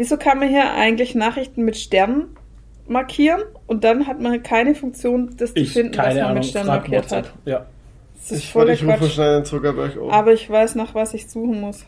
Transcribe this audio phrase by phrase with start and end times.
[0.00, 2.34] Wieso kann man hier eigentlich Nachrichten mit Sternen
[2.88, 6.46] markieren und dann hat man keine Funktion, das zu Ich, finden, was man Ahnung, mit
[6.46, 7.26] Sternen markiert WhatsApp.
[7.26, 7.34] hat?
[7.44, 7.66] Ja.
[8.14, 10.08] Das ist Ich, voller ich rufe schnell den Zuckerberg um.
[10.08, 11.84] Aber ich weiß, nach was ich suchen muss.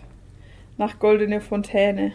[0.77, 2.13] Nach goldene Fontäne.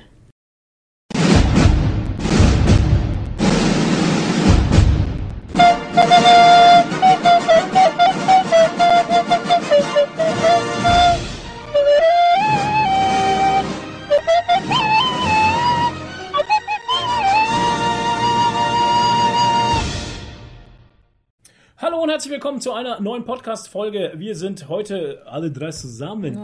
[22.57, 24.13] Willkommen zu einer neuen Podcast-Folge.
[24.15, 26.39] Wir sind heute alle drei zusammen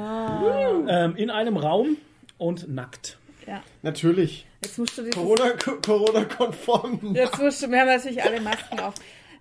[0.87, 1.97] ähm, in einem Raum
[2.37, 3.17] und nackt.
[3.47, 3.63] Ja.
[3.81, 4.45] Natürlich.
[4.63, 5.53] Jetzt musst du Corona-
[5.83, 7.15] Corona-konform.
[7.15, 8.93] jetzt musst du, wir haben natürlich alle Masken auf.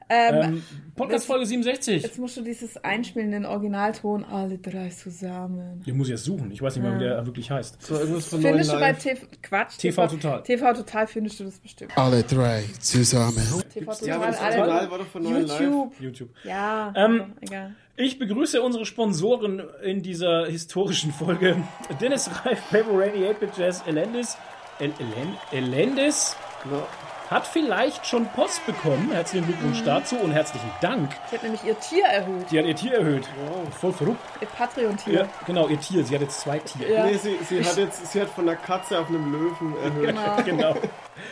[0.08, 0.62] Ähm, Ähm,
[0.94, 2.02] Podcast-Folge 67.
[2.02, 5.82] jetzt musst du dieses einspielen in Originalton, alle drei zusammen.
[5.86, 6.50] Den muss ich jetzt suchen.
[6.50, 7.80] Ich weiß nicht mehr, wie der wirklich heißt.
[7.82, 8.92] So irgendwas von Findest du bei.
[8.92, 10.42] TV, Quatsch, TV Total.
[10.42, 11.96] TV Total findest du das bestimmt.
[11.96, 13.42] Alle drei zusammen.
[13.72, 15.60] TV Ja, aber das alle- Original war doch von neuen Live.
[15.60, 15.92] YouTube.
[16.00, 16.30] YouTube.
[16.44, 17.74] Ja, Ähm, egal.
[17.96, 21.56] Ich begrüße unsere Sponsoren in dieser historischen Folge.
[22.00, 24.36] Dennis Reif, Paper Rainy, 8-Bit Jazz, Elendis.
[24.78, 26.86] El Elen Elendis Genau.
[27.32, 29.10] Hat vielleicht schon Post bekommen.
[29.12, 31.10] Herzlichen Glückwunsch dazu und herzlichen Dank.
[31.30, 32.50] Sie hat nämlich ihr Tier erhöht.
[32.50, 33.28] Die hat ihr Tier erhöht.
[33.80, 34.20] Voll verrückt.
[34.40, 35.14] Ihr Patreon-Tier.
[35.14, 36.04] Ja, genau, ihr Tier.
[36.04, 36.92] Sie hat jetzt zwei Tiere.
[36.92, 37.06] Ja.
[37.06, 40.06] Nee, sie, sie hat jetzt, sie hat von der Katze auf einem Löwen erhöht.
[40.44, 40.74] Genau.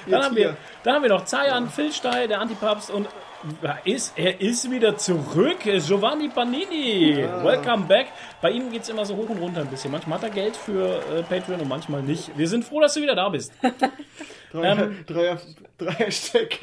[0.04, 0.16] Genau.
[0.18, 3.08] Dann haben, wir, dann haben wir noch Zayan, Phil Steil, der Antipapst und
[3.62, 5.60] er ist, er ist wieder zurück.
[5.62, 7.16] Giovanni Panini.
[7.42, 8.08] Welcome back.
[8.42, 9.90] Bei ihm geht es immer so hoch und runter ein bisschen.
[9.90, 12.36] Manchmal hat er Geld für äh, Patreon und manchmal nicht.
[12.36, 13.52] Wir sind froh, dass du wieder da bist.
[14.52, 15.04] Drei, Ähm.
[15.06, 15.38] drei,
[15.80, 16.58] drei Hashtag,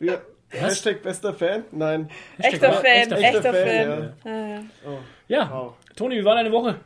[0.00, 0.20] ja,
[0.50, 1.64] Hashtag bester Fan?
[1.72, 2.10] Nein.
[2.38, 4.12] Echter Fan, Echter echter, Fan, Fan.
[4.24, 4.62] Ja, ja.
[5.28, 5.74] Ja, Wow.
[5.96, 6.76] Toni, wie war deine Woche?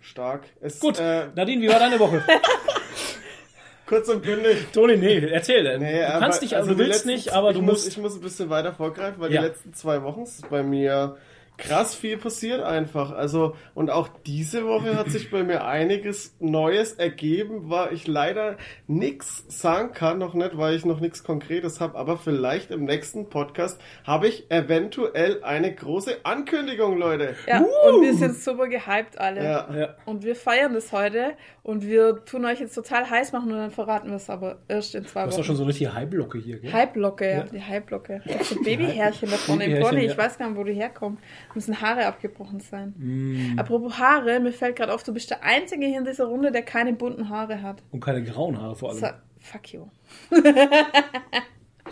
[0.00, 0.42] Stark.
[0.60, 0.98] Es, Gut.
[1.00, 2.22] Äh, Nadine, wie war deine Woche?
[3.86, 4.66] kurz und bündig.
[4.72, 5.78] Toni, nee, erzähl.
[5.78, 7.62] Nee, du aber- kannst dich, also, also du die willst letzten- nicht, aber ich du
[7.62, 7.88] muss, musst.
[7.88, 9.42] Ich muss ein bisschen weiter vorgreifen, weil Ja.
[9.42, 11.16] die letzten zwei Wochen ist bei mir
[11.56, 13.12] krass viel passiert einfach.
[13.12, 18.56] Also, und auch diese Woche hat sich bei mir einiges Neues ergeben, war ich leider
[18.86, 23.28] nix sagen kann, noch nicht, weil ich noch nichts Konkretes habe, aber vielleicht im nächsten
[23.28, 27.34] Podcast habe ich eventuell eine große Ankündigung, Leute.
[27.46, 29.44] Ja, und wir sind super gehypt alle.
[29.44, 29.74] Ja.
[29.74, 29.94] ja.
[30.04, 33.70] Und wir feiern das heute und wir tun euch jetzt total heiß machen und dann
[33.70, 35.46] verraten wir es aber erst in zwei Du hast doch Wochen.
[35.46, 36.72] schon so eine richtige Hype-Locke hier, gell?
[36.72, 37.36] Hype-Locke, ja.
[37.38, 37.42] Ja.
[37.44, 38.22] die Hype-Locke.
[38.26, 40.04] Das sind Babyhärchen da vorne im Pony.
[40.04, 40.10] ja.
[40.10, 41.18] Ich weiß gar nicht, wo die herkommen.
[41.54, 42.94] Müssen Haare abgebrochen sein.
[42.96, 43.58] Mm.
[43.58, 46.62] Apropos Haare, mir fällt gerade auf, du bist der Einzige hier in dieser Runde, der
[46.62, 47.82] keine bunten Haare hat.
[47.92, 48.98] Und keine grauen Haare vor allem.
[48.98, 49.06] So,
[49.38, 49.86] fuck you.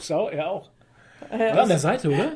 [0.00, 0.70] Schau, er auch.
[1.30, 2.32] Ja, an der Seite, oder?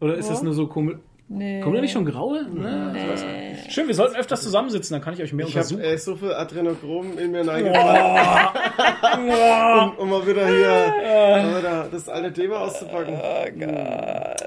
[0.00, 0.32] Oder ist Wo?
[0.32, 0.96] das nur so komisch?
[1.28, 1.60] Nee.
[1.60, 2.44] Kommen da nicht schon graue?
[2.50, 2.92] Ne?
[2.96, 3.72] Ich weiß nicht.
[3.72, 5.84] Schön, wir sollten öfters zusammensitzen, dann kann ich euch mehr Ich habe untersuchen.
[5.94, 8.58] äh, so viel Adrenochrom in mir reingepackt,
[9.16, 10.94] um, um mal wieder hier
[11.44, 13.14] um wieder das alte Thema auszupacken.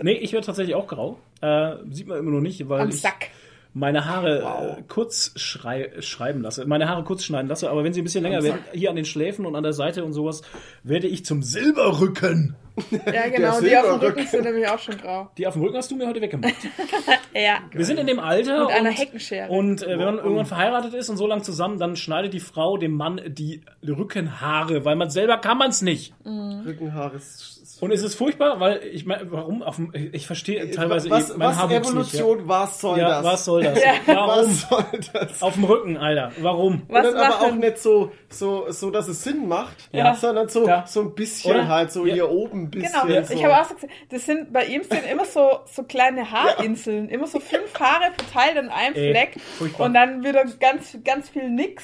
[0.01, 1.17] Nee, ich werde tatsächlich auch grau.
[1.45, 3.29] Äh, sieht man immer noch nicht, weil Am ich Sack.
[3.73, 6.65] meine Haare äh, kurz schrei schreiben lasse.
[6.65, 9.05] Meine Haare kurz schneiden lasse, aber wenn sie ein bisschen länger werden, hier an den
[9.05, 10.41] Schläfen und an der Seite und sowas,
[10.83, 12.55] werde ich zum Silberrücken.
[12.91, 15.31] Ja, genau, die auf dem Rücken sind nämlich auch schon grau.
[15.37, 16.53] Die auf dem Rücken hast du mir heute weggemacht.
[17.33, 17.59] Ja.
[17.71, 18.65] Wir sind in dem Alter.
[18.65, 19.49] Mit einer und, Heckenschere.
[19.49, 22.75] Und äh, wenn man irgendwann verheiratet ist und so lange zusammen, dann schneidet die Frau
[22.75, 26.13] dem Mann die Rückenhaare, weil man selber kann man es nicht.
[26.25, 27.54] Rückenhaare ist.
[27.81, 31.37] Und es ist furchtbar, weil ich meine, warum auf dem, ich verstehe teilweise was, eh
[31.37, 33.07] mein was Haarwuchs Evolution, was soll nicht.
[33.07, 33.25] Ja, ja das?
[33.25, 33.79] was soll das?
[34.07, 34.27] Warum?
[34.29, 35.41] Was soll das?
[35.43, 36.31] Auf dem Rücken, Alter.
[36.41, 36.83] Warum?
[36.87, 40.13] Was Und dann aber auch nicht so, so, so, dass es Sinn macht, Ja.
[40.15, 40.85] sondern so, Ja.
[40.87, 41.67] so ein bisschen Oder?
[41.67, 42.13] halt, so Ja.
[42.13, 42.91] hier oben ein bisschen.
[43.07, 43.33] Genau, so.
[43.33, 47.09] ich habe auch so gesehen, das sind bei ihm sind immer so, so kleine Haarinseln,
[47.09, 49.85] immer so fünf Haare verteilt an einem Ey, Fleck furchtbar.
[49.87, 51.83] und dann wieder ganz, ganz viel nix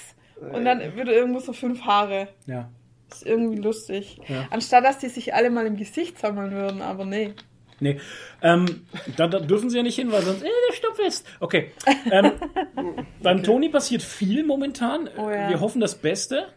[0.53, 2.30] und dann wieder irgendwo so fünf Haare.
[2.47, 2.69] Ja.
[3.14, 4.20] Ist irgendwie lustig.
[4.28, 4.48] Ja.
[4.50, 7.34] Anstatt dass die sich alle mal im Gesicht sammeln würden, aber nee.
[7.80, 8.00] Nee.
[8.44, 8.86] Ähm,
[9.18, 11.28] da, da dürfen sie ja nicht hin, weil sonst, äh, der Stopp ist.
[11.40, 11.72] Okay.
[12.12, 12.34] Ähm,
[13.24, 15.10] beim Toni passiert viel momentan.
[15.18, 15.50] Oh ja.
[15.50, 16.48] Wir hoffen das Beste.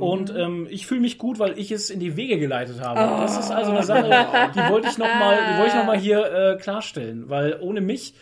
[0.00, 3.00] Und ähm, ich fühle mich gut, weil ich es in die Wege geleitet habe.
[3.22, 7.58] Das ist also eine Sache, die wollte ich nochmal noch mal hier äh, klarstellen, weil
[7.60, 8.14] ohne mich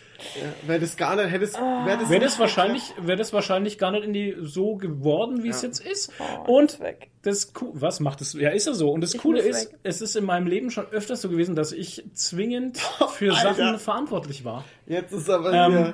[0.65, 3.77] Wäre das gar nicht, hätte es, wäre das, wäre nicht das wahrscheinlich, wäre das wahrscheinlich
[3.77, 6.11] gar nicht in die so geworden, wie es jetzt ist.
[6.47, 7.09] Oh, Und weg.
[7.21, 8.33] das was macht es?
[8.33, 8.89] Ja, ist ja so.
[8.91, 9.79] Und das Ich Coole ist, weg.
[9.83, 12.77] es ist in meinem Leben schon öfters so gewesen, dass ich zwingend
[13.13, 13.53] für Alter.
[13.53, 14.63] Sachen verantwortlich war.
[14.87, 15.93] Jetzt ist aber Ähm, hier.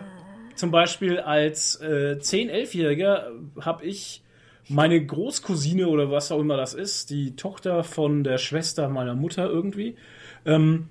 [0.55, 3.23] Zum Beispiel als äh, 10-, 11-Jähriger
[3.59, 4.23] habe ich
[4.69, 9.49] meine Großcousine oder was auch immer das ist, die Tochter von der Schwester meiner Mutter
[9.49, 9.95] irgendwie,
[10.45, 10.87] ähm,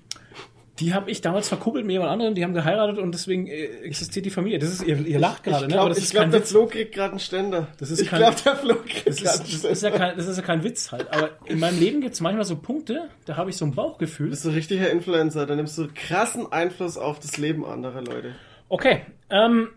[0.79, 4.25] Die habe ich damals verkuppelt mit jemand anderem, die haben geheiratet und deswegen äh, existiert
[4.25, 4.57] die Familie.
[4.57, 5.73] Das ist, ihr, ihr lacht gerade, ne?
[5.73, 6.49] Aber glaube, das ich ist glaub, kein der Witz.
[6.49, 7.67] Flo kriegt gerade einen Ständer.
[7.77, 9.97] Das ist ich kein- glaube, der Flo kriegt Das ist, das, ist ja Ständer.
[9.99, 11.13] kein, das ist ja kein Witz halt.
[11.13, 14.25] Aber in meinem Leben gibt es manchmal so Punkte, da habe ich so ein Bauchgefühl.
[14.27, 15.45] Du bist so ein richtiger Influencer.
[15.45, 18.33] Da nimmst du krassen Einfluss auf das Leben anderer Leute.
[18.67, 19.67] Okay, ähm,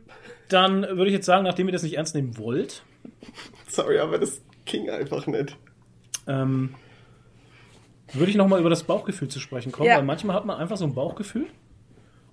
[0.48, 2.82] dann würde ich jetzt sagen, nachdem ihr das nicht ernst nehmen wollt,
[3.68, 5.56] Sorry, aber das ging einfach nicht.
[6.26, 6.74] ähm,
[8.12, 9.96] würde ich nochmal über das Bauchgefühl zu sprechen kommen, Ja.
[9.96, 11.46] weil manchmal hat man einfach so ein Bauchgefühl.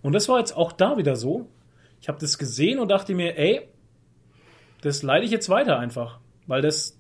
[0.02, 1.48] Und das war jetzt auch da wieder so.
[2.02, 3.62] Ich habe das gesehen und dachte mir, ey,
[4.82, 6.20] das leite ich jetzt weiter einfach.
[6.46, 7.00] Weil das,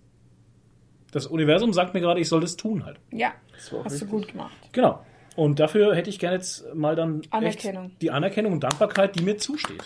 [1.12, 3.00] das Universum sagt mir gerade, ich soll das tun halt.
[3.12, 4.09] Ja, Das hast du richtig.
[4.09, 4.56] gut gemacht.
[4.71, 5.06] Genau.
[5.36, 7.88] Und dafür hätte ich gerne jetzt mal dann Anerkennung.
[7.88, 9.83] Echt die Anerkennung und Dankbarkeit, die mir zusteht.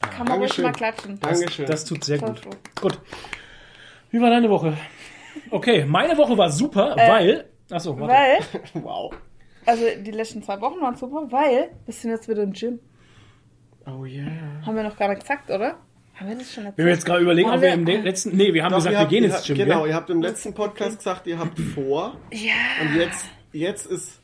[0.00, 1.18] Kann man ruhig mal klatschen.
[1.20, 1.66] Dankeschön.
[1.66, 2.82] Das tut sehr Toll, gut.
[2.82, 2.98] Gut.
[4.10, 4.76] Wie war deine Woche?
[5.50, 7.46] Okay, meine Woche war super, weil.
[7.70, 8.12] Achso, warte.
[8.14, 9.14] Weil, wow.
[9.66, 12.80] also die letzten zwei Wochen waren super, weil wir sind jetzt wieder im Gym.
[13.86, 14.26] Oh yeah.
[14.66, 15.76] Haben wir noch gar nicht gesagt, oder?
[16.14, 16.86] Haben wir das schon erzählt?
[16.86, 18.36] Wir jetzt gerade überlegen, Haben ob wir wir- im le- letzten.
[18.36, 19.56] Nee, wir haben Doch, gesagt, ihr wir habt- gehen ins habt- Gym.
[19.56, 19.88] Genau, gell?
[19.90, 22.16] ihr habt im letzten Podcast gesagt, ihr habt vor.
[22.32, 22.52] Ja.
[22.82, 24.19] Und jetzt, jetzt ist.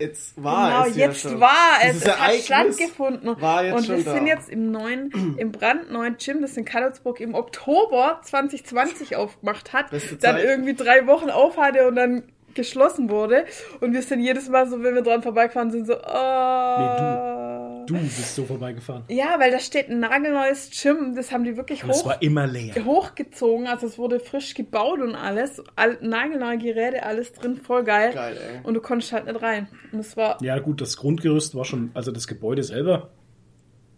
[0.00, 1.40] Jetzt war Genau, es ja jetzt schon.
[1.40, 1.50] war
[1.82, 1.92] es.
[1.92, 3.40] Dieses Es hat Ereignis stattgefunden.
[3.40, 4.14] War jetzt und wir da.
[4.14, 9.86] sind jetzt im neuen, im brandneuen Gym, das in Karlsburg im Oktober 2020 aufgemacht hat.
[10.20, 12.22] Dann irgendwie drei Wochen auf hatte und dann
[12.54, 13.44] geschlossen wurde.
[13.80, 17.69] Und wir sind jedes Mal so, wenn wir dran vorbeigefahren sind, so, oh.
[17.98, 19.04] Du bist so vorbeigefahren.
[19.08, 22.46] Ja, weil da steht ein nagelneues Gym, das haben die wirklich es hoch, war immer
[22.46, 22.84] leer.
[22.84, 28.12] hochgezogen, also es wurde frisch gebaut und alles, all, nagelneue Geräte, alles drin, voll geil.
[28.12, 28.60] Geil, ey.
[28.62, 29.68] Und du konntest halt nicht rein.
[29.92, 31.90] Und es war, Ja, gut, das Grundgerüst war schon.
[31.94, 33.10] Also das Gebäude selber.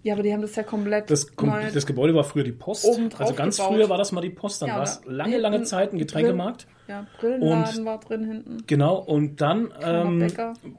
[0.02, 2.52] Ja, aber die haben das ja komplett Das, Kom- neu- das Gebäude war früher die
[2.52, 2.86] Post.
[3.18, 3.72] Also ganz gebaut.
[3.74, 4.62] früher war das mal die Post.
[4.62, 6.66] Dann Ja, war es lange, lange Zeit ein Getränkemarkt.
[6.88, 8.56] Ja, Brillenladen Und- war drin hinten.
[8.66, 10.26] Genau, und dann ähm,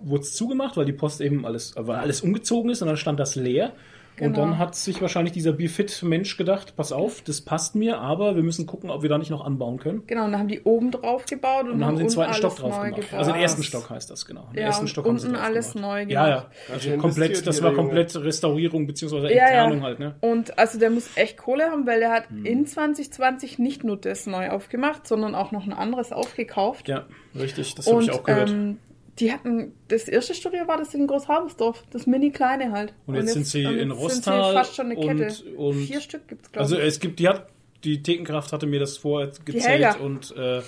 [0.02, 3.20] wurde es zugemacht, weil die Post eben alles, weil alles umgezogen ist und dann stand
[3.20, 3.72] das leer.
[4.20, 4.46] Und Genau.
[4.46, 8.68] dann hat sich wahrscheinlich dieser Bierfit-Mensch gedacht, pass auf, das passt mir, aber wir müssen
[8.68, 10.04] gucken, ob wir da nicht noch anbauen können.
[10.06, 12.14] Genau, und dann haben die oben drauf gebaut und, Und dann haben sie den unten
[12.16, 12.96] zweiten Stock drauf gemacht.
[12.96, 13.14] gebaut.
[13.20, 13.64] Also den ersten.
[13.64, 14.48] Stock heißt das, genau.
[14.54, 15.90] Den Ja, ersten und Stock haben sie unten drauf alles gemacht.
[15.90, 16.30] neu Ja, gemacht.
[16.30, 16.36] ja.
[16.36, 19.16] Ganz Also schön komplett, investiert das war komplett Restaurierung bzw.
[19.16, 19.84] Ja, Entfernung ja.
[19.84, 20.16] halt, ne?
[20.22, 22.46] Und also der muss echt Kohle haben, weil der hat Hm.
[22.46, 26.88] in 2020 nicht nur das neu aufgemacht, sondern auch noch ein anderes aufgekauft.
[26.88, 27.06] Ja,
[27.36, 28.52] richtig, das habe ich auch gehört.
[28.52, 28.78] Ähm,
[29.20, 32.94] die hatten, das erste Studio war das in Großhabersdorf, das mini-kleine halt.
[33.06, 35.28] Und jetzt sind sie und in Rostal Sind sie fast schon eine Kette.
[35.52, 36.84] und- und- Vier Stück gibt's, glaube Also ich.
[36.86, 37.48] es gibt, die hat,
[37.84, 39.96] die Thekenkraft hatte mir das vorher gezählt Helga.
[39.98, 40.62] und äh,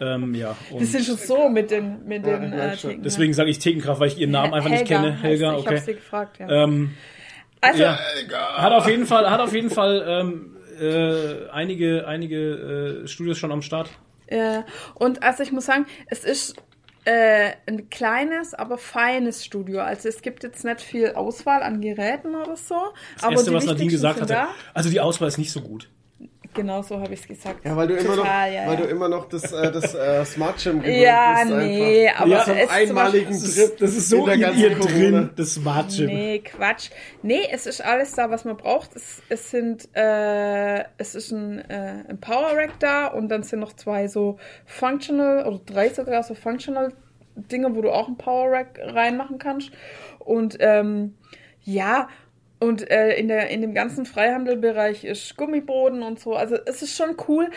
[0.00, 0.56] ähm, ja.
[0.70, 3.58] Und Die sind schon so mit den, mit Ja, den merk äh, deswegen sage ich
[3.58, 5.12] Thekenkraft, weil ich ihren Namen einfach nicht Helga kenne.
[5.14, 5.58] heißt Helga, sie.
[5.60, 5.84] Ich habe okay.
[5.86, 6.48] sie gefragt, ja.
[6.64, 6.90] Ähm,
[7.60, 7.98] also, ja,
[8.56, 13.52] hat auf jeden Fall, hat auf jeden Fall ähm, äh, einige, einige äh, Studios schon
[13.52, 13.90] am Start.
[14.28, 14.62] äh,
[14.94, 16.56] und also ich muss sagen, es ist
[17.04, 19.80] äh, ein kleines, aber feines Studio.
[19.80, 22.76] Also es gibt jetzt nicht viel Auswahl an Geräten oder so.
[23.14, 24.46] Das aber erste, was Nadine gesagt hatte.
[24.74, 25.88] Also die Auswahl ist nicht so gut.
[26.52, 27.64] Genau so habe ich es gesagt.
[27.64, 28.80] Ja, weil du immer noch, Total, ja, weil ja.
[28.80, 32.20] du immer noch das, äh, das äh, Smart Gym gewöhnt Ja, bist nee, einfach.
[32.22, 33.64] aber Ja, zum es ist einmaligen Das Trip.
[33.64, 34.90] ist, das ist so der in ganzen ihr Corona.
[34.98, 36.06] drin, das Smart Gym.
[36.06, 36.90] Nee, Quatsch.
[37.22, 38.96] Nee, es ist alles da, was man braucht.
[38.96, 43.60] Es, es sind, äh, es ist ein, äh, ein Power Rack da und dann sind
[43.60, 44.36] noch zwei so
[44.66, 46.92] Functional oder drei sogar so Functional
[47.36, 49.70] Dinge, wo du auch ein Power Rack reinmachen kannst.
[50.18, 51.14] Und ähm,
[51.62, 52.08] ja,
[52.60, 56.34] und äh, in, der, in dem ganzen Freihandelbereich ist Gummiboden und so.
[56.34, 57.50] Also es ist schon cool,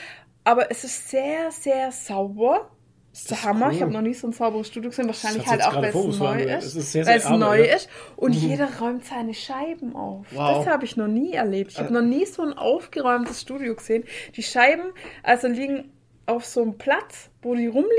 [0.46, 2.72] aber es ist sehr, sehr sauber.
[3.12, 3.68] Das ist der Hammer.
[3.68, 3.74] cool.
[3.74, 5.06] Ich habe noch nie so ein sauberes Studio gesehen.
[5.08, 6.66] Wahrscheinlich halt auch, weil es neu ist.
[6.66, 7.75] Es ist sehr, weil sehr es neu ja.
[7.75, 7.89] ist.
[8.16, 10.25] Und jeder räumt seine Scheiben auf.
[10.32, 10.66] Wow.
[10.66, 11.74] Das habe ich noch nie erlebt.
[11.74, 14.06] Ich habe noch nie so ein aufgeräumtes Studio gesehen.
[14.36, 15.92] Die Scheiben, also liegen
[16.25, 17.89] auf so einem Platz, wo die rumliegen.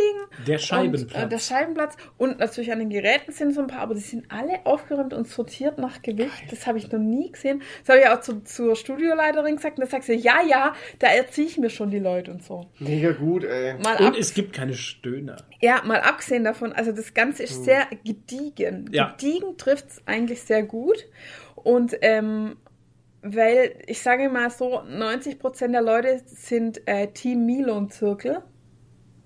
[0.46, 1.22] Der Und, Scheibenplatz.
[1.24, 1.96] äh, der Scheibenplatz.
[2.16, 5.28] Und natürlich an den Geräten sind so ein paar, aber die sind alle aufgeräumt und
[5.28, 6.44] sortiert nach Gewicht.
[6.50, 7.60] Das habe ich noch nie gesehen.
[7.84, 9.78] Das habe ich auch zu, zur Studioleiterin gesagt.
[9.78, 12.66] Und da sagt sie, ja, ja, da erziehe ich mir schon die Leute und so.
[12.78, 13.74] Mega gut, ey.
[13.74, 15.36] Mal ab, Und es gibt keine Stöhner.
[15.60, 18.88] ja, mal abgesehen davon, also das Ganze ist sehr gediegen.
[18.92, 19.14] Ja.
[19.18, 21.04] Gediegen trifft es eigentlich sehr gut.
[21.56, 22.56] Und ähm,
[23.24, 28.42] weil, ich sage mal so, 90% der Leute sind äh, Team Milon-Zirkel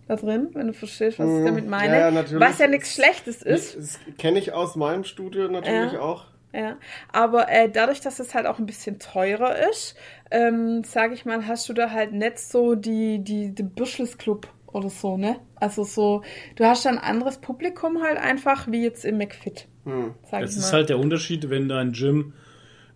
[0.07, 1.45] da drin, wenn du verstehst, was ich Mhm.
[1.45, 1.95] damit meine.
[1.95, 2.41] Ja, ja, natürlich.
[2.41, 3.77] was ja nichts Schlechtes ist.
[3.77, 6.01] Das kenne ich aus meinem Studio natürlich Ja.
[6.01, 6.27] auch.
[6.55, 6.79] Ja,
[7.13, 9.97] aber äh, dadurch, dass es halt auch ein bisschen teurer ist,
[10.31, 14.89] ähm, sage ich mal, hast du da halt nicht so die, die, die Büschelsclub oder
[14.89, 15.41] so, ne?
[15.57, 16.23] Also so,
[16.57, 20.15] du hast da ein anderes Publikum halt einfach, wie jetzt im McFit, Hm.
[20.31, 22.33] sag Es ich ist halt der Unterschied, wenn dein Gym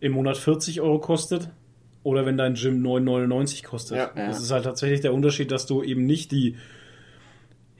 [0.02, 1.48] im Monat 40 Euro kostet
[2.02, 3.96] oder wenn dein Gym 9,99 kostet.
[3.96, 4.10] Ja.
[4.14, 6.56] Das ist halt tatsächlich der Unterschied, dass du eben nicht die,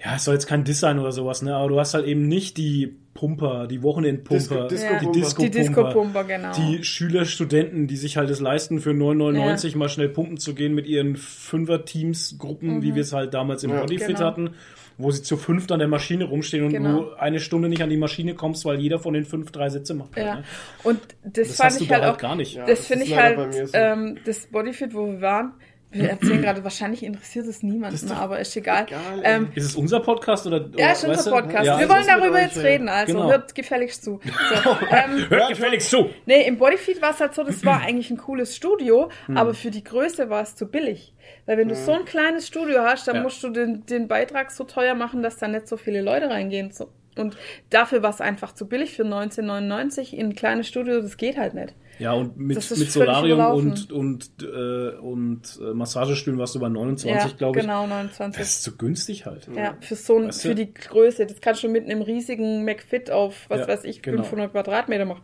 [0.03, 2.27] ja, es soll jetzt kein Diss sein oder sowas, ne, aber du hast halt eben
[2.29, 5.13] nicht die Pumper, die Wochenendpumper, Disco- Disco- die Pumper.
[5.21, 6.53] Disco-Pumper, Die Disco-Pumper, genau.
[6.57, 10.75] die Schüler, Studenten, die sich halt es leisten, für 9,99 mal schnell pumpen zu gehen
[10.75, 12.83] mit ihren Fünfer-Teams, Gruppen, Mhm.
[12.83, 13.81] wie wir es halt damals im Ja.
[13.81, 14.21] Bodyfit Genau.
[14.21, 14.51] hatten,
[14.99, 17.01] wo sie zu fünft an der Maschine rumstehen und Genau.
[17.03, 19.95] du eine Stunde nicht an die Maschine kommst, weil jeder von den fünf drei Sätze
[19.95, 20.15] macht.
[20.17, 20.35] halt, Ja.
[20.37, 20.45] ne?
[20.85, 22.55] Und das, Das fand ich da halt halt auch gar nicht.
[22.55, 22.67] Ja.
[22.67, 23.77] das das finde ich halt, bei mir so.
[23.77, 25.53] ähm, das Bodyfit, wo wir waren,
[25.93, 28.85] wir erzählen gerade, wahrscheinlich interessiert es niemanden, ist aber ist egal.
[28.89, 30.59] egal, ähm, Ist es unser Podcast oder?
[30.59, 31.31] ja, oder, ist weißt unser?
[31.31, 31.67] Podcast.
[31.67, 32.63] Ja, wir wollen ist darüber euch, jetzt ja.
[32.63, 33.31] reden, also Genau.
[33.31, 34.21] hört gefälligst zu.
[34.65, 36.11] So, ähm, Hört gefälligst zu.
[36.27, 39.37] nee, im Bodyfeed war es halt so, das war eigentlich ein cooles Studio, Hm.
[39.37, 41.15] aber für die Größe war es zu billig.
[41.47, 43.23] Weil wenn du so ein kleines Studio hast, dann Ja.
[43.23, 46.71] musst du den, den Beitrag so teuer machen, dass da nicht so viele Leute reingehen.
[46.73, 46.89] So.
[47.19, 47.37] Und
[47.71, 51.55] dafür war es einfach zu billig für 1999 in ein kleines Studio, das geht halt
[51.55, 51.75] nicht.
[52.03, 57.31] Ja, und mit, mit Solarium und, und, äh, und äh, Massagestühlen warst du bei 29,
[57.33, 57.65] ja, glaube ich.
[57.65, 58.39] genau, 29.
[58.41, 59.49] Das ist zu günstig halt.
[59.55, 60.49] Ja, für so ein, Weißt du?
[60.49, 61.27] für die Größe.
[61.27, 64.23] Das kannst du mit einem riesigen McFit auf, was Ja, weiß ich, genau.
[64.25, 65.23] 500 Quadratmeter machen.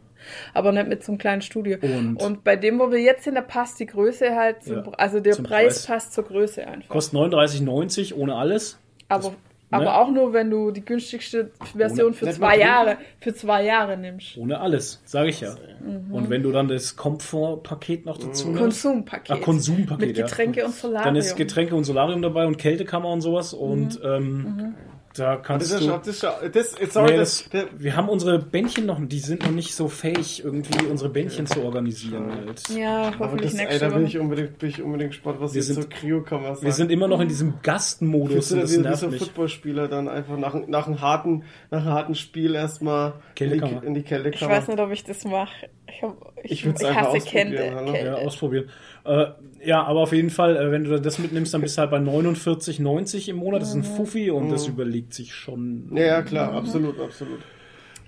[0.54, 1.78] Aber nicht mit so einem kleinen Studio.
[2.16, 5.20] Und- bei dem, wo wir jetzt sind, da passt die Größe halt, zum, Ja, also
[5.20, 5.44] der Preis,
[5.84, 5.86] Preis.
[5.86, 6.88] passt zur Größe einfach.
[6.88, 8.78] Kostet 39,90 ohne alles.
[9.08, 9.32] aber
[9.70, 9.76] ne?
[9.78, 13.96] aber auch nur, wenn du die günstigste Version Ohne- für zwei Jahre, für zwei Jahre
[13.96, 14.36] nimmst.
[14.38, 15.54] Ohne alles, sage ich ja.
[15.80, 16.12] Mhm.
[16.12, 19.30] Und wenn du dann das Komfortpaket noch dazu nimmst, Konsumpaket.
[19.30, 20.24] Ah, Konsumpaket, Mit ja.
[20.26, 21.04] Getränke und Solarium.
[21.04, 23.52] dann ist Getränke und Solarium dabei und Kältekammer und sowas.
[23.54, 24.08] Und Mhm.
[24.08, 24.74] ähm,
[25.18, 25.86] da Das kannst ist du...
[25.86, 29.18] ja, das ist ja, das, sorry, Nee, das, das, wir haben unsere Bändchen noch, die
[29.18, 32.30] sind noch nicht so fähig, irgendwie unsere Bändchen zu organisieren.
[32.32, 32.68] Halt.
[32.70, 34.08] ja, aber hoffentlich das, ey, nächste da bin Woche.
[34.08, 36.62] ich unbedingt, bin ich unbedingt gespannt, was Wir jetzt sind- zur Cryo-Kammer sagt.
[36.62, 39.10] Wir sind immer noch in diesem Gastenmodus das wie nervt so.
[39.10, 43.94] Footballspieler dann einfach nach, nach, einem harten, nach einem harten Spiel erstmal in die, in
[43.94, 44.52] die Ich Kältekammer?
[44.52, 45.68] weiß nicht, ob ich das mache.
[45.90, 48.04] Ich, hab, ich, Ich würd's ich einfach ausprobieren, Kälte.
[48.04, 48.70] Ja, ausprobieren.
[49.04, 49.26] Äh,
[49.64, 51.98] ja, aber auf jeden Fall, äh, wenn du das mitnimmst, dann bist du halt bei
[51.98, 53.62] 49,90 im Monat.
[53.62, 55.90] Das ist ein Fuffi und das überlegt sich schon.
[55.94, 57.40] Ja, ja, klar, absolut, absolut.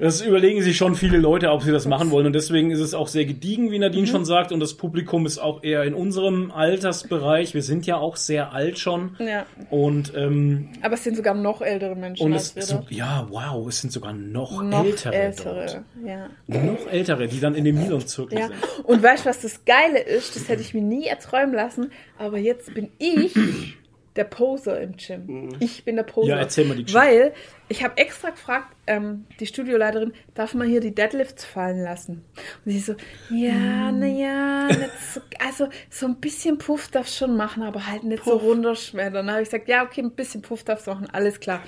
[0.01, 2.27] Das überlegen sich schon viele Leute, ob sie das machen wollen.
[2.27, 4.51] Und deswegen ist es auch sehr gediegen, wie Nadine schon sagt.
[4.51, 7.53] Und das Publikum ist auch eher in unserem Altersbereich.
[7.53, 9.17] Wir sind ja auch sehr alt schon.
[9.19, 13.69] Ja, Und, ähm, aber es sind sogar noch ältere Menschen und es so, ja, wow,
[13.69, 15.85] es sind sogar noch, Noch ältere, ältere.
[16.05, 16.29] Ja.
[16.47, 18.85] Noch ältere, die dann in dem Milon-Zirkel Ja, sind.
[18.85, 20.35] und weißt du, was das Geile ist?
[20.35, 23.35] Das hätte ich mir nie erträumen lassen, aber jetzt bin ich
[24.17, 25.57] der Poser im Gym.
[25.61, 26.31] Ich bin der Poser.
[26.31, 27.01] Ja, erzähl mal die Geschichte.
[27.01, 27.33] Weil
[27.69, 32.25] ich habe extra gefragt, ähm, die Studioleiterin, darf man hier die Deadlifts fallen lassen?
[32.65, 32.97] Und sie so,
[33.31, 38.25] ja, naja, nicht so, also so ein bisschen Puff darfst schon machen, aber halt nicht
[38.25, 39.27] so runterschmettern.
[39.27, 41.63] Dann habe ich gesagt, ja, okay, ein bisschen Puff darfst du machen, alles klar.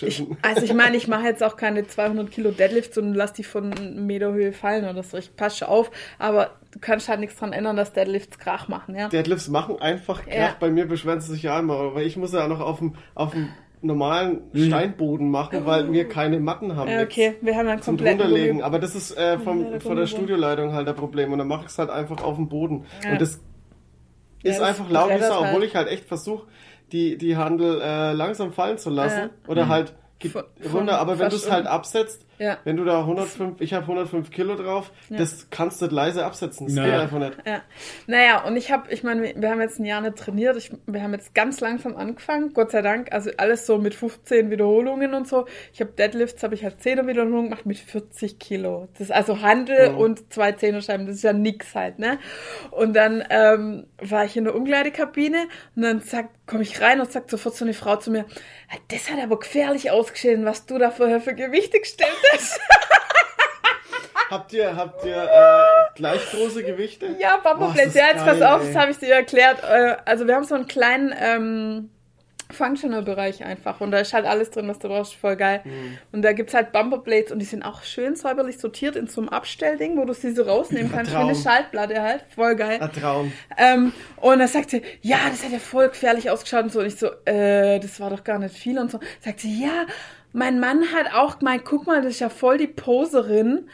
[0.00, 3.44] Ich, also ich meine, ich mache jetzt auch keine 200 Kilo Deadlifts und lass die
[3.44, 5.16] von einem Meter Höhe fallen oder so.
[5.16, 9.08] Ich passe auf, aber du kannst halt nichts dran ändern, dass Deadlifts Krach machen, ja.
[9.08, 10.34] Deadlifts machen einfach Krach.
[10.34, 10.56] Ja.
[10.60, 13.30] Bei mir beschweren sie sich ja immer, weil ich muss ja noch auf dem, auf
[13.32, 13.48] dem
[13.80, 16.90] normalen Steinboden machen, weil wir keine Matten haben.
[16.90, 18.46] Ja, okay, wir haben kompletten drunterlegen.
[18.56, 18.62] Volumen.
[18.62, 20.06] Aber das ist äh, vom, Ja, von der.
[20.06, 21.32] Studioleitung halt der Problem.
[21.32, 22.86] Und dann mache ich es halt einfach auf dem Boden.
[23.04, 23.12] Ja.
[23.12, 23.40] Und das
[24.42, 25.64] Ja, ist das einfach laut obwohl halt.
[25.64, 26.46] ich halt echt versuche,
[26.92, 29.18] die, die Handel äh, langsam fallen zu lassen.
[29.18, 29.30] Ja.
[29.48, 30.98] Oder halt ge- Von- runter.
[30.98, 32.58] Aber wenn du es halt absetzt, Ja.
[32.64, 36.66] wenn du da 105, ich habe 105 Kilo drauf, das kannst du leise absetzen.
[36.66, 36.92] Das Naja.
[36.92, 37.36] geht einfach nicht.
[37.46, 37.62] Ja.
[38.06, 40.56] Naja, und ich habe, ich meine, wir- wir haben jetzt ein Jahr nicht trainiert.
[40.56, 43.12] Ich, wir haben jetzt ganz langsam angefangen, Gott sei Dank.
[43.12, 45.46] Also alles so mit 15 Wiederholungen und so.
[45.72, 48.88] Ich habe Deadlifts, habe ich halt 10er Wiederholungen gemacht mit 40 Kilo.
[48.92, 49.98] Das ist also Handel Mhm.
[49.98, 51.06] und zwei Zehnerscheiben.
[51.06, 52.18] Das ist ja nix halt, ne?
[52.70, 55.44] Und dann ähm, war ich in der Umkleidekabine
[55.76, 58.26] und dann sagt, komme ich rein und sagt sofort so eine Frau zu mir,
[58.70, 62.33] "Ah, das hat aber gefährlich ausgesehen, was du da vorher für Gewichte gestellt hast.
[64.30, 67.14] Habt ihr, habt ihr äh, gleich große Gewichte?
[67.20, 68.72] Ja, ist Ja, jetzt pass geil, auf, ey.
[68.72, 69.62] das habe ich dir erklärt.
[69.62, 71.90] Äh, Also wir haben so einen kleinen ähm,
[72.50, 75.14] Functional-Bereich einfach und da ist halt alles drin, was du brauchst.
[75.14, 75.60] Voll geil.
[75.64, 75.98] Mhm.
[76.12, 79.28] Und da gibt's halt Bumperplates und die sind auch schön säuberlich sortiert in so einem
[79.30, 81.12] Abstellding, wo du sie so rausnehmen kannst.
[81.12, 81.34] Wie eine.
[81.34, 82.24] Schaltplatte halt.
[82.34, 82.80] Voll geil.
[82.80, 83.32] Ein Traum.
[83.56, 86.80] Ähm, und dann sagt sie, ja, das hat ja voll gefährlich ausgeschaut und so.
[86.80, 89.00] Und ich so, äh, das war doch gar nicht viel und so.
[89.20, 89.84] Sagt sie, ja,
[90.34, 93.70] mein Mann hat auch gemeint, guck mal, das ist ja voll die Poserin.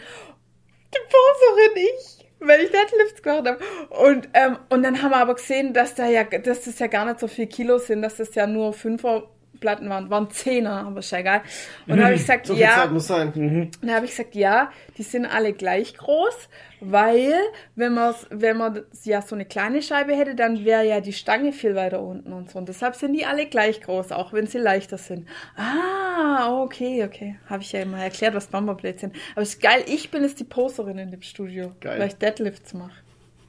[0.94, 3.58] Die Poserin ich, wenn ich Deadlifts gemacht habe.
[3.88, 7.06] Und, ähm, und dann haben wir aber gesehen, dass da ja, dass das ja gar
[7.06, 11.00] nicht so viel Kilo sind, dass das ja nur Fünfer Platten waren, waren Zehner, aber
[11.00, 11.42] ist ja egal.
[11.86, 12.74] Und dann habe ich gesagt, So ja.
[12.74, 13.70] Zeit muss sein.
[13.82, 16.48] Dann habe ich gesagt, ja, die sind alle gleich groß,
[16.80, 17.34] weil
[17.76, 21.52] wenn man wenn man ja so eine kleine Scheibe hätte, dann wäre ja die Stange
[21.52, 22.58] viel weiter unten und so.
[22.58, 25.28] Und deshalb sind die alle gleich groß, auch wenn sie leichter sind.
[25.56, 27.38] Ah, okay, okay.
[27.48, 29.16] Habe ich ja immer erklärt, was Bumperplates sind.
[29.32, 31.98] Aber ist geil, ich bin jetzt die Poserin in dem Studio, Geil.
[32.00, 32.92] weil ich Deadlifts mache.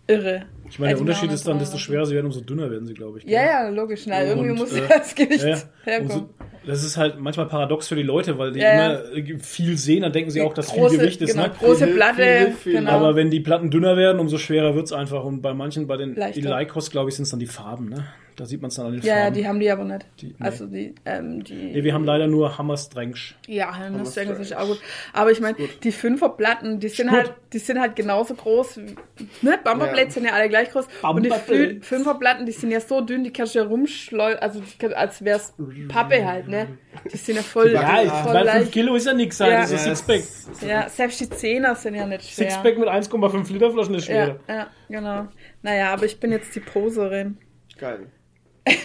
[0.07, 0.45] Irre.
[0.71, 2.93] Ich meine, der Unterschied ist dann, das desto schwerer sie werden, umso dünner werden sie,
[2.93, 3.25] glaube ich.
[3.25, 4.03] Ja, ja, logisch.
[4.07, 5.57] Na, irgendwie Und, muss äh, ja das Gewicht Ja, ja.
[5.83, 6.11] herkommen.
[6.11, 6.29] Umso,
[6.65, 8.99] Das ist halt manchmal paradox für die Leute, weil die Ja, ja.
[9.11, 11.31] immer viel sehen, dann denken sie auch, dass große, viel Gewicht ist.
[11.33, 11.53] genau, Ne?
[11.59, 12.91] große Platte, viel, viel, genau.
[12.91, 15.23] Aber wenn die Platten dünner werden, umso schwerer wird's einfach.
[15.25, 16.15] Und bei manchen, bei den.
[16.17, 17.89] Eleikos, glaube ich, sind es dann die Farben.
[17.89, 18.05] Ne?
[18.37, 19.35] Da sieht man es dann an den ja, ja, Farben.
[19.35, 20.05] die haben die aber nicht.
[20.21, 20.33] Die- nee.
[20.39, 21.53] Also die, ähm, die.
[21.53, 23.35] nee, wir haben leider nur Hammerstrengsch.
[23.47, 23.73] Ja,
[24.05, 24.31] Strange.
[24.39, 24.79] ist auch gut.
[25.13, 28.77] Aber ich meine, die Fünferplatten, die sind halt, die sind halt genauso groß.
[28.77, 28.95] wie-
[29.41, 29.59] Ne?
[29.63, 30.09] Bumperblades Ja.
[30.11, 30.85] sind ja alle gleich groß.
[31.01, 31.31] Und die.
[31.31, 35.23] Flü- Fünferplatten, die sind ja so dünn, die kannst du ja rumschleudern, also kann- als
[35.25, 35.53] wär's
[35.89, 36.67] Pappe halt, ne?
[37.11, 38.71] Die sind ja voll, Ja, Ja, Ja, voll weil 5 leicht.
[38.71, 39.51] Kilo ist ja nix halt.
[39.53, 39.61] Ja.
[39.61, 40.19] Das ist Ja, ein Sixpack.
[40.19, 42.51] es- Ja, selbst die Zehner sind ja nicht schwer.
[42.51, 44.39] Sixpack mit 1,5 Liter Flaschen ist Ja, schwer.
[44.47, 45.27] ja, genau.
[45.63, 47.37] Naja, aber ich bin jetzt die Poserin.
[47.77, 48.07] Geil.
[48.65, 48.75] Hat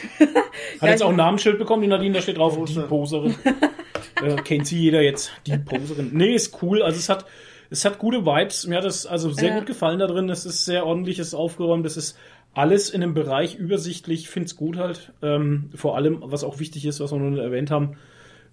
[0.80, 2.82] Ja, jetzt auch ein ich- Namenschild bekommen, die Nadine, da steht drauf, Poser.
[2.82, 3.34] die Poserin.
[4.22, 6.10] äh, kennt sie jeder jetzt, die Poserin.
[6.14, 6.82] Nee, ist cool.
[6.82, 7.26] Also es hat,
[7.70, 8.66] es hat gute Vibes.
[8.66, 9.58] Mir hat es also sehr Ja.
[9.58, 10.28] gut gefallen da drin.
[10.28, 12.18] Es ist sehr ordentlich, es ist aufgeräumt, es ist
[12.54, 14.20] alles in einem Bereich übersichtlich.
[14.22, 15.12] Ich finde es gut halt.
[15.22, 17.96] Ähm, vor allem, was auch wichtig ist, was wir noch nicht erwähnt haben,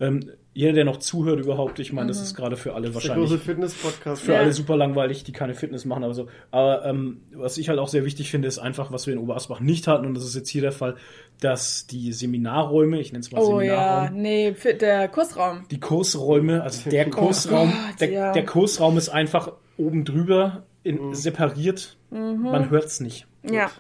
[0.04, 3.28] ähm, jeder, der noch zuhört überhaupt, ich meine, das ist gerade für alle Der wahrscheinlich
[3.28, 4.22] große Fitness-Podcast.
[4.22, 4.40] für Ja.
[4.40, 6.28] alle super langweilig, die keine Fitness machen, aber so.
[6.52, 9.62] Aber ähm, was ich halt auch sehr wichtig finde, ist einfach, was wir in Oberasbach
[9.62, 10.96] nicht hatten, und das ist jetzt hier der Fall,
[11.40, 15.66] dass die Seminarräume, ich nenne es mal Oh ja, Seminarraum, nee, für der Kursraum.
[15.72, 18.32] die Kursräume, also der Kursraum, Gott, der, ja.
[18.34, 21.98] der Kursraum ist einfach oben drüber in, separiert.
[22.12, 23.26] Man hört's nicht.
[23.42, 23.72] Ja.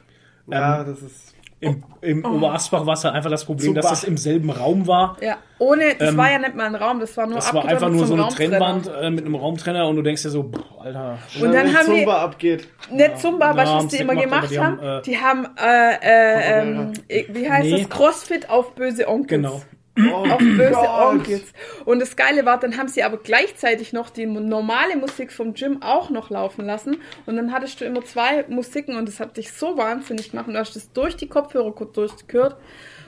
[0.49, 1.35] Ja, das ist.
[1.63, 3.81] Im, im Oberasbach war es halt einfach das Problem, Super.
[3.81, 5.17] dass das im selben Raum war.
[5.21, 7.65] Ja, ohne, das Ähm, war ja nicht mal ein Raum, das war nur Das war
[7.65, 8.27] einfach nur so eine.
[8.27, 11.77] Trennwand äh, mit einem Raumtrenner und du denkst dir so, boah, Alter, Und dann wenn
[11.77, 12.67] haben die- Zumba abgeht.
[12.91, 17.49] Nicht Zumba, Ja, was die immer gemacht, haben, äh, die haben, äh, äh, ähm, wie
[17.49, 17.81] heißt Nee.
[17.83, 17.89] das?
[17.89, 19.27] Crossfit auf böse Onkels.
[19.29, 19.61] genau.
[19.97, 20.75] Oh, Auf böse.
[20.75, 21.53] Onkels.
[21.85, 25.83] Und das Geile war, dann haben sie aber gleichzeitig noch die normale Musik vom Gym
[25.83, 26.97] auch noch laufen lassen.
[27.27, 30.47] Und dann hattest du immer zwei Musiken und das hat dich so wahnsinnig gemacht.
[30.47, 32.57] Und du hast das durch die Kopfhörer gut durchgehört.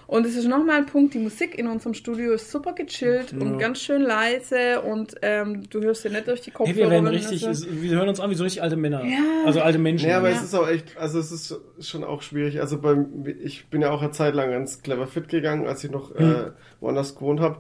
[0.08, 3.58] Und es ist nochmal ein Punkt, die Musik in unserem Studio ist super gechillt und
[3.58, 6.76] ganz schön leise und ähm, du hörst sie nicht durch die Kopfhörer.
[6.76, 9.04] Hey, wir werden richtig, wir hören uns an wie so richtig alte Männer.
[9.04, 9.18] Ja.
[9.46, 10.10] Also alte Menschen.
[10.10, 10.36] Ja, aber Ja.
[10.36, 12.62] es ist auch echt, also es ist schon auch schwierig.
[12.62, 15.90] Also beim, ich bin ja auch eine Zeit lang ins Clever Fit gegangen, als ich
[15.92, 17.58] noch äh, woanders gewohnt habe.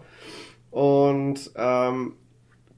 [0.71, 2.13] Und ähm,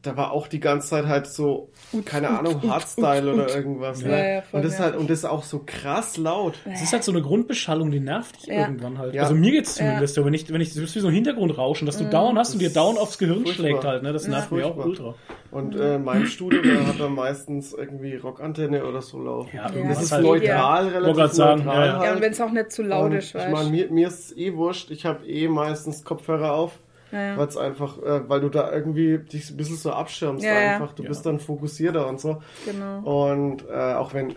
[0.08, 1.70] da war auch die ganze Zeit halt so,
[2.06, 4.02] keine Ahnung, Hardstyle oder irgendwas.
[4.02, 4.34] Ja, ne?
[4.36, 6.56] ja, und das ist halt, und das ist auch so krass laut.
[6.72, 8.62] Es ist halt so eine Grundbeschallung, die nervt dich Ja.
[8.62, 9.14] irgendwann halt.
[9.14, 9.24] Ja.
[9.24, 9.80] Also mir geht's.
[9.80, 9.86] Mhm.
[9.86, 12.40] zumindest so, wenn ich, wenn ich, das ist wie so ein Hintergrundrauschen, dass du dauernd
[12.40, 13.54] hast und dir dauernd aufs Gehirn furchtbar.
[13.54, 14.14] schlägt halt, ne?
[14.14, 14.32] Das Ja.
[14.32, 15.14] nervt mir auch ultra.
[15.52, 19.50] Und äh, mein Studio, da hat dann meistens irgendwie Rockantenne oder so laufen.
[19.56, 20.24] Ja, Ja, das ist halt.
[20.24, 21.88] neutral, relativ sagen, neutral.
[21.88, 22.04] ja.
[22.04, 23.72] Ja, und wenn es auch nicht zu laut Und ist, ich weißt meine, du.
[23.72, 24.92] mir, mir ist es eh wurscht.
[24.92, 26.80] Ich habe eh meistens Kopfhörer auf.
[27.12, 27.38] Ja.
[27.38, 30.94] Weil es einfach, äh, weil du da irgendwie dich ein bisschen so abschirmst Ja, einfach.
[30.94, 31.10] Du Ja.
[31.10, 32.42] bist dann fokussierter und so.
[32.66, 33.00] Genau.
[33.32, 34.36] Und äh, auch wenn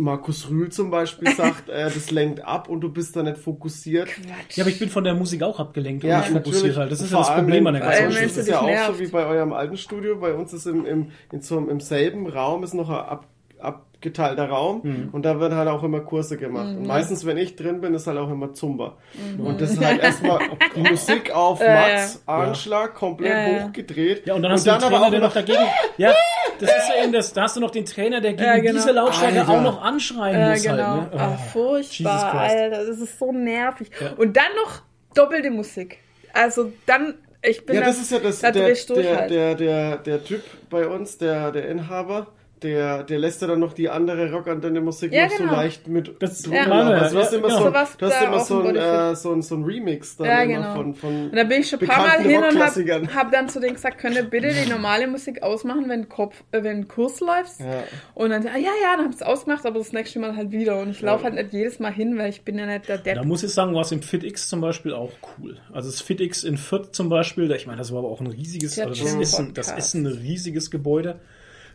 [0.00, 4.06] Markus Rühl zum Beispiel sagt, äh, das lenkt ab und du bist da nicht fokussiert.
[4.08, 4.56] Quatsch.
[4.56, 6.76] Ja, aber ich bin von der Musik auch abgelenkt und Ja, nicht fokussiert natürlich.
[6.78, 6.92] halt.
[6.92, 8.94] Das ist ja das Problem an der ganzen wenn Das ist ja auch nervt.
[8.94, 10.16] so wie bei eurem alten Studio.
[10.20, 13.18] Bei uns ist im, im, in so, im selben Raum ist noch ein
[13.58, 15.08] ab, abgeteilter Raum Mhm.
[15.10, 16.68] und da werden halt auch immer Kurse gemacht.
[16.68, 18.96] Und meistens, wenn ich drin bin, ist halt auch immer Zumba.
[19.36, 19.44] Mhm.
[19.44, 20.38] Und das ist halt erstmal
[20.76, 23.64] Musik auf Ja, Max, Anschlag, komplett Ja, ja.
[23.64, 24.24] hochgedreht.
[24.26, 25.58] Ja, und dann hast du den Trainer, aber auch noch dagegen.
[25.96, 26.14] Ja,
[26.60, 27.32] das ist ja eben das.
[27.32, 28.72] Da hast du noch den Trainer, der gegen Ja, genau.
[28.74, 29.50] diese Lautstärke Alter.
[29.52, 30.76] auch noch anschreien Ja, muss genau.
[31.00, 31.14] halt.
[31.14, 31.20] Ne?
[31.20, 31.48] Ah, Oh.
[31.52, 32.56] furchtbar, Jesus Christ.
[32.56, 32.86] Alter.
[32.86, 33.90] Das ist so nervig.
[34.00, 34.12] Ja.
[34.16, 34.82] Und dann noch
[35.14, 35.98] doppelte Musik.
[36.32, 39.30] Also dann, ich bin Ja, da, das ist ja das, da der, der, halt.
[39.30, 42.28] der, der, der Typ bei uns, der, der Inhaber,
[42.62, 45.52] der, der lässt ja dann noch die andere Rockantenne Musik Ja, noch so genau.
[45.54, 46.66] leicht mit Das- drunter.
[46.66, 46.72] Ja.
[46.90, 47.58] Also du hast Ja, immer genau.
[47.62, 50.42] so, du hast da immer so ein, äh, so ein, so ein Remix dann Ja,
[50.42, 50.74] immer genau.
[50.74, 53.48] von, von Und da bin ich schon ein paar Mal hin und hab, hab dann
[53.48, 57.20] zu denen gesagt, könnt ihr bitte die normale Musik ausmachen, wenn Kopf, äh, wenn Kurs
[57.20, 57.60] läuft.
[57.60, 57.84] Ja.
[58.14, 60.80] Und dann, ah, ja, ja, dann hab ich's ausgemacht, aber das nächste Mal halt wieder.
[60.80, 63.16] Und ich laufe halt nicht jedes Mal hin, weil ich bin ja nicht der Depp.
[63.16, 65.56] Da muss ich sagen, war es im FitX zum Beispiel auch cool.
[65.72, 68.78] Also das FitX in Fürth zum Beispiel, ich meine, das war aber auch ein riesiges,
[68.78, 71.20] also das, ist ein, das ist ein riesiges Gebäude.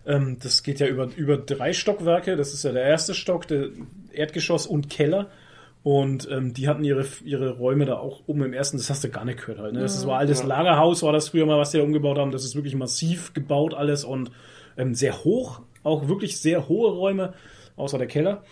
[0.06, 2.36] Ähm, das geht ja über, über drei Stockwerke.
[2.36, 3.70] Das ist ja der erste Stock, der
[4.12, 5.30] Erdgeschoss und Keller.
[5.84, 9.10] Und ähm, die hatten ihre, ihre Räume da auch oben im ersten, das hast du
[9.10, 9.74] gar nicht gehört halt.
[9.74, 9.82] Ne?
[9.82, 10.48] Das war altes Ja.
[10.48, 12.32] Lagerhaus, war das früher mal, was die da umgebaut haben.
[12.32, 14.32] Das ist wirklich massiv gebaut alles und
[14.78, 17.34] ähm, sehr hoch, auch wirklich sehr hohe Räume,
[17.76, 18.44] außer der Keller.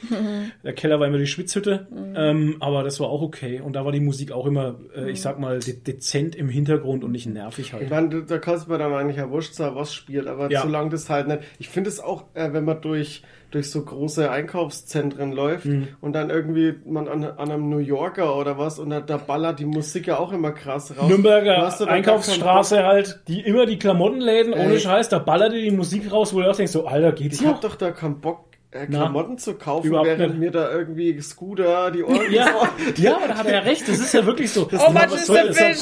[0.63, 3.61] Der Keller war immer die Schwitzhütte, ähm, aber das war auch okay.
[3.61, 7.03] Und da war die Musik auch immer, äh, ich sag mal, de dezent im Hintergrund
[7.03, 7.89] und nicht nervig Ich halt.
[7.89, 10.61] meine, da kann es mir dann eigentlich ja wurscht sein, was spielt, aber Ja.
[10.61, 11.39] solange das halt nicht.
[11.59, 15.89] Ich finde es auch, äh, wenn man durch, durch so große Einkaufszentren läuft Mhm.
[15.99, 19.59] und dann irgendwie man an, an einem New Yorker oder was und da, da ballert
[19.59, 21.01] die Musik ja auch immer krass raus.
[21.01, 24.79] Du Nürnberger Einkaufsstraße halt, die immer die Klamottenläden, ohne.
[24.79, 27.45] Scheiß, da ballert dir die Musik raus, wo du auch denkst, so, Alter, geht's Ich
[27.45, 27.61] hab noch?
[27.61, 30.39] doch da keinen Bock, äh, Klamotten zu kaufen, während nicht.
[30.39, 32.47] mir da irgendwie Scooter die Ohren Ja,
[32.97, 33.87] ja, aber da hat er ja recht.
[33.87, 34.65] Das ist ja wirklich so.
[34.65, 35.53] Das, Oh, Mann, ist der?
[35.53, 35.79] Fisch.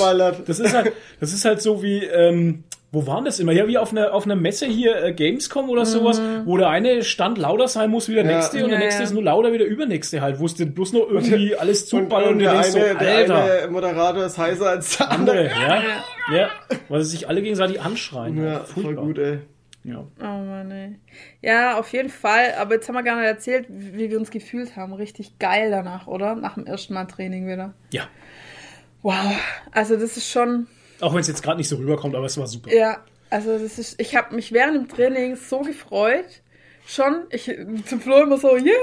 [0.48, 3.52] Das ist halt, das ist halt so wie, ähm, wo waren das immer?
[3.52, 7.04] Ja, wie auf einer auf einer Messe hier, äh, Gamescom oder sowas, wo der eine
[7.04, 8.38] Stand lauter sein muss wie der Ja.
[8.38, 9.08] nächste und der Ja, nächste ja.
[9.08, 12.06] ist nur lauter wie der übernächste halt, wo es dir bloß nur irgendwie alles Und,
[12.06, 12.98] zuballern und und, der, eine, so, der
[13.64, 15.52] eine Moderator ist heißer als der andere.
[15.52, 15.62] andere,
[16.32, 16.50] ja, ja,
[16.88, 18.44] weil sie sich alle gegenseitig anschreien.
[18.44, 19.38] Ja, voll gut, ey.
[19.84, 20.06] Ja.
[20.20, 20.96] Oh Mann, ey.
[21.42, 22.54] Ja, auf jeden Fall.
[22.60, 24.94] Aber jetzt haben wir gar nicht erzählt, wie wir uns gefühlt haben.
[24.94, 26.36] Richtig geil danach, oder?
[26.36, 27.74] Nach dem ersten Mal Training wieder.
[27.92, 28.08] ja,
[29.02, 29.34] Wow.
[29.72, 30.68] Also das ist schon,
[31.00, 32.74] auch wenn es jetzt gerade nicht so rüberkommt, aber es war super.
[32.74, 32.98] ja,
[33.30, 36.42] also das ist, ich habe mich während dem Training so gefreut.
[36.92, 38.74] Schon, ich zum Flo immer so, yay!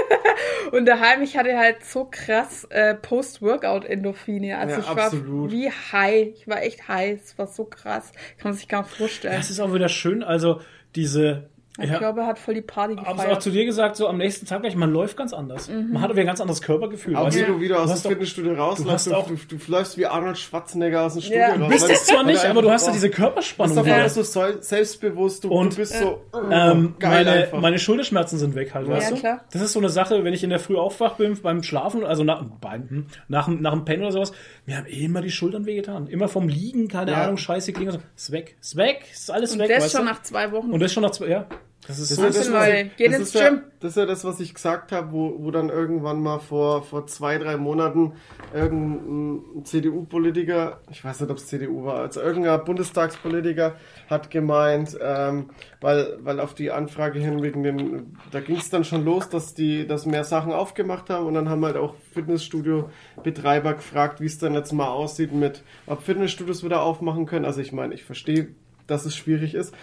[0.72, 4.56] Und daheim, ich hatte halt so krass äh, Post-Workout-Endorphine.
[4.56, 5.50] Also Ja, ich war absolut.
[5.52, 6.28] wie high.
[6.34, 7.20] Ich war echt high.
[7.22, 8.12] Es war so krass.
[8.38, 9.36] Kann man sich gar nicht vorstellen.
[9.36, 10.62] Das ist auch wieder schön, also
[10.94, 13.42] diese mein ja, Körper hat voll die Party Hab's auch gefeiert.
[13.42, 15.68] zu dir gesagt, so am nächsten Tag gleich, man läuft ganz anders.
[15.68, 17.16] Man hat aber ein ganz anderes Körpergefühl.
[17.16, 17.46] Auch weißt wie du?
[17.54, 21.02] du wieder aus dem Fitnessstudio rausläufst, hast du, auch- du, du, läufst wie Arnold Schwarzenegger
[21.02, 21.48] aus dem Studio Ja.
[21.48, 21.58] raus.
[21.58, 23.74] Du bist es zwar nicht, aber du hast ja diese Du Körperspannung.
[23.74, 24.08] bist auf einmal Ja.
[24.08, 27.60] so selbstbewusst, du, Und, du bist so Ähm, geil meine, einfach.
[27.60, 29.16] meine Schulterschmerzen sind weg halt, weißt du?
[29.16, 29.40] klar.
[29.52, 32.22] Das ist so eine Sache, wenn ich in der Früh aufwach bin beim Schlafen, also
[32.24, 34.32] nach, beim, hm, nach, dem- nach dem Pennen oder sowas,
[34.66, 36.06] mir haben immer die Schultern wehgetan.
[36.06, 37.24] Immer vom Liegen, keine Ja.
[37.24, 37.98] Ahnung, scheiße klingen.
[38.16, 40.12] Ist weg, ist weg, ist alles Und weg, das weißt schon du?
[40.12, 40.70] nach zwei Wochen.
[40.70, 41.46] Und das schon nach zwei, ja.
[41.86, 42.24] Das ist Das so.
[42.26, 42.90] ist, ja das, Leute.
[42.96, 45.68] ich, das, ist ja, das ist ja das, was ich gesagt habe, wo, wo dann
[45.68, 48.12] irgendwann mal vor, vor zwei, drei Monaten
[48.54, 53.74] irgendein CDU-Politiker, ich weiß nicht, ob es CDU war, also irgendein Bundestagspolitiker
[54.08, 58.84] hat gemeint, ähm, weil, weil auf die Anfrage hin wegen den, da ging es dann
[58.84, 63.74] schon los, dass die, dass mehr Sachen aufgemacht haben und dann haben halt auch Fitnessstudio-Betreiber
[63.74, 67.44] gefragt, wie es dann jetzt mal aussieht mit, ob Fitnessstudios wieder aufmachen können.
[67.44, 68.48] Also ich meine, ich verstehe,
[68.86, 69.74] dass es schwierig ist,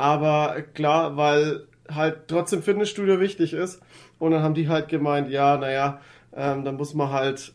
[0.00, 3.80] aber klar, weil halt trotzdem Fitnessstudio wichtig ist
[4.18, 6.00] und dann haben die halt gemeint, ja, naja,
[6.36, 7.52] ähm, dann muss man halt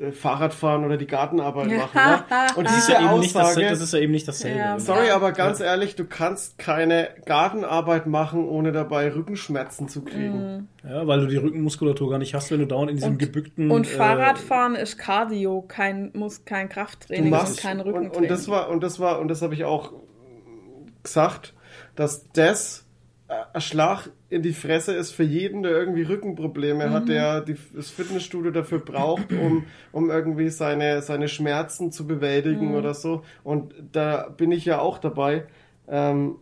[0.00, 1.94] äh, Fahrrad fahren oder die Gartenarbeit machen.
[1.94, 2.24] Ne?
[2.56, 4.58] Und Das ist, diese ja eben nicht das, Aussage, das ist ja eben nicht dasselbe.
[4.58, 4.78] Ja.
[4.80, 10.68] Sorry, aber ganz ehrlich, du kannst keine Gartenarbeit machen, ohne dabei Rückenschmerzen zu kriegen.
[10.82, 13.70] Ja, weil du die Rückenmuskulatur gar nicht hast, wenn du dauernd in diesem Und- gebückten.
[13.70, 18.22] Und äh, Fahrradfahren ist Cardio, kein, muss kein Du Krafttraining machst und kein und, Rückentraining.
[18.22, 19.92] und das war und das war und das habe ich auch
[21.06, 21.54] gesagt,
[21.94, 22.86] dass das
[23.28, 26.92] äh, ein Schlag in die Fresse ist für jeden, der irgendwie Rückenprobleme Mhm.
[26.92, 32.68] hat, der die, das Fitnessstudio dafür braucht, um, um irgendwie seine, seine Schmerzen zu bewältigen
[32.70, 32.74] Mhm.
[32.76, 33.22] oder so.
[33.44, 35.46] Und da bin ich ja auch dabei.
[35.88, 36.36] Ähm,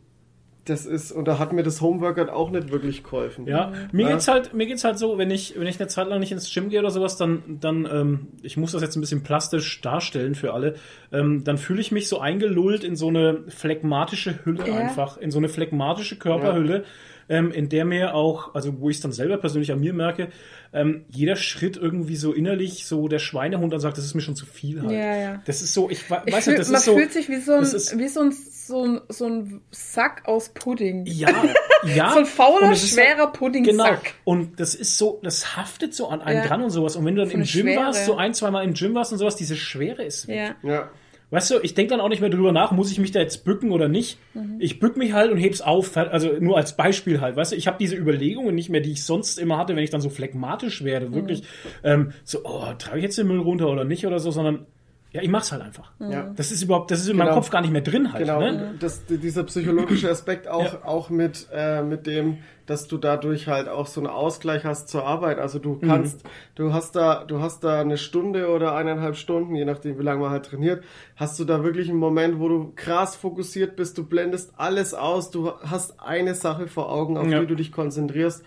[0.67, 3.47] das ist, und da hat mir das Homeworkout auch nicht wirklich geholfen.
[3.47, 4.13] Ja, mir Ja.
[4.13, 6.53] geht's halt, mir geht's halt so, wenn ich, wenn ich eine Zeit lang nicht ins
[6.53, 10.35] Gym gehe oder sowas, dann, dann, ähm, ich muss das jetzt ein bisschen plastisch darstellen
[10.35, 10.75] für alle,
[11.13, 14.77] ähm, dann fühle ich mich so eingelullt in so eine phlegmatische Hülle Ja.
[14.77, 16.85] einfach, in so eine phlegmatische Körperhülle,
[17.29, 20.29] ähm, in der mir auch, also wo ich es dann selber persönlich an mir merke,
[20.75, 24.37] ähm, jeder Schritt irgendwie so innerlich so der Schweinehund dann sagt, das ist mir schon
[24.37, 24.91] zu viel halt.
[24.93, 25.43] Ja, ja.
[25.47, 26.97] Das ist so, ich we- Ich weiß fühl, nicht, das man ist so.
[26.97, 28.33] fühlt sich wie so ein, ist- wie so ein,
[28.67, 31.05] so ein, so ein Sack aus Pudding.
[31.07, 31.29] Ja,
[31.95, 32.11] ja.
[32.13, 33.27] So ein fauler, schwerer Genau.
[33.33, 34.15] Puddingsack.
[34.25, 36.47] Und das ist so, das haftet so an einen Ja.
[36.47, 36.97] dran und sowas.
[36.97, 37.81] Und wenn du dann So im Gym Schwere.
[37.87, 40.55] warst, so ein, zweimal im Gym warst und sowas, diese Schwere ist weg.
[40.63, 40.69] Ja.
[40.71, 40.91] Ja.
[41.31, 43.45] Weißt du, ich denke dann auch nicht mehr drüber nach, muss ich mich da jetzt
[43.45, 44.19] bücken oder nicht.
[44.35, 44.57] Mhm.
[44.61, 47.35] Ich bück mich halt und heb's auf, also nur als Beispiel halt.
[47.35, 49.91] Weißt du, ich habe diese Überlegungen nicht mehr, die ich sonst immer hatte, wenn ich
[49.91, 51.09] dann so phlegmatisch werde.
[51.09, 51.15] Mhm.
[51.15, 51.43] Wirklich
[51.83, 54.67] ähm, so, oh, trage ich jetzt den Müll runter oder nicht oder so, sondern
[55.15, 55.93] ja, ich mach's halt einfach.
[56.01, 56.33] Ja.
[56.37, 57.37] Das ist überhaupt, das ist in meinem Genau.
[57.37, 58.25] Kopf gar nicht mehr drin halt.
[58.27, 58.71] Genau, Ne?
[58.73, 60.85] und das, dieser psychologische Aspekt auch, Ja.
[60.85, 65.07] auch mit, äh, mit dem, dass du dadurch halt auch so einen Ausgleich hast zur
[65.07, 65.39] Arbeit.
[65.39, 65.87] Also du Mhm.
[65.87, 66.25] kannst,
[66.57, 70.21] du hast da, du hast da eine Stunde oder eineinhalb Stunden, je nachdem wie lange
[70.21, 70.83] man halt trainiert,
[71.17, 75.31] hast du da wirklich einen Moment, wo du krass fokussiert bist, du blendest alles aus,
[75.31, 77.39] du hast eine Sache vor Augen, auf Ja.
[77.41, 78.45] die du dich konzentrierst.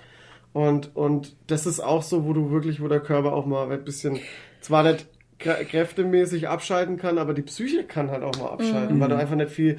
[0.53, 3.83] Und, und das ist auch so, wo du wirklich, wo der Körper auch mal ein
[3.83, 4.19] bisschen,
[4.59, 5.07] zwar nicht
[5.39, 9.51] kräftemäßig abschalten kann, aber die Psyche kann halt auch mal abschalten, weil du einfach nicht
[9.51, 9.77] viel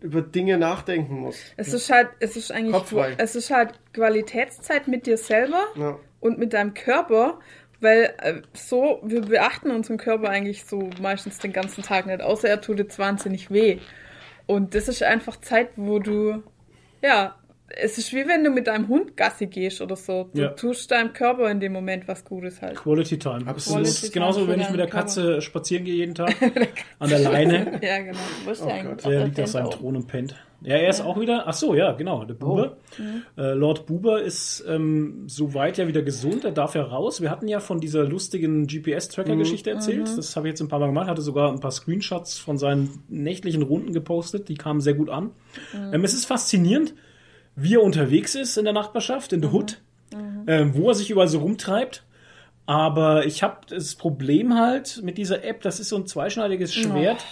[0.00, 1.40] über Dinge nachdenken musst.
[1.56, 3.14] Es ist halt, es ist eigentlich, Kopffrei.
[3.16, 5.98] es ist halt Qualitätszeit mit dir selber Ja.
[6.20, 7.38] und mit deinem Körper,
[7.80, 12.48] weil äh, so, wir beachten unseren Körper eigentlich so meistens den ganzen Tag nicht, außer
[12.48, 13.78] er tut jetzt wahnsinnig weh.
[14.46, 16.42] Und das ist einfach Zeit, wo du,
[17.02, 17.34] ja,
[17.68, 20.28] es ist wie wenn du mit deinem Hund Gassi gehst oder so.
[20.34, 20.48] Du Ja.
[20.48, 22.76] tust deinem Körper in dem Moment was Gutes halt.
[22.76, 23.46] Quality Time.
[23.46, 23.86] Absolut.
[23.86, 26.34] Das ist genauso, Quality wenn ich mit der Katze spazieren gehe jeden Tag.
[26.98, 27.80] an der Leine.
[27.82, 28.18] Ja, genau.
[28.42, 29.12] Du wirst Oh ja eigentlich Gott.
[29.12, 30.34] Der liegt auf seinem Thron und pennt.
[30.62, 31.44] Ja, er ist auch wieder.
[31.46, 32.24] Ach so, ja, genau.
[32.24, 32.78] Der Buber.
[33.36, 36.44] Äh, Lord Buber ist ähm, soweit ja wieder gesund.
[36.44, 37.20] Er darf ja raus.
[37.20, 40.08] Wir hatten ja von dieser lustigen GPS-Tracker-Geschichte erzählt.
[40.16, 41.08] Das habe ich jetzt ein paar Mal gemacht.
[41.08, 44.48] Hatte sogar ein paar Screenshots von seinen nächtlichen Runden gepostet.
[44.48, 45.32] Die kamen sehr gut an.
[45.92, 46.94] Ähm, es ist faszinierend,
[47.56, 49.80] wie er unterwegs ist in der Nachbarschaft, in der Hood,
[50.46, 52.04] ähm, wo er sich überall so rumtreibt.
[52.66, 57.24] Aber ich habe das Problem halt mit dieser App, das ist so ein zweischneidiges Schwert,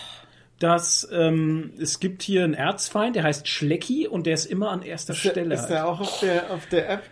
[0.58, 4.82] dass ähm, es gibt hier einen Erzfeind, der heißt Schlecki und der ist immer an
[4.82, 5.54] erster Stelle.
[5.54, 5.70] Ist halt.
[5.70, 7.02] der auch auf der, auf der App?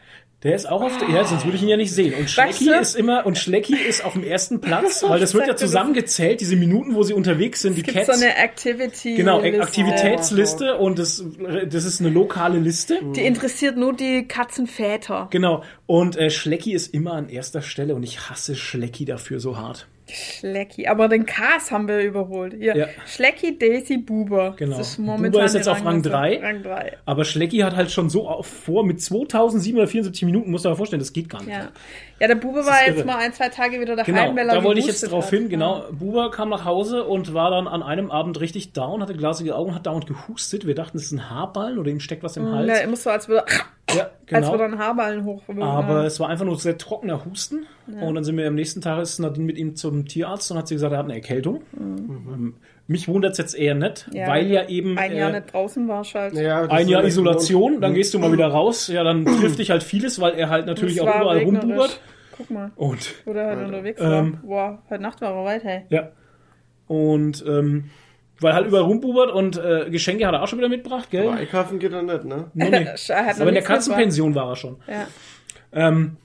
[0.43, 2.15] Der ist auch auf der, ja, sonst würde ich ihn ja nicht sehen.
[2.15, 2.73] Und Schlecki du?
[2.73, 6.57] ist immer, und Schlecki ist auf dem ersten Platz, weil das wird ja zusammengezählt, diese
[6.57, 8.07] Minuten, wo sie unterwegs sind, die Gibt Cats.
[8.07, 9.17] so eine Activity.
[9.17, 9.63] genau, Liste.
[9.63, 11.23] Aktivitätsliste und das,
[11.69, 13.01] das ist eine lokale Liste.
[13.15, 15.29] Die interessiert nur die Katzenväter.
[15.31, 15.63] Genau.
[15.85, 19.89] Und äh, Schlecki ist immer an erster Stelle und ich hasse Schlecki dafür so hart.
[20.15, 20.87] Schlecki.
[20.87, 22.55] Aber den Cars haben wir überholt.
[22.59, 22.77] Hier.
[22.77, 22.87] Ja.
[23.07, 24.55] Schlecki, Daisy, Buber.
[24.57, 24.79] Genau.
[24.79, 26.11] Das ist momentan Buber ist jetzt auf Rang Rangliste.
[26.11, 26.41] drei.
[26.43, 26.97] Rang 3.
[27.07, 30.77] Aber Schlecki hat halt schon so auf, vor, mit 2774 Minuten, musst du dir mal
[30.77, 31.51] vorstellen, das geht gar nicht.
[31.51, 31.69] Ja.
[32.19, 33.07] ja, der Bube war jetzt irre.
[33.07, 35.31] mal ein, zwei Tage wieder daheim, Genau, weil er da wollte ich jetzt drauf hat.
[35.31, 35.85] hin, genau.
[35.93, 39.75] Buber kam nach Hause und war dann an einem Abend richtig down, hatte glasige Augen,
[39.75, 40.67] hat dauernd gehustet.
[40.67, 42.69] Wir dachten, es ist ein Haarballen oder ihm steckt was im Hals.
[42.69, 43.45] Ja, immer so, als würde,
[43.97, 44.51] Ja, als genau.
[44.53, 45.43] würde ein Haarballen hoch.
[45.61, 47.67] Aber es war einfach nur sehr trockener Husten.
[48.01, 50.69] Und dann sind wir am nächsten Tag ist Nadine mit ihm zum Tierarzt und hat
[50.69, 51.63] sie gesagt, er hat eine Erkältung.
[51.77, 52.55] Ähm,
[52.87, 55.87] Mich wundert es jetzt eher nicht, Ja, weil ja eben ein Jahr äh, nicht draußen
[55.89, 56.35] war halt.
[56.35, 58.89] Ja, ein Jahr so- Isolation, dann gehst du mal wieder raus.
[58.89, 61.63] Ja, dann trifft dich halt vieles, weil er halt natürlich auch war überall regnerisch.
[61.63, 62.01] rumbubert.
[62.37, 64.13] Guck mal, Und wo der halt unterwegs war.
[64.21, 65.83] Ähm, Boah, heute Nacht war er weit, hey.
[65.91, 66.11] ja.
[66.87, 67.91] Und ähm,
[68.41, 71.29] weil halt überall rumbubert und äh, Geschenke hat er auch schon wieder mitgebracht, gell?
[71.29, 72.51] Aber einkaufen geht er nicht, ne?
[72.55, 72.87] Nee, nee.
[73.09, 74.77] Er Aber in der Katzenpension war er schon.
[74.87, 75.07] Ja.
[75.73, 76.17] Ähm,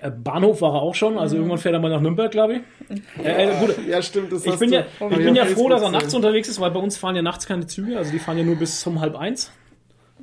[0.00, 3.24] äh, Bahnhof war er auch schon, also irgendwann fährt er mal nach Nürnberg, glaube ich.
[3.24, 5.68] Äh, äh, gut, Ja, stimmt, das ich hast bin du- ja, ich bin ja froh,
[5.68, 6.18] dass er nachts gesehen.
[6.18, 8.56] unterwegs ist, weil bei uns fahren ja nachts keine Züge, also die fahren ja nur
[8.56, 9.50] bis zum halb eins.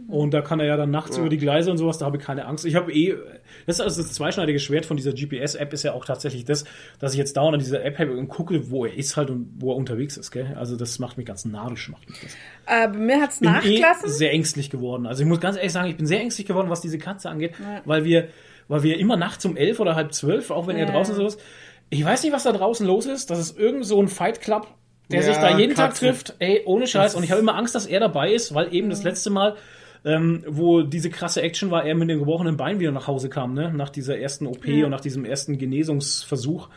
[0.07, 2.23] Und da kann er ja dann nachts über die Gleise und sowas, da habe ich
[2.23, 2.65] keine Angst.
[2.65, 3.15] Ich habe eh,
[3.65, 6.65] das ist also das zweischneidige Schwert von dieser GPS-App ist ja auch tatsächlich das,
[6.99, 9.51] dass ich jetzt dauernd an dieser App habe und gucke, wo er ist halt und
[9.59, 10.55] wo er unterwegs ist, gell?
[10.57, 12.35] Also das macht mich ganz narrisch, macht mich das.
[12.67, 14.09] Äh, mir hat's bin eh nachgelassen.
[14.09, 15.05] sehr ängstlich geworden.
[15.05, 17.53] Also ich muss ganz ehrlich sagen, ich bin sehr ängstlich geworden, was diese Katze angeht,
[17.85, 18.27] weil wir,
[18.67, 20.91] weil wir immer nachts um elf oder halb zwölf, auch wenn er Ja.
[20.91, 21.39] draußen so ist,
[21.89, 23.29] ich weiß nicht, was da draußen los ist.
[23.29, 24.67] Das ist irgend so ein Fight Club,
[25.11, 26.05] der Ja, sich da jeden Tag Katze.
[26.05, 26.35] trifft.
[26.39, 27.15] Ey, ohne Scheiß.
[27.15, 29.57] Und ich habe immer Angst, dass er dabei ist, weil eben das letzte Mal
[30.03, 33.53] ähm, wo diese krasse Action war, er mit dem gebrochenen Bein wieder nach Hause kam,
[33.53, 33.71] ne?
[33.73, 36.69] nach dieser ersten OP und nach diesem ersten Genesungsversuch.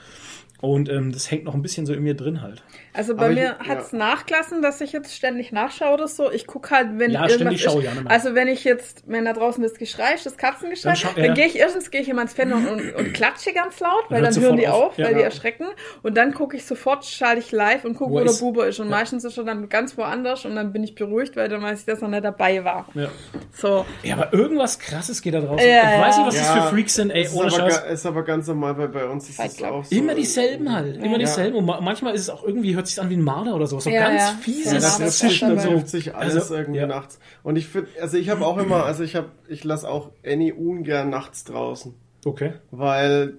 [0.65, 2.63] Und ähm, das hängt noch ein bisschen so in mir drin halt.
[2.93, 3.99] Also bei Aber ich- mir hat's ja.
[3.99, 6.31] nachgelassen, dass ich jetzt ständig nachschaue oder so.
[6.31, 7.95] Ich guck halt, wenn Ja, irgendwas ständig schaue ist.
[8.03, 8.11] mehr.
[8.11, 11.25] Also wenn ich jetzt, wenn da draußen das Geschrei ist, das Katzengeschrei, Dann schau- dann,
[11.25, 11.35] ja.
[11.35, 14.23] gehe ich erstens gehe ich in mein Fenster und, und, und klatsche ganz laut, weil
[14.23, 14.91] dann hören die auf.
[14.93, 15.07] auf, Ja.
[15.07, 15.27] weil die Ja.
[15.27, 15.67] erschrecken.
[16.03, 18.39] Und dann gucke ich sofort, schalte ich live und gucke, Wo wo, er der ist.
[18.41, 18.79] Bube ist.
[18.79, 21.81] Und meistens ist er dann ganz woanders und dann bin ich beruhigt, weil dann weiß
[21.81, 22.87] ich, dass er nicht dabei war.
[22.95, 23.09] Ja.
[23.53, 23.85] So.
[24.05, 25.67] Ja, aber irgendwas krasses geht da draußen.
[25.69, 26.55] Ja, ich weiß nicht, was Ja.
[26.55, 27.83] das für Freaks sind, ey, Ist ohne aber, Scheiß.
[27.83, 29.97] ga- ist aber ganz normal, weil bei uns ist es auch so.
[29.97, 31.57] Immer dieselben halt, immer dieselben.
[31.57, 33.79] Und ma manchmal ist es auch irgendwie, hört sich an wie ein Marder oder so.
[33.81, 34.29] So Ja, ganz ja.
[34.29, 35.79] Ja, fieses Ja, Zischen so.
[35.87, 36.87] sich alles Also, irgendwie ja.
[36.87, 37.19] nachts.
[37.43, 40.55] Und ich finde, also ich habe auch immer, also ich habe, ich lasse auch Annie
[40.55, 42.53] ungern nachts draußen, Okay.
[42.71, 43.35] weil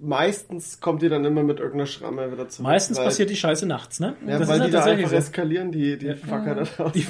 [0.00, 2.66] meistens kommt die dann immer mit irgendeiner Schramme wieder zurück.
[2.66, 4.16] Meistens weil, passiert die Scheiße nachts, ne?
[4.26, 6.92] Ja, Das weil ist die da tatsächlich einfach eskalieren, die, die Fucker da draußen.
[6.94, 7.06] Die,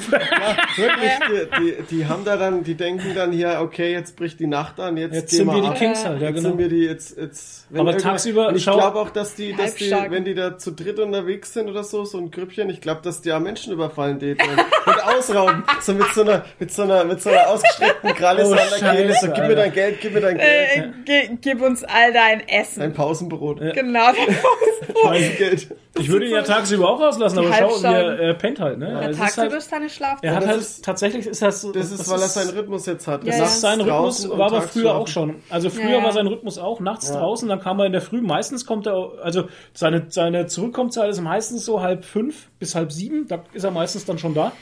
[0.83, 4.47] Wirklich, die, die, die haben da dann, die denken dann hier, okay, jetzt bricht die
[4.47, 5.77] Nacht an, jetzt, jetzt gehen sind wir die ab.
[5.77, 6.49] Kings halt, ja Jetzt genau.
[6.51, 9.91] sind wir die jetzt, jetzt wenn Aber tagsüber, ich glaube auch, dass die, dass die,
[9.91, 13.21] wenn die da zu dritt unterwegs sind oder so, so ein Grüppchen, ich glaube, dass
[13.21, 15.65] die ja Menschen überfallen täten und, ausrauben.
[15.81, 18.69] So mit so einer, mit so einer, mit so einer ausgestreckten Kralle Oh, so Kehle,
[19.15, 20.95] so, Scheiße, gib mir dein Geld, gib mir dein Geld.
[21.07, 22.78] Äh, gib uns all dein Essen.
[22.81, 23.61] Ein Pausenbrot.
[23.75, 24.09] Genau.
[25.03, 25.75] Pausengeld.
[25.99, 28.91] ich würde ihn ja tagsüber auch rauslassen, Die aber schau, er äh, pennt halt, ne?
[28.93, 30.25] Ja, Es ist tagsüber halt, ist deine Schlafzeit.
[30.25, 31.73] er hat das halt, ist- tatsächlich ist das so.
[31.73, 33.25] Das ist, weil er seinen Rhythmus jetzt hat.
[33.25, 33.45] Ja, Das ja.
[33.47, 35.37] ist sein Rhythmus, war aber früher auch schon.
[35.51, 36.05] Also früher Ja, ja.
[36.05, 38.21] war sein Rhythmus auch nachts draußen, dann kam er in der Früh.
[38.21, 43.27] Meistens kommt er, also seine, seine Zurückkommzeit ist meistens so halb fünf bis halb sieben.
[43.29, 44.53] Da ist er meistens dann schon da.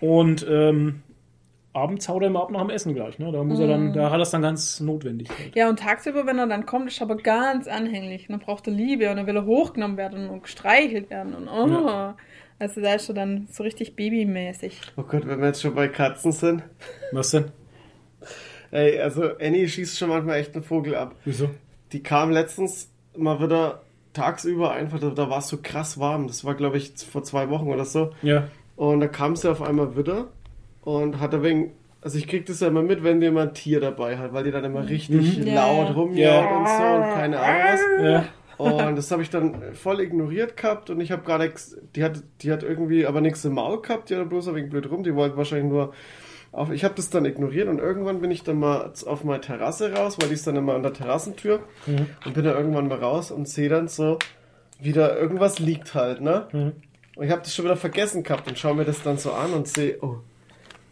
[0.00, 1.02] Und ähm,
[1.74, 3.18] abends haut er immer ab nach dem Essen gleich.
[3.18, 3.32] Ne?
[3.32, 3.70] Da muss er Mhm.
[3.70, 5.28] dann, da hat er es dann ganz notwendig.
[5.30, 5.54] Halt.
[5.56, 8.28] Ja, und tagsüber, wenn er dann kommt, ist er aber ganz anhänglich.
[8.28, 11.34] Und dann braucht er Liebe und dann will er hochgenommen werden und gestreichelt werden.
[11.34, 12.12] Und oh.
[12.58, 14.80] Also da ist er dann so richtig babymäßig.
[14.96, 16.62] Oh Gott, wenn wir jetzt schon bei Katzen sind.
[17.10, 17.46] Was denn?
[18.70, 21.14] Ey, also Annie schießt schon manchmal echt einen Vogel ab.
[21.24, 21.50] Wieso?
[21.92, 23.82] Die kam letztens mal wieder
[24.14, 26.26] tagsüber einfach, da, da war es so krass warm.
[26.26, 28.12] Das war, glaube ich, vor zwei Wochen oder so.
[28.22, 28.48] Ja.
[28.76, 30.28] Und da kam sie auf einmal wieder
[30.82, 34.18] und hat wegen, also ich krieg das ja immer mit, wenn jemand ein Tier dabei
[34.18, 35.94] hat, weil die dann immer richtig Ja, laut ja.
[35.94, 36.56] rumjaut Ja.
[36.58, 37.80] und so und keine Ahnung was.
[38.04, 38.24] Ja.
[38.58, 41.52] Und das habe ich dann voll ignoriert gehabt und ich habe gerade,
[41.96, 44.70] die hat, die hat irgendwie aber nichts im Maul gehabt, die hat bloß ein wenig
[44.70, 45.92] blöd rum, die wollte wahrscheinlich nur
[46.52, 49.94] auf, ich habe das dann ignoriert und irgendwann bin ich dann mal auf meine Terrasse
[49.94, 51.60] raus, weil die ist dann immer an der Terrassentür
[52.26, 54.18] und bin da irgendwann mal raus und sehe dann so,
[54.78, 56.46] wieder irgendwas liegt halt, ne?
[57.16, 59.52] Und ich habe das schon wieder vergessen gehabt und schaue mir das dann so an
[59.54, 60.16] und sehe, oh,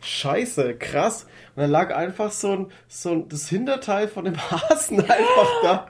[0.01, 1.27] scheiße, krass.
[1.57, 5.87] Und dann lag einfach so ein, so ein, das Hinterteil von dem Hasen einfach da.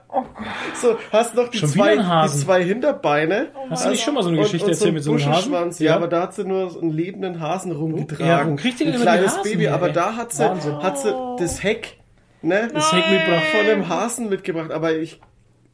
[0.80, 3.48] So, hast noch die Schon zwei, ein die zwei Hinterbeine.
[3.68, 5.32] Hast du nicht schon mal so eine Und- Geschichte und erzählt mit so einem Hasen?
[5.50, 8.56] Buschelschwanz, Ja, aber da hat sie nur so einen lebenden Hasen rumgetragen.
[8.56, 9.92] Ja, kriegt denn ein kleines Hasen Baby, her, aber ey?
[9.92, 10.82] da hat sie, Wahnsinn.
[10.82, 11.98] hat sie das Heck,
[12.42, 12.68] ne?
[12.72, 13.44] Das Heck mitgebracht.
[13.56, 14.70] von dem Hasen mitgebracht.
[14.72, 15.20] Aber ich,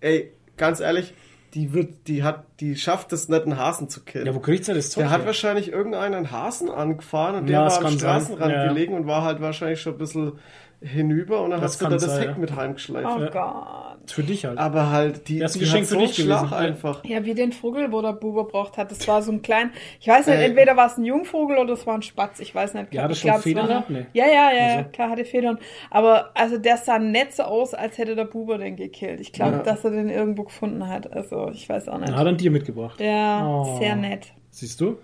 [0.01, 1.15] ey, ganz ehrlich,
[1.57, 4.27] die wird, die hat, die schafft es nicht, einen Hasen zu killen.
[4.27, 7.71] Ja, wo kriegt sie das Zeug Der hat wahrscheinlich irgendeinen Hasen angefahren und Ja, der
[7.73, 7.99] war am sein.
[7.99, 8.69] Straßenrand Ja.
[8.69, 10.33] gelegen und war halt wahrscheinlich schon ein bisschen
[10.81, 12.35] hinüber und dann Das hast du da das Heck ja.
[12.39, 13.09] mit heimgeschleift.
[13.17, 13.31] Oh Ja.
[13.31, 14.11] Gott.
[14.11, 14.59] Für dich halt.
[14.59, 16.59] Aber halt, die, Das die Geschenk hat für so dich einen Schlag gewesen, ja.
[16.59, 17.05] einfach.
[17.05, 18.91] Ja, wie den Vogel, wo der Buber braucht hat.
[18.93, 20.45] Das war so ein klein, ich weiß nicht, Ey.
[20.47, 22.95] entweder war es ein Jungvogel oder es war ein Spatz, ich weiß nicht.
[22.95, 23.85] Ja, hat er ich glaub, Federn war-?
[23.89, 24.07] Nee.
[24.13, 24.91] Ja, ja, ja, Also.
[24.91, 25.59] klar hatte Federn.
[25.91, 29.21] Aber also der sah nicht so aus, als hätte der Buber den gekillt.
[29.21, 29.63] Ich glaube, Ja.
[29.63, 31.13] dass er den irgendwo gefunden hat.
[31.13, 32.09] Also ich weiß auch nicht.
[32.11, 33.01] Dann hat er ein Tier mitgebracht.
[33.01, 33.79] Ja, Oh.
[33.81, 34.33] sehr nett.
[34.51, 34.99] Siehst du?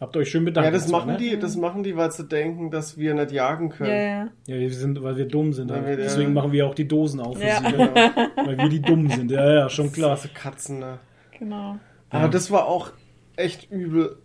[0.00, 0.66] Habt ihr euch schön bedankt.
[0.66, 1.16] Ja, das machen ne?
[1.18, 3.90] die, das machen die, weil sie denken, dass wir nicht jagen können.
[3.90, 4.28] Ja, ja.
[4.48, 5.70] Ja, wir sind, weil wir dumm sind.
[5.70, 5.86] Halt.
[5.86, 7.38] Wir- Deswegen machen wir auch die Dosen auf.
[7.38, 7.58] für Ja.
[7.60, 7.94] sie, Genau.
[8.44, 9.30] Weil wir die dumm sind.
[9.30, 10.10] Ja, ja, schon klar.
[10.12, 10.98] Also Katzen, ne?
[11.38, 11.76] Genau.
[12.10, 12.90] Aber das war auch
[13.36, 14.16] echt übel.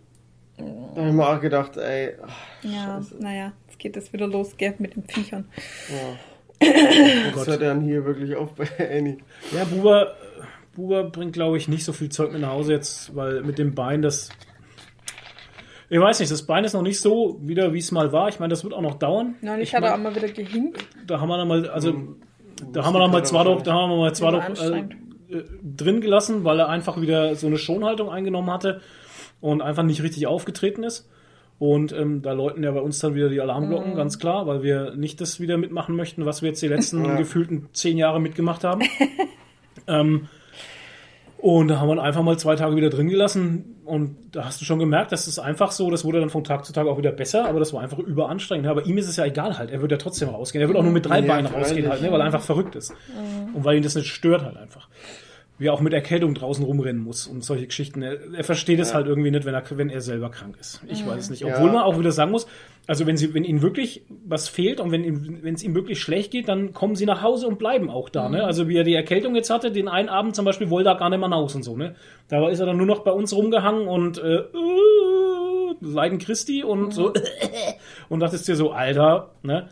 [0.58, 0.64] Da
[1.00, 3.16] habe ich mir auch gedacht, ey, ach, Ja, Scheiße.
[3.22, 5.46] naja, jetzt geht es wieder los, gell, mit den Viechern.
[5.88, 5.96] ja.
[6.62, 6.66] Oh
[7.26, 7.46] Das Gott.
[7.46, 9.16] hört dann hier wirklich auf bei Annie.
[9.56, 10.14] Ja, Buber,
[10.74, 13.74] Buber bringt, glaube ich, nicht so viel Zeug mit nach Hause jetzt, weil mit dem
[13.74, 14.28] Bein das.
[15.90, 18.28] Ich weiß nicht, das Bein ist noch nicht so wieder, wie es mal war.
[18.28, 19.34] Ich meine, das wird auch noch dauern.
[19.42, 20.78] Neulich Ich hat er mein, auch mal wieder gehinkt.
[21.06, 22.16] da haben wir dann mal, also Hm.
[22.72, 24.78] da haben wir dann mal zwar doch, da haben wir mal zwar War doch äh,
[25.36, 28.80] äh, drin gelassen, weil er einfach wieder so eine Schonhaltung eingenommen hatte
[29.40, 31.08] und einfach nicht richtig aufgetreten ist.
[31.58, 33.42] Und ähm, da läuten ja bei uns dann wieder die Mhm.
[33.42, 37.04] Alarmglocken, ganz klar, weil wir nicht das wieder mitmachen möchten, was wir jetzt die letzten
[37.04, 37.16] Ja.
[37.16, 38.80] gefühlten zehn Jahre mitgemacht haben.
[39.88, 40.28] ähm,
[41.42, 43.76] und da haben wir ihn einfach mal zwei Tage wieder drin gelassen.
[43.84, 46.64] Und da hast du schon gemerkt, das ist einfach so, das wurde dann von Tag
[46.64, 48.68] zu Tag auch wieder besser, aber das war einfach überanstrengend.
[48.68, 49.70] Aber ihm ist es ja egal halt.
[49.70, 50.62] Er wird ja trotzdem rausgehen.
[50.62, 51.66] Er wird auch nur mit drei Ja, Beinen freilich.
[51.68, 52.92] rausgehen halt, ne, weil er einfach verrückt ist.
[53.54, 54.88] Und weil ihn das nicht stört halt einfach.
[55.60, 58.00] Wie er auch mit Erkältung draußen rumrennen muss und solche Geschichten.
[58.02, 58.94] Er, er versteht es Ja.
[58.96, 60.80] halt irgendwie nicht, wenn er, wenn er selber krank ist.
[60.88, 61.42] Ich weiß es nicht.
[61.42, 61.54] Ja.
[61.54, 62.46] Obwohl man auch wieder sagen muss,
[62.86, 66.00] also wenn sie, wenn ihnen wirklich was fehlt und wenn, ihm- wenn es ihm wirklich
[66.00, 68.28] schlecht geht, dann kommen sie nach Hause und bleiben auch da.
[68.30, 68.42] Ne?
[68.42, 71.10] Also wie er die Erkältung jetzt hatte, den einen Abend zum Beispiel wollte er gar
[71.10, 71.76] nicht mehr raus und so.
[71.76, 71.94] Ne?
[72.28, 76.92] Da ist er dann nur noch bei uns rumgehangen und äh, äh, Leiden Christi und
[76.92, 77.12] so
[78.08, 79.68] und dachtest dir so, Alter, ne?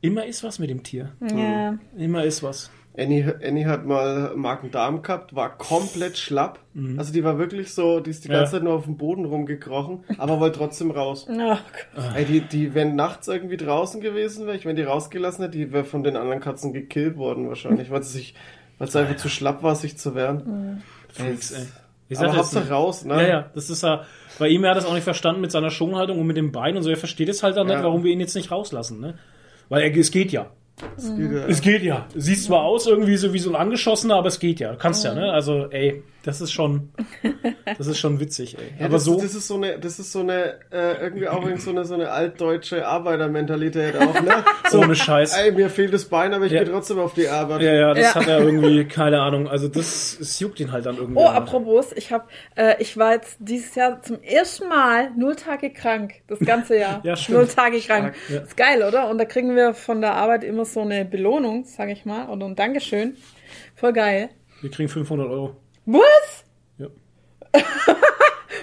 [0.00, 1.12] Immer ist was mit dem Tier.
[1.20, 1.78] Ja.
[1.96, 2.70] Immer ist was.
[2.96, 6.58] Annie, Annie hat mal Magen-Darm gehabt, war komplett schlapp.
[6.98, 8.34] Also die war wirklich so, die ist die Mhm.
[8.34, 8.40] Ja.
[8.40, 11.26] ganze Zeit nur auf dem Boden rumgekrochen, aber wollte trotzdem raus.
[11.30, 11.56] Oh
[11.96, 12.04] Gott.
[12.14, 15.72] Ey, die, die, wenn nachts irgendwie draußen gewesen wäre, ich wenn die rausgelassen hätte, die
[15.72, 18.34] wäre von den anderen Katzen gekillt worden wahrscheinlich, weil sie sich,
[18.78, 20.82] weil es einfach zu schlapp war, sich zu wehren.
[21.08, 21.62] Freaks, ey.
[22.08, 23.14] Ich Aber sag das Hauptsache raus, ne?
[23.22, 24.02] Ja, ja, das ist ja,
[24.38, 26.76] bei ihm, er hat das auch nicht verstanden mit seiner Schonhaltung und mit dem Bein
[26.76, 26.90] und so.
[26.90, 27.76] Er versteht es halt dann Ja.
[27.76, 29.14] nicht, warum wir ihn jetzt nicht rauslassen, ne?
[29.70, 30.50] Weil er, es geht ja.
[30.76, 31.46] Das geht ja.
[31.46, 32.06] Es geht ja.
[32.14, 34.72] Sieht zwar aus irgendwie so wie so ein Angeschossener, aber es geht ja.
[34.72, 35.32] Du kannst ja, ne?
[35.32, 36.90] Also, ey, das ist schon,
[37.78, 38.64] das ist schon witzig, ey.
[38.78, 41.42] Ja, aber das, so, das ist so eine, das ist so eine, äh, irgendwie auch
[41.42, 44.44] irgendwie so eine, so eine altdeutsche Arbeitermentalität auch, ne?
[44.70, 45.36] So, ohne Scheiß.
[45.36, 46.62] ey, mir fehlt das Bein, aber ich Ja.
[46.62, 47.62] gehe trotzdem auf die Arbeit.
[47.62, 48.14] Ja, ja, das Ja.
[48.14, 49.48] hat er irgendwie, keine Ahnung.
[49.48, 51.20] Also, das, es juckt ihn halt dann irgendwie.
[51.20, 52.24] Oh, apropos, ich habe,
[52.56, 57.00] äh, ich war jetzt dieses Jahr zum ersten Mal null Tage krank, das ganze Jahr.
[57.04, 57.38] Ja, stimmt.
[57.38, 58.14] Null Tage krank.
[58.28, 58.40] ja.
[58.40, 59.10] Ist geil, oder?
[59.10, 62.46] Und da kriegen wir von der Arbeit immer so eine Belohnung, sage ich mal, oder
[62.46, 63.16] ein Dankeschön.
[63.74, 64.30] Voll geil.
[64.60, 65.56] Wir kriegen 500 Euro.
[65.86, 66.44] Was?
[66.78, 66.86] Ja.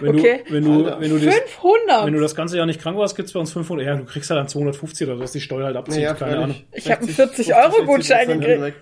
[0.01, 0.43] Wenn Okay.
[0.47, 1.01] du, wenn du, Alter.
[1.01, 2.05] wenn du das, 500?
[2.05, 3.85] wenn du das ganze Jahr nicht krank warst, gibt's bei uns 500.
[3.85, 6.03] Ja, du kriegst halt dann 250 oder dass die Steuer halt abzieht.
[6.03, 6.55] Naja, keine Ahnung.
[6.71, 8.77] Ich hab einen 60, 40 Euro 50, Gutschein 60% gekriegt.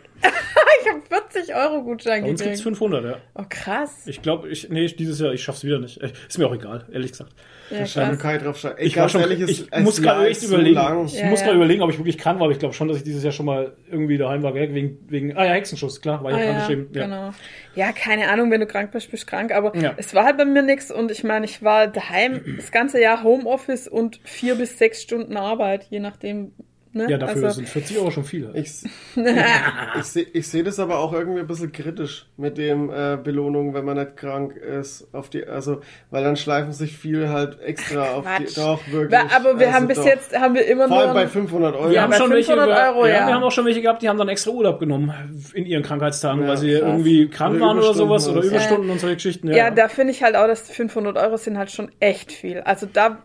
[0.84, 0.87] ich
[1.28, 2.78] habe 40 Euro Gutschein Bei uns gibt's gekriegt.
[2.80, 3.18] 500, ja.
[3.36, 4.06] Oh, krass.
[4.08, 6.02] Ich glaube, ich, nee, dieses Jahr, ich schaff's wieder nicht.
[6.02, 7.34] Äh, Ist mir auch egal, ehrlich gesagt.
[7.70, 8.20] Ja, krass.
[8.20, 8.76] kann ich drauf schauen.
[8.80, 10.76] Ich war schon, ehrlich, es- ich es muss gerade echt so überlegen.
[10.76, 11.06] lang.
[11.06, 11.48] Ich Ja, muss ja.
[11.48, 13.34] gerade überlegen, ob ich wirklich krank war, aber ich glaube schon, dass ich dieses Jahr
[13.34, 14.74] schon mal irgendwie daheim war, gell?
[14.74, 16.90] wegen, wegen, ah ja, Hexenschuss, klar, war Ah, krank ja, geschrieben.
[16.94, 17.04] Ja.
[17.04, 17.34] genau.
[17.76, 19.94] Ja, keine Ahnung, wenn du krank bist, bist du krank, aber Ja.
[19.98, 23.24] es war halt bei mir nichts und ich meine, ich war daheim das ganze Jahr
[23.24, 26.54] Homeoffice und vier bis sechs Stunden Arbeit, je nachdem.
[26.94, 27.08] Ne?
[27.10, 28.50] Ja, dafür also, sind 40 Euro schon viel.
[28.54, 28.84] Ich,
[30.00, 33.74] ich sehe ich seh das aber auch irgendwie ein bisschen kritisch mit dem äh, Belohnung,
[33.74, 35.08] wenn man nicht krank ist.
[35.14, 38.54] Auf die, also, weil dann schleifen sich viele halt extra auf die.
[38.56, 39.20] Doch, wirklich.
[39.36, 40.06] Aber wir also haben bis doch.
[40.06, 41.90] jetzt, haben wir immer Vor allem bei 500 Euro.
[41.92, 43.28] Wir haben, schon welche, 500 über- Euro, ja, ja.
[43.28, 45.14] wir haben auch schon welche gehabt, die haben dann extra Urlaub genommen
[45.54, 46.82] in ihren Krankheitstagen, Ja, weil sie krass.
[46.82, 48.42] irgendwie krank Oder waren oder sowas oder.
[48.42, 49.48] Überstunden und solche Geschichten.
[49.54, 52.62] ja, da finde ich halt auch, dass 500 Euro sind halt schon echt viel.
[52.62, 53.24] Also da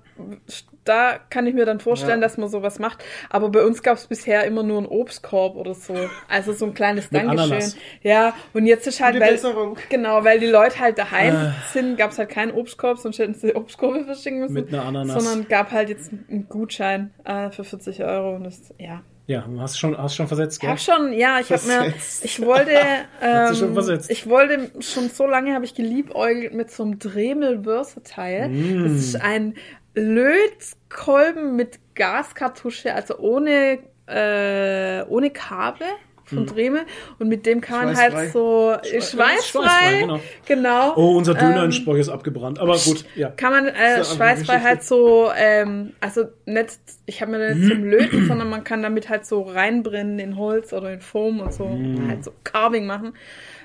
[0.84, 2.26] da kann ich mir dann vorstellen, Ja.
[2.26, 3.04] dass man sowas macht.
[3.30, 5.94] Aber bei uns gab es bisher immer nur einen Obstkorb oder so.
[6.28, 7.38] Also so ein kleines Dankeschön.
[7.38, 7.76] Ananas.
[8.02, 9.76] Ja, und jetzt ist halt, weil, Besserung.
[9.88, 11.54] genau, weil die Leute halt daheim Ah.
[11.72, 14.54] sind, gab es halt keinen Obstkorb, sonst hätten sie Obstkorbe verschicken müssen.
[14.54, 15.22] Mit einer Ananas.
[15.24, 19.02] Sondern gab halt jetzt einen Gutschein äh, für 40 Euro und das, ja.
[19.28, 20.70] Ja, hast schon, hast schon versetzt, Ich gell?
[20.70, 22.72] habe schon, ja, ich habe mir, ich wollte,
[23.22, 24.10] ähm, versetzt.
[24.10, 28.48] ich wollte schon so lange habe ich geliebäugelt mit so einem Dremel Versatile.
[28.48, 28.82] Mm.
[28.82, 29.54] Das ist ein
[29.94, 35.86] Lötkolben mit Gaskartusche, also ohne äh, ohne Kabel
[36.24, 36.82] von Dremel
[37.18, 40.20] und mit dem kann man halt so Schweißfrei, schweißfrei, genau.
[40.46, 40.94] genau.
[40.96, 42.58] Oh, unser Döner Ähm, in ist abgebrannt.
[42.58, 43.28] Aber gut, ja.
[43.30, 48.26] kann man äh, schweißfrei halt so, ähm, also nicht, ich habe mir nicht zum Löten,
[48.28, 51.68] sondern man kann damit halt so reinbrennen in Holz oder in Foam und so,
[52.08, 53.14] halt so Carving machen.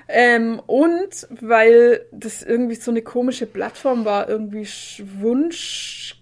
[0.08, 6.16] Ähm, und weil das irgendwie so eine komische Plattform war, irgendwie Sch- Wunsch,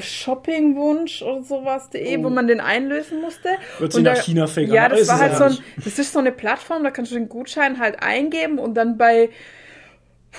[0.00, 3.48] Shoppingwunsch oder sowas.de, wo man den einlösen musste.
[3.80, 6.12] Und sich nach da- China-Fake Ja, das ist war halt ja so ein, das ist
[6.12, 9.30] so eine Plattform, da kannst du den Gutschein halt eingeben und dann bei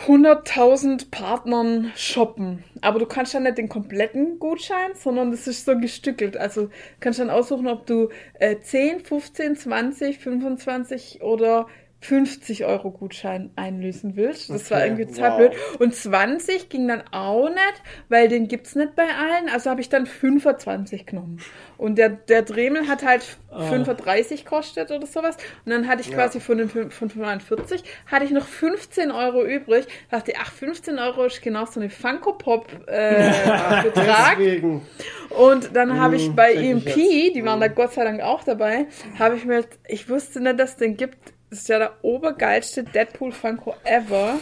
[0.05, 2.63] 100.000 Partnern shoppen.
[2.81, 6.37] Aber du kannst dann nicht den kompletten Gutschein, sondern das ist so gestückelt.
[6.37, 11.67] Also du kannst dann aussuchen, ob du äh, 10, 15, 20, 25 oder
[11.99, 14.49] 50 Euro Gutschein einlösen willst.
[14.49, 15.37] Das war Okay, irgendwie total wow.
[15.37, 15.51] blöd.
[15.79, 19.49] Und 20 ging dann auch nicht, weil den gibt's nicht bei allen.
[19.51, 21.39] Also habe ich dann 25 genommen.
[21.77, 23.61] Und der, der Dremel hat halt Ah.
[23.69, 25.37] 35 kostet oder sowas.
[25.65, 29.43] Und dann hatte ich quasi von den fün- von 45 hatte ich noch 15 Euro
[29.45, 29.87] übrig.
[30.11, 33.31] Dachte, ach, 15 Euro ist genau so eine Funko Pop äh,
[33.83, 34.37] Betrag.
[34.37, 34.85] Deswegen.
[35.29, 37.35] Und dann habe ich bei check ich EMP, jetzt.
[37.37, 38.87] die waren da Gott sei Dank auch dabei,
[39.17, 41.17] habe ich mir, ich wusste nicht, dass es den gibt.
[41.49, 44.39] Das ist ja der obergeilste Deadpool Funko ever.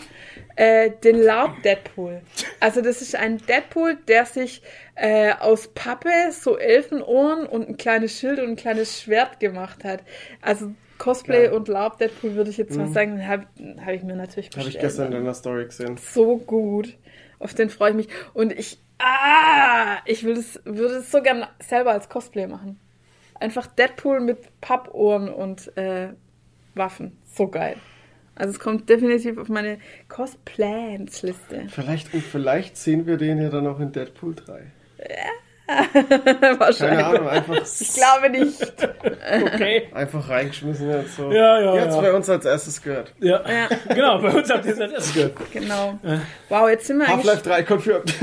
[0.56, 2.22] Äh, den Laub Deadpool.
[2.60, 4.62] Also das ist ein Deadpool, der sich
[4.96, 10.02] äh, aus Pappe so Elfenohren und ein kleines Schild und ein kleines Schwert gemacht hat.
[10.42, 11.54] Also Cosplay Geil.
[11.54, 13.46] und Laub Deadpool würde ich jetzt mal sagen, habe
[13.86, 14.76] hab ich mir natürlich Habe bestellt.
[14.76, 15.98] ich gestern in deiner Story gesehen.
[15.98, 16.98] so gut.
[17.38, 18.08] Auf den freue ich mich.
[18.34, 22.80] Und ich, ah, ich will es, würde es so gern selber als Cosplay machen.
[23.38, 26.14] Einfach Deadpool mit Pappohren und äh,
[26.76, 27.18] Waffen.
[27.34, 27.78] So geil.
[28.36, 31.68] Also es kommt definitiv auf meine Cosplans-Liste.
[31.70, 34.72] Vielleicht, und vielleicht sehen wir den ja dann auch in Deadpool 3.
[36.60, 37.00] Wahrscheinlich.
[37.00, 38.62] Keine Ahnung, einfach, Ich glaube nicht.
[39.54, 39.88] Okay.
[39.94, 40.90] einfach reingeschmissen.
[40.90, 41.32] Jetzt, so.
[41.32, 42.02] Ja, ja, jetzt ja.
[42.02, 43.12] bei uns als erstes gehört.
[43.20, 43.42] Ja.
[43.50, 43.68] Ja.
[43.94, 45.34] genau, bei uns habt ihr es als erstes gehört.
[45.52, 46.00] Genau.
[46.50, 47.66] Wow, jetzt sind wir Half-Life eigentlich.
[47.68, 48.14] 3 confirmed.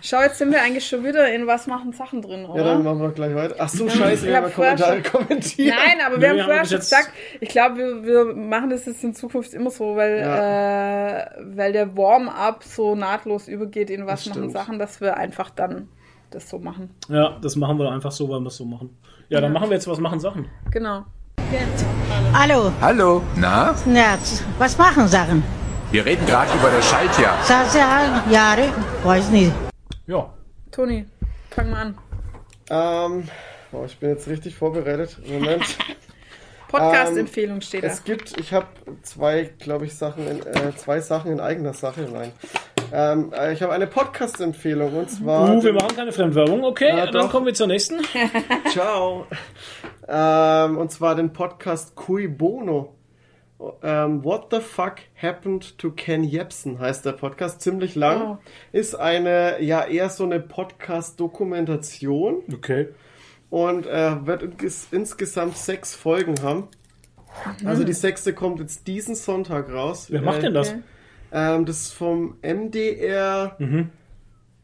[0.00, 2.60] Schau, jetzt sind wir eigentlich schon wieder in was machen Sachen drin, oder?
[2.62, 3.54] Ja, dann machen wir gleich weiter.
[3.58, 5.74] Ach so, scheiße, Ich wir hab haben ja vorher Kommentare schon- kommentiert.
[5.76, 8.70] Nein, aber Nee, wir haben wir vorher haben schon gesagt, ich glaube, wir, wir machen
[8.70, 11.26] das jetzt in Zukunft immer so, weil, äh,
[11.56, 14.52] weil der Warm-up so nahtlos übergeht in was Das machen stimmt.
[14.52, 15.81] Sachen, dass wir einfach dann
[16.32, 16.90] das so machen.
[17.08, 18.96] Ja, das machen wir einfach so, weil wir es so machen.
[19.28, 20.46] Ja, dann machen wir jetzt was machen Sachen.
[20.70, 21.04] Genau.
[22.32, 23.74] Hallo, Hallo, na?
[23.84, 25.42] Nerz, was machen Sachen?
[25.90, 27.36] Wir reden gerade über das Schaltjahr.
[27.42, 28.68] Sasa, Jahre,
[29.04, 29.52] weiß nicht.
[30.06, 30.32] Ja.
[30.70, 31.04] Toni,
[31.50, 31.98] fang mal an.
[32.70, 33.28] Ähm,
[33.70, 35.18] boah, ich bin jetzt richtig vorbereitet.
[35.28, 35.62] Moment.
[36.68, 37.88] Podcast-Empfehlung steht da.
[37.88, 38.66] Es gibt, ich habe
[39.02, 42.08] zwei, glaube ich, Sachen, in, äh, zwei Sachen in eigener Sache.
[42.10, 42.32] Nein.
[42.92, 45.56] Ähm, äh, ich habe eine Podcast-Empfehlung und zwar.
[45.56, 46.62] Uh, wir machen keine Fremdwerbung.
[46.64, 47.30] Okay, Ja, dann doch.
[47.30, 48.00] kommen wir zur nächsten.
[48.70, 49.26] Ciao.
[50.06, 52.94] Ähm, und zwar den Podcast Cui Bono.
[53.82, 58.22] Ähm, What the fuck happened to Ken Jebsen heißt der Podcast, ziemlich lang.
[58.22, 58.36] Oh.
[58.72, 62.88] Ist eine, ja, eher so eine Podcast-Dokumentation Okay.
[63.50, 66.66] und äh, wird ins, insgesamt sechs Folgen haben.
[67.64, 70.08] Also die sechste kommt jetzt diesen Sonntag raus.
[70.10, 70.70] Wer macht Äh, denn das?
[70.72, 70.82] okay.
[71.32, 73.56] Ähm, das ist vom MDR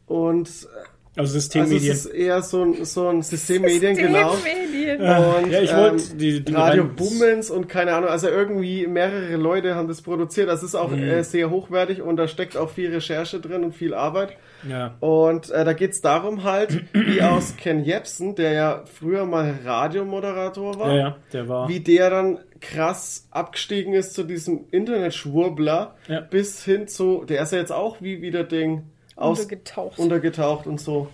[0.06, 0.68] und Also
[1.16, 1.92] also es Systemmedien.
[1.92, 4.34] ist eher so ein, so ein Systemmedien, genau.
[4.34, 5.00] Systemmedien.
[5.00, 9.74] Und, Ja, ich wollte die Dinge Radio Bummens und keine Ahnung, also irgendwie mehrere Leute
[9.74, 10.48] haben das produziert.
[10.48, 11.02] Das ist auch Mhm.
[11.02, 14.36] äh, sehr hochwertig und da steckt auch viel Recherche drin und viel Arbeit.
[14.68, 14.94] ja.
[15.00, 20.78] Und äh, da geht's darum halt, wie aus Ken Jebsen, der ja früher mal Radiomoderator
[20.78, 21.68] war, ja, ja, der war.
[21.68, 26.20] wie der dann krass abgestiegen ist zu diesem Internetschwurbler Ja.
[26.20, 28.84] bis hin zu, der ist ja jetzt auch wie wieder Ding
[29.16, 29.98] aus, Untergetaucht.
[29.98, 31.08] untergetaucht und so.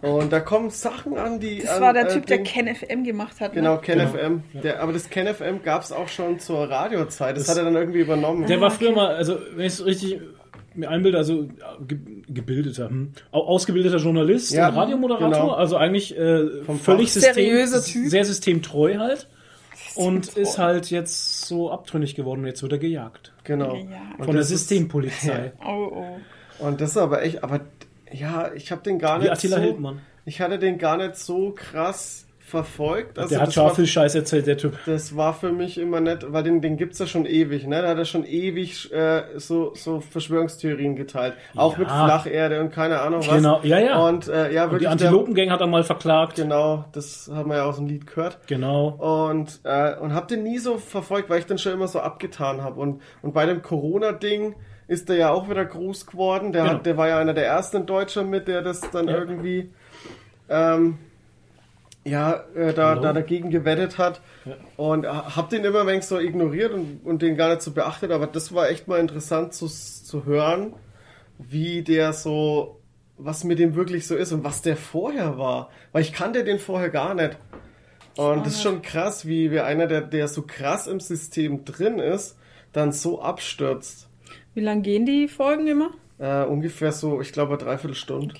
[0.00, 1.60] Und da kommen Sachen an, die.
[1.60, 3.52] Das an, war der äh, Typ, der Ding- Ken FM gemacht hat.
[3.52, 3.80] Genau, Ne?
[3.82, 4.10] Ken Genau.
[4.10, 4.42] FM.
[4.64, 7.36] Der, aber das Ken FM gab es auch schon zur Radiozeit.
[7.36, 8.46] Das, hat er dann irgendwie übernommen.
[8.48, 10.20] Der war früher mal, also wenn ich es richtig
[10.74, 11.48] mir einbilde, also
[11.86, 11.98] ge
[12.28, 15.50] gebildeter, hm, au- ausgebildeter Journalist Ja, und Radiomoderator, genau.
[15.52, 17.20] also eigentlich äh, Vom völlig Fach.
[17.20, 18.08] System, Seriöser Typ.
[18.08, 19.28] sehr systemtreu halt.
[19.96, 23.32] Und ist halt jetzt so abtrünnig geworden und jetzt wird er gejagt.
[23.44, 23.74] Genau.
[23.90, 24.00] Ja.
[24.18, 25.52] Und Von der Systempolizei.
[25.64, 26.66] Oh, oh.
[26.66, 27.60] Und das ist aber echt, aber
[28.10, 30.00] ja, ich habe den gar nicht Attila so, Hildmann.
[30.24, 33.18] ich hatte den gar nicht so krass verfolgt.
[33.18, 34.78] Also der hat viel Scheiß erzählt, der Typ.
[34.84, 37.80] das war für mich immer nett, weil den, den gibt's ja schon ewig, ne?
[37.80, 41.32] Da hat er schon ewig äh, so, so Verschwörungstheorien geteilt.
[41.56, 41.78] Auch Ja.
[41.78, 43.34] mit Flacherde und keine Ahnung was.
[43.34, 44.06] Genau, ja, ja.
[44.06, 46.36] Und äh, ja, Und die Antilopengang hat er mal verklagt.
[46.36, 48.38] Genau, das haben wir ja aus dem Lied gehört.
[48.46, 48.88] Genau.
[49.30, 52.62] Und, äh, und hab den nie so verfolgt, weil ich den schon immer so abgetan
[52.62, 52.78] habe.
[52.78, 54.54] Und, und bei dem Corona-Ding
[54.88, 56.52] ist der ja auch wieder groß geworden.
[56.52, 56.74] Der, Genau.
[56.74, 59.16] hat, der war ja einer der ersten in Deutschland mit, der das dann Ja.
[59.16, 59.70] irgendwie
[60.50, 60.98] ähm,
[62.04, 64.20] ja, äh, da, da dagegen gewettet hat.
[64.76, 68.10] Und hab den immer ein wenig so ignoriert und, und den gar nicht so beachtet.
[68.10, 70.74] Aber das war echt mal interessant zu, zu hören,
[71.38, 72.80] wie der so,
[73.18, 75.70] was mit dem wirklich so ist und was der vorher war.
[75.92, 77.36] Weil ich kannte den vorher gar nicht.
[78.16, 81.98] Und das ist schon krass, wie, wie einer, der, der so krass im System drin
[81.98, 82.36] ist,
[82.72, 84.08] dann so abstürzt.
[84.54, 85.92] Wie lang gehen die Folgen immer?
[86.18, 88.34] Äh, ungefähr so, ich glaube, eine Dreiviertelstunde.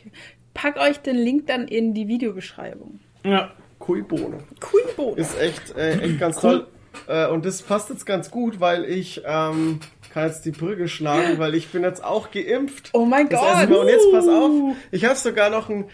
[0.53, 3.01] Pack euch den Link dann in die Videobeschreibung.
[3.25, 3.51] Ja.
[3.79, 4.39] Kuibohne.
[4.61, 5.15] Kuibo.
[5.15, 6.67] Ist echt, äh, echt ganz toll.
[7.09, 9.81] Äh, und das passt jetzt ganz gut, weil ich ähm,
[10.13, 12.91] kann jetzt die Brücke schlagen, weil ich bin jetzt auch geimpft.
[12.93, 13.71] Oh mein Das Gott.
[13.71, 13.73] Mal.
[13.79, 14.77] Und jetzt pass auf, Uh.
[14.91, 15.87] ich habe sogar noch ein,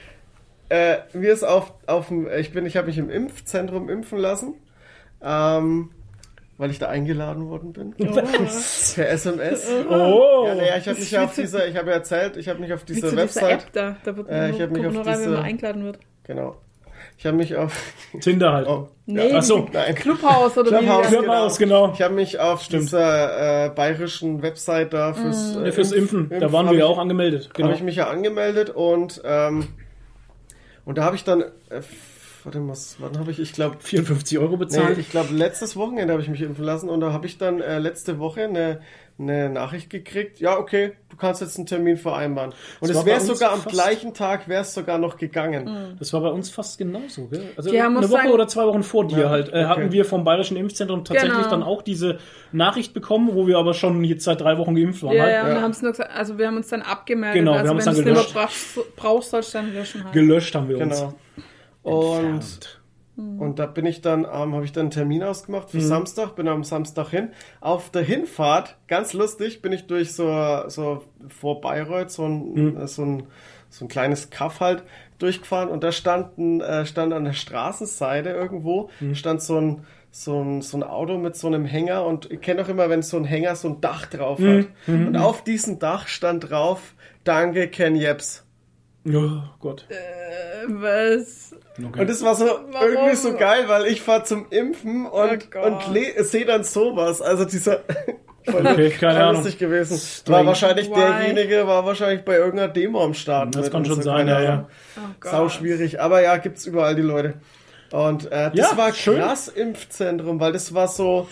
[0.70, 4.54] äh, mir ist auf, auf dem, ich bin, ich habe mich im Impfzentrum impfen lassen,
[5.22, 5.90] ähm,
[6.58, 7.94] weil ich da eingeladen worden bin.
[7.94, 9.66] Per SMS.
[9.88, 10.44] Oh.
[10.46, 12.72] Ja, naja, ich habe mich ja auf dieser, ich habe ja erzählt, ich habe mich
[12.72, 13.96] auf dieser Website, App da.
[14.04, 15.98] Da wird Äh, nur, ich hab mich auf nur rein, wenn diese- man eingeladen wird.
[16.24, 16.56] genau.
[17.18, 17.76] Ich habe mich auf,
[18.20, 18.68] Tinder halt.
[18.68, 19.60] oh, Nee, Ach so.
[19.62, 19.94] die- nein.
[19.94, 21.16] Clubhouse oder Clubhouse, wie?
[21.16, 21.92] Clubhouse, genau.
[21.94, 22.84] Ich habe mich auf Stimmt.
[22.84, 26.30] dieser äh, bayerischen Website da fürs, Ja, fürs Impfen.
[26.38, 27.50] Da waren wir ja auch angemeldet.
[27.54, 27.68] Genau.
[27.68, 29.66] habe ich mich ja angemeldet und ähm,
[30.84, 31.80] und da habe ich dann äh,
[32.44, 34.98] warte mal, was- wann habe ich ich glaube 54 Euro nee, bezahlt.
[34.98, 37.78] ich glaube letztes Wochenende habe ich mich impfen lassen und da habe ich dann äh,
[37.78, 38.80] letzte Woche eine
[39.20, 40.38] eine Nachricht gekriegt.
[40.38, 42.54] Ja, okay, du kannst jetzt einen Termin vereinbaren.
[42.80, 45.96] Und es wäre uns sogar am gleichen Tag wäre es sogar noch gegangen.
[45.98, 47.42] Das war bei uns fast genauso, gell?
[47.56, 49.64] Also eine Woche sagen- oder zwei Wochen vor dir Ja, halt, äh, okay.
[49.66, 51.50] hatten wir vom Bayerischen Impfzentrum tatsächlich Genau.
[51.50, 52.18] dann auch diese
[52.52, 55.14] Nachricht bekommen, wo wir aber schon jetzt seit drei Wochen geimpft waren.
[55.16, 55.32] Ja, halt.
[55.34, 55.54] ja, Ja.
[55.54, 57.40] dann haben sie nur gesagt, also wir haben uns dann abgemeldet.
[57.40, 58.26] Genau, wir also haben uns wenn dann du es gelöscht.
[58.28, 58.44] nicht mehr
[58.84, 60.12] brauchst, brauchst, sollst du dann löschen halt.
[60.12, 60.98] Gelöscht haben wir uns.
[61.00, 61.14] Genau.
[61.82, 62.77] Und Entfernt.
[63.18, 65.82] Und da bin ich dann, ähm, habe ich dann einen Termin ausgemacht für Mhm.
[65.82, 67.30] Samstag, bin am Samstag hin.
[67.60, 72.86] Auf der Hinfahrt, ganz lustig, bin ich durch so, so vor Bayreuth, so ein, Mhm.
[72.86, 73.22] so ein,
[73.70, 74.84] so ein kleines Kaff halt
[75.18, 79.14] durchgefahren und da stand, ein, äh, stand an der Straßenseite irgendwo, Mhm.
[79.16, 82.62] stand so ein, so ein, so ein Auto mit so einem Hänger und ich kenne
[82.62, 84.58] auch immer, wenn so ein Hänger so ein Dach drauf Mhm.
[84.58, 84.66] hat.
[85.08, 86.94] Und auf diesem Dach stand drauf,
[87.24, 88.44] danke Ken Jeps.
[89.06, 89.86] Oh Gott.
[89.90, 91.54] Äh, was?
[91.86, 92.00] Okay.
[92.00, 92.88] Und das war so Warum?
[92.92, 95.82] irgendwie so geil, weil ich fahr zum Impfen und, Oh und
[96.24, 97.22] sehe dann sowas.
[97.22, 97.80] Also dieser
[98.44, 99.34] voll, Okay, keine voll Ahnung.
[99.36, 99.96] lustig gewesen.
[99.98, 100.38] Strange.
[100.38, 100.94] War wahrscheinlich Why?
[100.94, 103.54] derjenige, war wahrscheinlich bei irgendeiner Demo am Start.
[103.54, 104.68] Das kann schon so, sein, ja, ja.
[104.96, 105.28] Oh.
[105.28, 106.00] Sau schwierig.
[106.00, 107.34] Aber ja, gibt's überall die Leute.
[107.92, 109.18] Und äh, das Ja, war schön.
[109.20, 111.28] krass Impfzentrum, weil das war so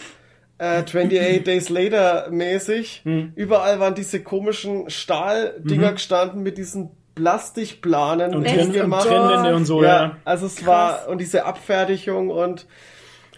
[0.58, 3.02] äh, 28 Days Later mäßig.
[3.04, 3.32] Hm.
[3.34, 8.30] Überall waren diese komischen Stahldinger gestanden mit diesen Plastikplanen.
[8.30, 8.36] Mhm.
[8.36, 9.08] und, die Trenn, und gemacht.
[9.08, 10.16] Trennwände und so, ja, ja.
[10.24, 12.66] also es war und diese Abfertigung und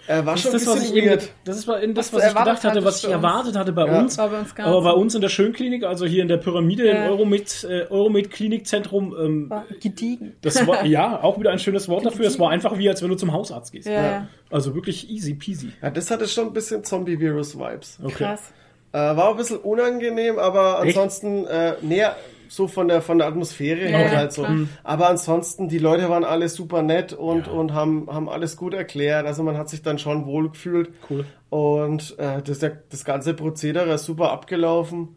[0.09, 2.13] äh, war Das schon ist das, ein was ich bisschen eben, das ist eben das,
[2.13, 3.25] Was was ich gedacht erwartet hatte, was ich bei uns.
[3.25, 3.99] erwartet hatte bei Ja.
[3.99, 4.17] uns.
[4.19, 7.05] War bei uns Aber bei uns in der Schönklinik, also hier in der Pyramide Ja.
[7.05, 10.35] im Euromed, äh, Euromed Klinikzentrum, ähm, War gediegen.
[10.41, 12.27] das war ja auch wieder ein schönes Wort dafür.
[12.27, 13.87] Es war einfach wie, als wenn du zum Hausarzt gehst.
[13.87, 14.29] Ja, ja.
[14.51, 15.73] Also wirklich easy peasy.
[15.83, 17.99] Ja, das hatte schon ein bisschen Zombie-Virus-Vibes.
[18.03, 18.15] Okay.
[18.25, 18.51] krass.
[18.93, 20.97] Äh, war ein bisschen unangenehm, aber Echt?
[20.97, 22.17] ansonsten äh, näher
[22.49, 24.43] so von der von der Atmosphäre Ja, her ja, halt so.
[24.45, 24.57] klar.
[24.85, 27.53] Aber ansonsten die Leute waren alle super nett und Ja.
[27.53, 29.27] und haben haben alles gut erklärt.
[29.27, 30.91] Also man hat sich dann schon wohl gefühlt.
[31.11, 31.25] Cool.
[31.51, 35.17] Und äh, das das ganze Prozedere ist super abgelaufen.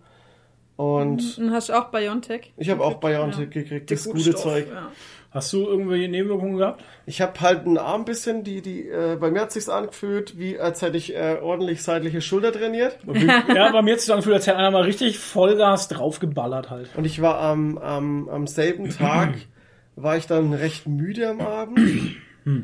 [0.77, 2.53] Und Und hast du auch Biontech?
[2.57, 3.61] ich habe auch Biontech Ja.
[3.61, 4.67] gekriegt, das gute Zeug.
[4.71, 4.91] Ja.
[5.31, 6.83] Hast du irgendwelche Nebenwirkungen gehabt?
[7.05, 10.59] Ich habe halt einen Arm bisschen, die, die, äh, bei mir hat sich's angefühlt, wie
[10.59, 12.97] als hätte ich äh, ordentlich seitliche Schulter trainiert.
[13.55, 16.89] ja, bei mir hat es angefühlt, als hätte einer mal richtig Vollgas draufgeballert halt.
[16.97, 19.35] Und ich war am, am, am selben Tag,
[19.95, 21.79] war ich dann recht müde am Abend.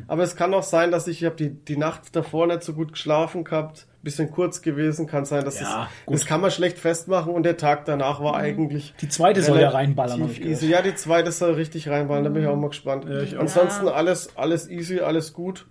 [0.08, 2.72] Aber es kann auch sein, dass ich, ich habe die, die Nacht davor nicht so
[2.72, 6.78] gut geschlafen gehabt, bisschen kurz gewesen, kann sein, dass Ja, es, das kann man schlecht
[6.78, 10.22] festmachen und der Tag danach war eigentlich Die zweite soll ja reinballern.
[10.22, 10.38] hab.
[10.40, 10.68] Easy.
[10.68, 13.06] Ja, die zweite soll richtig reinballen, da bin ich auch mal gespannt.
[13.38, 15.66] Ansonsten alles, alles easy, alles gut.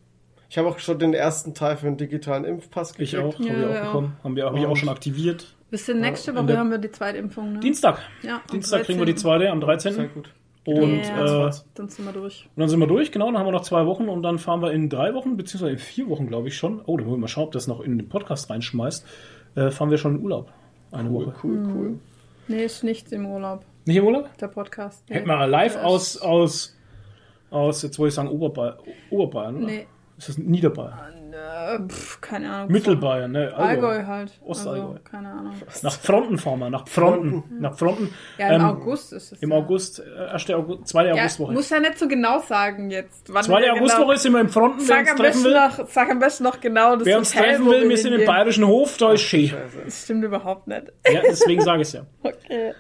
[0.50, 3.14] Ich habe auch schon den ersten Teil für den digitalen Impfpass gekriegt.
[3.14, 3.84] Ich auch, Ja, habe ich auch ja.
[3.86, 4.18] bekommen.
[4.24, 5.54] Haben wir, ich auch schon aktiviert.
[5.70, 7.60] Bis in nächste Woche haben wir die Zweitimpfung, ne?
[7.60, 8.00] Dienstag.
[8.22, 9.22] Ja, Dienstag kriegen wir die 13..
[9.22, 9.94] zweite am 13.
[9.94, 10.30] Sehr gut.
[10.68, 11.48] Und, Ja.
[11.48, 12.50] äh, Dann sind wir durch.
[12.56, 14.62] und dann sind wir durch, genau, dann haben wir noch zwei Wochen und dann fahren
[14.62, 16.82] wir in drei Wochen, beziehungsweise in vier Wochen, glaube ich schon.
[16.86, 19.06] Oh, da wollen wir mal schauen, ob das noch in den Podcast reinschmeißt.
[19.56, 20.52] Äh, fahren wir schon in Urlaub.
[20.92, 21.34] Eine Cool, Woche.
[21.44, 22.00] cool, cool.
[22.50, 23.64] Nee, ist nicht im Urlaub.
[23.86, 24.30] Nicht im Urlaub?
[24.38, 25.04] der Podcast.
[25.10, 25.16] Nee.
[25.16, 26.76] Hätten wir live Ja, aus, aus,
[27.50, 28.76] aus, jetzt wollte ich sagen Oberbayern,
[29.10, 29.66] Oberbayern oder?
[29.68, 29.88] Nee.
[30.18, 31.27] Ist das Niederbayern?
[31.34, 32.72] Äh, pf, keine Ahnung.
[32.72, 33.54] Mittelbayern, ne?
[33.56, 34.32] Allgäu halt.
[34.46, 34.82] Ostallgäu.
[34.88, 35.54] Also, keine Ahnung.
[35.82, 37.44] Nach Fronten fahren wir, nach Fronten.
[37.60, 38.14] Nach Fronten.
[38.38, 39.42] Ja, im Ähm, August ist es.
[39.42, 39.58] Im ja.
[39.58, 41.54] August, äh, erste August, zweite Ja, Augustwoche.
[41.54, 43.32] muss ja nicht so genau sagen jetzt.
[43.34, 45.46] Wann Zweite wir Augustwoche genau, sind wir im Fronten, wer sag uns am, treffen besten
[45.46, 45.54] will.
[45.84, 48.26] noch, sag am besten noch genau das Wer uns Hotel, treffen will, wir sind im.
[48.26, 49.52] Bayerischen Hof, da ist schön.
[49.86, 50.84] Das stimmt überhaupt nicht.
[51.12, 52.02] Ja, deswegen sage ich es ja.
[52.24, 52.74] Okay.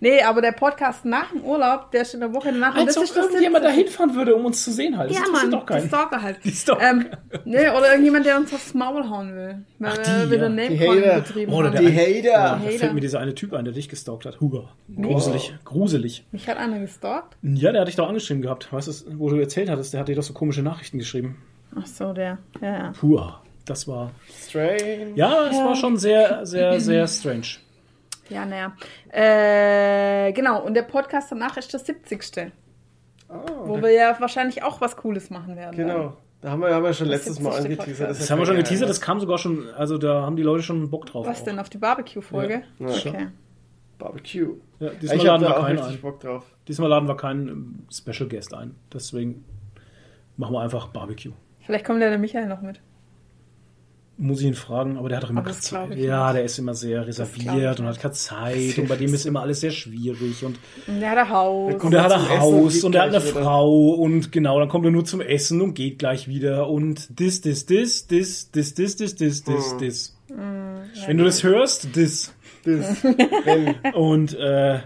[0.00, 2.74] Nee, aber der Podcast nach dem Urlaub, der ist in der Woche danach.
[2.74, 3.84] und Als ob das irgendjemand da 17.
[3.86, 5.10] hinfahren würde, um uns zu sehen halt.
[5.10, 5.88] Das Ja, interessiert Mann, doch die keinen.
[5.88, 6.44] Stalker halt.
[6.44, 6.90] Die Stalker.
[6.90, 7.06] Ähm,
[7.44, 9.64] nee, oder irgendjemand, der uns aufs Maul hauen will.
[9.78, 10.48] Weil Ach, wir die, wieder ja.
[10.48, 11.20] name Die Hater.
[11.20, 11.72] betrieben Oder haben.
[11.84, 12.58] der- Die Ja, Hater.
[12.58, 12.78] da Hater.
[12.78, 14.40] fällt mir dieser eine Typ ein, der dich gestalkt hat.
[14.40, 14.68] Huger.
[15.00, 15.54] Gruselig.
[15.64, 16.24] Gruselig.
[16.32, 17.36] Mich hat einer gestalkt.
[17.42, 18.72] Ja, der hat dich doch angeschrieben gehabt.
[18.72, 21.36] Weißt du, wo du erzählt hattest, der hat dir doch so komische Nachrichten geschrieben.
[21.78, 22.38] Ach so, der.
[22.60, 22.92] Ja, ja.
[22.98, 23.20] Puh,
[23.66, 24.10] das war.
[24.46, 25.12] Strange.
[25.14, 27.58] Ja, es war schon sehr, sehr, sehr strange.
[28.30, 28.72] Ja, naja.
[29.10, 32.52] Äh, genau, und der Podcast danach ist der 70.
[33.64, 35.76] wo wir ja wahrscheinlich auch was Cooles machen werden.
[35.76, 36.16] Genau.
[36.40, 37.80] Da haben wir, haben wir schon letztes Mal 70.
[37.80, 37.98] angeteasert.
[37.98, 38.20] Podcast.
[38.20, 40.88] Das haben wir schon geteasert, das kam sogar schon, also da haben die Leute schon
[40.88, 41.26] Bock drauf.
[41.26, 41.44] Was auch.
[41.44, 42.62] denn, auf die Barbecue-Folge?
[42.78, 42.86] Ja.
[42.86, 43.28] Okay.
[43.98, 44.54] Barbecue.
[44.78, 46.00] Ja, diesmal Ich habe laden da wir auch keinen richtig ein.
[46.02, 46.46] Bock drauf.
[46.68, 48.76] Diesmal laden wir keinen ähm, Special Guest ein.
[48.92, 49.44] Deswegen
[50.36, 51.32] machen wir einfach Barbecue.
[51.66, 52.80] Vielleicht kommt ja der Michael noch mit.
[54.20, 55.96] Muss ich ihn fragen, aber der hat doch immer keine Zeit.
[55.96, 56.36] Ja, nicht.
[56.38, 59.60] der ist immer sehr reserviert und hat keine Zeit und bei dem ist immer alles
[59.60, 60.58] sehr schwierig und,
[60.88, 61.84] Und der hat ein Haus.
[61.84, 63.20] und er hat ein Haus und er hat eine.
[63.20, 67.40] Frau und genau, dann kommt er nur zum Essen und geht gleich wieder und dis,
[67.42, 69.78] dis, dis, dis, dis, dis, dis, dis, dis, Hm.
[69.78, 70.16] dis.
[71.06, 72.34] Wenn du das hörst, dis.
[72.64, 74.80] Das, wenn, Und äh,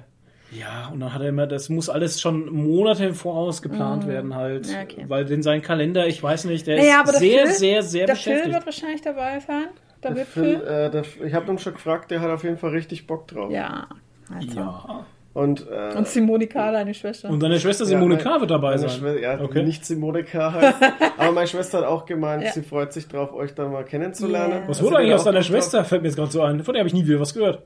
[0.58, 4.34] ja, und dann hat er immer, das muss alles schon Monate im Voraus geplant werden
[4.34, 5.04] halt, Ja, okay.
[5.08, 8.06] weil in seinem Kalender, ich weiß nicht, der Naja, ist der sehr, Phil- sehr, sehr
[8.06, 8.54] der Phil beschäftigt.
[8.54, 9.68] wird wahrscheinlich dabei sein.
[10.02, 10.66] Der der wird Phil, Phil.
[10.66, 13.50] äh, der, ich habe ihn schon gefragt, der hat auf jeden Fall richtig Bock drauf.
[13.50, 13.86] Ja.
[14.34, 14.58] Also.
[14.58, 15.06] ja.
[15.34, 17.30] Und, äh, Und Simone K., deine Schwester.
[17.30, 18.40] Und deine Schwester Simone Ja, K.
[18.40, 18.90] wird dabei sein.
[18.90, 19.62] Schwester, ja, Okay.
[19.62, 20.48] nicht Simone K.
[21.18, 22.52] aber meine Schwester hat auch gemeint, Ja.
[22.52, 24.52] sie freut sich drauf, euch dann mal kennenzulernen.
[24.52, 24.62] Yeah.
[24.68, 25.42] Was Also wurde eigentlich der aus deiner.
[25.42, 25.84] Schwester?
[25.86, 26.62] Fällt mir jetzt gerade so ein.
[26.62, 27.62] Von der habe ich nie wieder was gehört.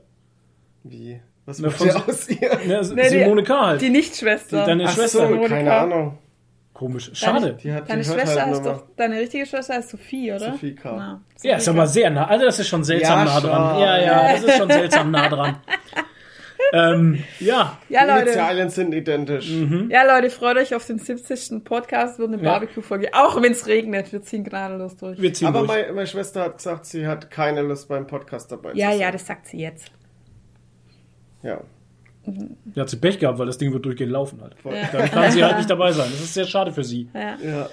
[0.83, 1.19] Wie?
[1.47, 2.59] Was Na, macht von ihr Si- aus ihr?
[2.67, 3.65] Ne, Nee, Simone K.
[3.67, 3.81] halt.
[3.81, 4.65] Die Nicht-Schwester.
[4.65, 5.27] Deine Ach Schwester.
[5.27, 5.81] so, keine K.
[5.81, 6.17] Ahnung.
[6.73, 7.09] Komisch.
[7.13, 7.57] Schade.
[7.63, 10.51] Die hat Deine die hört Schwester halt nur doch, deine richtige Schwester heißt Sophie, oder?
[10.51, 10.95] Sophie K.
[10.95, 12.27] Ja, Ja, ist Sophie aber sehr nah.
[12.27, 13.71] Also das ist schon seltsam Ja, nah dran.
[13.71, 13.81] schon.
[13.81, 15.55] Ja, ja, das ist schon seltsam nah dran.
[16.73, 18.21] ähm, ja, Ja, Die Leute.
[18.23, 19.49] Initialien sind identisch.
[19.49, 19.89] Mhm.
[19.89, 21.63] Ja, Leute, freut euch auf den 70.
[21.63, 22.51] Podcast, wird eine Ja.
[22.51, 23.09] Barbecue-Folge.
[23.13, 25.19] Auch wenn es regnet, wir ziehen gnadenlos durch.
[25.21, 25.69] wir ziehen Aber durch.
[25.69, 29.01] meine, meine Schwester hat gesagt, sie hat keine Lust beim Podcast dabei ja, zu sein.
[29.01, 29.91] ja, das sagt sie jetzt.
[31.43, 31.61] Ja.
[32.75, 34.55] Ja, hat sie Pech gehabt, weil das Ding wird durchgehend laufen halt.
[34.61, 34.75] Voll.
[34.91, 36.09] Dann kann sie halt nicht dabei sein.
[36.11, 37.09] Das ist sehr schade für sie.
[37.13, 37.37] Ja.
[37.41, 37.69] Ja.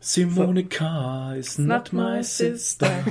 [0.00, 1.34] Simone K.
[1.36, 2.90] is not my sister.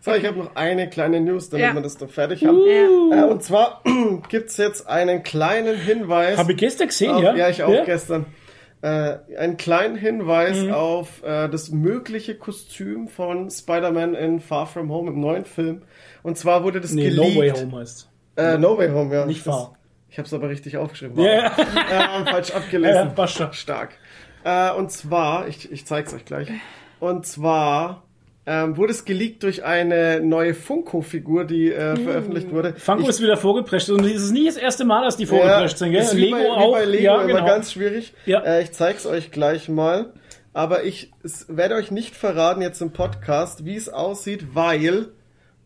[0.00, 1.74] So, ich habe noch eine kleine News, damit Ja.
[1.74, 2.58] wir das dann fertig haben.
[3.10, 3.26] Ja.
[3.26, 3.82] Äh, und zwar
[4.28, 6.38] gibt's jetzt einen kleinen Hinweis.
[6.38, 7.34] Habe ich gestern gesehen, auf, ja?
[7.34, 7.84] ja, ich auch ja?
[7.84, 8.26] gestern.
[8.82, 10.72] Äh, einen kleinen Hinweis Mhm.
[10.72, 15.82] auf äh, das mögliche Kostüm von Spider-Man in Far From Home im neuen Film.
[16.22, 17.34] Und zwar wurde das Nee, geleakt.
[17.34, 18.07] No Way Home heißt.
[18.38, 19.26] Äh, no Way Home, ja.
[19.26, 19.74] Nicht Far.
[20.08, 21.22] Ich habe es aber richtig aufgeschrieben.
[21.22, 21.52] Ja, ja.
[21.56, 22.26] Wow.
[22.26, 23.14] äh, falsch Ja, abgelesen.
[23.14, 23.52] passt schon.
[23.52, 23.90] Stark.
[24.44, 26.48] Äh, und zwar, ich, ich zeig's euch gleich.
[27.00, 28.04] Und zwar
[28.46, 32.74] ähm, wurde es geleakt durch eine neue Funko-Figur, die äh, veröffentlicht wurde.
[32.74, 35.76] Funko ich, ist wieder vorgeprescht und es ist nie das erste Mal, dass die vorgeprescht
[35.76, 36.00] sind, gell?
[36.00, 36.72] ist Lego bei, auch.
[36.72, 37.46] Bei Lego ja, immer genau.
[37.46, 38.14] ganz schwierig.
[38.24, 38.40] Ja.
[38.40, 40.14] Äh, ich zeig's euch gleich mal.
[40.54, 45.12] Aber ich es, werde euch nicht verraten jetzt im Podcast, wie es aussieht, weil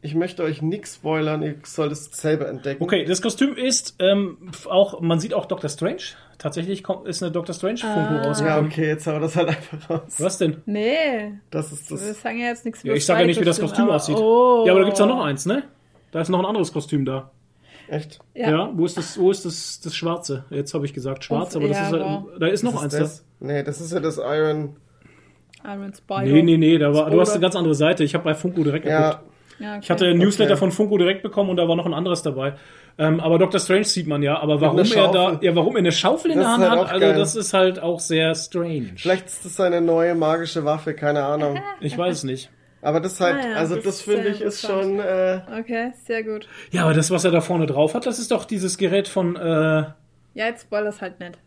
[0.02, 1.42] ich möchte euch nichts spoilern.
[1.42, 2.82] Ihr sollt es selber entdecken.
[2.82, 6.02] Okay, das Kostüm ist ähm, auch, man sieht auch Doctor Strange.
[6.38, 8.66] Tatsächlich kommt, ist eine Doctor Strange Funko Ja, rausgekommen.
[8.66, 10.00] okay, jetzt haben wir das halt einfach raus.
[10.18, 10.56] Was denn?
[10.66, 12.20] Nee, Das ist wir das.
[12.20, 14.16] sagen ja jetzt nichts Ja, über ich sage ja nicht, wie das Kostüm aber- aussieht.
[14.18, 14.64] Oh.
[14.66, 15.62] Ja, aber da gibt's auch noch eins, ne?
[16.10, 17.30] Da ist noch ein anderes Kostüm da.
[17.88, 18.18] Echt?
[18.34, 18.70] Ja, Ja.
[18.74, 20.44] wo ist das, wo ist das, das Schwarze?
[20.50, 22.82] Jetzt habe ich gesagt schwarz, Oh, aber das ja, ist halt, da ist noch Das
[22.82, 23.24] eins ist das?
[23.40, 24.76] Nee, das ist ja das Iron.
[25.64, 26.20] Iron Spider.
[26.20, 26.22] da.
[26.24, 28.02] Nee, nee, nee, da war, du hast eine ganz andere Seite.
[28.02, 29.20] Ich habe bei Funko direkt geguckt.
[29.62, 29.80] Ja, okay.
[29.82, 30.58] Ich hatte ein Newsletter Okay.
[30.58, 32.54] von Funko direkt bekommen und da war noch ein anderes dabei.
[32.98, 34.38] Ähm, aber Doctor Strange sieht man ja.
[34.40, 36.92] Aber warum er da, ja, warum er eine Schaufel in Das der Hand halt hat,
[36.92, 37.14] also geil.
[37.18, 38.90] das ist halt auch sehr strange.
[38.96, 41.58] vielleicht ist das seine neue magische Waffe, keine Ahnung.
[41.80, 42.50] Ich weiß es nicht.
[42.84, 46.24] Aber das halt, Ah ja, also das das, finde ich ist schon, äh, Okay, sehr
[46.24, 46.48] gut.
[46.72, 49.36] Ja, aber das, was er da vorne drauf hat, das ist doch dieses Gerät von,
[49.36, 49.94] äh, Ja,
[50.34, 51.38] jetzt spoilers halt nicht.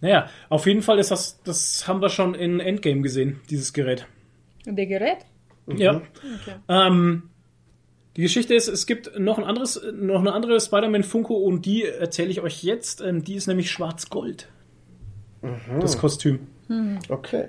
[0.00, 4.06] naja, auf jeden Fall ist das, das haben wir schon in Endgame gesehen, dieses Gerät.
[4.66, 5.18] Und der Gerät?
[5.66, 5.96] Ja.
[5.96, 6.54] Okay.
[6.68, 7.30] Ähm,
[8.16, 11.84] die Geschichte ist, es gibt noch ein anderes, noch eine andere Spider-Man Funko und die
[11.84, 13.00] erzähle ich euch jetzt.
[13.00, 14.48] Ähm, die ist nämlich schwarz-gold.
[15.80, 16.46] Das Kostüm.
[17.08, 17.48] okay.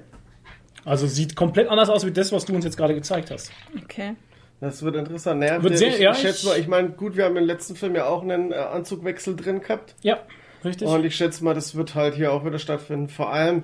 [0.85, 3.51] Also sieht komplett anders aus wie das, was du uns jetzt gerade gezeigt hast.
[3.83, 4.15] Okay.
[4.59, 5.39] Das wird interessant.
[5.39, 7.45] Naja, Wird ich, sehr- ja, ich schätze ich- mal, ich meine, gut, wir haben im
[7.45, 9.95] letzten Film ja auch einen äh, Anzugwechsel drin gehabt.
[10.01, 10.19] Ja,
[10.65, 10.87] richtig.
[10.87, 13.07] Und ich schätze mal, das wird halt hier auch wieder stattfinden.
[13.09, 13.63] Vor allem,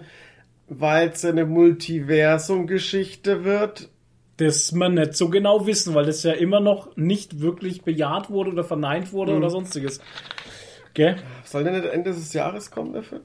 [0.67, 3.89] weil es eine Multiversum-Geschichte wird.
[4.37, 8.51] Das man nicht so genau wissen, weil das ja immer noch nicht wirklich bejaht wurde
[8.51, 9.37] oder verneint wurde Mhm.
[9.39, 9.99] oder sonstiges.
[10.93, 11.15] Gell?
[11.43, 13.21] Soll der nicht Ende des Jahres kommen, der Film?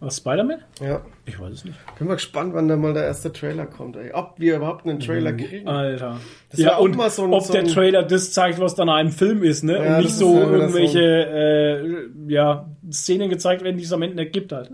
[0.00, 0.58] Was, Spider-Man?
[0.80, 1.02] Ja.
[1.26, 1.78] Ich weiß es nicht.
[1.96, 4.10] Bin mal gespannt, wann da mal der erste Trailer kommt, ey.
[4.12, 5.02] Ob wir überhaupt einen Mhm.
[5.02, 5.68] Trailer kriegen.
[5.68, 6.18] Alter.
[6.50, 8.74] Das ja, auch und mal so ein- ob so der ein- Trailer das zeigt, was
[8.74, 9.74] dann einem Film ist, ne?
[9.84, 14.02] Ja, und nicht so halt wieder irgendwelche äh, ja, Szenen gezeigt werden, die es am
[14.02, 14.70] Ende nicht gibt halt.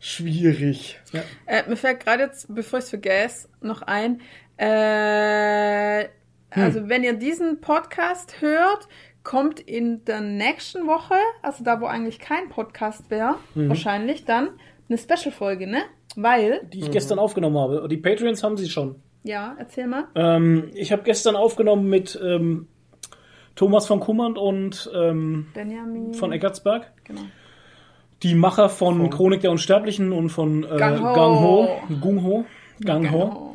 [0.00, 0.98] Schwierig.
[1.46, 4.20] Äh, mir fällt gerade jetzt, bevor ich es vergesse, noch ein.
[4.58, 6.08] Äh,
[6.50, 8.88] Also, wenn ihr diesen Podcast hört,
[9.22, 14.48] kommt in der nächsten Woche, also da, wo eigentlich kein Podcast wäre, wahrscheinlich dann
[14.88, 15.82] eine Special-Folge, ne?
[16.16, 17.86] Weil, Die ich gestern aufgenommen habe.
[17.88, 18.96] Die Patreons haben sie schon.
[19.24, 20.04] ja, erzähl mal.
[20.14, 22.66] Ähm, ich habe gestern aufgenommen mit ähm,
[23.54, 26.14] Thomas von Kummern und ähm, Benjamin.
[26.14, 26.90] von Eckartsberg.
[27.04, 27.20] Genau.
[28.22, 31.12] Die Macher von Chronik der Unsterblichen und von äh, Gang Ho.
[31.14, 31.68] Gang Ho.
[32.00, 32.44] Gung Ho.
[32.80, 33.47] Gang Ho.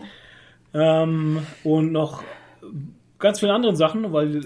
[0.74, 2.24] Ähm, und noch
[3.19, 4.41] ganz viele andere Sachen, weil äh,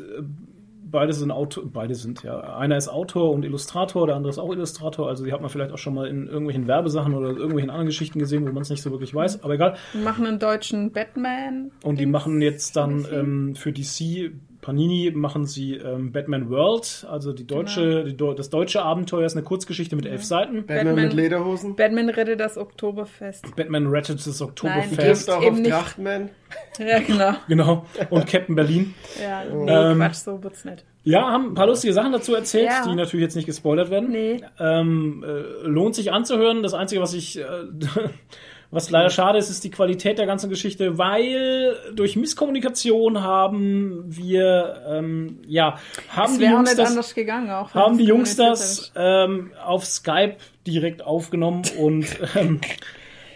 [0.89, 4.51] beide sind Autor, beide sind ja, einer ist Autor und Illustrator, der andere ist auch
[4.51, 7.87] Illustrator, also die hat man vielleicht auch schon mal in irgendwelchen Werbesachen oder irgendwelchen anderen
[7.87, 9.75] Geschichten gesehen, wo man es nicht so wirklich weiß, aber egal.
[9.93, 11.71] Wir machen einen deutschen Batman.
[11.83, 14.31] Und die machen jetzt dann ähm, für DC,
[14.67, 19.31] Panini, machen sie ähm, Batman World, also die deutsche, die, Deu- das deutsche Abenteuer ist
[19.37, 20.65] eine Kurzgeschichte mit elf Seiten.
[20.65, 21.75] Batman, Batman- mit Lederhosen.
[21.77, 23.55] Batman rettet das Oktoberfest.
[23.55, 24.97] Batman rettet das Nein, Oktoberfest.
[25.27, 25.71] Trifft auch eben auf nicht.
[25.71, 26.29] Trachtman.
[26.79, 27.33] Ja, genau.
[27.47, 27.85] Genau.
[28.09, 28.93] Und Captain Berlin.
[29.21, 30.83] Ja, nee, Ähm, Quatsch, so wird's nicht.
[31.05, 32.83] Ja, haben ein paar lustige Sachen dazu erzählt, Ja.
[32.85, 34.11] die natürlich jetzt nicht gespoilert werden.
[34.11, 34.41] Nee.
[34.59, 36.61] Ähm, äh, lohnt sich anzuhören.
[36.61, 37.43] Das Einzige, was ich, äh,
[38.69, 44.83] was leider schade ist, ist die Qualität der ganzen Geschichte, weil durch Misskommunikation haben wir,
[44.89, 45.77] ähm, ja,
[46.09, 51.63] haben die Jungs das, anders gegangen haben die Jungs das ähm, auf Skype direkt aufgenommen
[51.77, 52.59] und ähm,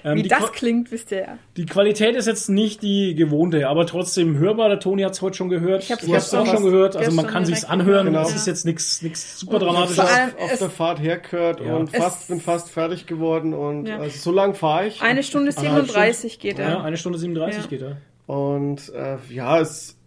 [0.04, 1.38] ähm, Wie die, das Qua- klingt, wisst ihr ja.
[1.58, 4.70] die Qualität ist jetzt nicht die gewohnte, aber trotzdem hörbar.
[4.70, 5.84] Der Toni hat es heute schon gehört.
[5.84, 6.96] Ich hab's du hast es auch schon gehört.
[6.96, 8.08] Also man kann sich's anhören.
[8.08, 8.26] gehört.
[8.26, 8.40] Es Genau.
[8.42, 9.96] ist jetzt nichts nichts super Und dramatisches.
[9.96, 11.76] vor allem- auf es- der Fahrt hergehört Ja.
[11.76, 13.98] und fast, bin fast fertig geworden und Ja.
[14.00, 15.02] also so lang fahre ich.
[15.02, 16.70] Eine Stunde Anderthalb 37 geht er.
[16.70, 17.68] Ja, eine Stunde 37 Ja.
[17.70, 17.98] geht er.
[18.34, 19.98] Und äh, ja, es,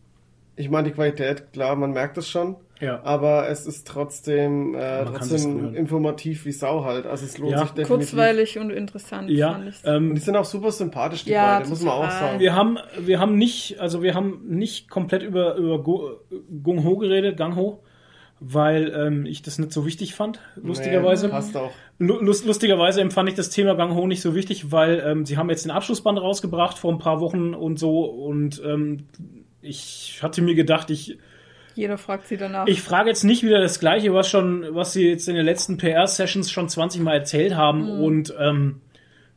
[0.57, 2.57] ich meine, die Qualität, klar, man merkt es schon.
[2.81, 3.01] Ja.
[3.05, 7.07] Aber es ist trotzdem, äh, trotzdem informativ wie Sau halt.
[7.07, 7.59] Also es lohnt Ja.
[7.61, 7.89] sich definitiv.
[8.11, 9.57] Kurzweilig und interessant Ja.
[9.57, 12.41] Und ähm, die sind auch super sympathisch, die Ja, beiden, muss man auch sagen.
[12.41, 16.20] wir haben, wir haben nicht, also wir haben nicht komplett über, über Go-
[16.62, 17.83] Gung Ho geredet, Gang Ho,
[18.41, 21.27] weil ähm, ich das nicht so wichtig fand, lustigerweise.
[21.27, 21.70] Nee, passt auch.
[21.99, 25.39] Lu- Lust, lustigerweise empfand ich das Thema Gang Ho nicht so wichtig, weil ähm, sie
[25.39, 29.07] haben jetzt den Abschlussband rausgebracht vor ein paar Wochen und so und ähm,
[29.62, 31.18] ich hatte mir gedacht, ich,
[31.75, 32.66] Jeder fragt sie danach.
[32.66, 35.77] ich frage jetzt nicht wieder das Gleiche, was schon, was sie jetzt in den letzten
[35.77, 38.81] PR-Sessions schon 20 Mal erzählt haben und ähm,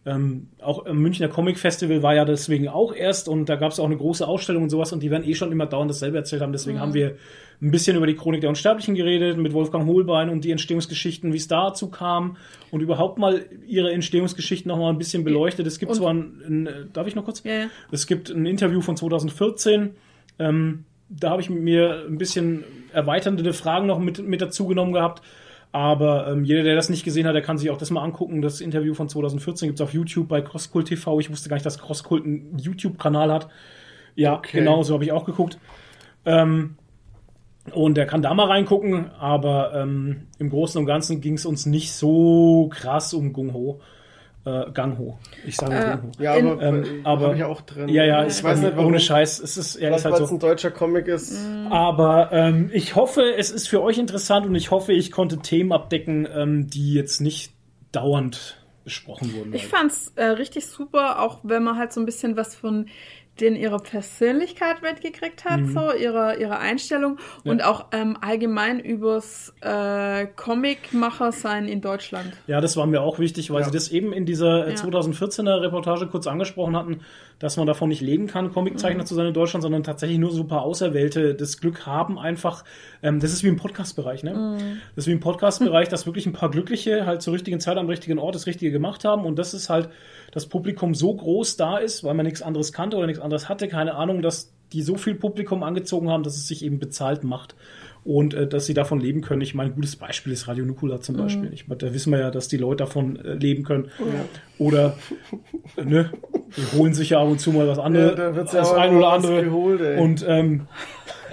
[0.06, 3.80] ähm, auch im Münchner Comic Festival war ja deswegen auch erst und da gab es
[3.80, 6.42] auch eine große Ausstellung und sowas und die werden eh schon immer dauernd dasselbe erzählt
[6.42, 6.54] haben.
[6.54, 7.18] Deswegen haben wir
[7.62, 11.38] ein bisschen über die Chronik der Unsterblichen geredet mit Wolfgang Hohlbein und die Entstehungsgeschichten, wie
[11.38, 12.38] es dazu kam
[12.72, 15.68] und überhaupt mal ihre Entstehungsgeschichten noch mal ein bisschen beleuchtet.
[15.68, 17.44] Es gibt Und- zwar ein, ein, darf ich noch kurz?
[17.44, 17.66] Ja, ja.
[17.92, 19.96] Es gibt ein Interview von 2014.
[20.40, 25.22] Ähm, da habe ich mir ein bisschen erweiternde Fragen noch mit, mit dazu genommen gehabt.
[25.72, 28.42] Aber ähm, jeder, der das nicht gesehen hat, der kann sich auch das mal angucken.
[28.42, 31.20] Das Interview von 2014 gibt's auf YouTube bei Crosskult TV.
[31.20, 33.50] Ich wusste gar nicht, dass Crosskult einen YouTube-Kanal hat.
[34.16, 34.60] Ja, Okay.
[34.60, 35.60] genau, so habe ich auch geguckt.
[36.26, 36.76] Ähm,
[37.74, 41.66] und der kann da mal reingucken, aber ähm, im Großen und Ganzen ging es uns
[41.66, 43.82] nicht so krass um Gung Ho.
[44.68, 45.18] Äh, Gang Ho.
[45.46, 46.24] Ich sage Äh, Gung Ho.
[46.24, 47.90] Ja, In- aber, Ähm, äh, aber- habe ich auch drin.
[47.90, 48.88] Ja, ja, ich weiß nicht, warum.
[48.88, 49.40] ohne Scheiß.
[49.40, 50.36] Es ist, ja, Vielleicht, ist halt weil es so.
[50.36, 51.38] ein deutscher Comic ist.
[51.70, 55.72] Aber ähm, ich hoffe, es ist für euch interessant und ich hoffe, ich konnte Themen
[55.74, 57.52] abdecken, ähm, die jetzt nicht
[57.92, 59.54] dauernd besprochen wurden.
[59.54, 62.88] Ich fand's äh, richtig super, auch wenn man halt so ein bisschen was von
[63.42, 65.74] den ihrer Persönlichkeit mitgekriegt hat, Mhm.
[65.74, 72.34] so ihre, ihre Einstellung und auch ähm, allgemein übers äh, Comicmacher sein in Deutschland.
[72.48, 73.66] Ja, das war mir auch wichtig, weil Ja.
[73.66, 74.76] sie das eben in dieser äh, Ja.
[74.76, 77.02] 2014er Reportage kurz angesprochen hatten,
[77.40, 80.42] dass man davon nicht leben kann, Comiczeichner zu sein in Deutschland, sondern tatsächlich nur so
[80.44, 82.64] ein paar Auserwählte das Glück haben, einfach,
[83.04, 84.58] ähm, das ist wie im Podcast-Bereich, ne?
[84.96, 87.88] Das ist wie im Podcast-Bereich, dass wirklich ein paar Glückliche halt zur richtigen Zeit am
[87.88, 89.90] richtigen Ort das Richtige gemacht haben und das ist halt,
[90.38, 93.68] das Publikum so groß da ist, weil man nichts anderes kannte oder nichts anderes hatte,
[93.68, 97.56] keine Ahnung, dass die so viel Publikum angezogen haben, dass es sich eben bezahlt macht
[98.04, 99.42] und äh, dass sie davon leben können.
[99.42, 101.52] Ich meine, ein gutes Beispiel ist Radio Nukula zum Beispiel.
[101.54, 103.90] Ich meine, da wissen wir ja, dass die Leute davon äh, leben können.
[104.60, 104.96] Oder,
[105.76, 106.12] äh, ne?
[106.56, 108.78] die holen sich ja ab und zu mal was anderes, Ja, da wird's das ja
[108.78, 109.44] ein oder andere.
[109.44, 110.68] geholt, und ähm,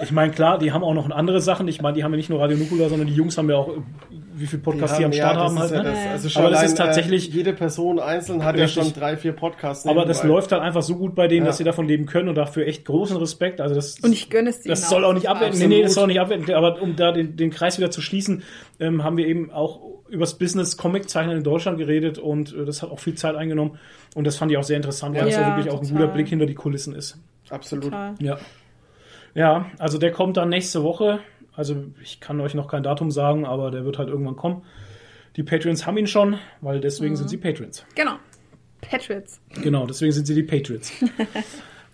[0.01, 1.67] ich meine, klar, die haben auch noch andere Sachen.
[1.67, 3.69] Ich meine, die haben ja nicht nur Radio Nukula, sondern die Jungs haben ja auch,
[4.35, 5.71] wie viele Podcasts die, am Start das haben halt.
[5.71, 5.89] ja ne?
[5.91, 6.07] das.
[6.11, 8.75] Also schon Aber das ist tatsächlich- Äh, jede Person einzeln hat Richtig.
[8.75, 9.85] ja schon drei, vier Podcasts.
[9.87, 11.47] Aber das läuft halt einfach so gut bei denen, Ja.
[11.49, 13.61] dass sie davon leben können und dafür echt großen Respekt.
[13.61, 14.69] Also das, Und ich gönne es dir.
[14.69, 15.57] das soll auch nicht abwerten.
[15.59, 16.53] Nee, nee, das soll auch nicht abwerten.
[16.53, 18.43] Aber um da den, den Kreis wieder zu schließen,
[18.79, 19.79] ähm, haben wir eben auch
[20.09, 23.79] übers Business Comic-Zeichnen in Deutschland geredet und äh, das hat auch viel Zeit eingenommen.
[24.13, 26.01] Und das fand ich auch sehr interessant, weil es ja Ja, wirklich auch ein total.
[26.03, 27.17] guter Blick hinter die Kulissen ist.
[27.49, 27.91] Absolut.
[28.19, 28.37] Ja.
[29.35, 31.19] Ja, also der kommt dann nächste Woche.
[31.55, 34.63] Also ich kann euch noch kein Datum sagen, aber der wird halt irgendwann kommen.
[35.35, 37.17] Die Patreons haben ihn schon, weil deswegen Mhm.
[37.17, 37.85] sind sie Patreons.
[37.95, 38.13] Genau.
[38.81, 39.39] Patriots.
[39.61, 40.91] Genau, deswegen sind sie die Patriots.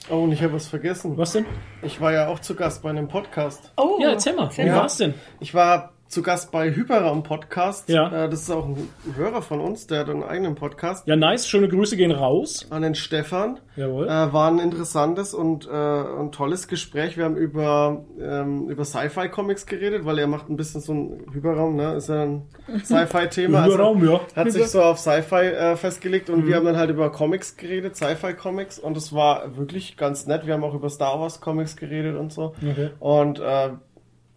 [0.09, 1.15] Oh, und ich habe was vergessen.
[1.15, 1.45] Was denn?
[1.83, 3.71] Ich war ja auch zu Gast bei einem Podcast.
[3.77, 4.49] Oh, Ja, erzähl mal.
[4.57, 4.75] Wie mal.
[4.77, 5.13] war's denn?
[5.39, 7.87] Ich war zu Gast bei Hyperraum Podcast.
[7.87, 8.25] Ja.
[8.25, 11.07] Äh, Das ist auch ein Hörer von uns, der hat einen eigenen Podcast.
[11.07, 11.47] Ja, nice.
[11.47, 12.67] Schöne Grüße gehen raus.
[12.69, 13.59] An den Stefan.
[13.77, 14.07] Jawohl.
[14.07, 17.15] Äh, war ein interessantes und äh, ein tolles Gespräch.
[17.15, 21.77] Wir haben über, ähm, über Sci-Fi-Comics geredet, weil er macht ein bisschen so ein Hyperraum,
[21.77, 21.93] ne?
[21.93, 22.41] Ist ja ein
[22.83, 23.63] Sci-Fi-Thema.
[23.65, 24.19] Hyperraum, ja.
[24.35, 27.95] Hat sich so auf Sci-Fi äh, festgelegt und wir haben dann halt über Comics geredet,
[27.95, 30.45] Sci-Fi-Comics und es war wirklich ganz nett.
[30.45, 32.53] Wir haben auch über Star Wars Comics geredet und so.
[32.61, 32.89] Okay.
[32.99, 33.69] Und äh,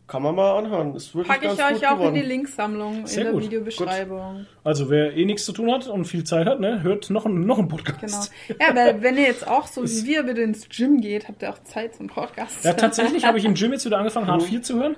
[0.07, 0.95] kann man mal anhören.
[0.95, 2.15] Ist wirklich Packe ganz ich gut euch auch geworden.
[2.17, 3.43] in die Linksammlung Sehr in der gut.
[3.45, 4.47] Videobeschreibung.
[4.65, 7.45] Also wer eh nichts zu tun hat und viel Zeit hat, ne, hört noch, einen-
[7.47, 7.77] noch einen Genau.
[7.83, 8.33] Podcast.
[8.49, 11.51] Ja, weil wenn ihr jetzt auch so wie wir bitte ins Gym geht, habt ihr
[11.51, 12.65] auch Zeit zum Podcast.
[12.65, 14.97] Ja, tatsächlich habe ich im Gym jetzt wieder angefangen, Hard 4 zu hören.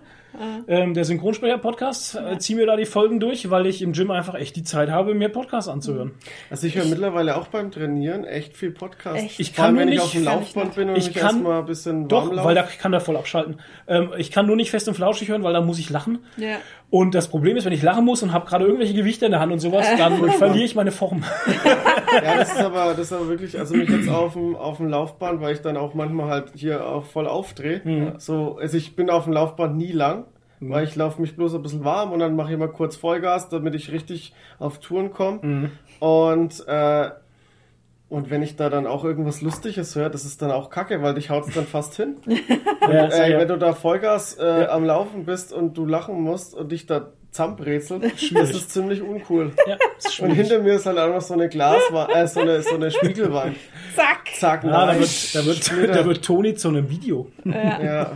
[0.69, 2.17] Ähm, der Synchronsprecher-Podcast.
[2.17, 4.91] Äh, zieh mir da die Folgen durch, weil ich im Gym einfach echt die Zeit
[4.91, 6.12] habe, mir Podcasts anzuhören.
[6.51, 9.17] Also ich höre mittlerweile auch beim Trainieren echt viel Podcast.
[9.25, 9.41] Echt?
[9.41, 10.77] Ich Vor allem, kann wenn nur ich nicht- auf dem kann Laufband nicht.
[10.77, 13.17] bin und Ich ich kann- erstmal ein bisschen Doch, warm weil da kann der voll
[13.17, 13.61] abschalten.
[13.89, 16.19] Ähm, ich kann nur nicht fest und flauschig hören, weil da muss ich lachen.
[16.37, 16.57] Ja.
[16.89, 19.41] Und das Problem ist, wenn ich lachen muss und habe gerade irgendwelche Gewichte in der
[19.41, 21.24] Hand und sowas, dann verliere ich meine Form.
[22.12, 24.89] Ja, das ist aber, das ist aber wirklich, also mich jetzt auf dem, auf dem
[24.89, 27.80] Laufband, weil ich dann auch manchmal halt hier auch voll aufdrehe.
[27.82, 28.12] Mhm.
[28.18, 30.26] So, also ich bin auf dem Laufband nie lang,
[30.61, 33.49] weil ich laufe mich bloß ein bisschen warm und dann mache ich mal kurz Vollgas,
[33.49, 35.41] damit ich richtig auf Touren komme.
[35.43, 35.70] Mhm.
[35.99, 37.11] Und, äh,
[38.09, 41.15] und wenn ich da dann auch irgendwas Lustiges höre, das ist dann auch kacke, weil
[41.15, 42.17] dich haut's dann fast hin.
[42.83, 43.39] Ja, Äh, ja.
[43.41, 47.09] Wenn du da Vollgas äh, am Laufen bist und du lachen musst und dich da
[47.33, 49.51] zusammenbrezeln, das ist ziemlich uncool.
[49.67, 52.77] ja, ist Und hinter mir ist halt einfach so eine Glaswand, äh, so eine, so
[52.77, 53.57] eine Spiegelwand.
[53.97, 54.29] Zack.
[54.39, 57.29] Zack, Ah, da wird, da, wird, da wird Toni zu einem Video.
[57.45, 58.13] Ja.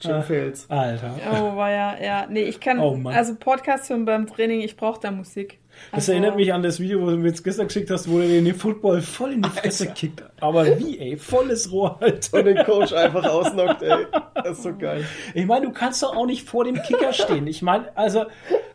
[0.00, 0.68] Jim Fails.
[0.70, 1.14] Alter.
[1.30, 2.26] Oh, war ja, ja.
[2.28, 5.58] Nee, ich kann, Oh, also Podcast hören beim Training, ich brauche da Musik.
[5.90, 8.18] Das Also, erinnert mich an das Video, wo du mir jetzt gestern geschickt hast, wo
[8.20, 10.22] er den Football voll in die Fresse kickt.
[10.40, 11.16] Aber wie, ey?
[11.16, 12.30] Volles Rohr halt.
[12.32, 14.06] Und den Coach einfach ausnockt, ey.
[14.34, 15.04] Das ist so geil.
[15.34, 17.46] Ich meine, du kannst doch auch nicht vor dem Kicker stehen.
[17.46, 18.24] Ich meine, also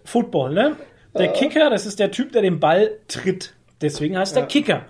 [0.03, 0.75] Football, ne?
[1.17, 3.53] Der Kicker, das ist der Typ, der den Ball tritt.
[3.81, 4.85] Deswegen heißt er Kicker.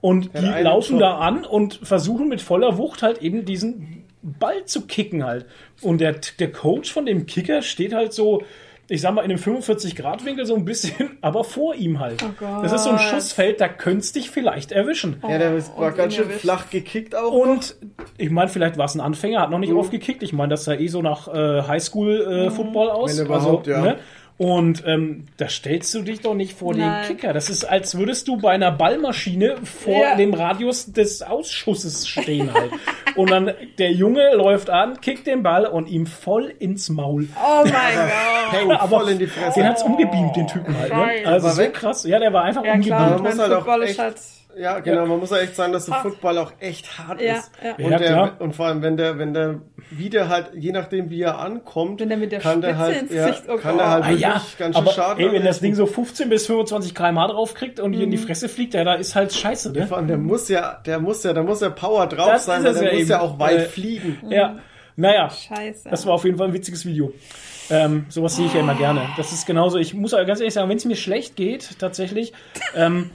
[0.00, 1.00] Und die einen laufen Job.
[1.00, 5.46] da an und versuchen mit voller Wucht halt eben diesen Ball zu kicken halt.
[5.82, 8.42] Und der, der Coach von dem Kicker steht halt so,
[8.90, 12.22] ich sag mal, in einem 45-Grad-Winkel so ein bisschen, aber vor ihm halt.
[12.24, 12.64] Oh Gott.
[12.64, 15.22] das ist so ein Schussfeld, da könntest dich vielleicht erwischen.
[15.28, 16.40] Ja, der ist- war ganz schön erwischt.
[16.40, 17.32] flach gekickt auch.
[17.32, 17.76] Und
[18.16, 19.64] ich meine, vielleicht war es ein Anfänger, hat noch Mhm.
[19.64, 20.22] nicht oft gekickt.
[20.22, 23.18] Ich meine, das sah eh so nach äh, Highschool-Football aus.
[23.18, 23.96] Wenn überhaupt, ja.
[24.38, 27.02] Und ähm, da stellst du dich doch nicht vor Nein.
[27.02, 27.32] den Kicker.
[27.32, 30.14] Das ist, als würdest du bei einer Ballmaschine vor Ja.
[30.14, 32.70] dem Radius des Ausschusses stehen halt.
[33.16, 37.26] und dann der Junge läuft an, kickt den Ball und ihm voll ins Maul.
[37.36, 38.52] Oh mein Gott.
[38.52, 39.58] Hey, Aber voll in die Fresse.
[39.58, 40.92] Den hat's umgebeamt, den Typen halt.
[40.94, 41.26] Ne?
[41.26, 42.04] Also so krass.
[42.04, 42.96] Ja, der war einfach Ja umgebeamt.
[43.06, 45.06] klar, Man muss halt auch echt- Ja, genau.
[45.06, 47.50] Man muss ja echt sagen, dass der Football auch echt hart Ja, ist.
[47.62, 47.74] ja.
[47.76, 51.22] Und, Ja, der, und vor allem, wenn der, wenn der wieder halt, je nachdem wie
[51.22, 53.76] er ankommt, Wenn der mit der kann der Spitze halt, ins ja, Gesicht- oh kann
[53.78, 55.60] der halt Ah, wirklich ja, ganz schön aber Schaden ey, wenn das.
[55.60, 58.84] Ding so 15 bis 25 km drauf kriegt und dir in die Fresse fliegt, ja,
[58.84, 59.86] da ist halt scheiße, ne?
[59.86, 62.62] Vor allem, der muss ja, der muss ja, da muss ja Power drauf Das sein,
[62.64, 63.08] der ja muss eben.
[63.10, 64.18] ja auch weit Äh, fliegen.
[64.28, 64.56] Ja,
[64.96, 65.88] naja, Scheiße.
[65.88, 67.12] das war auf jeden Fall ein witziges Video.
[67.70, 69.08] Ähm, sowas sehe ich ja immer gerne.
[69.16, 69.78] Das ist genauso.
[69.78, 72.32] Ich muss aber ganz ehrlich sagen, wenn es mir schlecht geht, tatsächlich,
[72.74, 73.10] ähm,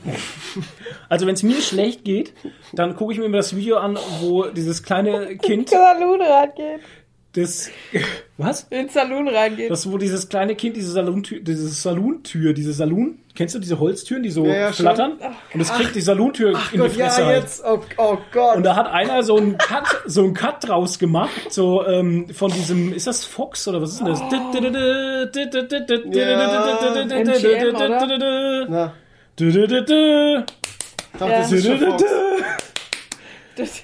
[1.10, 2.34] also wenn es mir schlecht geht,
[2.74, 6.82] dann gucke ich mir immer das Video an, wo dieses kleine Kind, Saloon reingeht.
[7.34, 7.70] Das,
[8.38, 8.64] was?
[8.70, 9.70] In den Saloon reingeht.
[9.72, 14.22] Das, wo dieses kleine Kind diese Salontür, diese Salontür, diese Salon, kennst du diese Holztüren,
[14.24, 15.14] die so Ja, ja, flattern?
[15.54, 17.44] Und es kriegt die Salontür in die Gott, Fresse ja, halt.
[17.44, 18.58] jetzt, oh, oh Gott.
[18.58, 22.52] Und da hat einer so einen Cut, so einen Cut draus gemacht, so ähm, von
[22.52, 24.22] diesem, ist das Fox oder was ist denn das?
[27.40, 28.66] MGM, oder?
[28.70, 28.94] Na,
[31.20, 31.40] doch, Ja.
[31.40, 32.04] das ist schon Fox.
[33.56, 33.82] Das,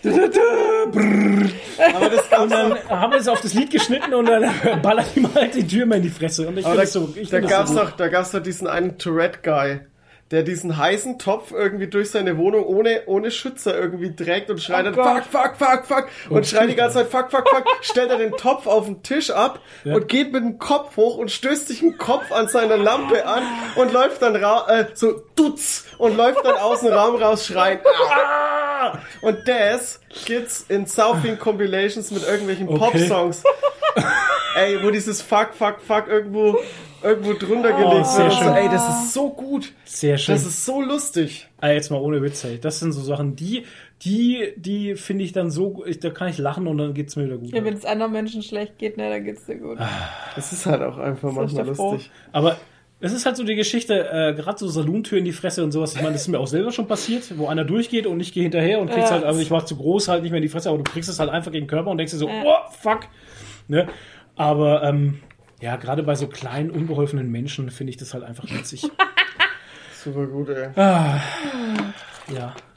[1.93, 4.49] Aber das Und dann haben wir es auf das Lied geschnitten und dann
[4.82, 6.47] ballert ihm halt die Tür mal in die Fresse.
[6.47, 8.97] Und ich Aber da, so, ich da gab's so doch, da gab's doch diesen einen
[8.97, 9.82] Tourette-Guy,
[10.32, 14.82] der diesen heißen Topf irgendwie durch seine Wohnung ohne, ohne Schützer irgendwie trägt und schreit
[14.88, 15.24] Oh dann Gott.
[15.26, 18.32] fuck, fuck, fuck, fuck und schreit die ganze Zeit fuck, fuck, fuck, stellt er den
[18.34, 19.95] Topf auf den Tisch ab Ja.
[19.95, 23.43] und geht mit dem Kopf hoch und stößt sich den Kopf an seiner Lampe an
[23.76, 27.80] und läuft dann ra äh, so dutz und läuft dann aus dem Raum raus schreien.
[29.22, 32.78] Und das gibt's in Southing Compilations mit irgendwelchen Okay.
[32.80, 33.44] Pop-Songs.
[34.56, 36.58] Ey, wo dieses Fuck, Fuck, Fuck irgendwo,
[37.04, 38.34] irgendwo drunter gelegt sehr wird.
[38.34, 38.54] und So, schön.
[38.56, 39.74] ey, das ist so gut.
[39.86, 40.36] Sehr schön.
[40.36, 41.48] Das ist so lustig.
[41.62, 42.60] Ah, jetzt mal ohne Witz, ey.
[42.60, 43.66] Das sind so Sachen, die,
[44.02, 47.26] die, die finde ich dann so, ich, da kann ich lachen und dann geht's mir
[47.26, 47.54] wieder gut.
[47.54, 49.78] Ja, wenn es anderen Menschen schlecht geht, ne, dann geht's dir gut.
[50.36, 52.12] Es ist halt auch einfach So ist manchmal lustig.
[52.32, 52.58] Aber
[53.02, 55.93] es ist halt so die Geschichte, äh, gerade so Saluntür in die Fresse und sowas.
[55.95, 58.43] Ich meine, das ist mir auch selber schon passiert, wo einer durchgeht und ich gehe
[58.43, 59.16] hinterher und kriegst Ja.
[59.16, 61.10] halt, also ich war zu groß halt nicht mehr in die Fresse, aber du kriegst
[61.10, 62.43] es halt einfach gegen den Körper und denkst dir so, Ja.
[62.45, 63.02] oh, fuck.
[63.68, 63.88] Ne?
[64.36, 65.20] Aber, ähm,
[65.62, 68.84] ja, gerade bei so kleinen, unbeholfenen Menschen finde ich das halt einfach witzig.
[70.04, 70.70] Super gut, ey.
[70.76, 71.22] ja.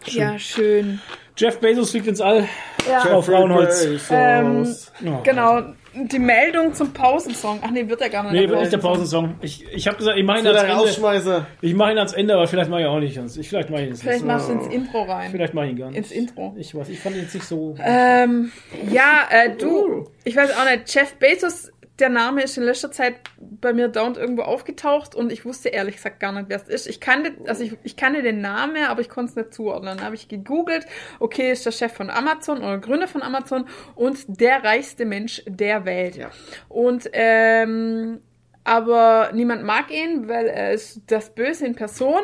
[0.07, 0.21] Schön.
[0.21, 1.01] Ja, schön.
[1.37, 2.49] Jeff Bezos fliegt ins All.
[2.91, 3.01] Ja.
[3.01, 3.87] Frau Frauenholz.
[4.11, 4.67] Ähm,
[5.07, 5.63] Oh, Genau,
[5.95, 7.59] die Meldung zum Pausensong.
[7.63, 8.33] Ach nee, wird er gar nicht.
[8.33, 9.35] Nee, wird nicht der Pausensong.
[9.43, 11.47] Ich, ich habe gesagt, ich mache ihn der Ende.
[11.61, 13.19] Ich mache ihn ans Ende, aber vielleicht mache ich auch nicht.
[13.19, 15.31] ans- Ich, vielleicht mache ich ihn jetzt Vielleicht machst du ins Intro rein.
[15.31, 15.99] Vielleicht mache ich ihn gar nicht.
[15.99, 16.55] Ins Intro.
[16.57, 17.75] Ich weiß, ich fand ihn jetzt nicht so.
[17.83, 18.53] Ähm,
[18.91, 21.72] ja, äh, du, ich weiß auch nicht, Jeff Bezos,
[22.03, 25.95] der Name ist in letzter Zeit bei mir dauernd irgendwo aufgetaucht und ich wusste ehrlich
[25.95, 26.89] gesagt gar nicht, wer es ist.
[26.89, 29.97] Ich kannte, also ich, ich kannte den Namen, aber ich konnte es nicht zuordnen.
[29.97, 30.85] Dann habe ich gegoogelt,
[31.21, 35.85] okay, ist der Chef von Amazon oder Gründer von Amazon und der reichste Mensch der
[35.85, 36.17] Welt.
[36.17, 36.33] Ja.
[36.69, 38.21] Und ähm,
[38.65, 42.23] aber niemand mag ihn, weil er ist das Böse in Person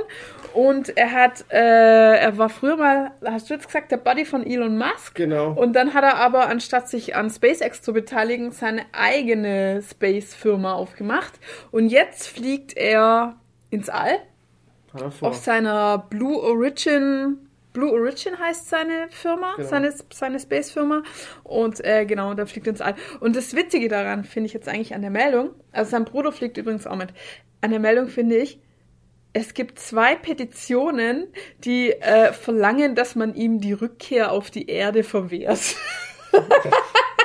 [0.54, 4.46] und er hat, äh, er war früher mal, hast du jetzt gesagt, der Buddy von
[4.46, 5.14] Elon Musk.
[5.14, 5.52] Genau.
[5.52, 11.34] Und dann hat er aber, anstatt sich an SpaceX zu beteiligen, seine eigene Space-Firma aufgemacht.
[11.70, 13.36] Und jetzt fliegt er
[13.70, 14.18] ins All
[15.20, 17.47] auf seiner Blue Origin.
[17.72, 19.68] Blue Origin heißt seine Firma, Genau.
[19.68, 21.02] seine, seine Space-Firma.
[21.44, 22.94] Und äh, genau, da fliegt ins All.
[23.20, 26.56] Und das Witzige daran finde ich jetzt eigentlich an der Meldung, also sein Bruder fliegt
[26.56, 27.10] übrigens auch mit.
[27.60, 28.60] An der Meldung finde ich,
[29.34, 35.04] es gibt zwei Petitionen, die äh, verlangen, dass man ihm die Rückkehr auf die Erde
[35.04, 35.76] verwehrt.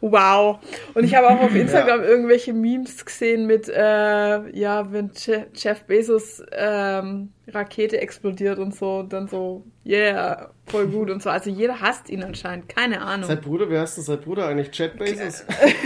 [0.00, 0.58] wow.
[0.94, 5.84] Und ich habe auch auf Instagram irgendwelche Memes gesehen mit, äh, ja, wenn Je Jeff
[5.84, 11.30] Bezos ähm, Rakete explodiert und so, dann so, yeah, voll gut und so.
[11.30, 13.26] Also jeder hasst ihn anscheinend, keine Ahnung.
[13.26, 14.76] Sein Bruder, wer heißt denn sein Bruder eigentlich?
[14.76, 15.44] Jet Bezos?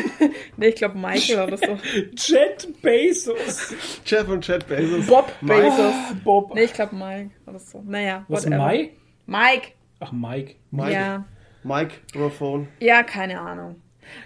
[0.56, 1.66] nee, ich glaube Michael oder so.
[2.16, 3.74] Jet Bezos.
[4.04, 5.06] Jeff und Jet Bezos.
[5.06, 5.62] Bob Mike.
[5.62, 5.94] Bezos.
[6.22, 6.54] Bob.
[6.54, 7.82] Nee, ich glaube Mike oder so.
[7.86, 8.62] Naja, Was, whatever.
[8.62, 8.90] Mai?
[9.26, 9.68] Mike.
[10.00, 10.56] Ach, Mike.
[10.70, 10.92] Mike.
[10.92, 11.24] Ja.
[11.64, 12.68] Mike Brophone.
[12.80, 13.76] Ja, keine Ahnung.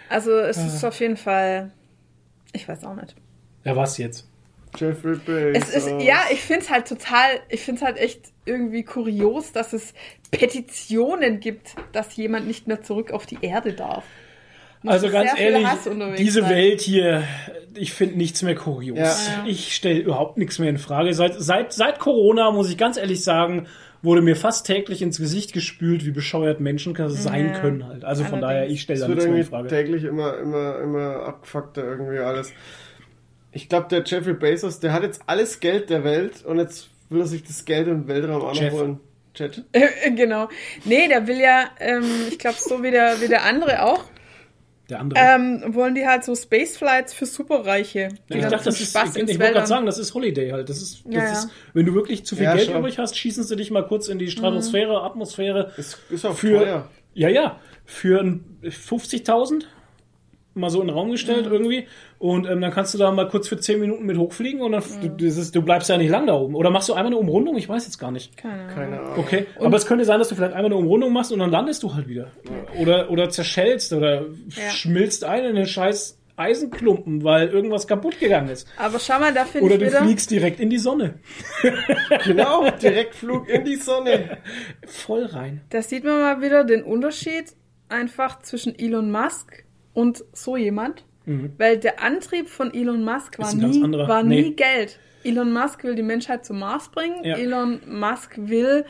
[0.09, 0.67] Also es Ah.
[0.67, 1.71] ist auf jeden Fall.
[2.53, 3.15] Ich weiß auch nicht.
[3.65, 4.29] Ja, was jetzt?
[4.77, 5.69] Jeffrey Bezos.
[5.71, 9.53] Es ist, ja, ich finde es halt total, ich finde es halt echt irgendwie kurios,
[9.53, 9.95] dass es
[10.31, 14.05] Petitionen gibt, dass jemand nicht mehr zurück auf die Erde darf.
[14.83, 15.67] Muss Also ganz ehrlich,
[16.19, 16.51] diese sein.
[16.51, 17.25] Welt hier,
[17.75, 18.99] ich finde nichts mehr kurios.
[18.99, 19.45] Ja.
[19.47, 21.13] Ich stelle überhaupt nichts mehr in Frage.
[21.15, 23.67] Seit, seit, seit Corona, muss ich ganz ehrlich sagen,
[24.03, 27.59] wurde mir fast täglich ins Gesicht gespült, wie bescheuert Menschen sein Ja.
[27.61, 28.05] können halt.
[28.05, 28.49] Also von Allerdings.
[28.61, 29.69] daher, ich stelle da nichts mehr in Frage.
[29.69, 32.53] täglich immer, immer, immer abgefuckter irgendwie alles.
[33.53, 37.21] Ich glaube, der Jeffrey Bezos, der hat jetzt alles Geld der Welt und jetzt will
[37.21, 39.01] er sich das Geld im Weltraum auch noch holen.
[39.35, 39.65] Jet.
[40.17, 40.49] genau.
[40.85, 44.05] Nee, der will ja, ähm, ich glaube, so wie der, wie der andere auch,
[44.89, 45.21] Der andere.
[45.23, 48.09] ähm, wollen die halt so Spaceflights für Superreiche.
[48.31, 50.15] Die ich dann dachte, zum das ist, Spaß ich, ich wollte gerade sagen, das ist
[50.15, 50.69] Holiday halt.
[50.71, 51.33] Das ist, das Ja, ja.
[51.33, 52.79] ist, wenn du wirklich zu viel Ja, Geld schon.
[52.79, 55.73] übrig hast, schießen sie dich mal kurz in die Stratosphäre, Atmosphäre.
[55.77, 56.89] Ist, ist auch für, teuer.
[57.15, 59.65] Ja, ja, für ein 50.000
[60.59, 61.87] mal so in den Raum gestellt irgendwie
[62.19, 64.83] und ähm, dann kannst du da mal kurz für 10 Minuten mit hochfliegen und dann
[65.01, 66.55] du, das ist, du bleibst ja nicht lang da oben.
[66.55, 67.57] Oder machst du einmal eine Umrundung?
[67.57, 68.37] Ich weiß jetzt gar nicht.
[68.37, 68.75] Keine Ahnung.
[68.75, 69.19] Keine Ahnung.
[69.19, 71.83] Okay, aber es könnte sein, dass du vielleicht einmal eine Umrundung machst und dann landest
[71.83, 72.33] du halt wieder.
[72.81, 74.71] Oder, oder zerschellst oder Ja.
[74.71, 78.69] schmilzt ein in den scheiß Eisenklumpen, weil irgendwas kaputt gegangen ist.
[78.77, 80.05] Aber schau mal, da finde Oder ich du wieder.
[80.05, 81.15] fliegst direkt in die Sonne.
[82.25, 84.39] Genau, Direktflug in die Sonne.
[84.87, 85.63] Voll rein.
[85.71, 87.47] Da sieht man mal wieder den Unterschied
[87.89, 89.65] einfach zwischen Elon Musk
[89.99, 91.05] und so jemand.
[91.59, 93.71] Weil der Antrieb von Elon Musk war, Mhm.
[93.91, 94.41] nie, war Nee.
[94.43, 94.99] nie Geld.
[95.25, 97.23] Elon Musk will die Menschheit zum Mars bringen.
[97.23, 97.37] Ja.
[97.37, 98.87] Elon Musk will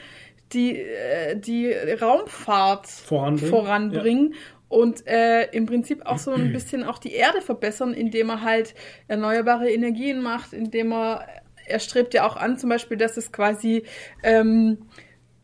[0.52, 3.50] die, äh, die Raumfahrt Voranbringen.
[3.50, 4.34] voranbringen.
[4.68, 8.74] Und äh, im Prinzip auch so ein bisschen auch die Erde verbessern, indem er halt
[9.08, 11.26] erneuerbare Energien macht, indem er,
[11.66, 13.82] er strebt ja auch an, zum Beispiel, dass es quasi
[14.22, 14.78] ähm,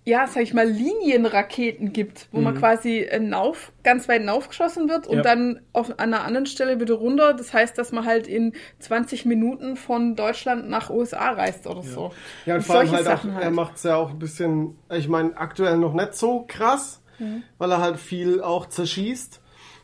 [0.06, 5.16] ja, sag ich mal, Linienraketen gibt, wo man quasi nauf, ganz weit naufgeschossen wird und
[5.18, 5.22] Ja.
[5.22, 7.32] dann auf an einer anderen Stelle wieder runter.
[7.32, 12.12] Das heißt, dass man halt in 20 Minuten von Deutschland nach USA reist oder so.
[12.44, 14.76] Ja, und vor allem solche halt auch, Sachen er macht es ja auch ein bisschen,
[14.90, 17.02] ich meine, aktuell noch nicht so krass,
[17.56, 19.40] weil er halt viel auch zerschießt.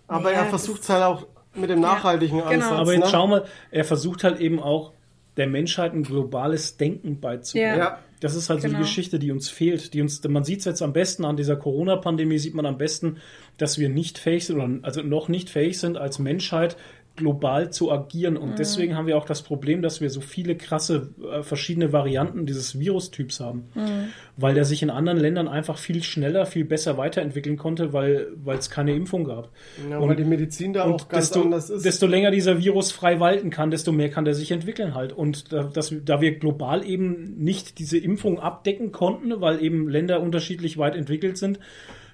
[0.07, 2.51] Aber Ja, er versucht es halt auch mit dem nachhaltigen genau.
[2.51, 2.73] Ansatz.
[2.73, 3.09] Aber jetzt ne?
[3.11, 4.93] schau mal, er versucht halt eben auch
[5.39, 7.79] der Menschheit ein globales Denken beizubringen.
[7.79, 7.99] Ja.
[8.21, 8.79] Das ist halt so Genau.
[8.79, 9.95] die Geschichte, die uns fehlt.
[9.95, 13.17] Die uns, man sieht es jetzt am besten an dieser Corona-Pandemie, sieht man am besten,
[13.59, 16.77] dass wir nicht fähig sind, oder also noch nicht fähig sind, als Menschheit
[17.21, 18.37] global zu agieren.
[18.37, 22.47] Und deswegen haben wir auch das Problem, dass wir so viele krasse äh, verschiedene Varianten
[22.47, 23.69] dieses Virustyps haben.
[24.37, 28.59] Weil der sich in anderen Ländern einfach viel schneller, viel besser weiterentwickeln konnte, weil weil
[28.59, 29.51] es keine Impfung gab.
[29.89, 31.85] Ja, Und- weil die Medizin da auch und ganz desto, anders ist.
[31.85, 35.13] desto länger dieser Virus frei walten kann, desto mehr kann der sich entwickeln halt.
[35.13, 40.21] Und da, das, da wir global eben nicht diese Impfung abdecken konnten, weil eben Länder
[40.23, 41.61] unterschiedlich weit entwickelt sind,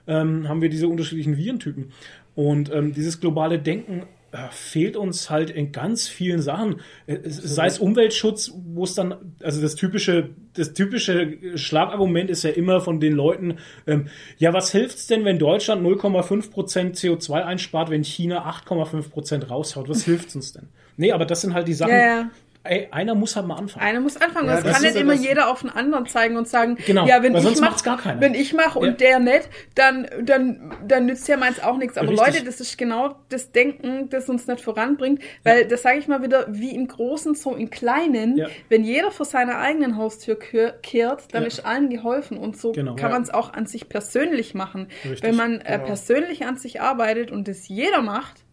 [0.09, 1.93] ähm, haben wir diese unterschiedlichen Virentypen.
[2.35, 4.03] Und ähm, dieses globale Denken
[4.51, 6.81] fehlt uns halt in ganz vielen Sachen.
[7.07, 12.51] Äh, Sei es Umweltschutz, wo es dann, also das typische, das typische Schlagargument ist ja
[12.51, 14.09] immer von den Leuten, ähm,
[14.39, 19.89] ja, was hilft's denn, wenn Deutschland 0,5% CO2 einspart, wenn China 8,5% raushaut?
[19.89, 20.69] Was hilft's uns denn?
[20.97, 21.93] Nee, aber das sind halt die Sachen.
[21.93, 22.31] Ja, ja.
[22.69, 23.85] Ey, einer muss halt mal anfangen.
[23.87, 24.49] Einer muss anfangen.
[24.49, 26.77] Ja, das, das kann nicht ja immer das- jeder auf den anderen zeigen und sagen,
[26.87, 28.21] Genau, ja, wenn weil ich sonst mach, macht's gar keiner.
[28.21, 28.93] wenn ich mache und Ja.
[28.93, 31.97] der nicht, dann, dann, dann nützt ja meins auch nichts.
[31.99, 32.27] Aber Richtig.
[32.35, 36.23] Leute, das ist genau das Denken, das uns nicht voranbringt, weil das sage ich mal
[36.23, 38.49] wieder, wie im Großen, so im Kleinen, Ja.
[38.69, 41.49] wenn jeder vor seiner eigenen Haustür kehrt, dann Ja.
[41.49, 42.97] ist allen geholfen und so Genau.
[42.97, 43.15] kann Ja.
[43.17, 44.89] man es auch an sich persönlich machen.
[45.05, 45.23] Richtig.
[45.23, 45.85] Wenn man äh, Genau.
[45.87, 48.45] persönlich an sich arbeitet und das jeder macht,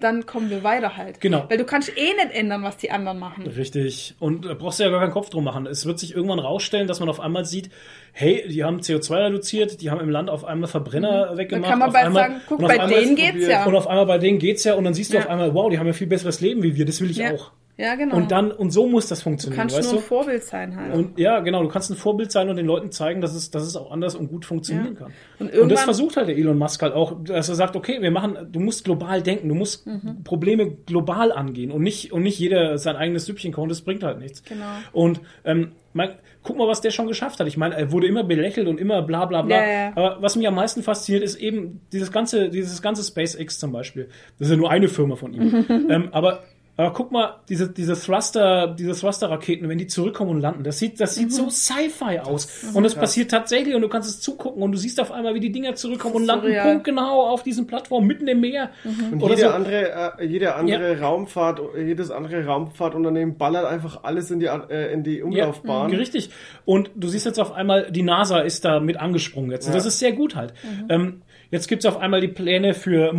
[0.00, 1.20] dann kommen wir weiter halt.
[1.20, 1.44] Genau.
[1.48, 3.46] Weil du kannst eh nicht ändern, was die anderen machen.
[3.46, 4.14] Richtig.
[4.18, 5.66] Und da brauchst du ja gar keinen Kopf drum machen.
[5.66, 7.70] Es wird sich irgendwann rausstellen, dass man auf einmal sieht,
[8.12, 11.70] hey, die haben CO2 reduziert, die haben im Land auf einmal Verbrenner Dann weggemacht.
[11.70, 13.64] kann man bald einmal, sagen, guck, bei denen geht's ja.
[13.64, 15.22] Und auf einmal bei denen geht's ja und dann siehst du Ja.
[15.24, 17.32] auf einmal, wow, die haben ja viel besseres Leben wie wir, das will ich Ja.
[17.34, 17.52] auch.
[17.80, 18.16] Ja, genau.
[18.16, 20.04] Und dann, und so muss das du funktionieren, kannst weißt nur du?
[20.04, 20.94] ein Vorbild sein halt.
[20.94, 23.62] Und ja, genau, du kannst ein Vorbild sein und den Leuten zeigen, dass es, dass
[23.62, 25.06] es auch anders und gut funktionieren Ja.
[25.06, 25.12] kann.
[25.38, 28.10] Und Und, das versucht halt der Elon Musk halt auch, dass er sagt, okay, wir
[28.10, 30.22] machen, du musst global denken, du musst Mhm.
[30.24, 34.18] Probleme global angehen und nicht, und nicht jeder sein eigenes Süppchen kochen, das bringt halt
[34.18, 34.42] nichts.
[34.44, 34.66] Genau.
[34.92, 36.10] Und ähm, mein,
[36.42, 37.46] guck mal, was der schon geschafft hat.
[37.46, 39.56] Ich meine, er wurde immer belächelt und immer bla bla bla.
[39.56, 39.92] Ja, ja.
[39.96, 44.08] Aber was mich am meisten fasziniert, ist eben dieses ganze, dieses ganze SpaceX zum Beispiel.
[44.38, 45.64] Das ist ja nur eine Firma von ihm.
[45.90, 46.44] ähm, aber
[46.80, 51.00] aber guck mal, diese, diese Thruster, diese Thruster-Raketen, wenn die zurückkommen und landen, das sieht,
[51.00, 51.30] das sieht Mhm.
[51.30, 52.48] so Sci-Fi aus.
[52.74, 55.40] Und das passiert tatsächlich und du kannst es zugucken und du siehst auf einmal, wie
[55.40, 56.72] die Dinger zurückkommen und landen surreal.
[56.72, 58.70] punktgenau auf diesen Plattformen mitten im Meer.
[59.12, 59.54] Und Oder jede so.
[59.54, 65.02] andere, äh, jede andere Raumfahrt, jedes andere Raumfahrtunternehmen ballert einfach alles in die, äh, in
[65.04, 65.90] die Umlaufbahn.
[65.90, 66.30] Ja, richtig.
[66.64, 69.66] Und du siehst jetzt auf einmal, die NASA ist da mit angesprungen jetzt.
[69.66, 69.78] Und Ja.
[69.78, 70.54] das ist sehr gut halt.
[70.88, 73.12] Ähm, jetzt gibt's auf einmal die Pläne für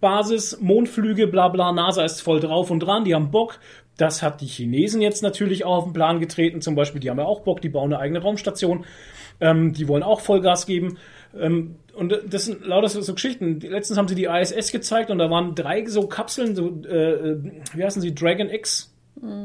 [0.00, 1.72] Mondbasis, Mondflüge, bla bla.
[1.72, 3.58] NASA ist voll drauf und dran, die haben Bock.
[3.96, 6.62] Das hat die Chinesen jetzt natürlich auch auf den Plan getreten.
[6.62, 8.86] Zum Beispiel, die haben ja auch Bock, die bauen eine eigene Raumstation.
[9.40, 10.96] Ähm, die wollen auch Vollgas geben.
[11.38, 13.60] Ähm, und das sind lauter so, Geschichten.
[13.60, 17.38] Letztens haben sie die ISS gezeigt und da waren drei so Kapseln, so, äh,
[17.74, 18.94] wie heißen sie, Dragon X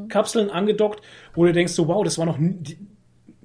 [0.08, 1.02] Kapseln angedockt,
[1.34, 2.78] wo du denkst, so wow, das war noch nie, die,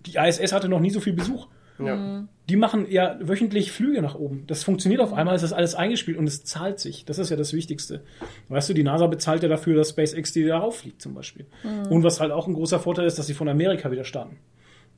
[0.06, 1.48] die ISS hatte noch nie so viel Besuch.
[1.80, 2.26] Ja.
[2.50, 4.42] Die machen ja wöchentlich Flüge nach oben.
[4.48, 7.04] Das funktioniert auf einmal, ist das alles eingespielt und es zahlt sich.
[7.04, 8.02] Das ist ja das Wichtigste.
[8.48, 11.46] Weißt du, die NASA bezahlt ja dafür, dass SpaceX die darauf fliegt zum Beispiel.
[11.90, 14.38] Und was halt auch ein großer Vorteil ist, dass sie von Amerika wieder starten.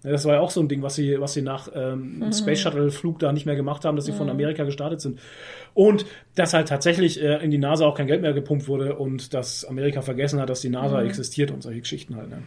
[0.02, 2.60] Ja, das war ja auch so ein Ding, was sie, was sie nach ähm, Space
[2.60, 5.20] Shuttle Flug da nicht mehr gemacht haben, dass sie von Amerika gestartet sind.
[5.74, 9.34] Und dass halt tatsächlich äh, in die NASA auch kein Geld mehr gepumpt wurde und
[9.34, 12.30] dass Amerika vergessen hat, dass die NASA existiert und solche Geschichten halt.
[12.30, 12.38] Ne?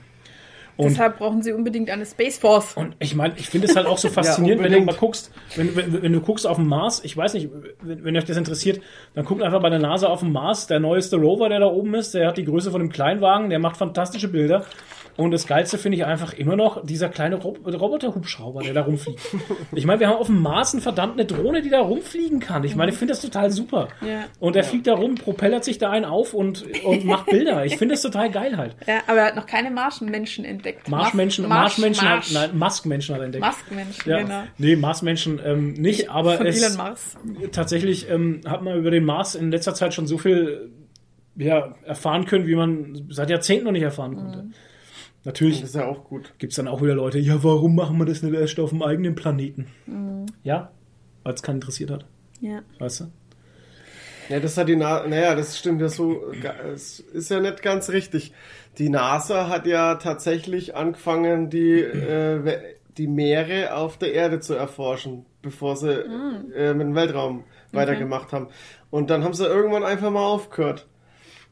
[0.78, 2.73] Und Deshalb brauchen sie unbedingt eine Space Force.
[2.73, 5.76] und ich meine, ich finde es halt auch so faszinierend, wenn du mal guckst, wenn,
[5.76, 7.49] wenn, wenn du guckst auf den Mars, ich weiß nicht,
[7.82, 8.82] wenn, wenn euch das interessiert,
[9.13, 11.93] dann guckt einfach bei der NASA auf den Mars, der neueste Rover, der da oben
[11.95, 14.65] ist, der hat die Größe von einem Kleinwagen, der macht fantastische Bilder.
[15.18, 19.20] Und das Geilste finde ich einfach immer noch dieser kleine Rob Roboter-Hubschrauber, der da rumfliegt.
[19.74, 22.63] Ich meine, wir haben auf dem Mars eine verdammte Drohne, die da rumfliegen kann.
[22.63, 23.88] Ich meine, ich finde das total super.
[24.01, 24.26] Ja.
[24.39, 27.66] Und der fliegt da rum, propellert sich da einen auf und, und macht Bilder.
[27.66, 28.76] Ich finde das total geil halt.
[28.88, 30.89] Ja, aber er hat noch keine Marschmenschen entdeckt.
[30.89, 33.45] Marschmenschen, Marsch- Marschmenschen Marsch- hat, nein, Muskmenschen hat er entdeckt.
[33.45, 34.44] Muskmenschen, Ja, genau.
[34.57, 37.18] nee, Marsmenschen ähm, nicht, aber Von es, Elon Mars.
[37.52, 40.72] tatsächlich ähm, hat man über den Mars in letzter Zeit schon so viel
[41.38, 44.44] ja, erfahren können, wie man seit Jahrzehnten noch nicht erfahren konnte.
[44.44, 44.53] Mhm.
[45.26, 46.34] Natürlich Das ist ja auch gut.
[46.38, 49.15] gibt's dann auch wieder Leute, ja, warum machen wir das nicht erst auf dem eigenen
[49.15, 49.68] Planeten?
[49.88, 50.27] Mhm.
[50.43, 50.72] Ja,
[51.23, 52.06] weil es keinen interessiert hat,
[52.41, 52.61] Ja.
[52.80, 53.06] weißt du?
[54.30, 56.31] Ja, das hat die NASA, naja, das stimmt ja so,
[56.73, 58.31] es ist ja nicht ganz richtig.
[58.80, 62.60] Die NASA hat ja tatsächlich angefangen, die äh,
[62.97, 65.91] die Meere auf der Erde zu erforschen, bevor sie
[66.56, 68.47] äh, mit dem Weltraum weitergemacht haben.
[68.89, 70.88] Und dann haben sie irgendwann einfach mal aufgehört.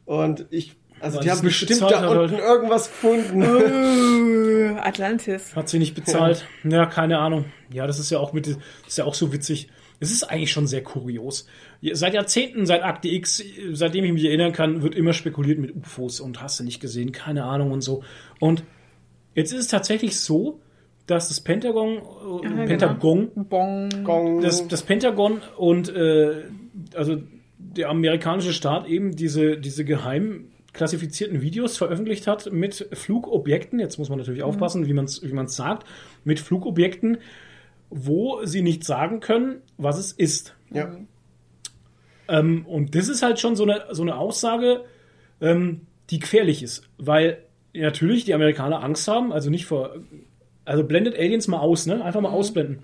[0.06, 2.44] Und ich, also die haben bestimmt bezahlt da unten halt.
[2.44, 3.42] irgendwas gefunden.
[3.42, 5.56] Äh, Atlantis.
[5.56, 6.48] Hat sie nicht bezahlt.
[6.64, 6.86] Ja.
[6.86, 7.46] keine Ahnung.
[7.72, 8.58] Ja, das ist ja auch mit, das
[8.88, 9.68] ist ja auch so witzig.
[10.00, 11.48] Es ist eigentlich schon sehr kurios.
[11.92, 16.20] Seit Jahrzehnten, seit Akte X, seitdem ich mich erinnern kann, wird immer spekuliert mit UFOs
[16.20, 18.04] und hast du nicht gesehen, keine Ahnung und so.
[18.40, 18.64] Und
[19.36, 20.62] jetzt ist es tatsächlich so,
[21.06, 22.02] dass das Pentagon,
[22.44, 23.90] äh, Pentagon, Bong.
[24.04, 24.42] Gong.
[24.42, 26.44] das, das Pentagon und äh,
[26.96, 27.18] also
[27.58, 34.10] der amerikanische Staat eben diese, diese geheim klassifizierten Videos veröffentlicht hat mit Flugobjekten, jetzt muss
[34.10, 35.88] man natürlich aufpassen, wie man es wie man's sagt,
[36.24, 37.18] mit Flugobjekten,
[37.90, 40.56] wo sie nicht sagen können, was es ist.
[40.72, 40.98] ja.
[42.28, 44.86] Ähm, und das ist halt schon so eine, so eine Aussage,
[45.41, 47.44] ähm, die gefährlich ist, weil
[47.74, 49.95] natürlich die Amerikaner Angst haben, also nicht vor,
[50.66, 52.04] also blendet Aliens mal aus, ne?
[52.04, 52.84] Einfach mal ausblenden.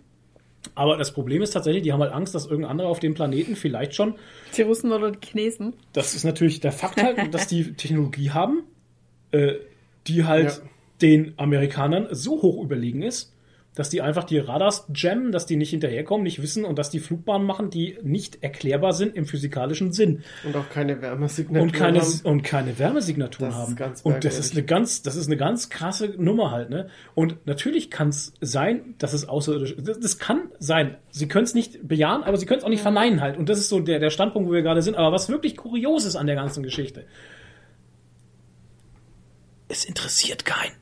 [0.75, 3.55] Aber das Problem ist tatsächlich, die haben halt Angst, dass irgendein anderer auf dem Planeten
[3.55, 4.15] vielleicht schon
[4.57, 5.73] Die Russen oder die Chinesen.
[5.93, 8.63] das ist natürlich der Fakt halt, dass die Technologie haben,
[9.31, 9.53] äh,
[10.07, 10.57] die halt Ja.
[11.01, 13.33] den Amerikanern so hoch überlegen ist,
[13.75, 16.99] dass die einfach die Radars jammen, dass die nicht hinterherkommen, nicht wissen und dass die
[16.99, 22.01] Flugbahnen machen, die nicht erklärbar sind im physikalischen Sinn Und auch keine Wärmesignatur und keine
[22.01, 22.19] haben.
[22.23, 23.75] und keine Wärmesignaturen Das ist haben.
[23.75, 26.89] ganz und das ist eine ganz das ist eine ganz krasse Nummer halt, ne?
[27.15, 30.97] Und natürlich kann es sein, dass es außerirdisch das, das kann sein.
[31.11, 33.59] Sie können es nicht bejahen, aber sie können es auch nicht verneinen halt und das
[33.59, 36.27] ist so der der Standpunkt, wo wir gerade sind, aber was wirklich kurios ist an
[36.27, 37.05] der ganzen Geschichte.
[39.67, 40.73] Es interessiert keinen.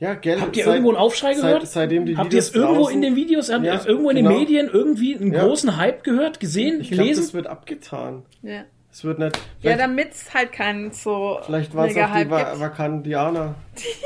[0.00, 1.66] Ja, gell, Habt ihr seit- irgendwo einen Aufschrei seit- gehört?
[1.66, 4.10] Seitdem die Habt ihr es irgendwo draußen- in den Videos, habt ihr Ja, es irgendwo
[4.10, 4.30] in genau.
[4.30, 5.44] den Medien irgendwie einen Ja.
[5.44, 7.22] großen Hype gehört, gesehen, Ich glaube, gelesen?
[7.24, 8.22] das wird abgetan.
[8.42, 8.64] Ja.
[8.94, 9.38] Es wird nicht.
[9.62, 12.60] Ja, damit es halt keinen so vielleicht waren es auch die Va.
[12.60, 13.54] Vakandianer.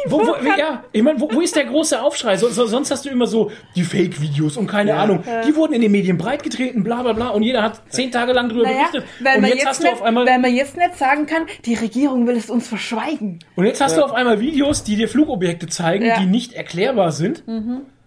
[0.04, 2.36] Wo, wo, ja, ich meine, wo, wo ist der große Aufschrei?
[2.36, 4.98] So, so, sonst hast du immer so die Fake-Videos und keine Ja.
[4.98, 5.24] Ahnung.
[5.44, 7.28] Die wurden in den Medien breitgetreten, bla bla bla.
[7.30, 9.04] Und jeder hat zehn Tage lang drüber Naja, berichtet.
[9.24, 11.26] weil Und man, jetzt, jetzt hast du nicht, auf einmal, weil man jetzt nicht sagen
[11.26, 13.40] kann, die Regierung will es uns verschweigen.
[13.56, 16.20] und jetzt hast du auf einmal Videos, die dir Flugobjekte zeigen, Ja.
[16.20, 17.42] die nicht erklärbar sind,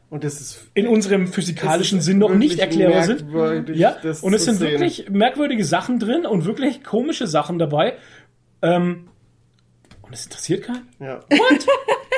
[0.09, 3.75] Und das ist in unserem physikalischen Sinn noch nicht erklärbar sind.
[3.75, 4.71] Ja, und es sind sehen.
[4.71, 7.95] wirklich merkwürdige Sachen drin und wirklich komische Sachen dabei.
[8.61, 9.09] Ähm,
[10.01, 10.87] und es interessiert keinen.
[10.99, 11.19] Ja.
[11.29, 11.67] What?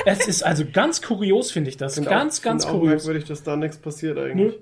[0.06, 1.94] es ist also ganz kurios, finde ich das.
[1.94, 3.04] Find ganz, auch, ganz find auch kurios.
[3.04, 4.54] merkwürdig, dass da nichts passiert Nö.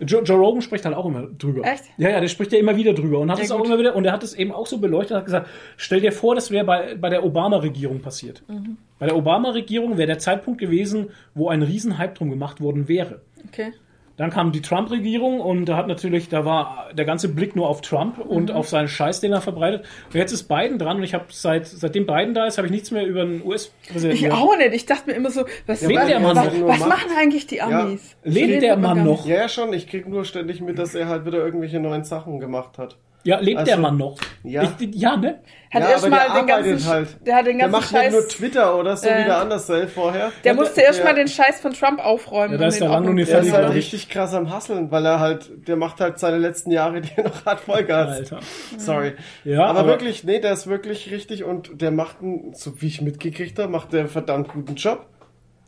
[0.00, 1.62] Joe, Joe Rogan spricht halt auch immer drüber.
[1.64, 1.84] Echt?
[1.96, 3.66] Ja, ja, der spricht ja immer wieder drüber und hat Ja, es auch gut.
[3.66, 6.12] immer wieder und er hat es eben auch so beleuchtet und hat gesagt, stell dir
[6.12, 8.42] vor, das wäre bei, bei der Obama-Regierung passiert.
[8.48, 8.76] Mhm.
[8.98, 13.20] Bei der Obama-Regierung wäre der Zeitpunkt gewesen, wo ein Riesenhype drum gemacht worden wäre.
[13.48, 13.72] Okay.
[14.16, 17.82] Dann kam die Trump-Regierung und da hat natürlich, da war der ganze Blick nur auf
[17.82, 18.56] Trump und Mhm.
[18.56, 19.84] auf seinen Scheiß, den er verbreitet.
[20.06, 22.72] Und jetzt ist Biden dran und ich habe seit seitdem Biden da ist, habe ich
[22.72, 24.24] nichts mehr über den US-Präsidenten.
[24.24, 24.72] Ich auch nicht.
[24.72, 27.60] Ich dachte mir immer so, was, Lebt was, der Mann was, was machen eigentlich die
[27.60, 28.16] Amis?
[28.24, 29.26] Lebt Reden der Mann noch?
[29.26, 29.72] Ja, ja, schon.
[29.74, 32.96] Ich krieg nur ständig mit, dass er halt wieder irgendwelche neuen Sachen gemacht hat.
[33.26, 34.16] Ja, lebt Also, der Mann noch?
[34.44, 34.62] ja.
[34.78, 35.40] Ich, ja, ne?
[35.70, 37.26] Hat ja, erst aber mal der den ganzen, halt.
[37.26, 39.38] der hat den Der ganzen macht Scheiß, nicht nur Twitter oder so Äh, wie der
[39.38, 40.30] Andersell vorher.
[40.44, 41.04] der musste erst ja.
[41.04, 42.52] mal den Scheiß von Trump aufräumen.
[42.52, 45.18] Ja, da ist der noch nicht Der ist halt richtig krass am Hasseln, weil er
[45.20, 48.16] halt, der macht halt seine letzten Jahre, die er noch hat, Vollgas.
[48.16, 48.40] Alter.
[48.78, 49.14] Sorry.
[49.44, 52.86] Ja, aber, aber- wirklich, nee, der ist wirklich richtig und der macht einen, so wie
[52.86, 55.06] ich mitgekriegt habe, macht der einen verdammt guten Job.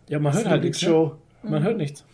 [0.09, 0.81] Ja, man hört halt nichts.
[0.81, 0.89] Ne?
[0.89, 1.17] Show.
[1.43, 2.05] Man hört nichts.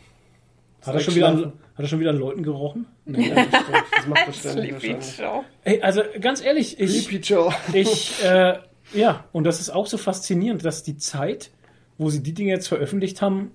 [0.86, 1.52] Hat er, schon wieder an, hat
[1.84, 2.86] er schon wieder an Leuten gerochen?
[3.04, 5.18] Nee, das, macht er ständig Sleepy wahrscheinlich.
[5.18, 5.44] Joe.
[5.64, 7.52] Ey, also ganz ehrlich, ich, Sleepy Joe.
[7.72, 8.58] ich, äh,
[8.92, 11.50] ja, und das ist auch so faszinierend, dass die Zeit,
[11.98, 13.52] wo sie die Dinge jetzt veröffentlicht haben,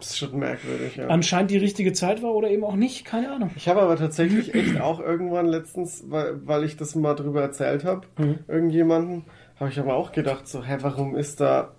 [0.00, 1.06] Das ist schon merkwürdig, ja.
[1.06, 3.50] anscheinend die richtige Zeit war oder eben auch nicht, keine Ahnung.
[3.56, 7.84] Ich habe aber tatsächlich echt auch irgendwann letztens, weil, weil ich das mal drüber erzählt
[7.84, 8.40] habe, Mhm.
[8.48, 9.24] irgendjemanden,
[9.60, 11.74] habe ich aber auch gedacht, so, hä, warum ist da.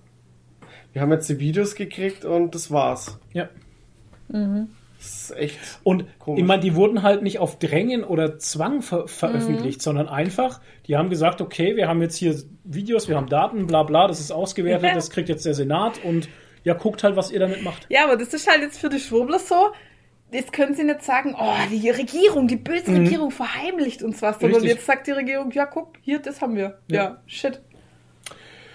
[0.93, 3.19] Wir haben jetzt die Videos gekriegt und das war's.
[3.33, 3.49] Ja.
[4.27, 5.59] Das ist echt.
[5.83, 6.41] Und Komisch.
[6.41, 10.95] ich meine, die wurden halt nicht auf Drängen oder Zwang ver veröffentlicht, sondern einfach, die
[10.97, 14.31] haben gesagt, okay, wir haben jetzt hier Videos, wir haben Daten, bla bla, das ist
[14.31, 16.27] ausgewertet, das kriegt jetzt der Senat und
[16.63, 17.85] ja, guckt halt, was ihr damit macht.
[17.89, 19.71] Ja, aber das ist halt jetzt für die Schwurbler so.
[20.31, 24.39] Jetzt können sie nicht sagen, oh, die Regierung, die böse Regierung verheimlicht uns was.
[24.39, 24.67] Sondern Mhm.
[24.67, 26.79] Jetzt sagt die Regierung, ja, guck, hier, das haben wir.
[26.89, 27.21] Ja, Ja.
[27.27, 27.61] shit.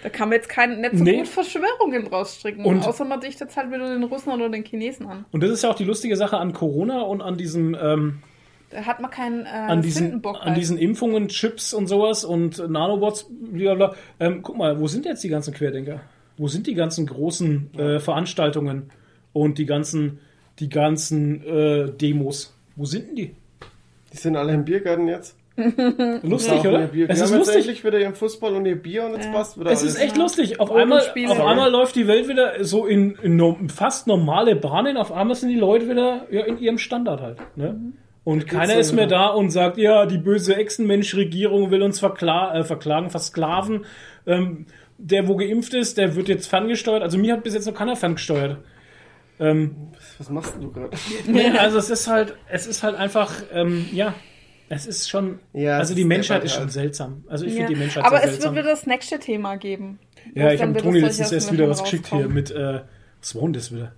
[0.02, 1.18] Da kann man jetzt kein, nicht so Nee.
[1.18, 2.64] gut Verschwörungen rausstricken.
[2.64, 5.24] Und- außer man dichtet jetzt halt wieder den Russen oder den Chinesen an.
[5.30, 8.18] Und das ist ja auch die lustige Sache an Corona und an diesem, ähm,
[8.70, 12.58] Da hat man keinen äh, an diesen, Sündenbock an diesen Impfungen, Chips und sowas und
[12.70, 13.94] Nanobots, blablabla.
[14.20, 16.00] Ähm, guck mal, wo sind jetzt die ganzen Querdenker?
[16.36, 18.90] Wo sind die ganzen großen äh, Veranstaltungen
[19.32, 20.20] und die ganzen,
[20.60, 22.56] die ganzen äh, Demos?
[22.76, 23.34] Wo sind denn die?
[24.12, 25.36] Die sind alle im Biergarten jetzt.
[26.22, 26.86] Lustig, oder?
[26.86, 27.08] Bier.
[27.08, 27.84] Es ist lustig.
[27.84, 30.60] wieder ihren Fußball und ihr Bier und jetzt passt wieder Es ist echt lustig.
[30.60, 31.46] Auf einmal, auf ja.
[31.46, 34.96] einmal läuft die Welt wieder so in, in no, fast normale Bahnen.
[34.96, 37.38] Auf einmal sind die Leute wieder ja, in ihrem Standard halt.
[37.56, 37.72] Ne?
[37.72, 37.92] Mhm.
[38.24, 42.64] Und keiner ist mehr da und sagt, ja, die böse Echsenmensch-Regierung will uns verkla äh,
[42.64, 43.86] verklagen, versklaven.
[44.26, 44.66] Ähm,
[44.98, 47.02] der, wo geimpft ist, der wird jetzt ferngesteuert.
[47.02, 48.58] Also mir hat bis jetzt noch keiner ferngesteuert.
[50.18, 50.90] Was machst du gerade?
[51.26, 54.12] Nee, also es ist halt, es ist halt einfach, ähm, ja,
[54.70, 56.72] es ist schon, Ja, also es die Menschheit ist schon halt.
[56.72, 57.24] seltsam.
[57.28, 57.58] Also ich Ja.
[57.58, 58.54] finde die Menschheit Aber sehr es seltsam.
[58.54, 59.98] wird wieder das nächste Thema geben.
[60.34, 62.80] Ja, ich habe Toni letztens erst Sachen wieder was geschickt hier mit, äh,
[63.20, 63.92] was war denn das wieder?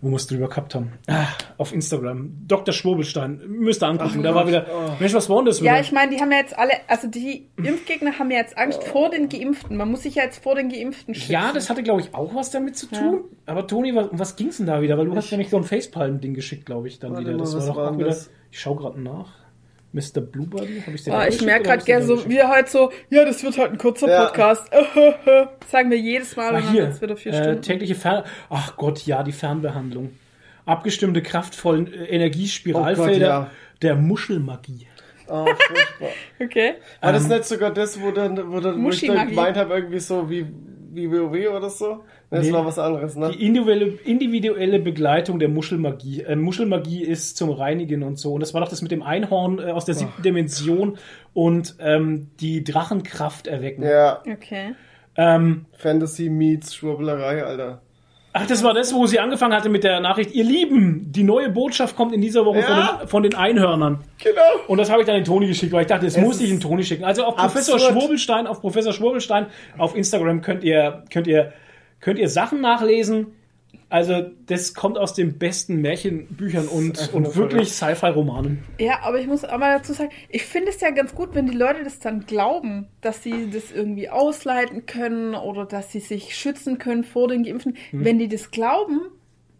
[0.00, 0.94] Wo wir es drüber gehabt haben.
[1.06, 1.26] Ah,
[1.58, 2.32] auf Instagram.
[2.48, 2.74] Dr.
[2.74, 3.40] Schwurbelstein.
[3.46, 4.24] Müsst ihr angucken.
[4.24, 4.66] da war wieder,
[4.98, 5.74] Mensch, was war denn das wieder?
[5.74, 8.82] Ja, ich meine, die haben ja jetzt alle, also die Impfgegner haben ja jetzt Angst
[8.82, 9.76] vor den Geimpften.
[9.76, 11.30] Man muss sich ja jetzt vor den Geimpften schützen.
[11.30, 13.20] ja, das hatte, glaube ich, auch was damit zu tun.
[13.46, 14.98] Aber Toni, was, um was ging's denn da wieder?
[14.98, 17.36] Weil du hast nämlich so ein Facepalm-Ding geschickt, glaube ich, dann Warte wieder.
[17.36, 18.06] mal, Das war was doch auch wieder.
[18.08, 18.28] das?
[18.52, 19.30] Ich schaue gerade nach.
[19.92, 20.20] Mr.
[20.20, 20.82] Blueberry?
[20.86, 23.42] Hab ich's dir Ah, da ich merke gerade gerne so, wir halt so, ja, das
[23.42, 24.24] wird halt ein kurzer Ja.
[24.26, 24.70] Podcast.
[25.68, 27.62] Sagen wir jedes Mal Ah, dann hier, wird's wieder vier äh, Stunden.
[27.62, 28.24] tägliche Fern...
[28.48, 30.12] Ach Gott, ja, die Fernbehandlung.
[30.64, 33.50] Abgestimmte, kraftvollen äh, Oh Energiespiralfelder Gott, ja.
[33.82, 34.86] der Muschelmagie.
[35.28, 36.08] Oh, furchtbar.
[36.40, 36.74] Okay.
[37.00, 40.00] War das nicht sogar das, wo dann, wo dann wo ich dann gemeint habe, irgendwie
[40.00, 40.46] so wie,
[40.92, 42.04] wie WoW oder so?
[42.32, 42.52] Das Nee.
[42.52, 43.30] war was anderes, ne?
[43.30, 46.22] Die individuelle, individuelle Begleitung der Muschelmagie.
[46.22, 48.32] Äh, Muschelmagie ist zum Reinigen und so.
[48.32, 50.96] Und das war doch das mit dem Einhorn äh, aus der siebten Dimension
[51.34, 53.84] und ähm, die Drachenkraft erwecken.
[53.84, 54.74] Ja, Okay.
[55.14, 57.82] Ähm, Fantasy meets Schwurblerei, Alter.
[58.32, 61.50] ach, das war das, wo sie angefangen hatte mit der Nachricht, ihr Lieben, die neue
[61.50, 62.64] Botschaft kommt in dieser Woche Ja.
[62.64, 63.98] von, den, von den Einhörnern.
[64.24, 64.40] Genau.
[64.68, 66.52] Und das habe ich dann den Toni geschickt, weil ich dachte, das muss ich ist
[66.52, 67.04] den Toni schicken.
[67.04, 67.92] Also auf Professor absurd.
[67.92, 71.52] Schwurbelstein, auf Professor Schwurbelstein auf Instagram könnt ihr, könnt ihr,
[72.02, 73.28] könnt ihr Sachen nachlesen.
[73.88, 78.64] Also das kommt aus den besten Märchenbüchern und, und wirklich Sci-Fi-Romanen.
[78.78, 81.46] Ja, aber ich muss auch mal dazu sagen, ich finde es ja ganz gut, wenn
[81.46, 86.34] die Leute das dann glauben, dass sie das irgendwie ausleiten können oder dass sie sich
[86.34, 87.76] schützen können vor den Geimpften.
[87.90, 88.04] Hm.
[88.04, 89.00] Wenn die das glauben,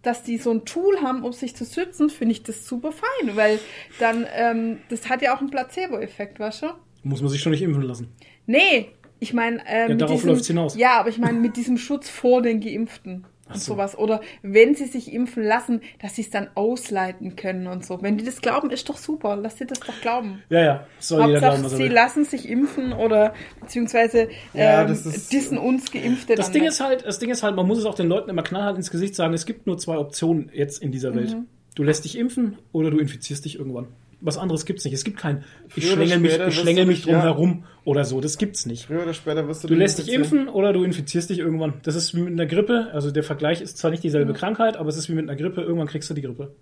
[0.01, 3.37] dass die so ein Tool haben, um sich zu schützen, finde ich das super fein,
[3.37, 3.61] weil
[3.99, 6.67] dann, ähm, das hat ja auch einen Placebo-Effekt, weißt du?
[7.03, 8.09] Muss man sich schon nicht impfen lassen.
[8.47, 8.89] Nee,
[9.23, 10.77] ich meine, äh, mit darauf diesem, läuft's hinaus.
[10.77, 13.75] Ja, aber ich meine mit diesem Schutz vor den Geimpften und so.
[13.75, 13.97] sowas.
[13.99, 18.01] Oder wenn sie sich impfen lassen, dass sie es dann ausleiten können und so.
[18.03, 19.37] Wenn die das glauben, ist doch super.
[19.37, 20.43] Lass sie das doch glauben.
[20.49, 21.93] Ja, ja, soll jeder glauben, Hauptsache, was er sie will.
[21.93, 26.73] lassen sich impfen oder beziehungsweise Ja, ähm, das ist- dissen uns Geimpfte Das Ding nicht.
[26.73, 28.91] ist halt, das Ding ist halt, man muss es auch den Leuten immer knallhart ins
[28.91, 31.35] Gesicht sagen, es gibt nur zwei Optionen jetzt in dieser Welt.
[31.37, 31.47] Mhm.
[31.75, 33.87] Du lässt dich impfen oder du infizierst dich irgendwann.
[34.25, 34.95] Was anderes gibt's nicht.
[34.95, 35.43] Es gibt kein,
[35.75, 37.23] ich Früher schlängel mich, ich schlängel mich drum ja.
[37.23, 38.21] herum oder so.
[38.21, 38.87] Das gibt's nicht.
[38.87, 41.75] Früher oder später wirst du Du dich lässt dich impfen oder du infizierst dich irgendwann.
[41.83, 42.89] Das ist wie mit einer Grippe.
[42.93, 45.61] Also der Vergleich ist zwar nicht dieselbe Krankheit, aber es ist wie mit einer Grippe.
[45.63, 46.53] Irgendwann kriegst du die Grippe.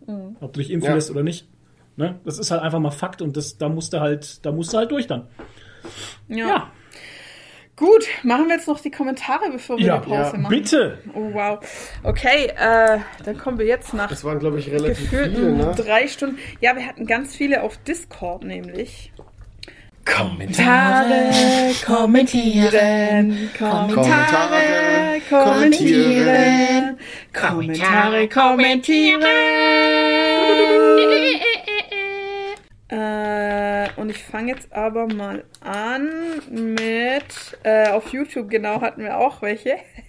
[0.40, 0.94] Ob du dich impfen Ja.
[0.94, 1.46] lässt oder nicht.
[1.96, 2.18] Ne?
[2.24, 4.78] Das ist halt einfach mal Fakt und das, da musst du halt, da musst du
[4.78, 5.26] halt durch dann.
[6.28, 6.36] Ja.
[6.48, 6.72] Ja,
[7.80, 10.54] Gut, machen wir jetzt noch die Kommentare, bevor wir ja, die Pause machen.
[10.54, 10.98] bitte.
[11.14, 11.58] Oh wow.
[12.02, 15.74] Okay, äh, dann kommen wir jetzt nach Das waren, glaube ich, relativ gefühlten viele, ne?
[15.74, 16.38] drei Stunden.
[16.60, 19.12] Ja, wir hatten ganz viele auf Discord nämlich.
[20.04, 21.06] Kommentar.
[21.86, 26.98] kommentieren, Kommentare, kommentieren,
[27.32, 29.22] Kommentare, kommentieren.
[32.90, 36.10] Äh, und ich fange jetzt aber mal an
[36.50, 37.24] mit,
[37.62, 39.76] äh, auf YouTube genau hatten wir auch welche.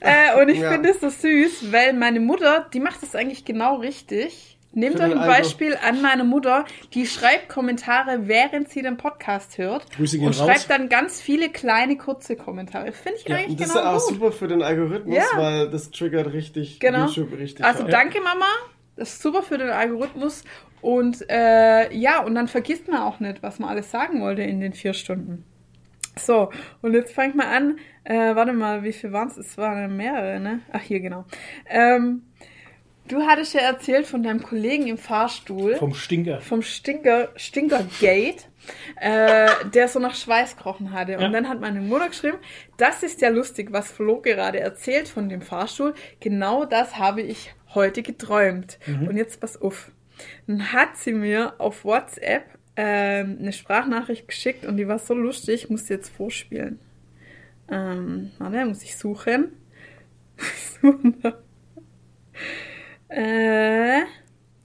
[0.00, 0.72] äh, und ich Ja.
[0.72, 4.56] finde es so süß, weil meine Mutter, die macht das eigentlich genau richtig.
[4.72, 5.26] Nehmt euch ein Algo.
[5.32, 9.90] Beispiel an meine Mutter, die schreibt Kommentare, während sie den Podcast hört.
[9.96, 10.46] Grüße gehen und raus.
[10.46, 12.92] schreibt dann ganz viele kleine, kurze Kommentare.
[12.92, 14.14] Finde ich Ja, eigentlich Und das genau ist auch gut.
[14.16, 15.24] super für den Algorithmus, Ja.
[15.36, 17.06] weil das triggert richtig Genau.
[17.06, 17.64] YouTube richtig.
[17.64, 17.92] Also hart.
[17.92, 18.44] danke Mama,
[18.98, 20.44] das ist super für den Algorithmus.
[20.80, 24.60] Und äh, ja, und dann vergisst man auch nicht, was man alles sagen wollte in
[24.60, 25.44] den vier Stunden.
[26.16, 26.50] So,
[26.82, 27.78] und jetzt fange ich mal an.
[28.04, 29.36] Äh, warte mal, wie viel waren es?
[29.36, 30.60] Es waren mehrere, ne?
[30.72, 31.24] Ach, hier, genau.
[31.68, 32.22] Ähm,
[33.06, 36.40] du hattest ja erzählt von deinem Kollegen im Fahrstuhl Vom Stinker.
[36.40, 38.44] vom Stinker, Stinkergate,
[39.00, 41.16] äh, der so nach Schweiß krochen hatte.
[41.16, 41.28] Und Ja.
[41.28, 42.38] dann hat meine Mutter geschrieben,
[42.78, 45.94] das ist ja lustig, was Flo gerade erzählt von dem Fahrstuhl.
[46.20, 48.78] Genau das habe ich heute geträumt.
[48.86, 49.90] Und jetzt pass auf.
[50.46, 52.44] Dann hat sie mir auf WhatsApp
[52.76, 56.78] ähm, eine Sprachnachricht geschickt und die war so lustig, ich muss sie jetzt vorspielen.
[57.68, 59.52] Ähm, warte, muss ich suchen.
[63.08, 64.02] äh,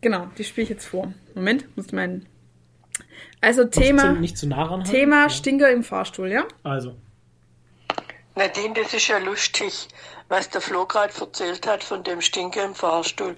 [0.02, 1.12] genau, die spiele ich jetzt vor.
[1.34, 2.28] Moment, muss ich meinen.
[3.42, 4.92] Also Thema, Nicht zu, nah ranhalten.
[4.92, 5.30] Thema.
[5.30, 6.46] Stinker im Fahrstuhl, ja?
[6.62, 6.96] Also,
[8.36, 9.88] Nadine, das ist ja lustig,
[10.28, 13.36] was der Flo gerade erzählt hat von dem Stinker im Fahrstuhl.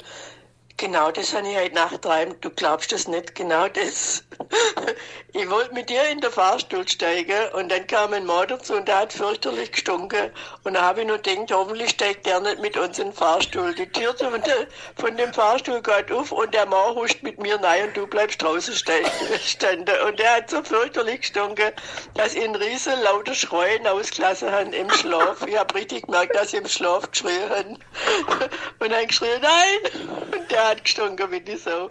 [0.77, 2.43] Genau das habe ich heute Nacht träumt.
[2.43, 4.23] Du glaubst das nicht, genau das.
[5.37, 8.87] Ich wollte mit dir in den Fahrstuhl steigen und dann kam ein Mann dazu und
[8.87, 10.31] der hat fürchterlich gestunken.
[10.63, 13.75] Und da habe ich nur gedacht, hoffentlich steigt der nicht mit uns in den Fahrstuhl.
[13.75, 17.97] Die Tür von, dem Fahrstuhl geht auf und der Mann huscht mit mir rein und
[17.97, 19.03] du bleibst draußen ste-
[19.45, 19.85] stehen.
[20.07, 21.73] Und der hat so fürchterlich gestunken,
[22.13, 25.45] dass ich einen riesen lauter Schreien ausgelassen habe im Schlaf.
[25.45, 27.77] Ich habe richtig gemerkt, dass ich im Schlaf geschrien habe.
[28.79, 30.07] Und dann geschrien, nein!
[30.31, 31.89] Und der hat gestunken wie die Sau.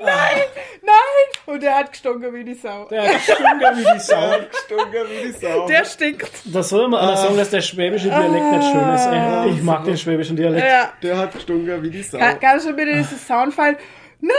[0.00, 0.42] Nein!
[0.82, 1.26] Nein!
[1.46, 2.86] Und der hat gestunken wie die Sau.
[2.88, 4.32] Der hat gestunken wie die Sau.
[4.64, 5.66] Stunker wie die Sau.
[5.66, 6.30] Der stinkt.
[6.44, 9.06] Das soll man anders sagen, dass der schwäbische Dialekt nicht schön ist.
[9.06, 9.50] Ey.
[9.52, 10.66] Ich mag den schwäbischen Dialekt.
[10.66, 10.92] Ja.
[11.02, 12.18] Der hat gestunken wie die Sau.
[12.18, 13.76] Kann, kannst du bitte dieses Soundfall?
[14.20, 14.34] Nein!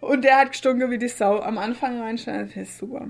[0.00, 1.40] Und der hat gestunken wie die Sau.
[1.40, 2.52] Am Anfang reinschneiden.
[2.54, 3.06] Das ist super.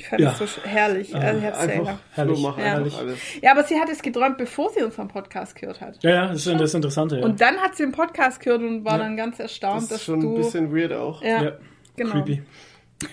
[0.00, 0.34] Ich fand Ja.
[0.38, 1.14] das so herrlich.
[1.14, 1.98] Also ich hab's sehr Einfach.
[2.12, 2.74] Herrlich, Flo, mach Ja.
[2.74, 2.94] alles.
[3.42, 6.02] Ja, aber sie hat es geträumt, bevor sie unseren Podcast gehört hat.
[6.02, 7.18] Ja, ja, das ist das Interessante.
[7.18, 7.24] Ja.
[7.26, 10.04] Und dann hat sie den Podcast gehört und war dann ganz erstaunt, Das dass ist
[10.04, 10.30] schon du.
[10.30, 11.22] ein bisschen weird auch.
[11.22, 11.52] ja, ja.
[11.96, 12.12] genau.
[12.12, 12.42] Creepy.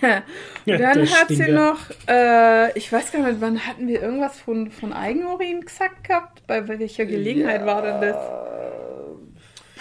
[0.00, 0.22] Ja,
[0.64, 1.76] Ja, dann hat sie noch,
[2.08, 6.42] äh, ich weiß gar nicht, wann hatten wir irgendwas von, von Eigenurin gesagt gehabt?
[6.46, 8.16] Bei welcher Gelegenheit war denn das?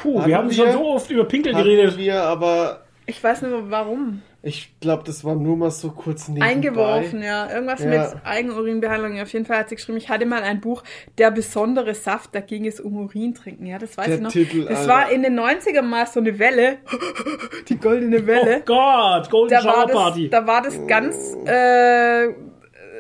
[0.02, 1.98] Puh, Hatten wir haben schon so oft über Pinkel geredet.
[1.98, 4.22] wir aber, Ich weiß nicht mehr warum.
[4.48, 6.48] Ich glaube, das war nur mal so kurz nebenbei.
[6.48, 7.50] Eingeworfen, ja.
[7.52, 7.90] Irgendwas Ja.
[8.14, 9.20] mit Eigenurinbehandlung.
[9.20, 10.84] Auf jeden Fall hat sie geschrieben, ich hatte mal ein Buch,
[11.18, 13.66] Der besondere Saft, da ging es um Urin trinken.
[13.66, 14.32] Ja, das weiß Der ich noch.
[14.32, 14.90] Titel, das Alter.
[14.90, 16.78] war in den 90ern mal so eine Welle.
[17.68, 18.60] Die goldene Welle.
[18.62, 20.30] Oh Gott, Golden da war Shower das, Party.
[20.30, 22.30] da war das ganz äh,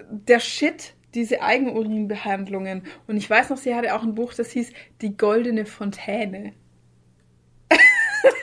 [0.10, 2.84] der Shit, diese Eigenurinbehandlungen.
[3.08, 4.72] Und ich weiß noch, sie hatte auch ein Buch, das hieß
[5.02, 6.54] Die goldene Fontäne.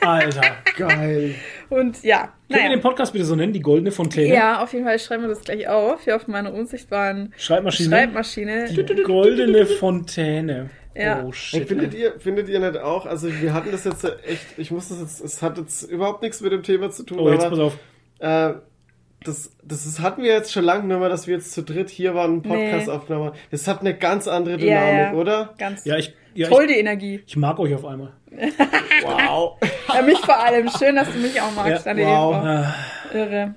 [0.01, 0.41] Alter.
[0.77, 1.35] Geil.
[1.69, 2.69] Und ja, Können wir naja.
[2.69, 3.53] den Podcast bitte so nennen?
[3.53, 4.33] Die goldene Fontäne?
[4.33, 7.89] Ja, auf jeden Fall schreiben wir das gleich auf, hier auf meiner unsichtbaren Schreibmaschine.
[7.89, 8.65] Schreibmaschine.
[8.69, 10.69] Die goldene Fontäne.
[10.95, 11.19] Ja.
[11.23, 11.67] Oh Hey, shit.
[11.67, 13.05] findet ihr, findet ihr nicht auch?
[13.05, 16.39] Also wir hatten das jetzt echt, ich muss das jetzt, es hat jetzt überhaupt nichts
[16.41, 17.77] mit dem Thema zu tun, Oh, jetzt pass aber auf.
[18.19, 18.53] äh,
[19.27, 21.89] das, das ist, hatten wir jetzt schon lange, nur mal, dass wir jetzt zu dritt
[21.89, 22.93] hier waren und einen Podcast Nee.
[23.51, 25.13] Das hat eine ganz andere Ja, Dynamik, ja.
[25.13, 25.53] oder?
[25.57, 27.23] Ganz Ja, ich, ja, toll, ich, die Energie.
[27.25, 28.13] ich mag euch auf einmal.
[29.03, 29.57] Wow.
[29.93, 30.69] Ja, mich vor allem.
[30.77, 32.65] Schön, dass du mich auch magst, Ja, wow.
[33.15, 33.55] Irre.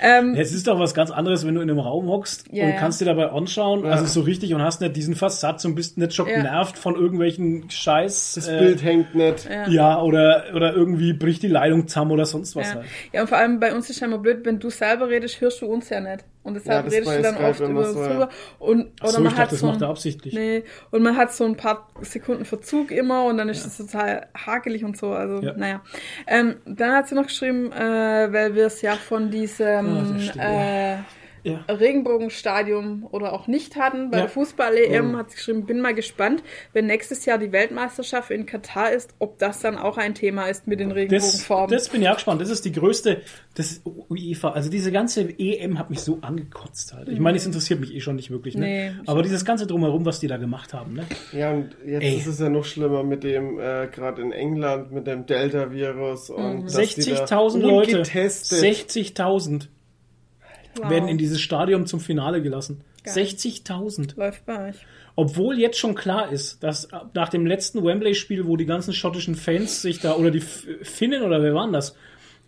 [0.00, 2.70] Ähm, Es ist doch was ganz anderes, wenn du in einem Raum hockst Ja, und
[2.70, 2.76] ja.
[2.76, 6.14] kannst dir dabei anschauen, also so richtig und hast nicht diesen Versatz und bist nicht
[6.14, 6.36] schon Ja.
[6.36, 8.32] genervt von irgendwelchen Scheiß.
[8.36, 9.48] Das äh, Bild hängt nicht.
[9.68, 12.74] Ja, oder, oder irgendwie bricht die Leitung zusammen oder sonst was ja.
[12.76, 12.86] halt.
[13.12, 15.60] ja, und vor allem bei uns ist ja immer blöd, wenn du selber redest, hörst
[15.62, 16.24] du uns ja nicht.
[16.44, 18.12] Und deshalb Ja, redest du dann oft über so, uns ja.
[18.12, 18.28] drüber.
[18.58, 20.34] Und, oder so, man ich hat dachte, das so ein- er absichtlich.
[20.34, 24.28] Nee, und man hat so ein paar Sekunden Verzug immer und dann ist es total
[24.36, 25.12] hakelig und so.
[25.12, 25.54] Also, Ja.
[25.56, 25.80] naja.
[26.26, 30.96] Ähm, dann hat sie noch geschrieben, äh, weil wir es ja von diesem äh,
[31.44, 31.62] Ja.
[31.68, 34.10] Regenbogenstadium oder auch nicht hatten.
[34.10, 34.22] Bei Ja.
[34.24, 36.42] der Fußball-EM hat sie geschrieben, bin mal gespannt,
[36.72, 40.66] wenn nächstes Jahr die Weltmeisterschaft in Katar ist, ob das dann auch ein Thema ist
[40.66, 41.76] mit den Das, Regenbogenfarben.
[41.76, 42.40] das bin ich auch gespannt.
[42.40, 43.20] Das ist die größte,
[43.56, 44.50] das ist UEFA.
[44.52, 47.08] Also diese ganze EM hat mich so angekotzt halt.
[47.08, 48.64] Ich meine, es interessiert mich eh schon nicht wirklich, ne?
[48.66, 51.04] Nee, Aber dieses ganze drumherum, was die da gemacht haben, ne?
[51.32, 52.16] Ja, und jetzt Ey.
[52.16, 56.34] ist es ja noch schlimmer mit dem, äh, gerade in England, mit dem Delta-Virus Mhm.
[56.36, 59.68] und dass die da 60.000 Leute, ungetestet 60.000
[60.76, 60.90] Wow.
[60.90, 62.80] werden in dieses Stadion zum Finale gelassen.
[63.04, 63.14] Geil.
[63.24, 64.16] 60.000.
[64.16, 64.76] Läuft bei euch.
[65.16, 69.82] Obwohl jetzt schon klar ist, dass nach dem letzten Wembley-Spiel, wo die ganzen schottischen Fans
[69.82, 71.94] sich da, oder die Finnen oder wer waren das,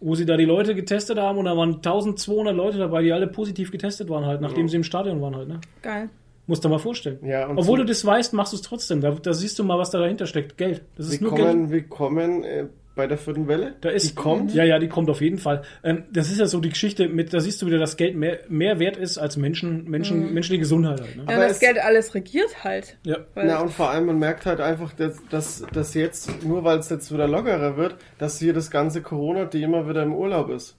[0.01, 3.29] wo sie da die Leute getestet haben und da waren 1200 Leute dabei, die alle
[3.29, 5.61] positiv getestet waren halt, nachdem sie im Stadion waren halt, ne?
[5.83, 6.11] Geil.
[6.49, 7.19] Musst du mal vorstellen.
[7.25, 9.01] Ja, und Obwohl so- du das weißt, machst du es trotzdem.
[9.01, 10.57] Da, da siehst du mal, was da dahinter steckt.
[10.57, 10.83] Geld.
[10.97, 11.47] Das ist nur Geld.
[11.71, 12.67] Willkommen, willkommen äh,
[12.97, 13.75] bei der vierten Welle.
[13.83, 14.53] Da ist, die kommt.
[14.55, 15.63] Ja, ja, die kommt auf jeden Fall.
[15.85, 18.41] Ähm, das ist ja so die Geschichte mit, da siehst du wieder, dass Geld mehr,
[18.49, 21.25] mehr wert ist als Menschen, Menschen, menschliche Gesundheit halt, ne?
[21.29, 22.97] Ja, Aber das Geld alles regiert halt.
[23.05, 23.19] Ja.
[23.37, 26.89] Ja, und vor allem, man merkt halt einfach, dass, dass, dass jetzt, nur weil es
[26.89, 30.77] jetzt wieder lockerer wird, dass hier das ganze Corona-Thema wieder im Urlaub ist.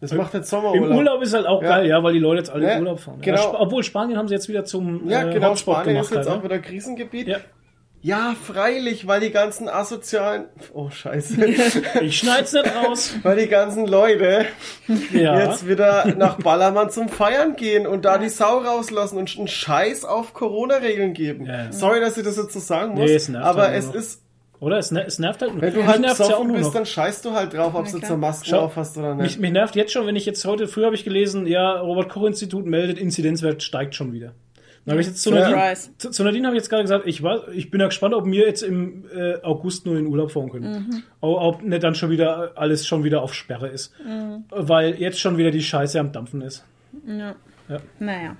[0.00, 0.90] Das macht jetzt Sommerurlaub.
[0.92, 1.68] Im Urlaub ist halt auch Ja.
[1.78, 3.18] geil, ja, weil die Leute jetzt alle Ja, in Urlaub fahren.
[3.20, 3.36] genau.
[3.36, 6.04] Ja, Sp- obwohl Spanien haben sie jetzt wieder zum Ja, äh, genau, Hotspot Spanien gemacht
[6.10, 6.48] ist jetzt halt, auch ne?
[6.48, 7.26] wieder Krisengebiet.
[8.02, 8.12] Ja.
[8.30, 11.44] Ja, freilich, weil die ganzen asozialen, oh scheiße,
[12.02, 13.14] Ich schneid's nicht raus.
[13.22, 14.44] weil die ganzen Leute
[15.12, 15.38] Ja.
[15.40, 20.04] jetzt wieder nach Ballermann zum Feiern gehen und da die Sau rauslassen und einen Scheiß
[20.04, 21.46] auf Corona-Regeln geben.
[21.46, 21.72] Ja, ja.
[21.72, 23.94] Sorry, dass ich das jetzt so sagen muss, Nee, es nervt aber halt es noch.
[23.94, 24.22] ist,
[24.58, 24.78] Oder?
[24.78, 25.62] Es, ner- es nervt halt nur.
[25.62, 26.74] wenn du Mich halt ja besoffen nur bist, noch.
[26.74, 29.40] dann scheißt du halt drauf, ob du zur Maske Schau, auf hast oder Mich, nicht.
[29.40, 32.98] mich nervt jetzt schon, wenn ich jetzt heute, früher habe ich gelesen, ja, Robert-Koch-Institut meldet,
[32.98, 34.32] Inzidenzwert steigt schon wieder.
[34.84, 35.30] Dann habe ich jetzt zu.
[35.30, 38.14] Nadine, zu, zu Nadine habe ich jetzt gerade gesagt, ich, war, ich bin ja gespannt,
[38.14, 40.72] ob wir jetzt im äh, August nur in Urlaub fahren können.
[40.72, 41.02] Mhm.
[41.20, 43.92] Ob, ob nicht dann schon wieder alles schon wieder auf Sperre ist.
[44.50, 46.64] Weil jetzt schon wieder die Scheiße am Dampfen ist.
[47.06, 47.34] Ja.
[47.68, 47.78] Ja.
[48.00, 48.36] Naja.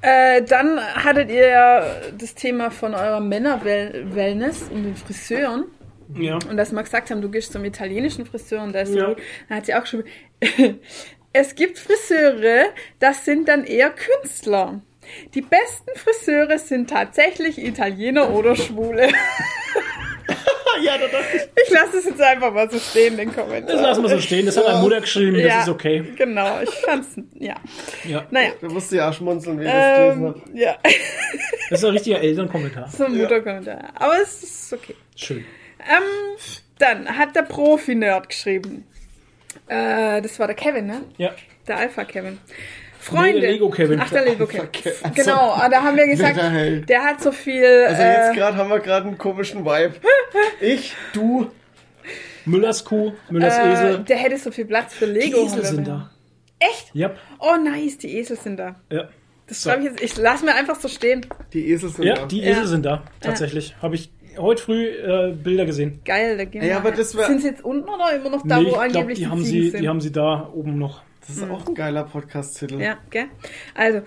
[0.00, 1.84] Äh, dann hattet ihr ja
[2.18, 5.66] das Thema von eurer Männer-Wellness und den Friseuren.
[6.18, 6.38] Ja.
[6.50, 9.14] Und dass wir gesagt haben, du gehst zum italienischen Friseur und da ist Ja.
[9.48, 10.02] dann hat sie auch schon.
[11.32, 12.64] es gibt Friseure,
[12.98, 14.80] das sind dann eher Künstler.
[15.34, 19.08] Die besten Friseure sind tatsächlich Italiener oder Schwule.
[20.82, 21.42] ja, da dachte ich.
[21.64, 23.74] Ich lasse es jetzt einfach mal so stehen, den Kommentar.
[23.76, 24.46] Das lassen wir so stehen.
[24.46, 25.42] Das hat meine Mutter geschrieben.
[25.42, 26.04] Das ist okay.
[26.16, 27.54] Genau, ich fand's, ja.
[28.04, 28.26] Ja.
[28.30, 28.52] Naja.
[28.60, 30.40] Da musste ja auch schmunzeln, wie ich das gelesen Ähm, habe.
[30.54, 30.76] ja,
[31.70, 32.88] Das ist ein richtiger Elternkommentar.
[32.90, 33.90] so ein Mutterkommentar.
[33.94, 34.94] Aber es ist okay.
[35.16, 35.44] Schön.
[35.80, 36.38] Ähm,
[36.78, 38.86] dann hat der Profi-Nerd geschrieben.
[39.68, 41.02] Äh, das war der Kevin, ne?
[41.18, 41.34] Ja.
[41.68, 42.38] Der Alpha-Kevin.
[43.02, 43.40] Freunde.
[43.40, 44.00] der Lego-Kevin.
[44.00, 44.60] Ach, der Lego-Kevin.
[44.72, 45.12] Alpha-Kevin.
[45.14, 46.38] Genau, ah, da haben wir gesagt,
[46.88, 47.64] der hat so viel.
[47.88, 49.94] Also jetzt äh, gerade haben wir gerade einen komischen Vibe.
[50.60, 51.50] Ich, du,
[52.44, 53.98] Müllers Kuh, Müllers äh, Esel.
[54.04, 55.44] der hätte so viel Platz für Die Lego.
[55.44, 56.10] Esel sind da.
[56.58, 56.90] Echt?
[56.94, 57.10] Ja.
[57.40, 58.76] Oh, nice, die Esel sind da.
[58.90, 59.08] Ja.
[59.48, 60.02] Das schreibe ich jetzt.
[60.02, 61.26] Ich lass mir einfach so stehen.
[61.52, 62.26] die Esel sind Ja, da.
[62.26, 62.52] die Ja.
[62.52, 63.02] Esel sind da.
[63.20, 63.74] Tatsächlich.
[63.82, 66.00] Habe ich heute früh äh, Bilder gesehen.
[66.04, 66.76] Geil, da gehen Ey, wir.
[66.76, 69.18] aber das sind sie jetzt unten oder immer noch da, nee, wo ich glaube, angeblich
[69.18, 69.82] die, die, haben Ziegen sie, sind?
[69.82, 71.02] die haben sie da oben noch.
[71.26, 72.80] Das ist auch ein geiler Podcast-Titel.
[72.80, 73.26] ja, gell?
[73.74, 74.02] Also,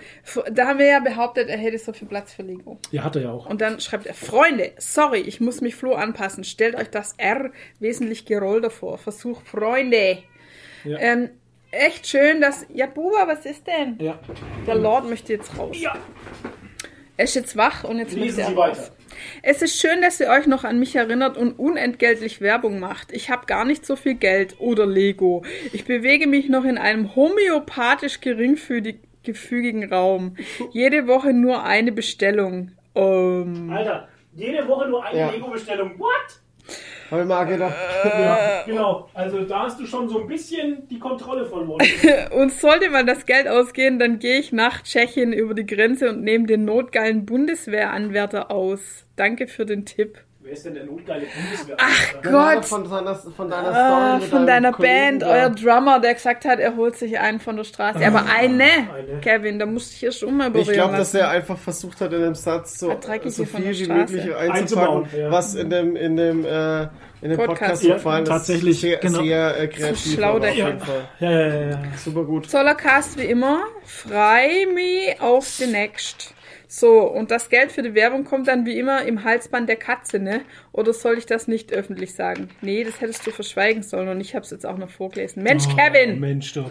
[0.52, 2.78] da haben wir ja behauptet, er hätte so viel Platz für Lego.
[2.90, 3.46] Ja, hat er ja auch.
[3.46, 6.44] Und dann schreibt er, Freunde, sorry, ich muss mich Flo anpassen.
[6.44, 8.98] Stellt euch das R wesentlich gerollter vor.
[8.98, 10.18] Versuch Freunde.
[10.84, 10.98] Ja.
[10.98, 11.30] Ähm,
[11.70, 12.66] echt schön, dass...
[12.72, 13.96] Ja, Buba, was ist denn?
[13.98, 14.20] Ja.
[14.66, 15.76] Der Lord möchte jetzt raus.
[15.80, 15.96] Ja.
[17.16, 18.78] Er ist jetzt wach und jetzt Lesen möchte er Sie raus.
[18.78, 18.95] weiter.
[19.42, 23.12] Es ist schön, dass ihr euch noch an mich erinnert und unentgeltlich Werbung macht.
[23.12, 25.44] Ich habe gar nicht so viel Geld oder Lego.
[25.72, 30.36] Ich bewege mich noch in einem homöopathisch geringfügigen Raum.
[30.72, 32.72] Jede Woche nur eine Bestellung.
[32.94, 35.30] Ähm, Alter, jede Woche nur eine Ja.
[35.30, 35.98] Lego-Bestellung.
[35.98, 36.40] What?
[37.10, 37.74] Habe ich mal gedacht.
[38.04, 39.08] Ja, genau.
[39.14, 41.86] Also da hast du schon so ein bisschen die Kontrolle verloren.
[42.36, 46.22] und sollte mal das Geld ausgehen, dann gehe ich nach Tschechien über die Grenze und
[46.22, 49.06] nehme den notgeilen Bundeswehranwärter aus.
[49.16, 50.18] Danke für den Tipp.
[50.46, 51.76] Wer ist denn der notgeile Bundeswehr?
[52.22, 52.64] Gott.
[52.66, 55.26] Von deiner, von deiner Ah, von deinem deiner Kollegen Band, da.
[55.28, 57.98] euer Drummer, der gesagt hat, er holt sich einen von der Straße.
[58.06, 59.20] Aber eine, eine.
[59.20, 62.12] Kevin, da musste ich hier schon mal berühren Ich glaube, dass er einfach versucht hat,
[62.12, 64.52] in dem Satz so, Ah, so hier von viel wie möglich Einzubauen,
[65.04, 65.30] einzupacken, ja.
[65.32, 66.82] was in dem, in dem, äh,
[67.22, 67.48] in dem Podcast.
[67.58, 68.28] Podcast, Ja, gefallen ist.
[68.28, 69.22] tatsächlich, Sehr, genau.
[69.24, 69.98] sehr äh, kreativ.
[69.98, 70.86] So schlau, der auf jeden Kerl.
[70.86, 71.08] Fall.
[71.18, 71.78] Ja, ja, ja, ja.
[71.96, 72.48] Super gut.
[72.48, 76.35] Zollercast wie immer, frei me auf the next.
[76.68, 80.18] So, und das Geld für die Werbung kommt dann wie immer im Halsband der Katze,
[80.18, 80.40] ne?
[80.72, 82.48] Oder soll ich das nicht öffentlich sagen?
[82.60, 85.42] Nee, das hättest du verschweigen sollen und ich hab's jetzt auch noch vorgelesen.
[85.42, 86.20] Mensch, Oh, Kevin!
[86.20, 86.70] Mensch, du.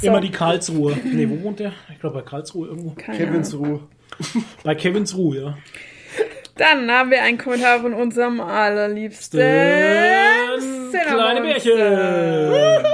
[0.00, 0.08] So.
[0.08, 0.96] Immer die Karlsruhe.
[1.04, 1.72] Nee, wo wohnt der?
[1.92, 2.90] Ich glaube bei Karlsruhe irgendwo.
[2.90, 3.66] Keine Kevins Ahnung.
[3.66, 3.80] Ruhe.
[4.62, 5.58] Bei Kevins Ruhe, ja.
[6.56, 11.40] Dann haben wir einen Kommentar von unserem allerliebsten Kleine.
[11.40, 12.84] Bärchen.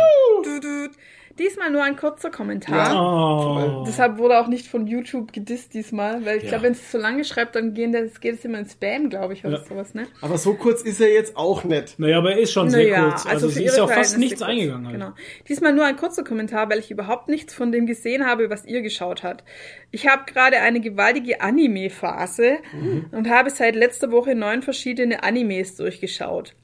[1.41, 3.81] Diesmal nur ein kurzer Kommentar.
[3.81, 3.85] Oh.
[3.87, 6.51] Deshalb wurde auch nicht von YouTube gedisst diesmal, weil ich Ja.
[6.51, 9.33] glaube, wenn es so lange schreibt, dann gehen das, geht es immer in Spam, glaube
[9.33, 9.65] ich, oder Ja.
[9.65, 10.07] sowas, ne?
[10.21, 11.99] Aber so kurz ist er jetzt auch nicht.
[11.99, 13.27] Naja, aber er ist schon sehr Naja, kurz.
[13.27, 14.87] Also, für sie ist ja auf fast nichts eingegangen.
[14.87, 14.95] Halt.
[14.99, 15.13] Genau.
[15.49, 18.83] Diesmal nur ein kurzer Kommentar, weil ich überhaupt nichts von dem gesehen habe, was ihr
[18.83, 19.43] geschaut habt.
[19.91, 23.07] Ich habe gerade eine gewaltige Anime-Phase Mhm.
[23.13, 26.55] und habe seit letzter Woche neun verschiedene Animes durchgeschaut.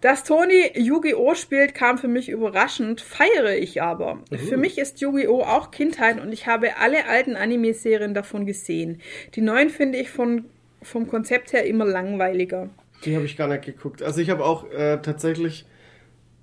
[0.00, 1.34] Dass Toni Yu-Gi-Oh!
[1.34, 4.16] spielt, kam für mich überraschend, feiere ich aber.
[4.30, 4.38] Mhm.
[4.38, 5.42] Für mich ist Yu-Gi-Oh!
[5.42, 9.00] auch Kindheit und ich habe alle alten Anime-Serien davon gesehen.
[9.34, 10.46] Die neuen finde ich von,
[10.82, 12.70] vom Konzept her immer langweiliger.
[13.04, 14.02] Die habe ich gar nicht geguckt.
[14.02, 15.66] Also ich habe auch äh, tatsächlich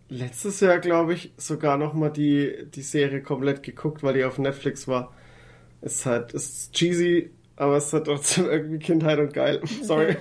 [0.09, 4.37] letztes Jahr, glaube ich, sogar noch mal die, die Serie komplett geguckt, weil die auf
[4.37, 5.13] Netflix war.
[5.81, 9.61] Es ist halt, es ist cheesy, aber es hat trotzdem irgendwie Kindheit und geil.
[9.81, 10.17] Sorry.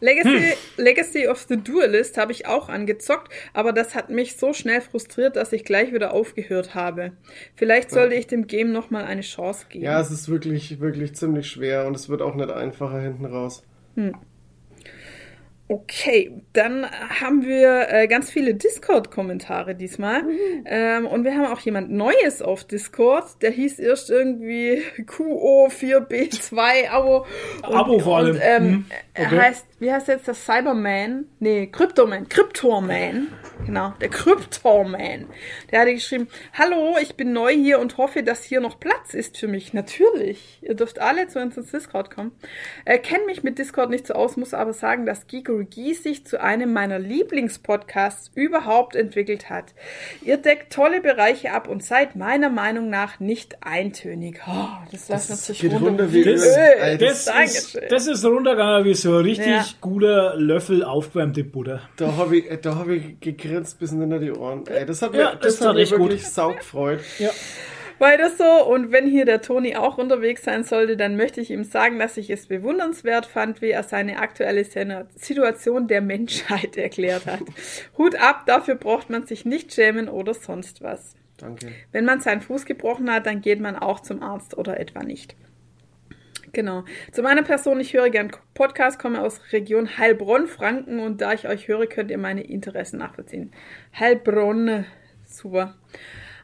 [0.00, 4.80] Legacy, Legacy of the Duelist habe ich auch angezockt, aber das hat mich so schnell
[4.80, 7.12] frustriert, dass ich gleich wieder aufgehört habe.
[7.54, 9.84] Vielleicht sollte ich dem Game nochmal eine Chance geben.
[9.84, 13.62] Ja, es ist wirklich, wirklich ziemlich schwer und es wird auch nicht einfacher hinten raus.
[15.70, 20.22] Okay, dann haben wir äh, ganz viele Discord-Kommentare diesmal.
[20.64, 23.42] Ähm, und wir haben auch jemand Neues auf Discord.
[23.42, 27.26] Der hieß erst irgendwie QO4B2 Abo.
[27.66, 28.36] Und, Abo vor allem.
[28.36, 29.38] Und, ähm, Hm, Er okay.
[29.40, 31.26] heißt, wie heißt jetzt das Cyberman?
[31.38, 32.28] Nee, Cryptoman.
[32.28, 33.28] Cryptoman.
[33.64, 35.26] Genau, der Cryptoman.
[35.70, 39.36] Der hatte geschrieben, hallo, ich bin neu hier und hoffe, dass hier noch Platz ist
[39.38, 39.74] für mich.
[39.74, 40.58] Natürlich.
[40.62, 42.32] Ihr dürft alle zu uns ins Discord kommen.
[42.84, 46.40] Äh, Kenne mich mit Discord nicht so aus, muss aber sagen, dass Geekery sich zu
[46.40, 49.74] einem meiner Lieblingspodcasts überhaupt entwickelt hat.
[50.22, 54.40] Ihr deckt tolle Bereiche ab und seid meiner Meinung nach nicht eintönig.
[54.48, 56.98] Oh, das lässt Das natürlich geht runter runter wie Das- Öl.
[56.98, 59.64] Das ist, das ist runtergegangen wie so richtig Ja.
[59.80, 61.80] Guter Löffel aufgewärmte Butter.
[61.96, 64.66] Da habe ich, da hab ich gegrinst bis hinter die Ohren.
[64.66, 65.98] Ey, das hat mir, Ja, das das hat mir gut.
[65.98, 67.00] wirklich saugefreut.
[67.18, 67.30] Ja.
[67.98, 68.44] Weiter so.
[68.66, 72.16] Und wenn hier der Toni auch unterwegs sein sollte, dann möchte ich ihm sagen, dass
[72.16, 74.64] ich es bewundernswert fand, wie er seine aktuelle
[75.16, 77.40] Situation der Menschheit erklärt hat.
[77.96, 81.14] Hut ab, dafür braucht man sich nicht schämen oder sonst was.
[81.38, 81.68] Danke.
[81.92, 85.34] Wenn man seinen Fuß gebrochen hat, dann geht man auch zum Arzt oder etwa nicht.
[86.58, 86.82] Genau.
[87.12, 91.46] Zu meiner Person, ich höre gern Podcast, komme aus Region Heilbronn, Franken und da ich
[91.46, 93.52] euch höre, könnt ihr meine Interessen nachvollziehen.
[93.96, 94.84] Heilbronn,
[95.24, 95.76] super.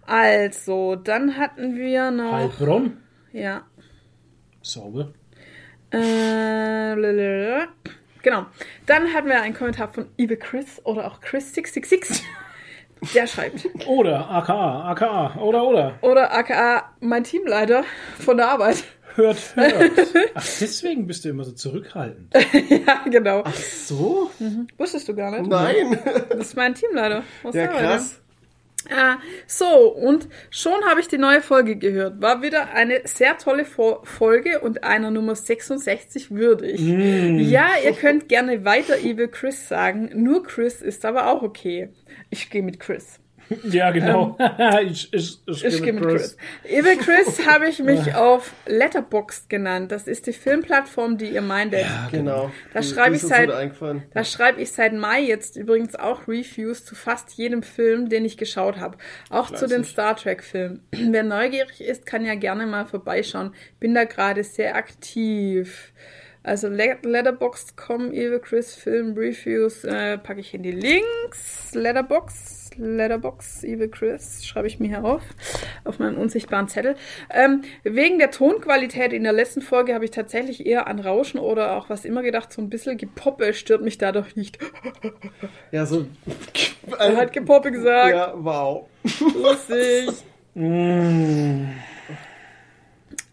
[0.07, 2.31] Also, dann hatten wir noch.
[2.31, 2.99] Heilbronn.
[3.33, 3.65] Ja.
[4.63, 5.13] Sauber.
[5.91, 7.67] Äh, blablabla.
[8.23, 8.47] genau.
[8.87, 12.23] Dann hatten wir einen Kommentar von Evil Chris oder auch Chris666.
[13.17, 13.67] Der schreibt.
[13.89, 15.99] Oder AKA, AKA, oder, oder.
[16.03, 17.83] Oder aka mein Teamleiter
[18.21, 18.85] von der Arbeit.
[19.15, 19.93] Hört, hört.
[20.35, 22.35] Ach, deswegen bist du immer so zurückhaltend.
[22.87, 23.45] ja, genau.
[23.53, 24.31] So?
[24.77, 25.49] Wusstest du gar nicht?
[25.49, 25.99] Nein.
[26.31, 27.23] Das ist mein Teamleiter.
[27.43, 28.21] Was Ja, soll krass.
[28.89, 29.15] Äh,
[29.47, 32.21] so, und schon habe ich die neue Folge gehört.
[32.21, 36.81] War wieder eine sehr tolle Fo Folge und einer Nummer 66 würdig.
[36.81, 40.11] Ja, ihr könnt gerne weiter Evil Chris sagen.
[40.15, 41.89] Nur Chris ist aber auch okay.
[42.31, 43.21] Ich gehe mit Chris.
[43.65, 44.37] Ja, genau.
[44.85, 46.37] ich ich, ich, Ähm, Ich gehe mit Chris.
[46.65, 49.93] Evil Chris habe ich mich auf Letterboxd genannt.
[49.93, 51.85] Das ist die Filmplattform, die ihr meintet.
[52.11, 52.51] Genau.
[52.73, 53.51] Da Die- schreibe ich seit-.
[54.15, 58.37] Da schreibe ich seit Mai jetzt übrigens auch Reviews zu fast jedem Film, den ich
[58.37, 58.97] geschaut habe.
[59.31, 60.81] Auch zu den Star Trek-Filmen.
[60.91, 63.55] Wer neugierig ist, kann ja gerne mal vorbeischauen.
[63.81, 65.93] Bin da gerade sehr aktiv.
[66.43, 71.73] Also Le- Letterboxd.com, Evil Chris Film Reviews, äh, packe ich in die Links.
[71.73, 75.23] Letterbox, Letterbox, Evil Chris, schreibe ich mir hier auf,
[75.85, 76.97] auf meinem unsichtbaren Zettel.
[77.31, 81.77] Ähm, wegen der Tonqualität in der letzten Folge habe ich tatsächlich eher an Rauschen oder
[81.77, 84.59] auch was immer gedacht, so ein bisschen Gepoppe stört mich dadurch nicht.
[85.73, 86.07] Ja, so.
[86.99, 88.15] Er hat Gepoppe gesagt.
[88.15, 88.87] Ja, wow.
[89.35, 90.11] Lustig.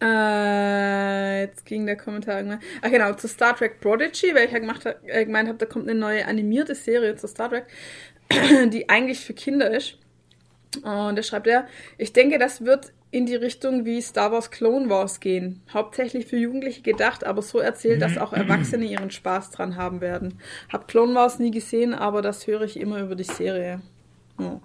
[0.01, 2.59] Äh, jetzt ging der Kommentar irgendwann.
[2.81, 5.87] Ach genau, zu Star Trek Prodigy, weil ich ja gemacht äh, gemeint habe, da kommt
[5.87, 7.67] eine neue animierte Serie zu Star Trek,
[8.69, 9.97] die eigentlich für Kinder ist.
[10.77, 11.67] Und da schreibt er,
[11.97, 15.61] ich denke, das wird in die Richtung wie Star Wars Clone Wars gehen.
[15.73, 20.39] Hauptsächlich für Jugendliche gedacht, aber so erzählt, dass auch Erwachsene ihren Spaß dran haben werden.
[20.71, 23.81] Hab Clone Wars nie gesehen, aber das höre ich immer über die Serie.
[24.39, 24.59] Oh.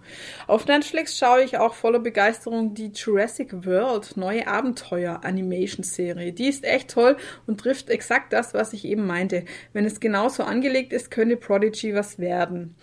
[0.46, 6.32] Auf Netflix schaue ich auch voller Begeisterung die Jurassic World neue Abenteuer-Animation-Serie.
[6.32, 7.16] Die ist echt toll
[7.46, 9.44] und trifft exakt das, was ich eben meinte.
[9.72, 12.76] Wenn es genauso angelegt ist, könnte Prodigy was werden.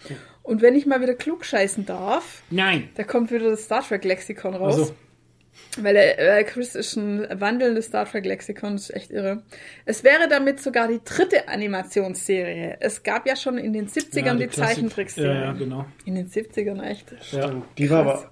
[0.44, 2.90] Und wenn ich mal wieder klugscheißen darf, Nein.
[2.95, 4.78] da kommt wieder das Star Trek Lexikon raus.
[4.78, 4.94] Also,
[5.82, 9.44] Weil er, äh, Chris ist ein wandelndes Star Trek Lexikon, das ist echt irre.
[9.86, 12.78] Es wäre damit sogar die dritte Animationsserie.
[12.82, 15.34] Es gab ja schon in den 70ern ja, die, Klassik- Zeichentrickserie.
[15.34, 15.86] Ja, ja, genau.
[16.06, 17.14] In den 70ern echt.
[17.32, 17.61] Ja.
[17.78, 18.30] Die war aber.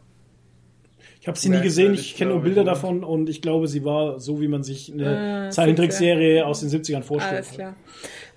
[1.22, 4.20] Ich habe sie nie gesehen, ich kenne nur Bilder davon und ich glaube, sie war
[4.20, 7.36] so, wie man sich eine Äh, Zeichentrickserie aus den 70ern vorstellt.
[7.36, 7.76] Alles klar.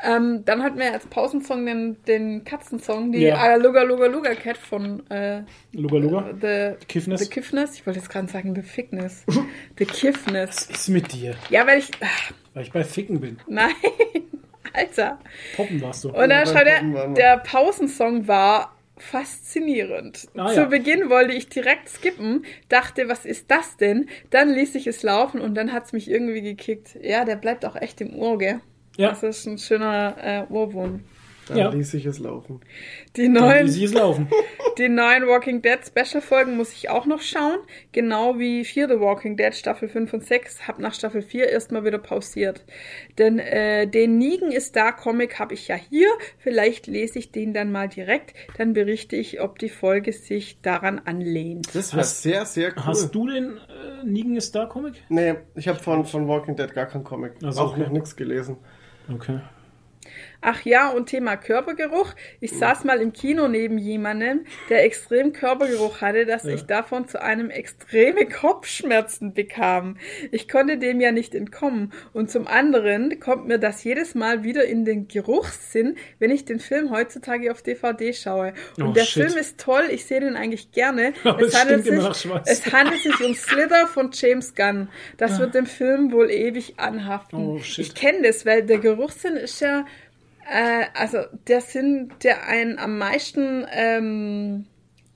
[0.03, 3.55] Ähm, dann hatten wir als Pausensong den, den Katzensong, die Ja.
[3.55, 5.43] äh, Luga Luga Luga Cat von äh,
[5.73, 6.31] Luga Luga.
[6.41, 7.21] The, Kiffness.
[7.23, 7.75] The Kiffness.
[7.75, 9.25] Ich wollte jetzt gerade sagen The Fickness.
[9.79, 10.69] The Kiffness.
[10.69, 11.35] Was ist mit dir?
[11.51, 11.91] Ja, weil ich.
[12.01, 13.39] Ach, Weil ich bei Ficken bin.
[13.47, 13.73] nein.
[14.73, 15.21] Alter.
[15.57, 16.09] Poppen warst du.
[16.09, 20.29] Und dann schreibt er, der Pausensong war faszinierend.
[20.37, 20.67] Ah, Zu ja.
[20.67, 24.09] Beginn wollte ich direkt skippen, dachte, was ist das denn?
[24.31, 26.97] Dann ließ ich es laufen und dann hat es mich irgendwie gekickt.
[27.01, 28.61] Ja, der bleibt auch echt im Ohr, gell?
[28.97, 29.09] Ja.
[29.11, 31.01] Das ist ein schöner äh, Ohrwurm.
[31.49, 31.69] Dann Ja.
[31.69, 32.61] ließ ich es laufen.
[33.17, 34.29] Die Dann neuen, ließ ich es laufen.
[34.79, 37.59] die neuen Walking Dead Special Folgen muss ich auch noch schauen.
[37.93, 40.67] Genau wie Fear the Walking Dead Staffel 5 und 6.
[40.67, 42.65] Hab nach Staffel 4 erstmal wieder pausiert.
[43.19, 46.09] Denn äh, den Nigen ist da Comic habe ich ja hier.
[46.39, 48.33] Vielleicht lese ich den dann mal direkt.
[48.57, 51.75] Dann berichte ich, ob die Folge sich daran anlehnt.
[51.75, 52.85] Das war Hast- sehr, sehr cool.
[52.87, 54.95] Hast du den äh, Negan is Star Comic?
[55.11, 57.33] Nee, ich habe von, von Walking Dead gar keinen Comic.
[57.45, 57.81] Ach so, auch okay.
[57.83, 58.57] noch nichts gelesen.
[59.11, 59.41] Okay.
[60.47, 62.13] Ach ja, und Thema Körpergeruch.
[62.41, 67.21] Ich saß mal im Kino neben jemandem, der extrem Körpergeruch hatte, dass ich davon zu
[67.23, 69.97] einem extreme Kopfschmerzen bekam.
[70.33, 71.93] Ich konnte dem ja nicht entkommen.
[72.13, 76.61] Und zum anderen kommt mir das jedes Mal wieder in den Geruchssinn, wenn ich den
[76.61, 78.53] Film heutzutage auf DVD schaue.
[78.79, 79.25] Und Oh, der shit.
[79.25, 81.15] Film ist toll, ich sehe den eigentlich gerne.
[81.25, 82.43] Aber es immer nach Schweiß.
[82.47, 84.89] es handelt sich um Slither von James Gunn.
[85.17, 87.39] Das wird dem Film wohl ewig anhaften.
[87.39, 87.87] Oh, shit.
[87.87, 89.87] ich kenne das, weil der Geruchssinn ist ja,
[90.51, 91.19] äh, also
[91.49, 94.67] der Sinn, der einen am meisten, ähm,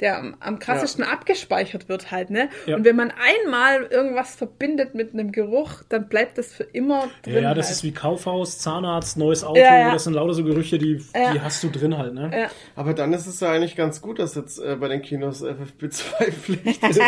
[0.01, 2.49] der am, am krassesten abgespeichert wird halt, ne?
[2.67, 2.77] Ja.
[2.77, 7.11] Und wenn man einmal irgendwas verbindet mit einem Geruch, dann bleibt das für immer Ja,
[7.33, 7.43] drin.
[7.43, 7.75] ja, das halt.
[7.77, 9.59] ist wie Kaufhaus, Zahnarzt, neues Auto.
[9.59, 9.93] Ja, ja.
[9.93, 11.33] Das sind lauter so Gerüche, die, Ja.
[11.33, 12.31] die hast du drin halt, ne?
[12.33, 12.51] Ja.
[12.77, 16.83] Aber dann ist es ja eigentlich ganz gut, dass jetzt äh, bei den Kinos FFP2-Pflicht
[16.89, 17.01] ist.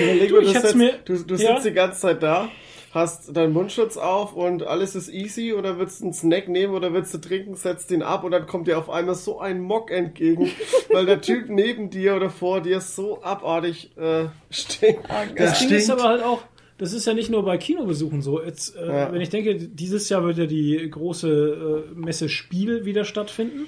[0.00, 1.54] Überleg Du, ich du, hätt's sitzt, mir- du, du ja.
[1.54, 2.48] sitzt die ganze Zeit da,
[2.92, 6.92] hast deinen Mundschutz auf und alles ist easy oder willst du einen Snack nehmen oder
[6.92, 9.90] willst du trinken, setzt den ab und dann kommt dir auf einmal so ein Mock
[9.90, 10.50] entgegen,
[10.90, 15.08] weil der Typ neben dir oder vor dir so abartig äh, stinkt.
[15.36, 16.42] Der Das Ding ist aber halt auch,
[16.78, 18.42] das ist ja nicht nur bei Kinobesuchen so.
[18.42, 19.12] Jetzt, äh, Ja.
[19.12, 23.66] Wenn ich denke, dieses Jahr wird ja die große äh, Messe Spiel wieder stattfinden.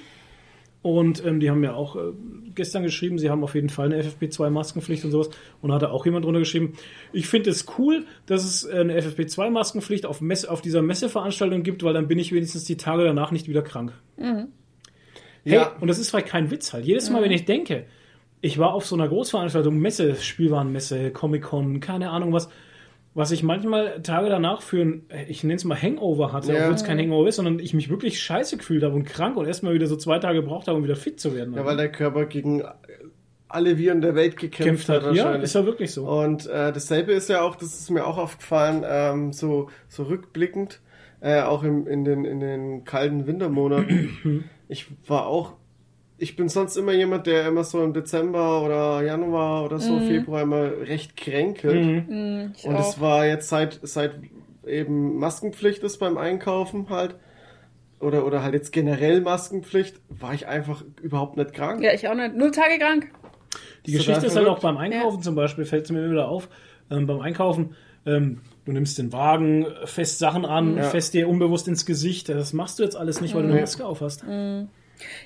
[0.83, 2.11] Und ähm, die haben ja auch äh,
[2.55, 5.29] gestern geschrieben, sie haben auf jeden Fall eine FFP2-Maskenpflicht und sowas.
[5.61, 6.73] Und da hat auch jemand drunter geschrieben,
[7.13, 11.83] ich finde es cool, dass es äh, eine FFP2-Maskenpflicht auf, Messe, auf dieser Messeveranstaltung gibt,
[11.83, 13.93] weil dann bin ich wenigstens die Tage danach nicht wieder krank.
[15.43, 16.85] Hey, Ja, und das ist vielleicht kein Witz halt.
[16.85, 17.85] Jedes Mal, wenn ich denke,
[18.41, 22.49] ich war auf so einer Großveranstaltung, Messe, Spielwarenmesse, Comic-Con, keine Ahnung was,
[23.13, 26.61] was ich manchmal Tage danach für ein, ich nenne es mal Hangover hatte, Ja.
[26.61, 29.45] obwohl es kein Hangover ist, sondern ich mich wirklich scheiße gefühlt habe und krank und
[29.45, 31.53] erstmal wieder so zwei Tage gebraucht habe, um wieder fit zu werden.
[31.53, 32.63] ja, weil der Körper gegen
[33.49, 35.13] alle Viren der Welt gekämpft gekämpft hat.
[35.13, 36.07] Ja, ist ja wirklich so.
[36.07, 40.79] Und äh, dasselbe ist ja auch, das ist mir auch aufgefallen, ähm, so, so rückblickend,
[41.19, 44.45] äh, auch im, in, den, in den kalten Wintermonaten.
[44.69, 45.53] ich war auch,
[46.21, 50.43] ich bin sonst immer jemand, der immer so im Dezember oder Januar oder so, Februar
[50.43, 52.07] immer recht kränkelt.
[52.07, 52.53] Mhm.
[52.55, 52.87] Ich Und auch.
[52.89, 54.11] es war jetzt seit, seit
[54.65, 57.15] eben Maskenpflicht ist beim Einkaufen halt,
[57.99, 61.83] oder, oder halt jetzt generell Maskenpflicht, war ich einfach überhaupt nicht krank.
[61.83, 62.35] Ja, ich auch nicht.
[62.35, 63.07] Null Tage krank.
[63.87, 66.49] Die Geschichte ist halt auch beim Einkaufen zum Beispiel, fällt es mir immer wieder auf,
[66.91, 67.75] ähm, beim Einkaufen,
[68.05, 70.83] ähm, du nimmst den Wagen, fässt Sachen an, Ja.
[70.83, 72.29] fässt dir unbewusst ins Gesicht.
[72.29, 74.23] Das machst du jetzt alles nicht, weil du eine Maske auf hast.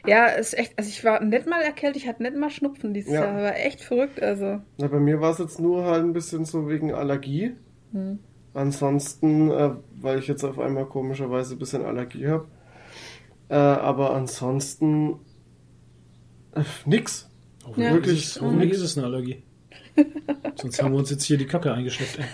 [0.06, 3.12] Ja, ist echt, also ich war nicht mal erkältet, ich hatte nicht mal Schnupfen dieses
[3.14, 3.24] Ja.
[3.26, 3.36] Jahr.
[3.44, 4.62] War echt verrückt, also.
[4.78, 7.56] Na, bei mir war es jetzt nur halt ein bisschen so wegen Allergie.
[8.54, 9.72] Ansonsten, äh,
[10.02, 12.48] weil ich jetzt auf einmal komischerweise ein bisschen Allergie habe.
[13.50, 15.20] Äh, aber ansonsten
[16.56, 17.30] äh, nix.
[17.66, 18.78] Hoffentlich, Wirklich ist, es, hoffentlich nix.
[18.82, 19.44] ist es eine Allergie.
[20.56, 22.20] Sonst haben wir uns jetzt hier die Kacke eingeschleppt.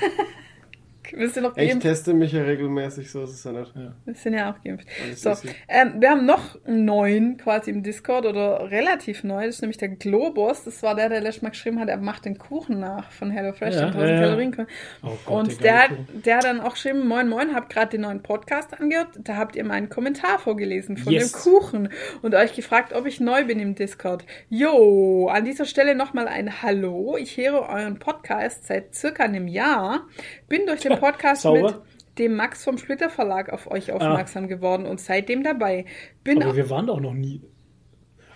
[1.15, 1.81] Willst du noch Ich geimpft?
[1.87, 3.73] teste mich ja regelmäßig, so ist es ja nicht.
[4.05, 4.87] Wir sind ja auch geimpft.
[5.15, 5.33] So,
[5.67, 9.45] ähm, wir haben noch einen neuen quasi im Discord oder relativ neu.
[9.45, 10.63] Das ist nämlich der Globus.
[10.63, 13.75] Das war der, der letztes Mal geschrieben hat, er macht den Kuchen nach von HelloFresh,
[13.75, 14.21] Ja, den 1000 ja, ja.
[14.21, 14.55] Kalorien.
[15.03, 15.89] Oh Gott, Und der
[16.25, 19.09] der hat dann auch geschrieben, moin moin, habt gerade den neuen Podcast angehört.
[19.19, 21.31] Da habt ihr meinen Kommentar vorgelesen von Yes.
[21.31, 21.89] dem Kuchen
[22.21, 24.25] und euch gefragt, ob ich neu bin im Discord.
[24.49, 27.17] Jo, an dieser Stelle nochmal ein Hallo.
[27.17, 30.07] Ich höre euren Podcast seit circa einem Jahr.
[30.47, 31.61] Bin durch den Podcast Sauber.
[31.63, 31.75] mit
[32.19, 35.85] dem Max vom Splitter Verlag auf euch aufmerksam geworden und seitdem dabei.
[36.23, 37.41] Bin Aber wir waren doch noch nie.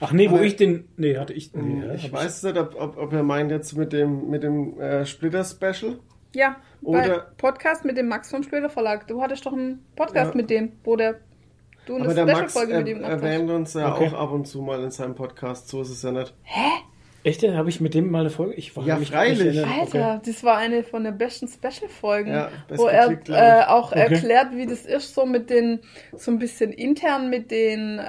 [0.01, 0.89] Ach nee, wo Aber- ich den.
[0.97, 1.53] Nee, hatte ich.
[1.53, 1.95] Nee, hä?
[1.95, 5.99] Ich weiß nicht, ob, ob, ob er meint jetzt mit dem, mit dem äh, Splitter-Special.
[6.35, 9.07] Ja, Oder- Podcast mit dem Max vom Splitter Verlag.
[9.07, 10.37] Du hattest doch einen Podcast Ja.
[10.37, 11.19] mit dem, wo der
[11.85, 13.21] du eine Special-Folge er, mit ihm gemacht hast.
[13.23, 14.07] erwähnt uns ja Okay.
[14.09, 16.33] auch ab und zu mal in seinem Podcast, so ist es ja nicht.
[17.25, 17.43] Echt?
[17.43, 18.53] Habe ich mit dem mal eine Folge?
[18.53, 19.65] Ich war Ja, mich freilich.
[19.65, 23.99] Alter, das war eine von den besten Special-Folgen, Ja, wo er äh, auch Okay.
[24.13, 25.79] erklärt, wie das ist, so mit den,
[26.13, 28.01] so ein bisschen intern mit den äh,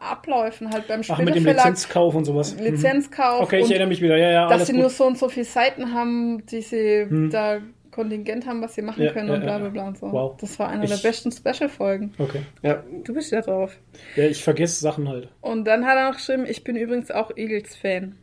[0.00, 1.44] Abläufen halt beim Ach, mit dem.
[1.46, 2.54] Lizenzkauf und sowas.
[2.56, 2.64] Mhm.
[2.64, 4.16] Lizenzkauf Okay, ich erinnere mich wieder.
[4.18, 4.82] Ja, ja, dass sie gut.
[4.82, 7.58] nur so und so viele Seiten haben, die sie da
[7.90, 10.12] Kontingent haben, was sie machen Ja, können ja, und bla bla bla und so.
[10.12, 10.36] Wow.
[10.40, 12.12] Das war einer Ich- der besten Special-Folgen.
[12.18, 12.42] Okay.
[12.62, 13.76] Ja, Du bist ja drauf.
[14.14, 15.28] Ja, ich vergesse Sachen halt.
[15.40, 18.14] Und dann hat er noch geschrieben, ich bin übrigens auch Eagles-Fan.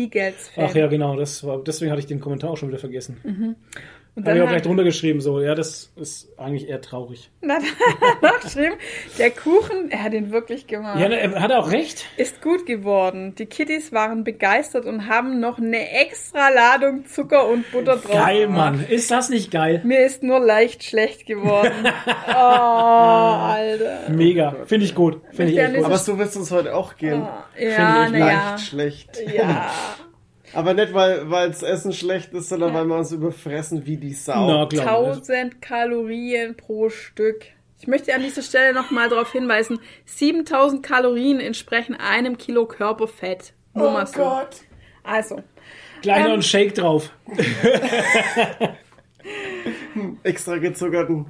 [0.00, 0.66] Eagles-Fan.
[0.68, 1.16] Ach ja, genau.
[1.16, 3.56] Das war, deswegen hatte ich den Kommentar auch schon wieder vergessen.
[4.20, 6.82] Und Habe dann ich auch hat, gleich drunter geschrieben, so, ja, das ist eigentlich eher
[6.82, 7.30] traurig.
[7.40, 7.64] dann hat
[8.20, 8.74] er noch geschrieben,
[9.18, 11.00] der Kuchen, er hat ihn wirklich gemacht.
[11.00, 12.04] Ja, ne, hat er auch recht.
[12.18, 13.34] Ist gut geworden.
[13.36, 18.12] Die Kitties waren begeistert und haben noch eine extra Ladung Zucker und Butter drauf.
[18.12, 18.76] Geil, gemacht.
[18.76, 18.86] Mann.
[18.86, 19.80] Ist das nicht geil?
[19.84, 21.72] Mir ist nur leicht schlecht geworden.
[22.28, 24.10] oh, Alter.
[24.10, 24.54] Mega.
[24.66, 25.22] Finde ich gut.
[25.32, 25.86] Finde ich echt ja gut.
[25.86, 27.26] aber so wird es uns heute auch gehen.
[27.58, 28.50] Ja, ich naja.
[28.50, 29.18] Leicht schlecht.
[29.34, 29.70] Ja.
[30.52, 34.14] Aber nicht, weil weil das Essen schlecht ist, sondern weil wir uns überfressen wie die
[34.14, 34.46] Sau.
[34.46, 34.80] Na, glaub ich.
[34.80, 37.44] 1000 Kalorien pro Stück.
[37.78, 43.54] Ich möchte an dieser Stelle nochmal darauf hinweisen, 7000 Kalorien entsprechen einem Kilo Körperfett.
[43.74, 44.42] Nur mal so.
[45.02, 45.42] Also,
[46.02, 47.10] Gleich noch Ähm, ein Shake drauf.
[50.22, 51.26] Extra gezuckerten.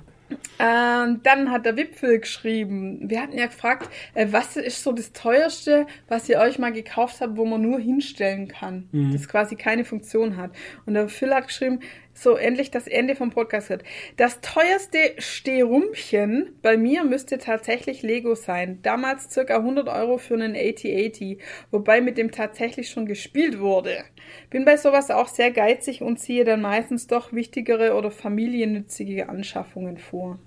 [0.59, 5.12] Ähm, dann hat der Wipfel geschrieben, wir hatten ja gefragt, äh, was ist so das
[5.12, 9.85] teuerste, was ihr euch mal gekauft habt, wo man nur hinstellen kann, das quasi keine
[9.85, 10.51] Funktion hat.
[10.86, 11.81] Und der Phil hat geschrieben,
[12.21, 13.85] so endlich das Ende vom Podcast gehört.
[14.17, 18.81] Das teuerste Stehrumchen bei mir müsste tatsächlich Lego sein.
[18.83, 21.39] Damals circa 100 Euro für einen 8080,
[21.71, 24.05] wobei mit dem tatsächlich schon gespielt wurde.
[24.51, 29.99] Bin bei sowas auch sehr geizig und ziehe dann meistens doch wichtigere oder familiennützige Anschaffungen
[29.99, 30.39] vor.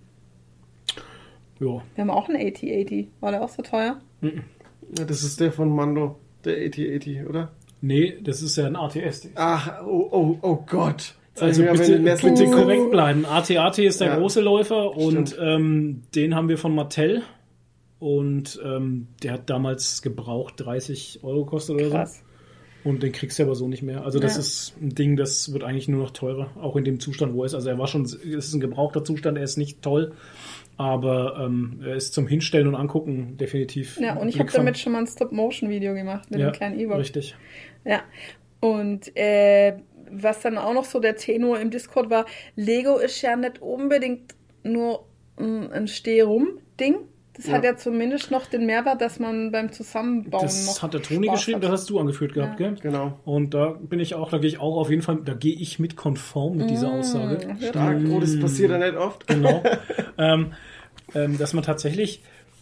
[1.60, 1.82] Jo.
[1.96, 3.08] Wir haben auch einen 8080.
[3.20, 4.02] War der auch so teuer?
[4.22, 7.52] Ja, das ist der von Mando, der 8080, oder?
[7.82, 9.30] Nee, das ist ja ein ATS.
[9.36, 11.16] Ach, oh, oh, oh Gott.
[11.40, 13.26] Also Ja, bitte, bitte korrekt bleiben.
[13.26, 14.18] AT-AT ist der Ja.
[14.18, 17.24] große Läufer und ähm, den haben wir von Mattel.
[18.00, 22.18] Und ähm, der hat damals gebraucht 30 Euro gekostet oder Krass.
[22.84, 22.90] so.
[22.90, 24.04] Und den kriegst du aber so nicht mehr.
[24.04, 24.40] Also das Ja.
[24.42, 27.46] ist ein Ding, das wird eigentlich nur noch teurer, auch in dem Zustand, wo er
[27.46, 27.54] ist.
[27.56, 30.12] Also er war schon, es ist ein gebrauchter Zustand, er ist nicht toll,
[30.76, 33.98] aber ähm, er ist zum Hinstellen und Angucken definitiv.
[34.02, 36.98] Ja, und ich habe damit schon mal ein Stop-Motion-Video gemacht mit ja, dem kleinen E-Book.
[36.98, 37.36] Richtig.
[37.86, 38.02] Ja.
[38.60, 39.76] Und äh,
[40.12, 42.26] was dann auch noch so der Tenor im Discord war,
[42.56, 45.06] Lego ist ja nicht unbedingt nur
[45.38, 46.96] ein, ein Steh-rum-Ding.
[47.36, 47.54] Das Ja.
[47.54, 51.26] hat ja zumindest noch den Mehrwert, dass man beim Zusammenbauen Das noch hat der Toni
[51.28, 51.64] Spaß geschrieben, hat.
[51.64, 52.68] das hast du angeführt gehabt, Ja.
[52.70, 52.78] gell?
[52.80, 53.20] Genau.
[53.26, 55.80] Und da bin ich auch, da gehe ich auch auf jeden Fall, da gehe ich
[55.80, 56.70] mit konform mit Mm.
[56.70, 57.40] dieser Aussage.
[57.68, 57.98] Stark.
[58.12, 59.26] Oh, das passiert ja nicht oft.
[59.26, 59.64] Genau.
[60.20, 60.54] ähm,
[61.16, 62.22] ähm, dass man tatsächlich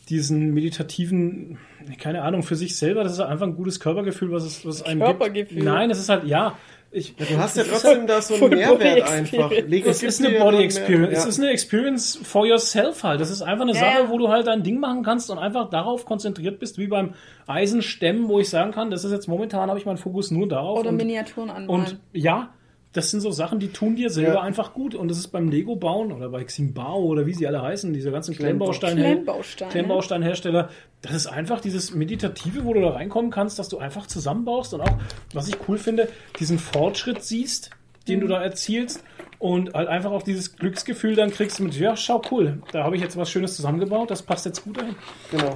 [0.09, 1.57] diesen meditativen,
[1.99, 5.01] keine Ahnung, für sich selber, das ist einfach ein gutes Körpergefühl, was es, was einem
[5.01, 5.55] Körpergefühl.
[5.55, 5.63] gibt.
[5.65, 6.57] Nein, es ist halt, ja.
[6.93, 9.49] Ich, Du hast ja trotzdem da so einen Mehrwert einfach.
[9.49, 11.09] Lego es ist eine Body Experience.
[11.09, 13.21] mehr- Es ist eine Experience for yourself halt.
[13.21, 14.09] Das ist einfach eine Ja, Sache, ja.
[14.09, 17.13] wo du halt dein Ding machen kannst und einfach darauf konzentriert bist, wie beim
[17.47, 20.79] Eisenstemmen, wo ich sagen kann, das ist jetzt momentan habe ich meinen Fokus nur darauf.
[20.79, 21.69] Oder und, Miniaturen anmalen.
[21.69, 22.49] Und ja,
[22.93, 24.41] das sind so Sachen, die tun dir selber Ja.
[24.41, 24.95] einfach gut.
[24.95, 28.11] Und das ist beim Lego bauen oder bei Ximbao oder wie sie alle heißen, diese
[28.11, 28.39] ganzen Klemmbau-
[28.71, 29.71] Klemmbaustein Klemmbausteine.
[29.71, 30.69] Klemmbausteinhersteller.
[31.01, 34.81] Das ist einfach dieses Meditative, wo du da reinkommen kannst, dass du einfach zusammenbaust und
[34.81, 34.97] auch,
[35.33, 36.09] was ich cool finde,
[36.39, 37.69] diesen Fortschritt siehst,
[38.07, 39.03] den du da erzielst.
[39.39, 43.01] Und halt einfach auch dieses Glücksgefühl dann kriegst mit, ja, schau cool, da habe ich
[43.01, 44.95] jetzt was Schönes zusammengebaut, das passt jetzt gut dahin.
[45.31, 45.55] Genau.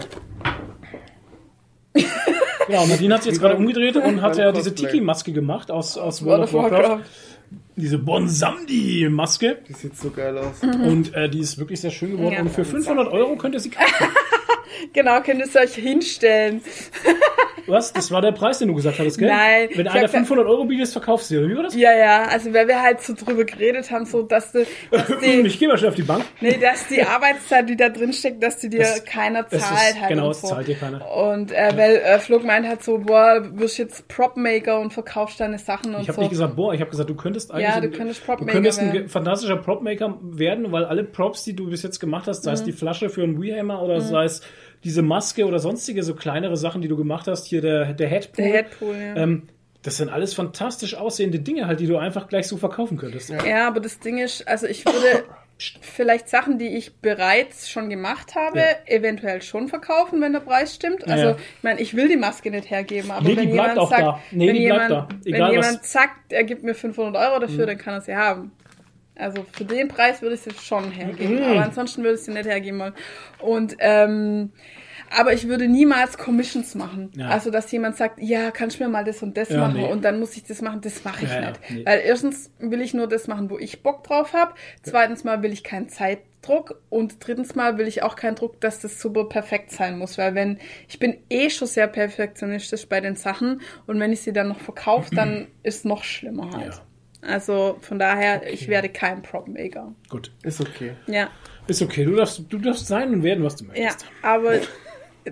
[2.67, 4.73] Genau, Nadine hat sich jetzt gerade umgedreht und hat ja diese.
[4.73, 7.03] Tiki-Maske gemacht aus, aus World of Warcraft.
[7.75, 9.57] Diese Bonsamdi-Maske.
[9.67, 10.61] Die sieht so geil aus.
[10.61, 12.33] Und äh, die ist wirklich sehr schön geworden.
[12.33, 12.41] Ja.
[12.41, 13.93] Und für 500 Euro könnt ihr sie kaufen.
[14.91, 16.61] Genau, könnt ihr es euch hinstellen.
[17.67, 17.93] Was?
[17.93, 19.29] Das war der Preis, den du gesagt hattest, gell?
[19.29, 21.75] Nein, Wenn ich einer hab gesagt- 500 Euro bietet, verkaufst du oder Wie war das?
[21.75, 25.41] Ja, ja, also weil wir halt so drüber geredet haben, so dass, die, dass, die,
[25.41, 26.23] Ich gehe mal schnell auf die Bank.
[26.41, 29.99] nee, dass die Arbeitszeit, die da drin steckt, dass die dir Das- keiner zahlt ist,
[30.01, 30.09] halt.
[30.09, 30.47] genau, es so.
[30.47, 31.05] zahlt dir keiner.
[31.15, 35.39] Und äh, weil äh, Flug meint halt so, boah, du wirst jetzt Prop-Maker und verkaufst
[35.39, 36.21] deine Sachen und Ich habe so.
[36.21, 38.51] nicht gesagt, boah, ich habe gesagt, du könntest eigentlich Ja, du ein- könntest du Prop-Maker
[38.51, 42.51] könntest ein fantastischer Prop-Maker werden, weil alle Props, die du bis jetzt gemacht hast, sei
[42.51, 42.55] Mhm.
[42.55, 44.41] es die Flasche für einen Wehammer oder sei es
[44.85, 48.45] diese Maske oder sonstige so kleinere Sachen, die du gemacht hast, hier der, der Headpool.
[48.45, 49.15] Der Headpool, ja.
[49.15, 49.47] Ähm,
[49.81, 53.29] das sind alles fantastisch aussehende Dinge halt, die du einfach gleich so verkaufen könntest.
[53.29, 55.25] Ja, aber das Ding ist, also ich würde
[55.81, 58.65] vielleicht Sachen, die ich bereits schon gemacht habe, Ja.
[58.87, 61.07] eventuell schon verkaufen, wenn der Preis stimmt.
[61.07, 61.31] Also, Ja.
[61.57, 64.19] ich meine, ich will die Maske nicht hergeben, aber Nee, die wenn jemand auch sagt.
[64.31, 65.07] Nee, wenn jemand, da.
[65.23, 68.51] wenn jemand sagt, er gibt mir 500 Euro dafür, dann kann er sie haben.
[69.17, 71.43] Also für den Preis würde ich sie schon hergeben, Mhm.
[71.43, 72.93] aber ansonsten würde ich sie nicht hergeben wollen.
[73.39, 74.51] Und ähm,
[75.15, 77.11] aber ich würde niemals Commissions machen.
[77.15, 77.27] Ja.
[77.29, 79.91] Also, dass jemand sagt, ja, kannst du mir mal das und das Ja, machen nee.
[79.91, 81.59] und dann muss ich das machen, das mache ich Ja, nicht.
[81.69, 81.85] nee.
[81.85, 84.53] Weil erstens will ich nur das machen, wo ich Bock drauf habe.
[84.81, 86.81] Zweitens mal will ich keinen Zeitdruck.
[86.89, 90.17] Und drittens mal will ich auch keinen Druck, dass das super perfekt sein muss.
[90.17, 90.59] Weil wenn,
[90.89, 94.59] ich bin eh schon sehr perfektionistisch bei den Sachen und wenn ich sie dann noch
[94.59, 96.81] verkaufe, dann ist noch schlimmer halt.
[97.25, 97.33] Ja.
[97.33, 99.93] Also von daher, ich werde kein Prop-Maker.
[100.09, 100.31] Gut.
[100.43, 100.93] Ist okay.
[101.07, 101.29] Ja,
[101.67, 102.05] Ist okay.
[102.05, 104.05] Du darfst, du darfst sein und werden, was du ja, möchtest.
[104.21, 104.59] aber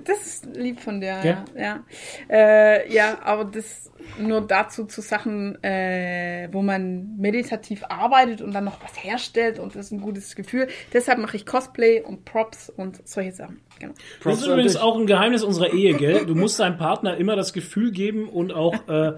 [0.05, 1.23] das ist lieb von dir, Ja.
[1.23, 1.45] ja.
[1.55, 1.83] Ja,
[2.29, 8.65] äh, ja aber das nur dazu zu Sachen, äh, wo man meditativ arbeitet und dann
[8.65, 10.67] noch was herstellt und das ist ein gutes Gefühl.
[10.91, 13.61] Deshalb mache ich Cosplay und Props und solche Sachen.
[13.79, 13.93] Genau.
[13.93, 16.25] Das Props ist an übrigens auch ein Geheimnis unserer Ehe, gell?
[16.25, 19.13] Du musst deinem Partner immer das Gefühl geben und auch, äh,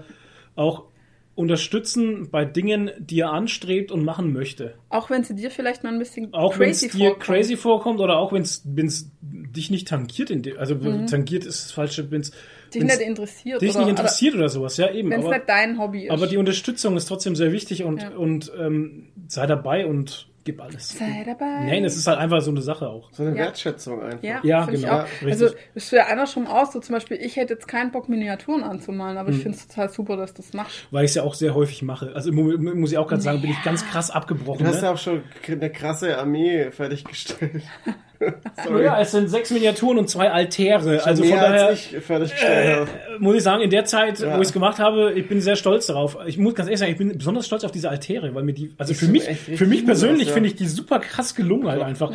[0.54, 0.85] auch
[1.36, 4.74] unterstützen bei Dingen, die er anstrebt und machen möchte.
[4.88, 7.22] Auch wenn sie dir vielleicht mal ein bisschen Auch es crazy dir vorkommt.
[7.22, 8.62] crazy vorkommt oder auch wenn es
[9.22, 10.74] dich nicht tangiert, in dem, also
[11.06, 12.32] tangiert ist das falsche, wenn es
[12.66, 12.80] Mhm.
[12.80, 13.62] Dich nicht interessiert.
[13.62, 15.08] dich oder, nicht interessiert oder, sowas, ja eben.
[15.10, 16.10] Wenn es nicht dein Hobby ist.
[16.10, 18.10] aber die Unterstützung ist trotzdem sehr wichtig und, Ja.
[18.10, 20.88] und ähm, sei dabei und gib alles.
[20.98, 21.64] Sei dabei.
[21.66, 23.12] Nein, es ist halt einfach so eine Sache auch.
[23.12, 23.44] So eine Ja.
[23.44, 24.22] Wertschätzung einfach.
[24.22, 25.04] Ja, Ja, genau.
[25.24, 28.08] Also, es ist ja einer schon aus, so zum Beispiel, ich hätte jetzt keinen Bock,
[28.08, 29.18] Miniaturen anzumalen, Hm.
[29.18, 30.86] aber ich finde es total super, dass du das machst.
[30.90, 32.12] Weil ich es ja auch sehr häufig mache.
[32.14, 34.64] Also muss ich auch gerade sagen, bin ich ganz krass abgebrochen.
[34.64, 34.90] Du hast ja Ne?
[34.94, 37.62] auch schon eine krasse Armee fertiggestellt.
[38.82, 41.02] Ja, es sind sechs Miniaturen und zwei Altäre.
[41.04, 42.86] Also von daher als ich habe.
[43.18, 44.36] muss ich sagen, in der Zeit, Ja.
[44.36, 46.16] wo ich es gemacht habe, ich bin sehr stolz darauf.
[46.26, 48.72] Ich muss ganz ehrlich sagen, ich bin besonders stolz auf diese Altäre, weil mir die,
[48.78, 50.34] also für mich, für mich persönlich ja.
[50.34, 52.12] finde ich die super krass gelungen halt einfach.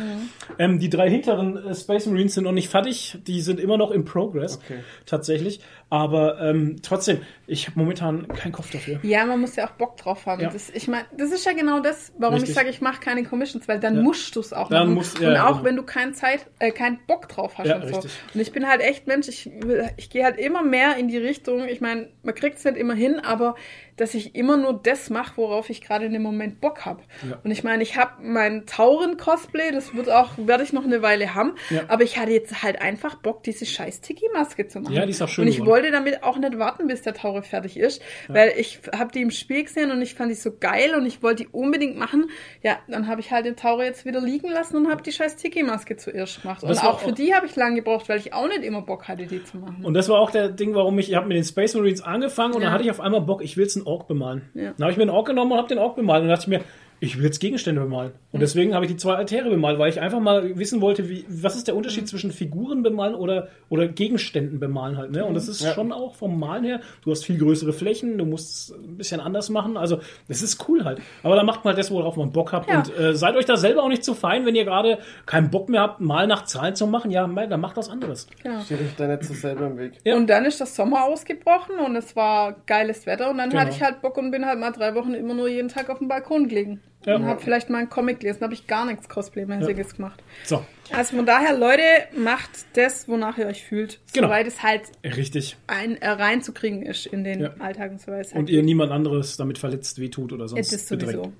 [0.58, 3.90] Ähm, die drei hinteren äh, Space Marines sind noch nicht fertig, die sind immer noch
[3.90, 4.80] im Progress, Okay.
[5.06, 5.60] tatsächlich.
[5.92, 8.98] Aber ähm, trotzdem, ich habe momentan keinen Kopf dafür.
[9.02, 10.40] Ja, man muss ja auch Bock drauf haben.
[10.40, 10.48] Ja.
[10.48, 12.50] Das, ich meine, das ist ja genau das, warum Richtig.
[12.50, 14.02] ich sage, ich mache keine Commissions, weil dann Ja.
[14.02, 14.94] musst du es auch Dann machen.
[14.94, 15.64] musst- ja, und ja, auch genau.
[15.64, 17.94] wenn du keine Zeit, äh, keinen Bock drauf hast Ja, und so.
[17.96, 18.12] richtig.
[18.32, 21.08] Und ich bin halt echt Mensch, ich, will- ich gehe halt immer mehr mehr in
[21.08, 23.54] die Richtung, ich meine, man kriegt es nicht immer hin, aber
[24.02, 27.00] dass ich immer nur das mache, worauf ich gerade in dem Moment Bock habe.
[27.28, 27.38] Ja.
[27.44, 31.34] Und ich meine, ich habe mein Tauren-Cosplay, das wird auch, werde ich noch eine Weile
[31.34, 31.82] haben, Ja.
[31.88, 34.94] aber ich hatte jetzt halt einfach Bock, diese scheiß Tiki-Maske zu machen.
[34.94, 35.70] Ja, die ist auch schön Und ich geworden.
[35.70, 39.30] wollte damit auch nicht warten, bis der Taure fertig ist, weil ich habe die im
[39.30, 42.26] Spiel gesehen und ich fand die so geil und ich wollte die unbedingt machen.
[42.62, 45.36] Ja, dann habe ich halt den Taure jetzt wieder liegen lassen und habe die scheiß
[45.36, 46.62] Tiki-Maske zuerst gemacht.
[46.62, 48.62] Und Das war auch für auch- die habe ich lange gebraucht, weil ich auch nicht
[48.64, 49.84] immer Bock hatte, die zu machen.
[49.84, 52.54] Und das war auch der Ding, warum ich, ich habe mit den Space Marines angefangen
[52.54, 52.66] und Ja.
[52.66, 54.42] dann hatte ich auf einmal Bock, ich will jetzt einen Ork bemalen.
[54.54, 54.72] Ja.
[54.72, 56.48] Dann habe ich mir einen Ork genommen und habe den Ork bemalt und dachte ich
[56.48, 56.60] mir,
[57.04, 58.12] ich will jetzt Gegenstände bemalen.
[58.30, 61.24] Und deswegen habe ich die zwei Altäre bemalt, weil ich einfach mal wissen wollte, wie,
[61.28, 65.10] was ist der Unterschied zwischen Figuren bemalen oder, oder Gegenständen bemalen halt.
[65.10, 65.24] Ne?
[65.24, 65.74] Und das ist Ja.
[65.74, 69.20] schon auch vom Malen her, du hast viel größere Flächen, du musst es ein bisschen
[69.20, 69.76] anders machen.
[69.76, 69.98] Also
[70.28, 71.00] das ist cool halt.
[71.24, 72.68] Aber da macht man halt das, worauf man Bock hat.
[72.68, 72.78] Ja.
[72.78, 75.68] Und äh, seid euch da selber auch nicht zu fein, wenn ihr gerade keinen Bock
[75.68, 77.10] mehr habt, mal nach Zahlen zu machen.
[77.10, 78.28] Ja, dann macht was anderes.
[78.64, 79.94] Steht euch da nicht so selber im Weg.
[80.04, 80.14] Ja.
[80.14, 83.62] Und dann ist das Sommer ausgebrochen und es war geiles Wetter und dann Genau.
[83.62, 85.98] hatte ich halt Bock und bin halt mal drei Wochen immer nur jeden Tag auf
[85.98, 86.80] dem Balkon gelegen.
[87.04, 87.16] Ja.
[87.16, 90.22] Und habe vielleicht mal einen Comic gelesen, habe ich gar nichts Cosplay-mäßiges gemacht.
[90.44, 91.82] So, Also von daher, Leute,
[92.16, 94.28] macht das, wonach ihr euch fühlt, Genau.
[94.28, 95.56] soweit es halt richtig.
[95.66, 97.54] ein, äh, reinzukriegen ist in den Ja.
[97.58, 98.36] Alltag und so weiter.
[98.36, 101.06] Und ihr niemand anderes damit verletzt, wehtut oder sonst Das ist sowieso.
[101.06, 101.34] bedrängt.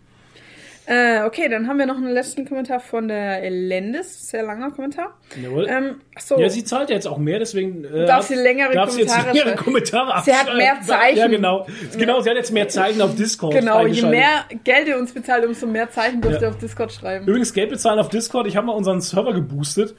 [0.84, 4.28] Äh, okay, dann haben wir noch einen letzten Kommentar von der Elendis.
[4.30, 5.16] Sehr langer Kommentar.
[5.40, 5.66] Jawohl.
[5.70, 8.90] Ähm, achso, Ja, sie zahlt ja jetzt auch mehr, deswegen äh, Darf sie längere darf
[8.90, 9.56] sie jetzt Kommentare längere.
[9.56, 11.18] Kommentare Sie hat mehr Zeichen.
[11.18, 11.66] Ja, genau.
[11.96, 13.54] Genau, sie hat jetzt mehr Zeichen auf Discord.
[13.54, 16.48] genau, je mehr Geld ihr uns bezahlt, umso mehr Zeichen dürft Ja.
[16.48, 17.26] ihr auf Discord schreiben.
[17.26, 18.46] Übrigens, Geld bezahlen auf Discord.
[18.46, 19.94] Ich habe mal unseren Server geboostet,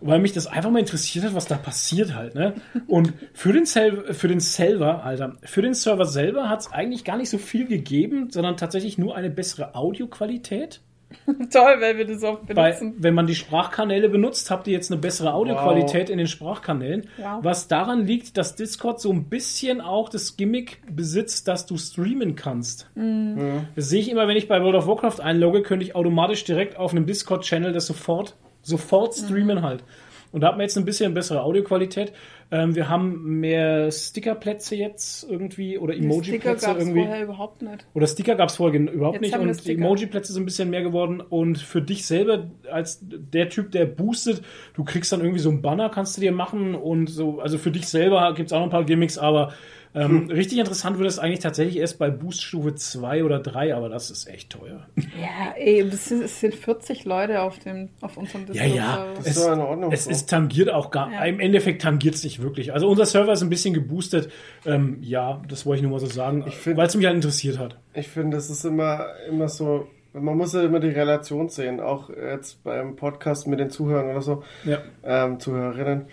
[0.00, 2.34] weil mich das einfach mal interessiert hat, was da passiert halt.
[2.34, 2.54] Ne?
[2.86, 7.04] Und für den, Sel für den Server, Alter, für den Server selber hat es eigentlich
[7.04, 10.80] gar nicht so viel gegeben, sondern tatsächlich nur eine bessere Audioqualität.
[11.52, 12.94] Toll, weil wir das oft benutzen.
[12.98, 17.06] wenn man die Sprachkanäle benutzt, habt ihr jetzt eine bessere Audioqualität in den Sprachkanälen.
[17.16, 17.38] Wow.
[17.42, 22.34] Was daran liegt, dass Discord so ein bisschen auch das Gimmick besitzt, dass du streamen
[22.36, 22.90] kannst.
[22.94, 23.66] Mhm.
[23.74, 26.76] Das sehe ich immer, wenn ich bei World of Warcraft einlogge, könnte ich automatisch direkt
[26.76, 29.62] auf einem Discord-Channel das sofort, sofort streamen Mhm.
[29.62, 29.84] halt.
[30.32, 32.12] Und da hat man jetzt ein bisschen bessere Audioqualität.
[32.50, 37.04] Ähm, wir haben mehr Stickerplätze jetzt irgendwie oder Emoji-Plätze gab es irgendwie.
[37.04, 37.86] vorher überhaupt nicht.
[37.94, 39.68] Oder Sticker gab es vorher überhaupt Jetzt nicht und.
[39.68, 41.20] Emoji-Plätze sind ein bisschen mehr geworden.
[41.20, 44.42] Und für dich selber, als der Typ, der boostet,
[44.74, 47.40] du kriegst dann irgendwie so ein Banner, kannst du dir machen und so.
[47.40, 49.52] Also für dich selber gibt es auch noch ein paar Gimmicks, aber
[49.94, 54.10] ähm, richtig interessant wird es eigentlich tatsächlich erst bei Booststufe 2 oder 3, aber das
[54.10, 54.86] ist echt teuer.
[54.96, 59.06] Ja, ey, das sind, es sind 40 Leute auf, dem, auf unserem Ja, ja.
[59.18, 59.28] Discord-Server.
[59.28, 60.10] ist doch in Ordnung Es so.
[60.10, 61.24] ist tangiert auch gar, Ja.
[61.24, 62.72] im Endeffekt tangiert es nicht wirklich.
[62.72, 64.30] Also unser Server ist ein bisschen geboostet.
[64.64, 67.76] Ähm, ja, das wollte ich nur mal so sagen, weil es mich halt interessiert hat.
[67.94, 72.08] Ich finde, es ist immer, immer so, man muss ja immer die Relation sehen, auch
[72.08, 74.78] jetzt beim Podcast mit den Zuhörern oder so, Ja.
[75.04, 76.06] ähm, Zuhörerinnen.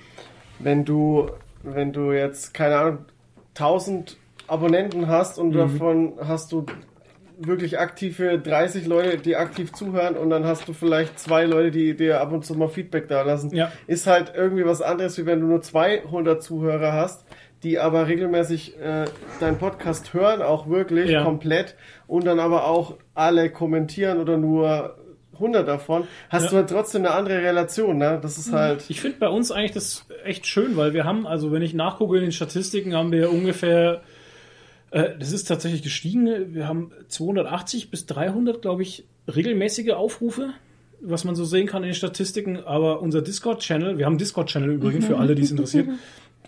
[0.60, 1.30] Wenn du,
[1.64, 2.98] wenn du jetzt, keine Ahnung,
[3.60, 4.18] 1000
[4.48, 5.54] Abonnenten hast und Mhm.
[5.58, 6.66] davon hast du
[7.42, 11.96] wirklich aktive 30 Leute, die aktiv zuhören und dann hast du vielleicht zwei Leute, die
[11.96, 13.56] dir ab und zu mal Feedback da lassen.
[13.56, 13.72] Ja.
[13.88, 17.26] Ist halt irgendwie was anderes, wie wenn du nur 200 Zuhörer hast,
[17.64, 19.06] die aber regelmäßig äh,
[19.40, 21.24] deinen Podcast hören, auch wirklich Ja.
[21.24, 21.76] komplett
[22.08, 24.98] und dann aber auch alle kommentieren oder nur
[25.40, 26.50] 100 davon, hast Ja.
[26.52, 28.20] du halt trotzdem eine andere Relation, ne?
[28.22, 31.52] Das ist halt Ich finde bei uns eigentlich das echt schön, weil wir haben, also
[31.52, 34.02] wenn ich nachgucke in den Statistiken, haben wir ungefähr,
[34.92, 40.52] äh, das ist tatsächlich gestiegen, wir haben 280 bis 300, glaube ich, regelmäßige Aufrufe,
[41.02, 44.70] was man so sehen kann in den Statistiken, aber unser Discord-Channel, wir haben einen Discord-Channel
[44.72, 45.88] übrigens für alle, die es interessiert,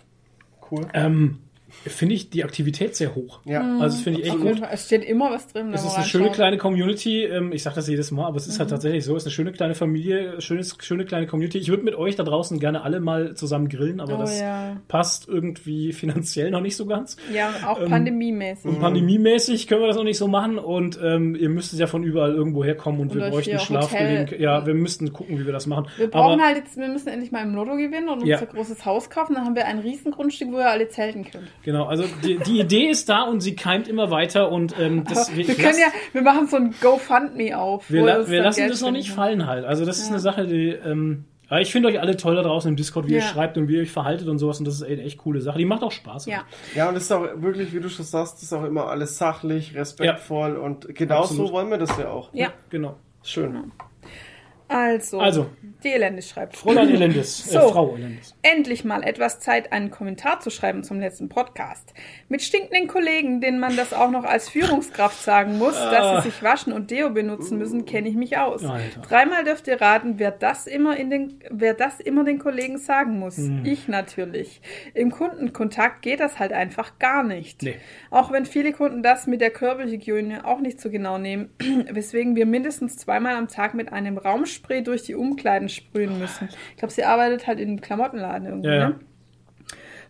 [0.70, 0.86] cool.
[0.94, 1.38] ähm,
[1.86, 3.40] finde ich die Aktivität sehr hoch.
[3.44, 3.60] Ja.
[3.80, 4.62] Also das finde ich echt gut.
[4.70, 5.72] Es steht immer was drin.
[5.74, 7.24] Es ist eine schöne kleine Community.
[7.24, 8.74] Ähm, Ich sage das jedes Mal, aber es ist halt Mhm.
[8.74, 9.16] tatsächlich so.
[9.16, 11.58] Es ist eine schöne kleine Familie, schönes, schöne kleine Community.
[11.58, 14.76] Ich würde mit euch da draußen gerne alle mal zusammen grillen, aber Oh, das ja.
[14.88, 17.16] passt irgendwie finanziell noch nicht so ganz.
[17.32, 18.64] Ja, und auch Ähm, pandemiemäßig.
[18.66, 22.02] Und pandemiemäßig können wir das noch nicht so machen und ähm, ihr müsstet ja von
[22.04, 24.26] überall irgendwo herkommen und, Und wir bräuchten hier Schlafgelegen.
[24.26, 25.86] Hotel- Ja, wir müssten gucken, wie wir das machen.
[25.96, 28.38] Wir brauchen aber, halt jetzt, wir müssen endlich mal im Lotto gewinnen und uns Ja.
[28.38, 29.34] ein großes Haus kaufen.
[29.34, 31.44] Dann haben wir ein Riesengrundstück, wo ihr alle zelten könnt.
[31.64, 35.28] Genau, also die, die Idee ist da und sie keimt immer weiter und ähm, das,
[35.28, 37.90] Aber wir können ja, wir machen so ein GoFundMe auf.
[37.90, 39.64] Wir, la wir lassen Geld das noch nicht spenden fallen halt.
[39.64, 40.10] Also das ist Ja.
[40.12, 40.68] eine Sache, die.
[40.70, 43.26] Ähm, ja, ich finde euch alle toll da draußen im Discord, wie ihr Ja.
[43.26, 44.58] schreibt und wie ihr euch verhaltet und sowas.
[44.58, 45.58] Und das ist eine echt coole Sache.
[45.58, 46.24] Die macht auch Spaß.
[46.26, 46.44] Ja.
[46.74, 49.74] Ja, und es ist auch wirklich, wie du schon sagst, ist auch immer alles sachlich,
[49.74, 51.48] respektvoll und genau Absolut.
[51.48, 52.30] so wollen wir das ja auch.
[52.32, 52.48] Ja.
[52.70, 52.96] Genau.
[53.22, 53.70] Schön.
[54.72, 55.46] Also, Also.
[55.84, 56.56] die Elendis schreibt.
[56.56, 57.68] Fräulein Elendes, äh, So.
[57.70, 58.34] Frau Elendes.
[58.42, 61.92] Endlich mal etwas Zeit, einen Kommentar zu schreiben zum letzten Podcast.
[62.28, 66.42] Mit stinkenden Kollegen, denen man das auch noch als Führungskraft sagen muss, dass sie sich
[66.42, 68.64] waschen und Deo benutzen müssen, kenne ich mich aus.
[68.64, 69.00] Alter.
[69.00, 73.18] Dreimal dürft ihr raten, wer das immer in den, wer das immer den Kollegen sagen
[73.18, 73.36] muss.
[73.36, 73.64] Hm.
[73.64, 74.60] Ich natürlich.
[74.94, 77.62] Im Kundenkontakt geht das halt einfach gar nicht.
[77.62, 77.76] Nee.
[78.10, 81.50] Auch wenn viele Kunden das mit der Körperhygiene auch nicht so genau nehmen,
[81.90, 84.18] weswegen wir mindestens zweimal am Tag mit einem
[84.62, 86.48] Raumspray durch die Umkleiden sprühen müssen.
[86.70, 88.68] Ich glaube, sie arbeitet halt in einem Klamottenladen irgendwie.
[88.68, 88.88] Ja, ja.
[88.90, 89.00] Ne?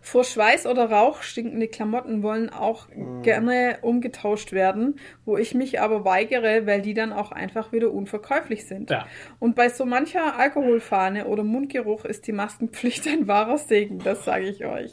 [0.05, 2.89] Vor Schweiß oder Rauch stinkende Klamotten wollen auch
[3.21, 8.65] gerne umgetauscht werden, wo ich mich aber weigere, weil die dann auch einfach wieder unverkäuflich
[8.65, 8.89] sind.
[8.89, 9.05] Ja.
[9.39, 14.49] Und bei so mancher Alkoholfahne oder Mundgeruch ist die Maskenpflicht ein wahrer Segen, das sage
[14.49, 14.91] ich euch.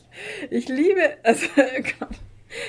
[0.49, 2.21] Ich liebe, also Gott.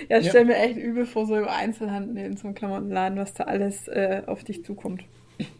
[0.09, 0.29] Ja, ich Ja.
[0.31, 3.87] stelle mir echt übel vor, so im Einzelhandel in so einem Klamottenladen, was da alles
[3.87, 5.03] äh, auf dich zukommt.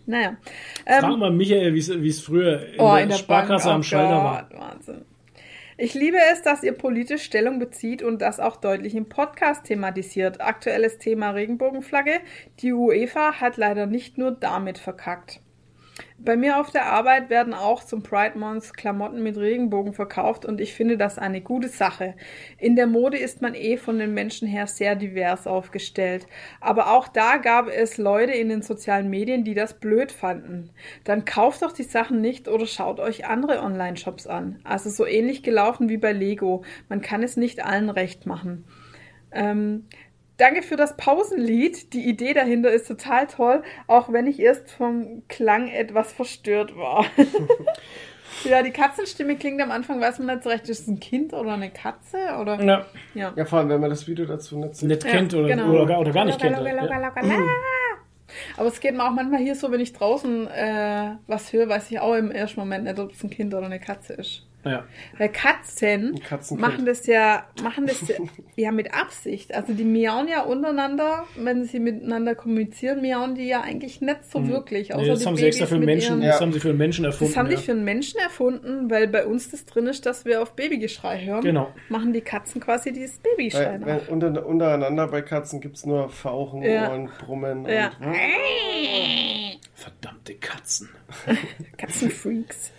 [0.06, 0.38] Naja.
[0.86, 1.80] Ähm, Frag mal Michael, wie
[2.10, 4.48] es- früher in Oh, der, in der Sparkasse Bank, am oh Schalter war.
[4.50, 5.06] Gott, Wahnsinn.
[5.78, 10.40] Ich liebe es, dass ihr politisch Stellung bezieht und das auch deutlich im Podcast thematisiert.
[10.40, 12.20] Aktuelles Thema Regenbogenflagge.
[12.60, 15.40] Die UEFA hat leider nicht nur damit verkackt.
[16.24, 20.62] Bei mir auf der Arbeit werden auch zum Pride Month Klamotten mit Regenbogen verkauft und
[20.62, 22.14] ich finde das eine gute Sache.
[22.60, 26.28] In der Mode ist man eh von den Menschen her sehr divers aufgestellt.
[26.60, 30.70] Aber auch da gab es Leute in den sozialen Medien, die das blöd fanden.
[31.06, 34.60] Dann kauft doch die Sachen nicht oder schaut euch andere Online-Shops an.
[34.64, 36.64] Also so ähnlich gelaufen wie bei Lego.
[36.88, 38.66] Man kann es nicht allen recht machen.
[39.32, 39.88] Ähm,
[40.42, 41.94] danke für das Pausenlied.
[41.94, 47.06] Die Idee dahinter ist total toll, auch wenn ich erst vom Klang etwas verstört war.
[48.44, 51.34] ja, die Katzenstimme klingt am Anfang, weiß man nicht so recht, ist es ein Kind
[51.34, 52.18] oder eine Katze?
[52.40, 52.62] Oder?
[52.62, 53.34] Ja, Ja.
[53.36, 54.90] Ja, vor allem, wenn man das Video dazu nicht sieht.
[54.90, 55.70] nicht Ja, kennt oder, genau.
[55.72, 56.66] oder, gar, oder gar nicht Locker, kennt.
[56.68, 56.98] locker, Ja.
[56.98, 57.48] locker, locker, la.
[58.58, 61.92] Aber es geht mir auch manchmal hier so, wenn ich draußen äh, was höre, weiß
[61.92, 64.48] ich auch im ersten Moment nicht, ob es ein Kind oder eine Katze ist.
[64.64, 64.86] Ja.
[65.18, 66.20] Weil Katzen
[66.58, 68.16] machen das ja, machen das ja,
[68.56, 69.54] ja mit Absicht.
[69.56, 74.48] Also die miauen ja untereinander, wenn sie miteinander kommunizieren, miauen die ja eigentlich nicht so
[74.48, 74.94] wirklich.
[74.94, 75.08] Außer Mhm.
[75.08, 76.70] Nee, das die haben sie extra Babys für einen Menschen, ihren- das haben sie für
[76.70, 77.34] einen Menschen erfunden.
[77.34, 77.62] Das haben die ja.
[77.62, 81.42] für einen Menschen erfunden, weil bei uns das drin ist, dass wir auf Babygeschrei hören.
[81.42, 81.74] Genau.
[81.90, 86.10] Machen die Katzen quasi dieses Babygeschrei Weil, wenn, unter, untereinander bei Katzen gibt es nur
[86.10, 86.94] Fauchen Ja.
[86.94, 87.66] und Brummen.
[87.66, 87.92] Ja.
[88.00, 88.16] Und,
[89.74, 90.90] Verdammte Katzen.
[91.78, 92.72] Katzenfreaks.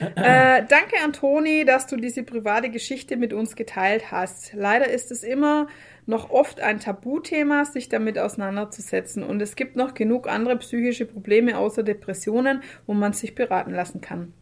[0.00, 4.52] Äh, danke an Toni, dass du diese private Geschichte mit uns geteilt hast.
[4.54, 5.68] Leider ist es immer
[6.06, 9.22] noch oft ein Tabuthema, sich damit auseinanderzusetzen.
[9.22, 14.00] Und es gibt noch genug andere psychische Probleme außer Depressionen, wo man sich beraten lassen
[14.00, 14.32] kann.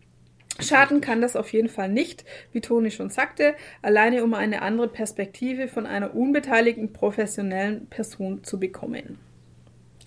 [0.58, 4.88] Schaden kann das auf jeden Fall nicht, wie Toni schon sagte, alleine um eine andere
[4.88, 9.18] Perspektive von einer unbeteiligten professionellen Person zu bekommen.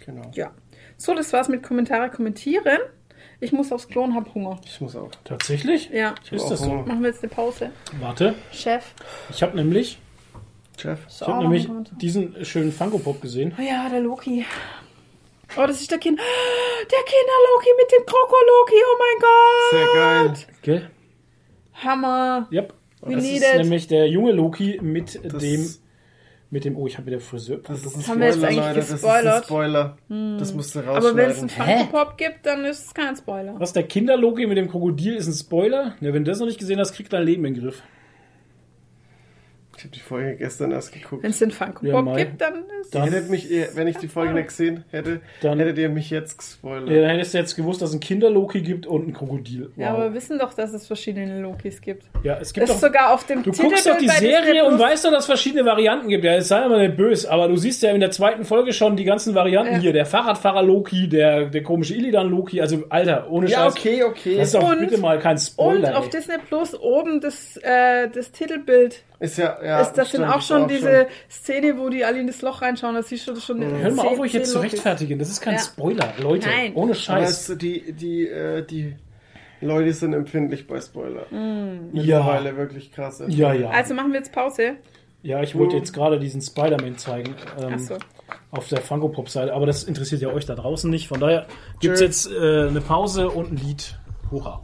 [0.03, 0.31] genau.
[0.33, 0.51] Ja.
[0.97, 2.79] So, das war's mit Kommentare kommentieren.
[3.41, 4.59] Ich muss aufs Klo und hab Hunger.
[4.65, 5.09] Ich muss auch.
[5.23, 5.89] Tatsächlich?
[5.91, 6.13] Ja.
[6.29, 6.65] Ist auch das so?
[6.65, 6.85] Hunger.
[6.85, 7.71] Machen wir jetzt eine Pause.
[7.99, 8.83] Warte, Chef.
[9.29, 9.97] ich habe nämlich,
[10.77, 10.99] Chef.
[11.09, 11.67] ich hab nämlich
[12.01, 13.53] diesen schönen Funko Pop gesehen.
[13.57, 14.45] Oh ja, der Loki.
[15.57, 16.19] Oh, das ist der Kind.
[16.19, 18.75] Der Kinder-Loki mit dem Kroko-Loki.
[18.85, 19.71] Oh mein Gott.
[19.71, 20.33] Sehr geil.
[20.61, 20.89] Gell?
[21.83, 22.47] Hammer.
[22.51, 22.73] Yep.
[23.01, 25.73] We das ist nämlich der junge Loki mit Das- dem,
[26.51, 27.59] mit dem, oh, ich habe wieder Friseur.
[27.63, 28.75] Das ist ein haben wir jetzt Spoiler, eigentlich Leute.
[28.79, 29.35] Das ist gespoilert?
[29.35, 29.97] ein Spoiler.
[30.39, 33.55] Das musst du Aber wenn es einen Funko-Pop gibt, dann ist es kein Spoiler.
[33.59, 35.95] Was, der Kinder-Loki mit dem Krokodil ist ein Spoiler?
[36.01, 37.83] Ja, wenn du das noch nicht gesehen hast, kriegt dein Leben in den Griff.
[39.79, 41.23] Ich habe die Folge gestern erst geguckt.
[41.23, 42.25] Wenn es den Funko-Pop Ja, Mai.
[42.25, 45.77] gibt, dann ist Dann- Hättet mich, wenn ich die Folge nicht gesehen hätte, Dann- hättet
[45.77, 46.89] ihr mich jetzt gespoilert.
[46.89, 49.67] Ja, dann hättest du jetzt gewusst, dass es einen Kinder-Loki gibt und ein Krokodil.
[49.67, 49.77] Wow.
[49.77, 52.03] Ja, aber wir wissen doch, dass es verschiedene Lokis gibt.
[52.23, 52.89] Ja, es gibt Das ist doch.
[52.89, 56.09] sogar auf dem Du guckst doch die Serie und weißt doch, dass es verschiedene Varianten
[56.09, 56.25] gibt.
[56.25, 58.97] Ja, jetzt sei mal nicht böse, aber du siehst ja in der zweiten Folge schon
[58.97, 59.79] die ganzen Varianten Ja.
[59.79, 59.93] hier.
[59.93, 62.59] Der Fahrradfahrer Loki, der, der komische Illidan Loki.
[62.59, 63.77] Also, Alter, ohne Ja, Scheiß.
[63.77, 64.35] okay, okay.
[64.37, 65.97] Das ist doch Und- bitte mal kein Und Spoiler.
[65.97, 66.09] auf ey.
[66.11, 69.03] Disney Plus oben das, äh, das Titelbild.
[69.19, 72.19] Ist ja, ja, ist, das sind stimmt, auch ist schon diese Szene, wo die alle
[72.21, 72.95] in das Loch reinschauen.
[72.95, 73.61] Da siehst du das schon.
[73.61, 75.19] Hör mal auf, euch jetzt zu rechtfertigen.
[75.19, 75.59] Das ist kein Ja.
[75.59, 76.47] Spoiler, Leute.
[76.47, 76.73] Nein.
[76.73, 77.49] Ohne Scheiß.
[77.49, 78.95] es- die, die, äh, die
[79.59, 81.25] Leute sind empfindlich bei Spoiler.
[81.31, 81.91] Mm.
[81.91, 83.21] Mittlerweile wirklich krass.
[83.27, 83.69] Ja, ja.
[83.71, 84.75] Also machen wir jetzt Pause.
[85.21, 87.35] ja, ich wollte jetzt gerade diesen Spider-Man zeigen.
[87.61, 87.97] Ähm, Ach so.
[88.51, 89.53] Auf der Funko Pop-Seite.
[89.53, 91.09] Aber das interessiert ja euch da draußen nicht.
[91.09, 91.45] Von daher
[91.81, 93.99] gibt es jetzt äh, eine Pause und ein Lied.
[94.31, 94.61] Hurra.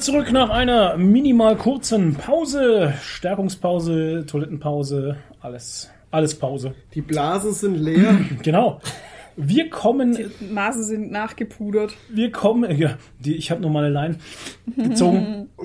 [0.00, 2.94] Zurück nach einer minimal kurzen Pause.
[3.02, 5.90] Stärkungspause, Toilettenpause, alles.
[6.10, 6.74] Alles Pause.
[6.94, 8.18] Die Blasen sind leer.
[8.42, 8.80] Genau.
[9.36, 10.18] Wir kommen,
[10.52, 11.94] Nase sind nachgepudert.
[12.10, 14.16] wir kommen, ja, die, ich habe nur meine Line
[14.76, 15.48] gezogen.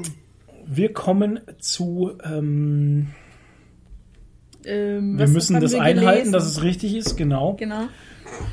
[0.68, 3.10] Wir kommen zu, ähm,
[4.66, 6.32] Ähm, wir was müssen das wir einhalten, gelesen?
[6.32, 7.54] dass es richtig ist, genau.
[7.60, 7.84] Genau.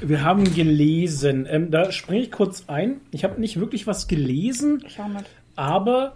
[0.02, 3.00] Wir haben gelesen, ähm, da springe ich kurz ein.
[3.12, 5.24] Ich habe nicht wirklich was gelesen, Schau mal.
[5.56, 6.14] Aber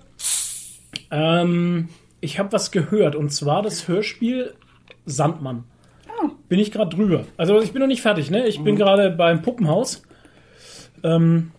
[1.11, 1.89] ähm,
[2.21, 4.55] ich habe was gehört und zwar das Hörspiel
[5.05, 5.65] Sandmann.
[6.49, 7.25] Bin ich gerade drüber.
[7.37, 8.47] Also ich bin noch nicht fertig, ne?
[8.47, 10.03] Ich bin gerade beim Puppenhaus.
[11.03, 11.51] Ähm,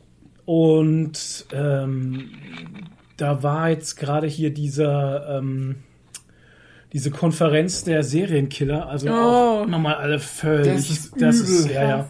[0.46, 2.32] und ähm,
[3.18, 5.76] da war jetzt gerade hier dieser ähm,
[6.94, 10.74] diese Konferenz der Serienkiller, also auch nochmal alle völlig.
[10.74, 12.08] Das ist das ist ja, ja.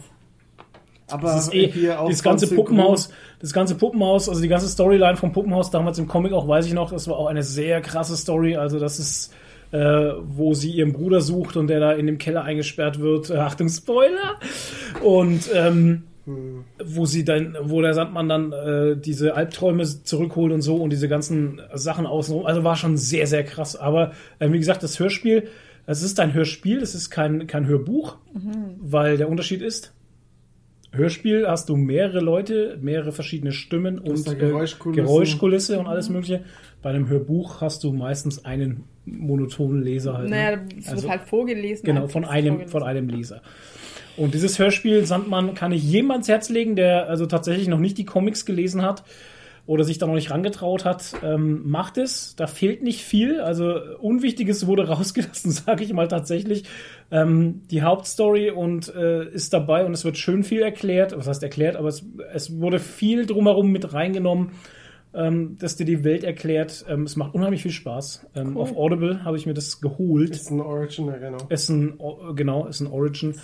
[1.08, 3.10] Aber Das ist eh, das ganze Puppenhaus,
[3.40, 6.74] das ganze Puppenhaus, also die ganze Storyline vom Puppenhaus damals im Comic auch, weiß ich
[6.74, 8.56] noch, das war auch eine sehr krasse Story.
[8.56, 9.32] Also das ist,
[9.70, 13.30] äh, wo sie ihren Bruder sucht und der da in dem Keller eingesperrt wird.
[13.30, 14.38] Äh, Achtung, Spoiler!
[15.02, 16.04] Und ähm,
[16.84, 21.08] wo sie dann, wo der Sandmann dann äh, diese Albträume zurückholt und so und diese
[21.08, 22.44] ganzen Sachen außenrum.
[22.44, 23.76] Also war schon sehr, sehr krass.
[23.76, 25.48] Aber äh, wie gesagt, das Hörspiel,
[25.86, 28.18] es ist ein Hörspiel, es ist kein, kein Hörbuch,
[28.78, 29.94] weil der Unterschied ist,
[30.92, 35.04] Hörspiel hast du mehrere Leute, mehrere verschiedene Stimmen und äh, Geräuschkulissen.
[35.04, 36.44] Geräuschkulisse und alles Mögliche.
[36.82, 40.30] Bei einem Hörbuch hast du meistens einen monotonen Leser halt.
[40.30, 40.36] ne?
[40.36, 41.84] Naja, es Also- wird halt vorgelesen.
[41.84, 42.70] Genau, von einem, vorgelesen.
[42.72, 43.42] von einem Leser.
[44.16, 47.98] Und dieses Hörspiel Sandmann kann ich jedem ans Herz legen, der also tatsächlich noch nicht
[47.98, 49.04] die Comics gelesen hat
[49.66, 51.14] oder sich da noch nicht rangetraut hat.
[51.22, 53.40] Ähm, macht es, da fehlt nicht viel.
[53.40, 56.64] Also Unwichtiges wurde rausgelassen, sage ich mal tatsächlich.
[57.10, 61.16] Ähm, die Hauptstory und äh, ist dabei und es wird schön viel erklärt.
[61.16, 64.52] Was heißt erklärt, aber es, es wurde viel drumherum mit reingenommen
[65.14, 66.84] ähm, dass dir die Welt erklärt.
[66.88, 68.26] Ähm, es macht unheimlich viel Spaß.
[68.34, 70.30] Ähm, Auf Audible habe ich mir das geholt.
[70.30, 71.38] Ist ein Origin, ja genau.
[71.48, 71.98] Ist ein,
[72.34, 73.34] genau, ist ein Origin.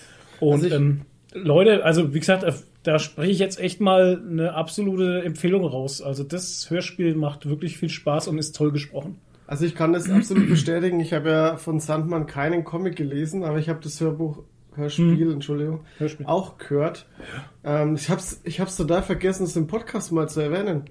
[0.40, 4.54] Und Also ähm, Leute, also wie gesagt, äh, da spreche ich jetzt echt mal eine
[4.54, 6.02] absolute Empfehlung raus.
[6.02, 9.18] Also das Hörspiel macht wirklich viel Spaß und ist toll gesprochen.
[9.46, 11.00] Also ich kann das absolut bestätigen.
[11.00, 14.42] Ich habe ja von Sandmann keinen Comic gelesen, aber ich habe das Hörbuch,
[14.74, 15.84] Hörspiel, Entschuldigung, Hm.
[15.98, 16.26] Hörspiel.
[16.26, 17.06] auch gehört.
[17.62, 20.84] Ähm, ich habe es ich hab's total vergessen, es im Podcast mal zu erwähnen.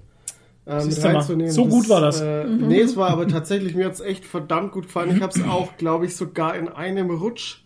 [0.66, 1.52] Ähm, mit reinzunehmen.
[1.52, 2.20] so gut war das.
[2.22, 5.14] Äh, Nee, es war aber tatsächlich, mir hat es echt verdammt gut gefallen.
[5.14, 7.64] Ich habe es auch, glaube ich, sogar in einem Rutsch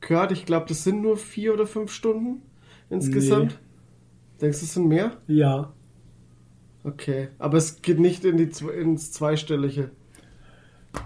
[0.00, 0.32] gehört.
[0.32, 2.42] Ich glaube, das sind nur vier oder fünf Stunden
[2.90, 3.60] insgesamt.
[4.40, 5.12] Denkst du, es sind mehr?
[5.28, 5.72] Ja.
[6.82, 9.90] Okay, aber es geht nicht in die, ins Zweistellige.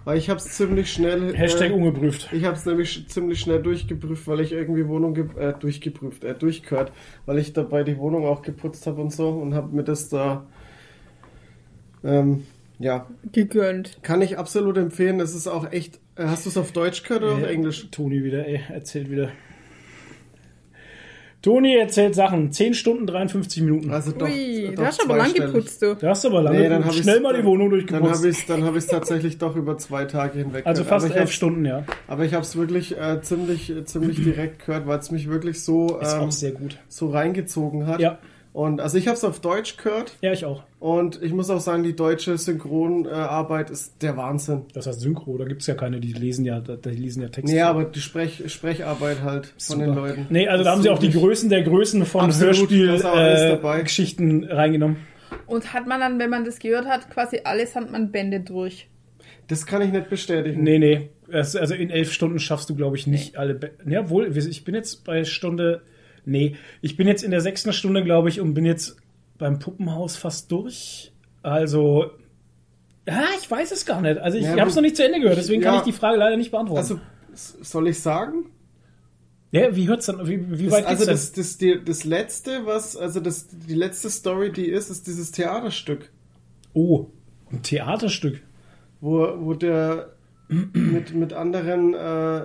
[0.04, 1.34] Weil ich habe es ziemlich schnell.
[1.34, 2.30] Hashtag äh, ungeprüft.
[2.32, 6.34] ich habe es nämlich ziemlich schnell durchgeprüft, weil ich irgendwie Wohnung ge äh, durchgeprüft, äh,
[6.34, 6.92] durchgehört,
[7.26, 10.46] weil ich dabei die Wohnung auch geputzt habe und so und habe mir das da.
[12.04, 12.44] Ähm,
[12.78, 13.98] ja, Gegönnt.
[14.02, 15.18] kann ich absolut empfehlen.
[15.20, 15.98] Es ist auch echt.
[16.16, 17.88] Äh, hast du es auf Deutsch gehört oder auf Englisch?
[17.90, 19.30] Toni wieder, ey, erzählt wieder.
[21.40, 22.50] Toni erzählt Sachen.
[22.50, 23.90] 10 Stunden 53 Minuten.
[23.92, 24.26] Also doch.
[24.28, 25.94] Ui, doch du hast aber lang geputzt, du.
[25.94, 27.86] Da hast du aber lange Nee, dann hab ich's- schnell mal die Wohnung Dann habe
[28.08, 28.24] durchgeputzt.
[28.24, 30.94] ich es dann hab ich's tatsächlich doch über zwei Tage hinweg Also gehört.
[31.02, 31.84] fast Aber ich elf hab's- Stunden, ja.
[32.08, 35.98] Aber ich habe es wirklich äh, ziemlich, ziemlich direkt gehört, weil es mich wirklich so,
[36.00, 36.78] Ist ähm, auch sehr gut.
[36.88, 38.00] so reingezogen hat.
[38.00, 38.18] Ja.
[38.52, 40.62] Und also ich habe es auf Deutsch gehört Ja, ich auch.
[40.80, 44.62] und ich muss auch sagen, die deutsche Synchronarbeit ist der Wahnsinn.
[44.74, 47.54] Das heißt Synchro, da gibt es ja keine, die lesen ja, die lesen ja Texte.
[47.54, 50.26] Nee, aber die Sprech, Sprecharbeit halt von den Leuten.
[50.30, 51.28] Nee, also da haben sie auch die Größe.
[51.28, 52.40] Größen der Größen von alles.
[52.40, 54.96] Hörspiel-Geschichten reingenommen.
[55.46, 58.88] Und hat man dann, wenn man das gehört hat, quasi alle Sandmann-Bände durch?
[59.48, 60.62] Das kann ich nicht bestätigen.
[60.62, 61.08] Nee, nee.
[61.30, 63.54] Also in elf Stunden schaffst du, glaube ich, nicht alle.
[63.54, 65.82] Be ja, wohl, ich bin jetzt bei Stunde.
[66.28, 68.96] Nee, ich bin jetzt in der sechsten Stunde, glaube ich, und bin jetzt
[69.38, 71.12] beim Puppenhaus fast durch.
[71.42, 72.10] Also.
[73.06, 74.18] Ja, ich weiß es gar nicht.
[74.18, 75.80] Also ich Ja, habe es noch nicht zu Ende gehört, deswegen kann ja.
[75.80, 76.78] ich die Frage leider nicht beantworten.
[76.80, 77.00] Also
[77.34, 78.46] soll ich sagen?
[79.50, 80.26] ja, wie hört's dann?
[80.28, 83.74] Wie, wie Das, weit also geht's das, das, die, das letzte, was, also das, die
[83.74, 86.10] letzte Story, die ist, ist dieses Theaterstück.
[86.74, 87.06] Oh,
[87.50, 88.42] ein Theaterstück.
[89.00, 90.12] wo, wo der
[90.48, 92.44] mit, mit anderen, äh,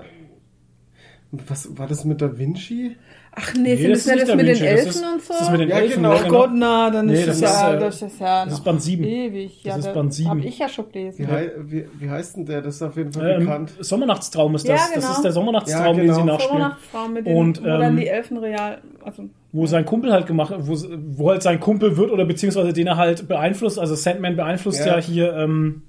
[1.48, 2.96] was war das mit Da Vinci?
[3.36, 5.22] Ach nee, sind das das nicht das Da mit den Vinci, das Elfen ist- und
[5.24, 5.34] so?
[5.34, 6.14] Das ist mit den Ja, Elfen, genau.
[6.14, 8.46] ja, oh Gott, na, dann Nee, ist das das, ist, ja, äh, das ist ja
[8.46, 9.04] das ist Band 7.
[9.04, 9.64] ewig.
[9.64, 10.30] Ja, Das ist Band 7.
[10.30, 11.28] Hab ich ja schon Wie, gelesen.
[11.32, 12.62] hei- wie, wie heißt denn der?
[12.62, 13.72] Das ist auf jeden Fall Ähm, bekannt.
[13.80, 14.80] Sommernachtstraum ist das.
[14.80, 15.16] Ja, Das genau.
[15.16, 16.34] ist der Sommernachtstraum, Ja, den sie genau.
[16.34, 16.52] nachspielen.
[16.60, 20.28] Sommernachtstraum mit den, Und, wo dann ähm, die Elfen real, also wo sein Kumpel halt
[20.28, 20.76] gemacht, wo,
[21.18, 24.98] wo halt sein Kumpel wird oder beziehungsweise den er halt beeinflusst, also Sandman beeinflusst ja,
[24.98, 25.02] Ja.
[25.02, 25.82] hier, ähm,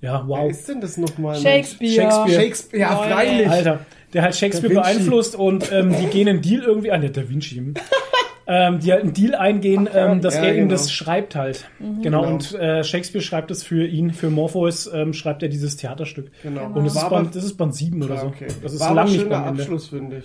[0.00, 0.50] ja, Wer wow.
[0.50, 1.34] ist denn das nochmal?
[1.36, 1.90] Shakespeare.
[1.92, 2.30] Shakespeare.
[2.40, 3.48] Shakespeare, ja, freilich.
[3.48, 3.80] Alter,
[4.16, 7.74] der halt Shakespeare beeinflusst und ähm, die gehen einen Deal irgendwie an, der Da Vinci.
[8.48, 10.70] ähm, die halt einen Deal eingehen, ähm, dass Ja, er ihm genau.
[10.70, 11.68] das schreibt halt.
[11.78, 12.26] Genau, Genau.
[12.26, 16.30] und äh, Shakespeare schreibt es für ihn, für Morpheus ähm, schreibt er dieses Theaterstück.
[16.42, 16.66] Genau.
[16.66, 18.26] Und das ist, Band, das ist Band 7 oder so.
[18.28, 18.46] Okay.
[18.62, 19.36] Das ist War lang nicht Ende.
[19.36, 20.24] Abschluss, finde ich.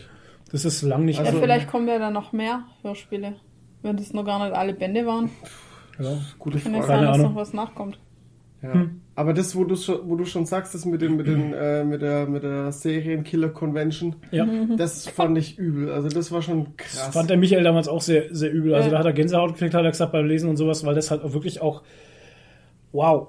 [0.52, 3.34] Das ist lang nicht Also- ja, vielleicht kommen ja dann noch mehr Hörspiele.
[3.82, 5.30] Wenn das noch gar nicht alle Bände waren.
[6.00, 6.18] Ja.
[6.40, 7.04] Gute kann ja Frage.
[7.04, 8.00] sein, dass noch was nachkommt.
[8.62, 8.74] Ja.
[8.74, 9.01] Hm.
[9.14, 11.84] Aber das, wo du, schon, wo du schon sagst, das mit, dem, mit, den, äh,
[11.84, 14.48] mit der, mit der Serienkiller-Convention, Ja.
[14.78, 15.92] das fand ich übel.
[15.92, 17.14] Also das war schon Das krass.
[17.14, 18.74] fand der Michael damals auch sehr, sehr übel.
[18.74, 18.94] Also Ja.
[18.94, 21.24] da hat er Gänsehaut gekriegt, hat er gesagt beim Lesen und sowas, weil das halt
[21.24, 21.84] auch wirklich auch,
[22.94, 23.28] wow,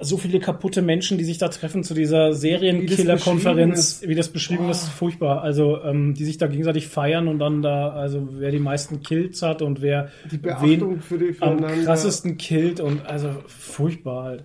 [0.00, 4.68] so viele kaputte Menschen, die sich da treffen zu dieser Serienkiller-Konferenz, beschrieben wie das beschrieben
[4.68, 4.90] ist, Boah.
[4.92, 5.42] furchtbar.
[5.42, 9.40] Also ähm, die sich da gegenseitig feiern und dann da, also wer die meisten Kills
[9.42, 11.84] hat und wer die Beachtung für die am füreinander.
[11.84, 14.44] krassesten killt und also furchtbar halt.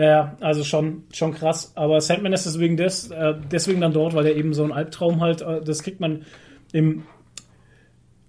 [0.00, 1.72] Ja, also schon, schon krass.
[1.74, 5.20] Aber Sandman ist deswegen des, äh, deswegen dann dort, weil er eben so ein Albtraum
[5.20, 6.24] halt, äh, das kriegt man
[6.72, 7.02] im,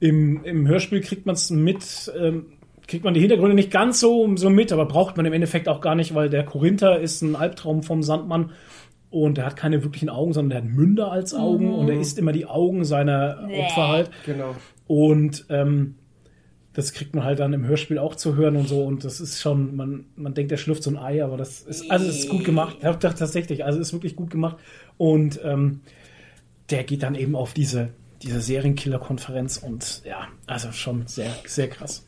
[0.01, 2.47] im, im Hörspiel kriegt man es mit, ähm,
[2.87, 5.79] kriegt man die Hintergründe nicht ganz so, so mit, aber braucht man im Endeffekt auch
[5.79, 8.51] gar nicht, weil der Korinther ist ein Albtraum vom Sandmann
[9.09, 12.19] und er hat keine wirklichen Augen, sondern er hat Münder als Augen und er isst
[12.19, 14.11] immer die Augen seiner Opfer halt.
[14.25, 14.55] Genau.
[14.87, 15.95] Und ähm,
[16.73, 18.83] das kriegt man halt dann im Hörspiel auch zu hören und so.
[18.83, 21.91] Und das ist schon, man, man denkt, er schlürft so ein Ei, aber das ist,
[21.91, 22.77] also es ist gut gemacht.
[22.81, 24.57] Ja, doch, tatsächlich, also ist wirklich gut gemacht.
[24.97, 25.81] Und ähm,
[26.69, 27.89] der geht dann eben auf diese,
[28.21, 32.05] diese Serienkiller-Konferenz und ja, also schon sehr, sehr krass.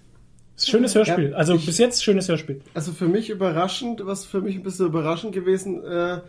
[0.56, 1.34] Schönes Hörspiel.
[1.34, 2.62] Also bis jetzt schönes Hörspiel.
[2.74, 6.22] Also für mich überraschend, was für mich ein bisschen überraschend gewesen äh,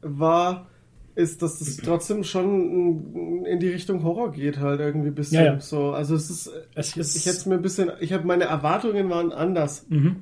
[0.00, 0.68] war,
[1.14, 5.44] ist, dass das trotzdem schon in die Richtung Horror geht, halt irgendwie ein bisschen.
[5.44, 5.60] Ja, ja.
[5.60, 9.08] So, also es ist, Es ist, ich hätte mir ein bisschen, ich habe meine Erwartungen
[9.10, 9.86] waren anders.
[9.88, 10.16] Mhm.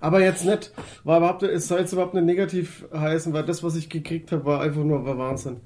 [0.00, 3.74] Aber jetzt nicht, war überhaupt, es soll jetzt überhaupt nicht negativ heißen, weil das, was
[3.74, 5.56] ich gekriegt habe, war einfach nur war Wahnsinn.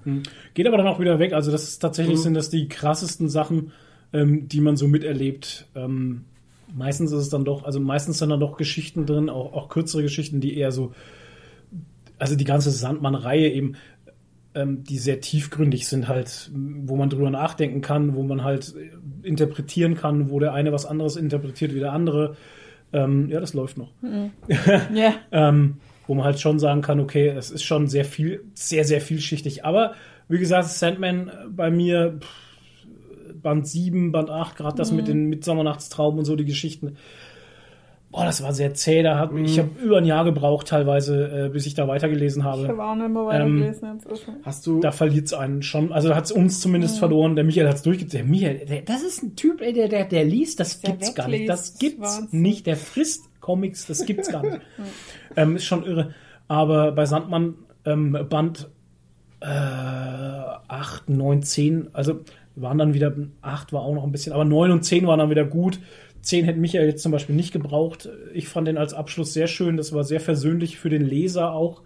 [0.55, 1.33] Geht aber dann auch wieder weg.
[1.35, 2.23] Also das ist tatsächlich Mhm.
[2.23, 3.73] sind das die krassesten Sachen,
[4.15, 5.67] ähm, die man so miterlebt.
[5.75, 6.25] Ähm,
[6.75, 10.03] meistens ist es dann doch, also meistens sind dann doch Geschichten drin, auch, auch kürzere
[10.03, 10.93] Geschichten, die eher so,
[12.19, 13.75] also die ganze Sandmann-Reihe eben,
[14.57, 19.29] ähm, die sehr tiefgründig sind halt, wo man drüber nachdenken kann, wo man halt äh,
[19.29, 22.37] interpretieren kann, wo der eine was anderes interpretiert wie der andere.
[22.93, 23.93] Ähm, ja, das läuft noch
[24.95, 25.15] Ja.
[25.31, 29.01] ähm, wo man halt schon sagen kann, okay, es ist schon sehr viel, sehr, sehr
[29.01, 29.65] vielschichtig.
[29.65, 29.95] Aber
[30.29, 32.47] wie gesagt, Sandman bei mir, pff,
[33.43, 36.97] Band 7, Band 8, gerade das mit den Mittsammernachtstrauben und so, die Geschichten.
[38.17, 39.03] Boah, das war sehr zäh.
[39.03, 42.47] Da hab, Ich habe über ein Jahr gebraucht, teilweise, äh, bis ich da weitergelesen Ich
[42.47, 42.67] habe.
[42.67, 44.09] habe auch nicht mehr weitergelesen jetzt.
[44.09, 45.93] Also, Hast du, Da verliert es einen schon.
[45.93, 47.37] Also da hat es uns zumindest verloren.
[47.37, 48.27] Der Michael hat es durchgezogen.
[48.27, 51.15] Der Michael, der, das ist ein Typ, ey, der, der, der liest, das Der gibt's
[51.15, 51.47] gar nicht.
[51.47, 52.41] Das gibt's Wahnsinn.
[52.41, 52.67] nicht.
[52.67, 54.61] Der frisst Comics, das gibt's gar nicht.
[55.37, 56.15] ähm, ist schon irre.
[56.49, 58.71] Aber bei Sandmann ähm, Band
[59.41, 62.21] äh, 8, 9, 10, also
[62.55, 63.13] waren dann wieder,
[63.43, 65.81] 8 war auch noch ein bisschen, aber 9 und 10 waren dann wieder gut.
[66.27, 68.09] 10 hätte Michael jetzt zum Beispiel nicht gebraucht.
[68.35, 69.77] Ich fand den als Abschluss sehr schön.
[69.77, 71.83] Das war sehr versöhnlich für den Leser auch,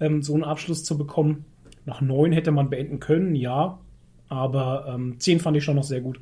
[0.00, 1.44] ähm, so einen Abschluss zu bekommen.
[1.86, 3.78] Nach 9 hätte man beenden können, ja.
[4.28, 6.20] Aber ähm, 10 fand ich schon noch sehr gut.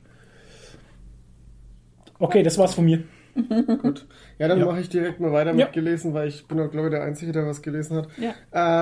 [2.18, 3.04] Okay, das war's von mir.
[3.82, 4.06] Gut.
[4.38, 4.66] Ja, dann Ja.
[4.66, 5.66] mache ich direkt mal weiter mit Ja.
[5.68, 8.08] gelesen, weil ich bin auch, glaube ich, der Einzige, der was gelesen hat.
[8.18, 8.34] Ja.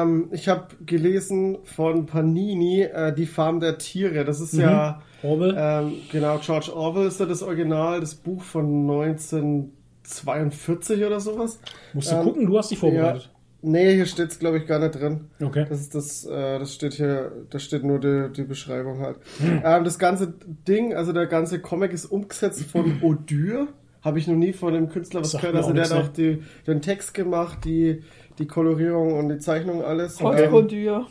[0.02, 4.24] Ähm, ich habe gelesen von Panini äh, Die Farm der Tiere.
[4.24, 5.54] Das ist ja, Orwell.
[5.56, 11.60] ähm, genau, George Orwell ist ja das Original, das Buch von 1942 oder sowas.
[11.92, 13.30] Musst du ähm, gucken, du hast dich vorbereitet.
[13.62, 15.26] Nee, hier steht's glaube ich, gar nicht drin.
[15.42, 15.66] Okay.
[15.68, 19.16] Das ist das, äh, das steht hier, da steht nur die, die Beschreibung halt.
[19.38, 19.60] Hm.
[19.62, 20.32] Ähm, das ganze
[20.66, 23.68] Ding, also der ganze Comic ist umgesetzt von Odur.
[24.02, 25.54] Habe ich noch nie von dem Künstler was gehört.
[25.56, 28.02] Also auch der hat auch die, den Text gemacht, die,
[28.38, 30.20] die Kolorierung und die Zeichnung alles.
[30.20, 31.06] Haute Ähm, Couture.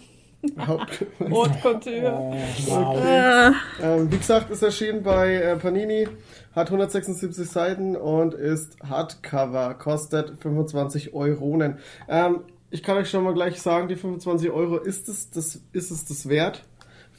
[0.57, 2.34] Haupt- Haute Couture.
[2.68, 2.98] Wow.
[3.06, 3.52] Äh,
[3.84, 6.07] ähm, wie gesagt, ist erschienen bei äh, Panini,
[6.56, 11.78] hat 176 Seiten und ist Hardcover, kostet 25 Euronen.
[12.07, 12.40] Ähm,
[12.72, 16.06] ich kann euch schon mal gleich sagen, die 25 Euro ist es, das ist es
[16.06, 16.64] das wert,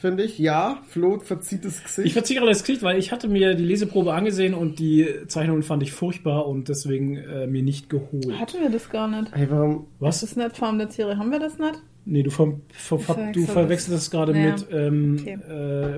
[0.01, 0.39] finde ich.
[0.39, 2.07] Ja, Flo verzieht das Gesicht.
[2.07, 5.63] Ich verziehe gerade das Gesicht, weil ich hatte mir die Leseprobe angesehen und die Zeichnungen
[5.63, 8.39] fand ich furchtbar und deswegen äh, mir nicht geholt.
[8.39, 9.35] hatten wir das gar nicht.
[9.35, 9.87] Hey, warum?
[9.99, 10.21] Was?
[10.21, 11.17] Das ist nicht Farm der Tiere.
[11.19, 11.81] Haben wir das nicht?
[12.07, 13.51] Nee, du, ver verwechsel du das.
[13.51, 14.53] verwechselst es gerade Ja.
[14.53, 15.35] mit ähm, Okay.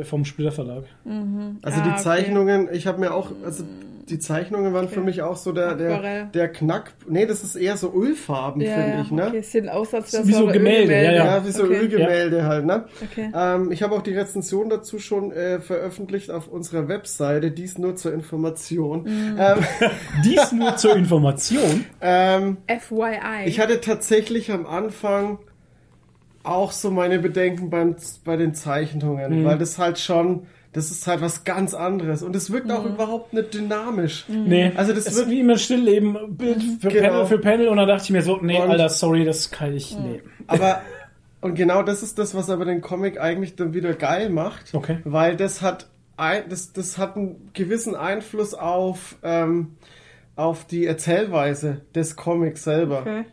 [0.01, 0.85] äh, vom Splitter Verlag.
[1.63, 1.99] Also Ah, die okay.
[2.03, 3.63] Zeichnungen, ich habe mir auch, also
[4.13, 5.07] die Zeichnungen waren für Okay.
[5.07, 6.93] mich auch so der, der, der Knack.
[7.09, 9.27] Nee, das ist eher so Ölfarben, finde ich, ne?
[9.29, 11.77] Okay, sieht aus, als Wie so Gemälde, ja, Ja, wie so okay.
[11.79, 12.85] Ölgemälde halt, ne?
[13.03, 13.31] Okay.
[13.35, 17.97] Ähm, ich habe auch die Rezension dazu schon äh, veröffentlicht auf unserer Webseite, dies nur
[17.97, 19.05] zur Information.
[19.05, 19.37] Mhm.
[19.39, 19.59] Ähm,
[20.25, 21.85] Dies nur zur Information.
[22.01, 23.47] ähm, FYI.
[23.47, 25.39] ich hatte tatsächlich am Anfang
[26.45, 31.21] auch so meine Bedenken beim, bei den Zeichnungen, weil das halt schon, das ist halt
[31.21, 32.23] was ganz anderes.
[32.23, 34.25] Und es wirkt auch überhaupt nicht dynamisch.
[34.29, 37.09] Nee, Also das es wird- ist wie immer Stillleben, Bild für Genau.
[37.11, 39.75] Panel für Panel und da dachte ich mir so, nee, Und- Alter, sorry, das kann
[39.75, 40.23] ich, nee.
[40.47, 40.81] Aber,
[41.43, 44.73] und genau das ist das, was aber den Comic eigentlich dann wieder geil macht.
[44.75, 44.99] Okay.
[45.05, 49.73] Weil das hat, ein, das, das hat einen gewissen Einfluss auf, ähm,
[50.37, 53.01] auf die Erzählweise des Comics selber.
[53.01, 53.25] Okay.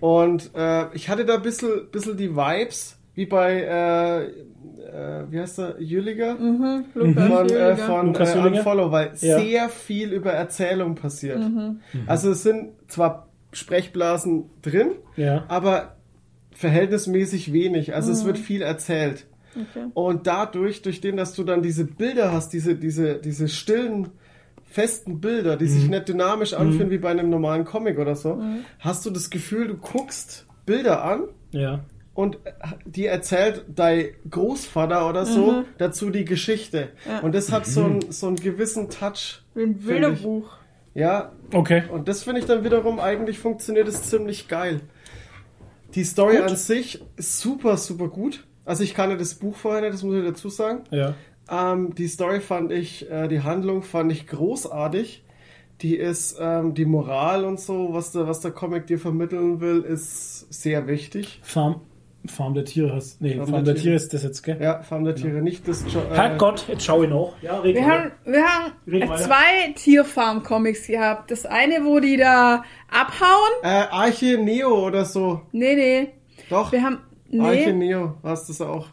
[0.00, 4.30] Und äh, ich hatte da ein bisschen, bisschen die Vibes, wie bei, äh,
[4.94, 6.36] äh, wie heißt der, Jülliger?
[6.94, 8.38] Lukas Von, äh, von Lukas äh?
[8.38, 9.38] Unfollow, weil Ja.
[9.38, 11.40] sehr viel über Erzählung passiert.
[12.06, 15.44] Also es sind zwar Sprechblasen drin, Ja.
[15.48, 15.96] aber
[16.52, 17.94] verhältnismäßig wenig.
[17.94, 19.26] Also es wird viel erzählt.
[19.54, 19.86] Okay.
[19.94, 24.08] Und dadurch, durch den, dass du dann diese Bilder hast, diese, diese, diese stillen,
[24.64, 28.42] festen Bilder, die sich nicht dynamisch anfühlen wie bei einem normalen Comic oder so,
[28.80, 31.80] hast du das Gefühl, du guckst Bilder an Ja.
[32.14, 32.38] Und
[32.86, 36.88] die erzählt dein Großvater oder so dazu die Geschichte.
[37.22, 39.42] Und das hat so, einen, so einen gewissen Touch.
[39.54, 39.78] Wie ein.
[39.78, 40.48] Bilderbuch.
[40.94, 41.82] Ja, Okay.
[41.90, 44.80] und das finde ich dann wiederum eigentlich funktioniert es ziemlich geil.
[45.96, 46.50] Die Story Gut.
[46.50, 48.44] an sich ist super, super gut.
[48.64, 50.84] Also ich kannte das Buch vorher nicht, das muss ich dazu sagen.
[50.90, 51.14] Ja.
[51.50, 55.22] Ähm, die Story fand ich, äh, die Handlung fand ich großartig.
[55.82, 59.82] Die ist, ähm, die Moral und so, was der, was der Comic dir vermitteln will,
[59.82, 61.40] ist sehr wichtig.
[61.42, 61.80] Farm,
[62.26, 63.20] Farm der Tiere hast.
[63.20, 64.56] Nee, Farm, Farm der der Tiere ist das jetzt, gell?
[64.60, 67.34] Ja, Farm der Tiere, nicht das jo äh, Herrgott, jetzt schau ich noch.
[67.42, 69.22] Ja, Wir haben, wir haben Red weiter.
[69.24, 71.30] zwei Tierfarm-Comics gehabt.
[71.30, 73.50] Das eine, wo die da abhauen.
[73.62, 75.42] äh, Arche Neo oder so.
[75.52, 76.08] Nee, nee.
[76.50, 76.98] Doch, Wir haben.
[77.40, 77.88] Arche Nee.
[77.88, 78.88] Neo, hast das auch.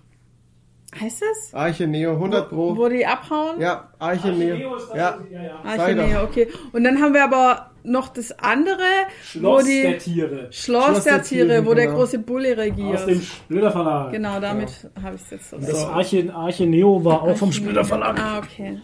[0.99, 1.53] Heißt das?
[1.53, 2.75] Arche Neo, 100 Pro.
[2.75, 3.61] Wo die abhauen?
[3.61, 4.55] Ja, Arche, Arche Neo.
[4.57, 5.19] Neo ist das, ja.
[5.31, 5.77] ja, ja.
[5.77, 6.07] Doch.
[6.07, 6.47] nee, okay.
[6.73, 8.77] Und dann haben wir aber noch das andere,
[9.23, 10.47] Schloss wo die der Tiere.
[10.51, 11.97] Schloss, Schloss der, der Tiere, Tiere, wo der genau.
[11.97, 12.95] große Bulle regiert.
[12.95, 14.11] Aus dem Splitter Verlag.
[14.11, 15.57] genau, damit habe ich es jetzt so.
[15.57, 18.19] Das Arche, Arche Neo war auch vom Splitter Verlag.
[18.19, 18.79] Ah, okay.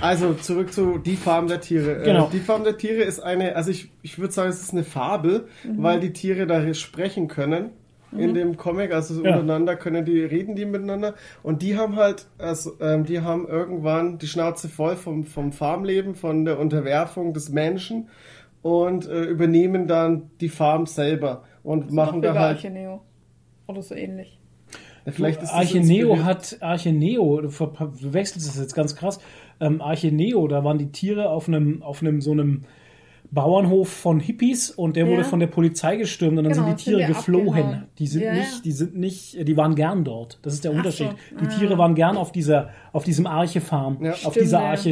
[0.00, 2.02] Also zurück zu Die Farm der Tiere.
[2.02, 2.26] Genau.
[2.26, 4.84] Äh, die Farm der Tiere ist eine, also ich, ich würde sagen, es ist eine
[4.84, 5.82] Fabel, Mhm.
[5.82, 7.70] weil die Tiere da sprechen können
[8.18, 9.30] in dem Comic, also Ja.
[9.32, 14.18] untereinander können die, reden die miteinander und die haben halt, also ähm, die haben irgendwann
[14.18, 18.08] die Schnauze voll vom, vom Farmleben, von der Unterwerfung des Menschen
[18.62, 23.02] und äh, übernehmen dann die Farm selber und machen da halt, Archeneo.
[23.68, 24.38] Oder so ähnlich.
[25.06, 28.74] vielleicht ist das Arche Neo inspiriert- hat, Arche Neo, du ver- du wechselst das jetzt
[28.74, 29.18] ganz krass.
[29.60, 32.62] Ähm, Arche Neo, da waren die Tiere auf einem, auf einem, so einem
[33.30, 35.24] Bauernhof von Hippies und der wurde Ja.
[35.24, 37.48] von der Polizei gestürmt und dann Genau, sind die sind Tiere die geflohen.
[37.48, 37.82] abgehauen.
[37.98, 38.60] Die sind Ja, nicht, ja.
[38.64, 40.38] die sind nicht, die waren gern dort.
[40.42, 41.08] Das ist der Ach Unterschied.
[41.10, 41.36] so.
[41.40, 41.58] Die Ah.
[41.58, 44.60] Tiere waren gern auf dieser, auf diesem Arche-Farm, auf Stimmt, dieser.
[44.60, 44.90] Arche,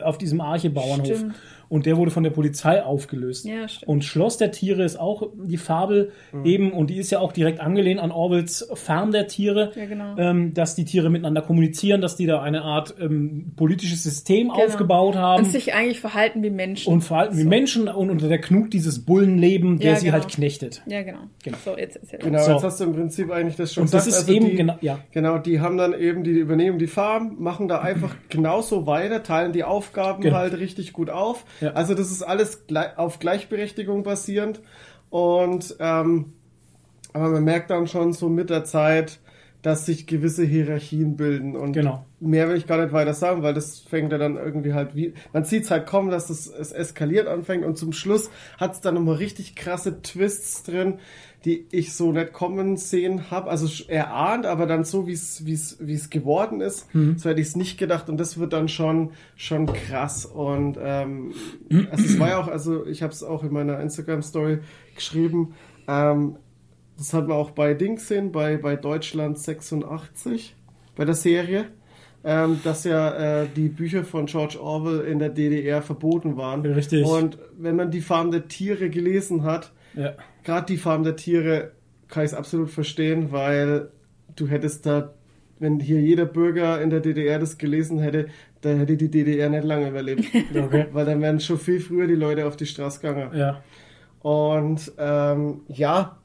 [0.00, 1.06] äh, auf diesem Arche-Bauernhof.
[1.06, 1.34] Stimmt.
[1.68, 3.44] Und der wurde von der Polizei aufgelöst.
[3.44, 3.88] Ja, stimmt.
[3.88, 6.12] Und Schloss der Tiere ist auch die Fabel
[6.44, 10.16] eben, und die ist ja auch direkt angelehnt an Orwells Farm der Tiere, Ja, genau.
[10.16, 14.64] ähm, dass die Tiere miteinander kommunizieren, dass die da eine Art ähm, politisches System Genau.
[14.64, 16.92] aufgebaut haben Und sich eigentlich verhalten wie Menschen.
[16.92, 20.18] und verhalten wie Menschen und unter der Knut dieses Bullenleben, der Ja, sie genau.
[20.18, 20.82] halt knechtet.
[20.86, 21.18] ja, genau.
[21.42, 21.56] Genau.
[21.64, 22.18] So, jetzt erzähl.
[22.20, 22.52] Genau, So.
[22.52, 24.22] jetzt hast du im Prinzip eigentlich das schon Und das gesagt.
[24.22, 24.98] ist Also eben die, genau- ja.
[25.12, 29.52] Genau, die haben dann eben, die übernehmen die Farm, machen da einfach genauso weiter, teilen
[29.52, 30.36] die Aufgaben Genau.
[30.36, 31.44] halt richtig gut auf.
[31.60, 31.72] Ja.
[31.72, 32.64] Also das ist alles
[32.96, 34.60] auf Gleichberechtigung basierend.
[35.10, 36.32] Und ähm,
[37.12, 39.18] aber man merkt dann schon so mit der Zeit,
[39.66, 41.56] dass sich gewisse Hierarchien bilden.
[41.56, 42.06] Und Genau.
[42.20, 45.12] mehr will ich gar nicht weiter sagen, weil das fängt ja dann irgendwie halt wie.
[45.32, 48.80] Man sieht es halt kommen, dass es, es eskaliert anfängt und zum Schluss hat es
[48.80, 51.00] dann nochmal richtig krasse Twists drin,
[51.44, 53.50] die ich so nicht kommen sehen habe.
[53.50, 56.86] Also erahnt, aber dann so, wie es wie es wie es geworden ist,
[57.16, 58.08] so hätte ich es nicht gedacht.
[58.08, 60.26] Und das wird dann schon schon krass.
[60.26, 61.32] Und ähm,
[61.90, 64.60] also es war ja auch, also ich habe es auch in meiner Instagram-Story
[64.94, 65.54] geschrieben,
[65.88, 66.36] ähm,
[66.98, 70.54] das hat man auch bei Dings gesehen, bei, bei Deutschland 86,
[70.96, 71.66] bei der Serie,
[72.24, 76.62] ähm, dass ja äh, die Bücher von George Orwell in der DDR verboten waren.
[76.64, 77.04] Richtig.
[77.06, 80.14] Und wenn man die Farm der Tiere gelesen hat, Ja.
[80.44, 81.72] gerade die Farm der Tiere,
[82.08, 83.90] kann ich es absolut verstehen, weil
[84.34, 85.14] du hättest da,
[85.58, 88.26] wenn hier jeder Bürger in der DDR das gelesen hätte,
[88.62, 90.24] dann hätte die DDR nicht lange überlebt.
[90.54, 90.86] Okay.
[90.92, 93.36] weil dann wären schon viel früher die Leute auf die Straße gegangen.
[93.36, 93.62] Ja.
[94.20, 96.18] Und ähm, ja,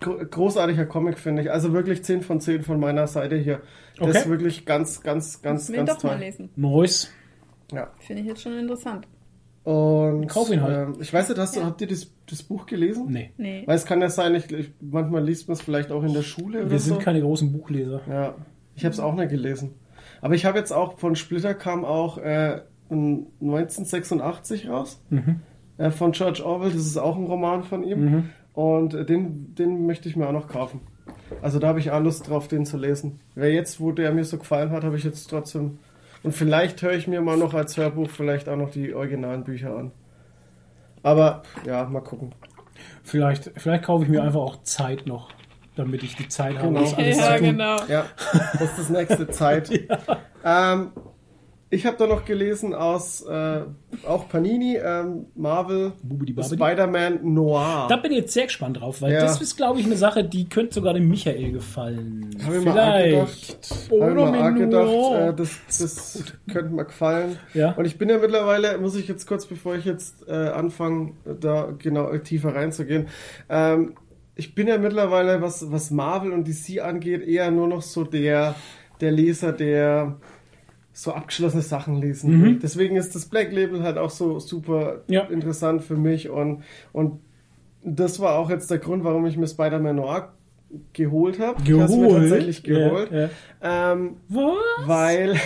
[0.00, 1.50] großartiger Comic, finde ich.
[1.50, 3.60] Also wirklich 10 von 10 von meiner Seite hier.
[3.98, 4.18] Das Okay.
[4.18, 6.20] ist wirklich ganz, ganz, ganz, Müssen wir ihn ganz doch mal toll.
[6.26, 6.50] lesen.
[6.56, 7.12] Neues.
[7.72, 7.90] Ja.
[7.98, 9.06] Finde ich jetzt schon interessant.
[9.62, 10.88] Und Kauf ihn halt.
[10.96, 13.08] ähm, ich weiß nicht, hast du, habt ihr das, das Buch gelesen?
[13.10, 13.30] Nee.
[13.36, 13.62] Nee.
[13.66, 16.22] Weil es kann ja sein, ich, ich, manchmal liest man es vielleicht auch in der
[16.22, 16.94] Schule oder Wir so.
[16.94, 18.00] sind keine großen Buchleser.
[18.08, 18.34] Ja,
[18.74, 19.74] ich habe es auch nicht gelesen.
[20.22, 25.02] Aber ich habe jetzt auch, von Splitter kam auch äh, ein 1986 raus.
[25.10, 25.40] Mhm.
[25.76, 28.30] Äh, von George Orwell, das ist auch ein Roman von ihm.
[28.52, 30.80] Und den, den möchte ich mir auch noch kaufen.
[31.42, 33.20] Also da habe ich auch Lust drauf, den zu lesen.
[33.34, 35.78] Wer jetzt, wo der mir so gefallen hat, habe ich jetzt trotzdem.
[36.22, 39.74] Und vielleicht höre ich mir mal noch als Hörbuch vielleicht auch noch die originalen Bücher
[39.76, 39.92] an.
[41.02, 42.34] Aber ja, mal gucken.
[43.02, 45.30] Vielleicht, vielleicht kaufe ich mir einfach auch Zeit noch,
[45.76, 46.80] damit ich die Zeit habe, Genau.
[46.80, 47.46] das alles Ja, zu tun.
[47.46, 47.76] genau.
[47.88, 48.04] Ja,
[48.52, 49.70] das ist das nächste Zeit.
[50.44, 50.90] ähm,
[51.72, 53.60] ich habe da noch gelesen aus äh,
[54.04, 55.92] auch Panini, ähm, Marvel.
[56.42, 57.86] Spider-Man Noir.
[57.88, 59.20] Da bin ich jetzt sehr gespannt drauf, weil Ja.
[59.20, 62.30] das ist, glaube ich, eine Sache, die könnte sogar dem Michael gefallen.
[62.44, 67.38] Habe ich mal gedacht, hab ich Oder mal gedacht äh, das, das könnte mir gefallen.
[67.54, 67.72] Ja.
[67.72, 71.72] Und ich bin ja mittlerweile, muss ich jetzt kurz, bevor ich jetzt äh, anfange, da
[71.78, 73.06] genau tiefer reinzugehen,
[73.48, 73.94] ähm,
[74.34, 78.54] ich bin ja mittlerweile, was, was Marvel und DC angeht, eher nur noch so der,
[79.00, 80.16] der Leser, der
[81.02, 82.58] so abgeschlossene Sachen lesen will.
[82.58, 85.22] Deswegen ist das Black Label halt auch so super Ja.
[85.22, 86.62] interessant für mich und,
[86.92, 87.20] und
[87.82, 90.32] das war auch jetzt der Grund, warum ich mir Spider-Man Noir
[90.92, 91.60] geholt habe.
[91.64, 93.10] Ich habe mir tatsächlich geholt.
[93.10, 93.28] Ja,
[93.62, 94.54] Ähm, Was?
[94.86, 95.34] weil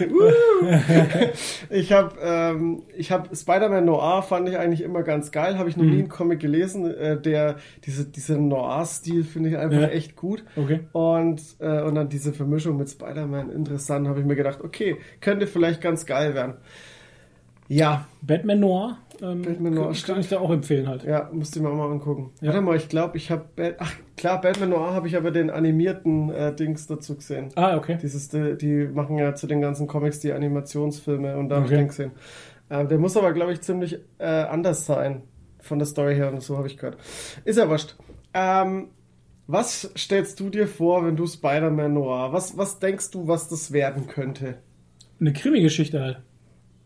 [1.70, 5.76] ich habe ähm, ich habe Spider-Man Noir fand ich eigentlich immer ganz geil, habe ich
[5.76, 5.90] noch Mhm.
[5.90, 7.56] nie einen Comic gelesen, äh, der
[7.86, 9.88] diese dieser Noir-Stil finde ich einfach Ja.
[9.88, 10.44] echt gut.
[10.56, 10.80] Okay.
[10.92, 15.46] Und äh, und dann diese Vermischung mit Spider-Man interessant, habe ich mir gedacht, okay, könnte
[15.46, 16.54] vielleicht ganz geil werden.
[17.72, 18.98] Ja, Batman Noir.
[19.22, 20.18] Ähm, Batman Noir, kann stimmt.
[20.20, 21.04] ich da auch empfehlen halt.
[21.04, 22.32] ja, musste ich mir auch mal angucken.
[22.40, 22.48] Ja.
[22.48, 26.30] Warte mal, ich glaube, ich habe ach klar, Batman Noir habe ich aber den animierten
[26.30, 27.50] äh, Dings dazu gesehen.
[27.54, 27.96] Ah, okay.
[28.02, 31.74] Dieses, die, die machen ja zu den ganzen Comics die Animationsfilme und da habe Okay.
[31.74, 32.10] ich den gesehen.
[32.70, 35.22] Ähm, der muss aber, glaube ich, ziemlich äh, anders sein
[35.60, 36.96] von der Story her und so habe ich gehört.
[37.44, 37.94] Ist ja wurscht.
[38.34, 38.88] Ähm,
[39.46, 42.32] was stellst du dir vor, wenn du Spider-Man Noir?
[42.32, 44.56] Was, was denkst du, was das werden könnte?
[45.20, 46.22] Eine Krimi-Geschichte halt.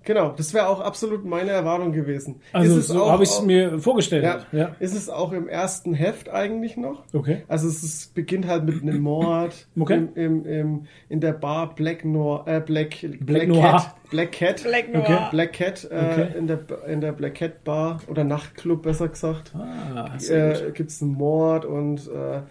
[0.05, 2.41] Genau, das wäre auch absolut meine Erwartung gewesen.
[2.53, 4.25] Also so habe ich es mir vorgestellt.
[4.25, 4.77] ja, ja.
[4.79, 7.05] Ist es auch im ersten Heft eigentlich noch?
[7.13, 7.43] Okay.
[7.49, 9.95] Also es ist, beginnt halt mit einem Mord Okay.
[9.95, 13.63] im, im, im, in der Bar Black Noir, äh, Black, Black, Noir.
[13.63, 15.03] Cat, Black Cat, Black Noir.
[15.03, 15.27] Okay.
[15.33, 16.39] Black Cat äh, Okay.
[16.39, 19.53] in, der, in der Black Cat Bar oder Nachtclub besser gesagt.
[19.57, 20.17] Ah.
[20.29, 22.43] Äh, Gibt es einen Mord und äh,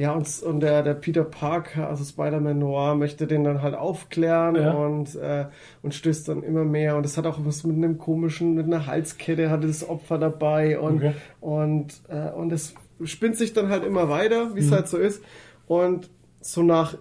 [0.00, 4.56] ja und, und der, der Peter Parker, also Spider-Man Noir, möchte den dann halt aufklären
[4.56, 4.72] Ja.
[4.72, 5.46] und, äh,
[5.82, 8.86] und stößt dann immer mehr und es hat auch was mit einem komischen, mit einer
[8.86, 11.12] Halskette hatte das Opfer dabei und Okay.
[11.40, 12.74] und äh, und es
[13.04, 14.74] spinnt sich dann halt immer weiter, wie es Mhm.
[14.74, 15.22] halt so ist
[15.68, 16.96] und so nach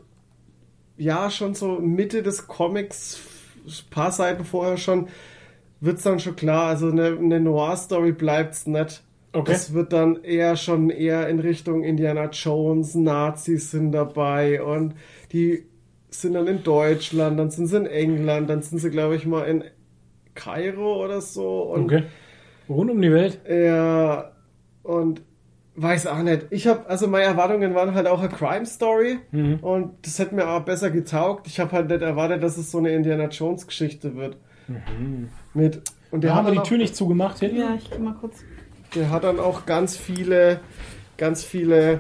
[0.98, 3.20] ja schon so Mitte des Comics,
[3.90, 5.08] paar Seiten vorher schon,
[5.80, 9.04] wird's dann schon klar, also eine, eine Noir-Story bleibt's nicht.
[9.34, 9.52] Okay.
[9.52, 14.94] Das wird dann eher schon eher in Richtung Indiana Jones, Nazis sind dabei und
[15.32, 15.66] die
[16.10, 19.44] sind dann in Deutschland, dann sind sie in England, dann sind sie, glaube ich, mal
[19.44, 19.64] in
[20.36, 21.62] Kairo oder so.
[21.62, 22.04] Und Okay.
[22.68, 23.40] Rund um die Welt.
[23.50, 24.32] ja,
[24.84, 25.22] und
[25.76, 26.48] weiß auch nicht.
[26.50, 29.60] Ich habe, also meine Erwartungen waren halt auch eine Crime Story Mhm.
[29.62, 31.48] und das hätte mir auch besser getaugt.
[31.48, 34.38] Ich habe halt nicht erwartet, dass es so eine Indiana Jones Geschichte wird.
[35.54, 35.82] Mit,
[36.12, 37.58] und der Da haben hat, wir dann die auch, Tür nicht zugemacht hinten.
[37.58, 38.38] Ja, ich geh mal kurz.
[38.96, 40.60] der hat dann auch ganz viele,
[41.18, 42.00] ganz viele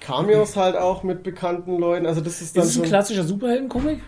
[0.00, 2.06] Cameos halt auch mit bekannten Leuten.
[2.06, 4.00] Also das ist dann Ist es ein klassischer Superhelden-Comic?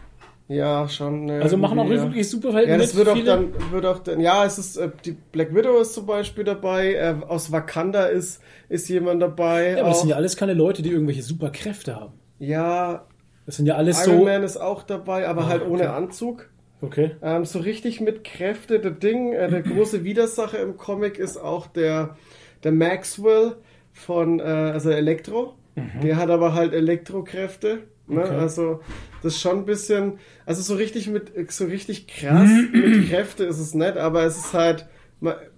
[0.51, 1.31] Ja schon.
[1.31, 2.03] Also machen auch ja.
[2.03, 5.17] wirklich Superhelden Ja, das wird auch dann, wird auch dann, ja, es ist, äh, die
[5.33, 9.73] Black Widow ist zum Beispiel dabei, äh, aus Wakanda ist, ist jemand dabei.
[9.73, 12.15] Ja, aber das auch, sind ja alles keine Leute, die irgendwelche Superkräfte haben.
[12.39, 13.07] ja,
[13.47, 14.25] Das sind ja alles Iron so.
[14.25, 15.71] Man ist auch dabei, aber halt okay.
[15.71, 16.51] ohne Anzug.
[16.83, 17.13] Okay.
[17.23, 21.67] Ähm, so richtig mit Kräfte, der Ding, äh, der große Widersacher im Comic ist auch
[21.67, 22.17] der,
[22.65, 23.57] der Maxwell
[23.93, 25.55] von, äh, also Elektro.
[26.03, 27.85] Der hat aber halt Elektrokräfte.
[28.11, 28.23] Ne?
[28.25, 28.35] Okay.
[28.37, 28.81] Also
[29.23, 33.59] das ist schon ein bisschen, also so richtig mit, so richtig krass mit Kräfte ist
[33.59, 34.87] es nicht, aber es ist halt,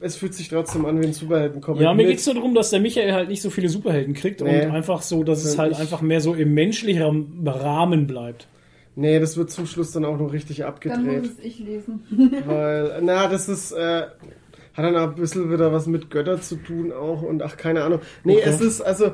[0.01, 1.83] es fühlt sich trotzdem an wie ein Superhelden-Comic.
[1.83, 4.41] Ja, mir mit- geht's nur darum, dass der Michael halt nicht so viele Superhelden kriegt
[4.41, 4.65] Nee.
[4.67, 8.49] und einfach so, dass es halt ich- einfach mehr so im menschlichen Rahmen bleibt.
[8.97, 11.23] Nee, das wird zum Schluss dann auch noch richtig Dann abgedreht.
[11.23, 12.03] muss es ich lesen.
[12.47, 16.57] Weil, na, das ist, äh, hat dann auch ein bisschen wieder was mit Götter zu
[16.57, 18.01] tun auch und ach, keine Ahnung.
[18.25, 18.51] Nee, Okay.
[18.51, 19.13] es ist, also,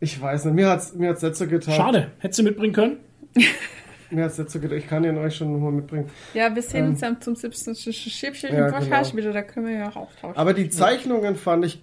[0.00, 1.74] ich weiß nicht, mir hat's, mir hat's so getan.
[1.74, 2.10] Schade.
[2.18, 2.96] Hättest du mitbringen können?
[4.10, 4.78] Mir hat's nicht so getan.
[4.78, 6.08] Ich kann den euch schon nochmal mitbringen.
[6.32, 7.74] Ja, wir sehen uns dann zum 17.
[7.92, 9.22] Schippchen Ja, im Podcast genau.
[9.24, 10.36] wieder, da können wir ja auch austauschen.
[10.36, 11.82] Aber die Zeichnungen fand ich,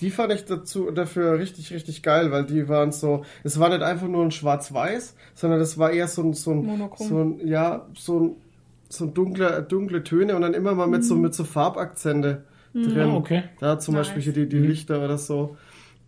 [0.00, 3.82] die fand ich dazu, dafür richtig, richtig geil, weil die waren so, es war nicht
[3.82, 7.08] einfach nur ein Schwarz-Weiß, sondern das war eher so ein, so ein, Monochrom.
[7.08, 8.36] so ein, ja, so ein,
[8.88, 13.10] so ein dunkler, dunkle Töne und dann immer mal mit so, mit so Farbakzente drin.
[13.10, 13.42] Ah, okay.
[13.58, 14.06] Da zum Nice.
[14.06, 15.56] Beispiel hier die, die Lichter oder so.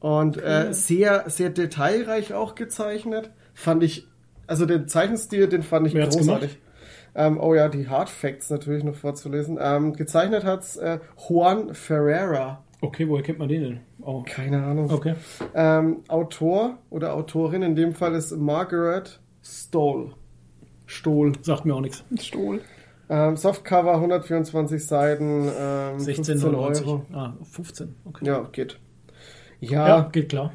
[0.06, 3.32] Und äh, sehr, sehr detailreich auch gezeichnet.
[3.54, 4.06] Fand ich,
[4.46, 6.58] also den Zeichenstil, den fand ich Wer großartig.
[7.16, 9.58] Ähm, oh ja, die Hard Facts natürlich noch vorzulesen.
[9.60, 12.62] Ähm, gezeichnet hat's äh, Juan Ferreira.
[12.82, 13.80] Okay, woher kennt man den denn?
[14.00, 14.22] Oh.
[14.24, 14.92] Keine Ahnung.
[14.92, 15.16] Okay.
[15.56, 20.12] Ähm, Autor oder Autorin in dem Fall ist Margaret Stoll.
[20.84, 21.32] Stohl.
[21.42, 22.04] Sagt mir auch nichts.
[22.20, 22.60] Stuhl.
[23.08, 27.06] Ähm, Softcover 124 Seiten, ähm, 15 16,99 Euro.
[27.12, 27.96] Ah, 15.
[28.04, 28.24] Okay.
[28.24, 28.78] Ja, geht.
[29.60, 30.52] Ja, Ja, geht klar.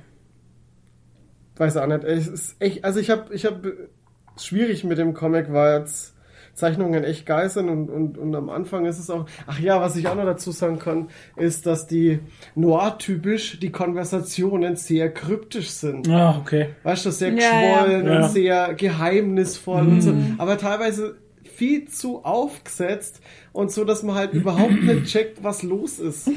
[1.57, 2.03] weiß auch nicht.
[2.03, 3.90] Es ist echt, also ich habe, ich habe
[4.38, 6.15] schwierig mit dem Comic, weil jetzt
[6.53, 9.26] Zeichnungen echt geil sind und, und, und am Anfang ist es auch.
[9.48, 11.07] Ach ja, was ich auch noch dazu sagen kann,
[11.38, 12.19] ist, dass die
[12.56, 16.09] Noir-typisch die Konversationen sehr kryptisch sind.
[16.09, 16.69] Ah, okay.
[16.84, 18.16] Weißt du, sehr Ja, geschwollen ja.
[18.16, 18.27] und Ja.
[18.27, 23.22] sehr geheimnisvoll und so, aber teilweise viel zu aufgesetzt
[23.53, 26.30] und so, dass man halt überhaupt nicht checkt, was los ist.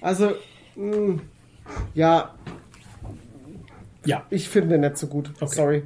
[0.00, 0.32] Also,
[0.76, 1.20] mh,
[1.94, 2.34] ja,
[4.04, 4.24] Ja.
[4.30, 5.30] ich finde den nicht so gut.
[5.40, 5.54] Okay.
[5.54, 5.82] Sorry.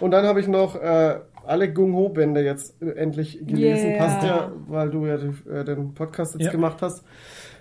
[0.00, 3.90] Und dann habe ich noch äh, alle Gung Ho Bände jetzt äh, endlich gelesen.
[3.90, 3.98] Yeah.
[3.98, 6.50] Passt ja, weil du ja die, äh, den Podcast jetzt Ja.
[6.52, 7.04] gemacht hast.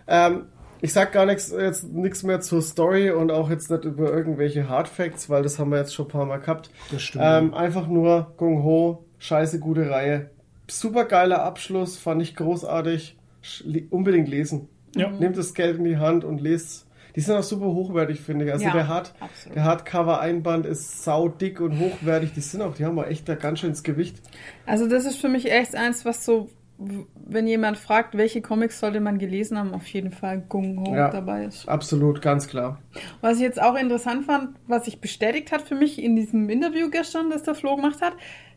[0.07, 0.45] Ähm,
[0.81, 4.69] ich sag gar nichts jetzt nichts mehr zur Story und auch jetzt nicht über irgendwelche
[4.69, 6.69] Hard Facts, weil das haben wir jetzt schon ein paar Mal gehabt.
[6.91, 7.23] Das stimmt.
[7.25, 10.30] Ähm, einfach nur Gung Ho, scheiße gute Reihe.
[10.69, 13.17] Super geiler Abschluss, fand ich großartig.
[13.43, 14.67] Sch- Unbedingt lesen.
[14.95, 15.09] Ja.
[15.09, 16.86] Nehmt das Geld in die Hand und lest.
[17.17, 18.51] Die sind auch super hochwertig, finde ich.
[18.51, 19.55] Also Ja, der, Hard, absolut.
[19.55, 22.31] der Hardcover-Einband ist sau dick und hochwertig.
[22.33, 24.21] Die sind auch, die haben auch echt da ganz schön ins Gewicht.
[24.67, 26.47] Also das ist für mich echt eins, was so,
[26.77, 31.09] wenn jemand fragt, welche Comics sollte man gelesen haben, auf jeden Fall Gung Ho Ja.
[31.09, 31.67] dabei ist.
[31.67, 32.79] Absolut, ganz klar.
[33.21, 36.91] Was ich jetzt auch interessant fand, was sich bestätigt hat für mich in diesem Interview
[36.91, 38.13] gestern, das der Flo gemacht hat,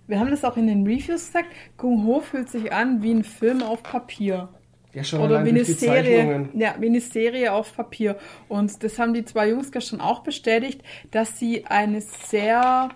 [0.06, 1.47] wir haben das auch in den Reviews gesagt,
[1.78, 4.50] Gung Ho fühlt sich an wie ein Film auf Papier.
[4.93, 8.17] Ja, schon Oder wie eine, Serie, ja, wie eine Serie auf Papier.
[8.49, 12.89] Und das haben die zwei Jungs gestern auch bestätigt, dass sie eine sehr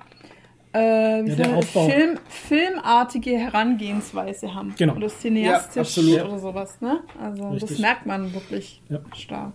[0.73, 0.79] äh,
[1.25, 1.61] wie Ja.
[1.63, 4.75] Film, filmartige Herangehensweise haben.
[4.77, 4.97] Genau.
[4.97, 6.25] Oder cineastisch Ja, absolut.
[6.33, 6.81] oder sowas.
[6.81, 7.01] Ne?
[7.21, 7.71] Also Richtig.
[7.71, 9.01] das merkt man wirklich Ja.
[9.17, 9.53] stark.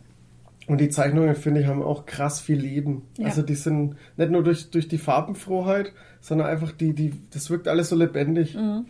[0.68, 3.02] Und die Zeichnungen, finde ich, haben auch krass viel Leben.
[3.18, 3.26] Ja.
[3.26, 7.68] Also die sind nicht nur durch, durch die Farbenfroheit, sondern einfach die, die, das wirkt
[7.68, 8.56] alles so lebendig.
[8.56, 8.86] Mhm.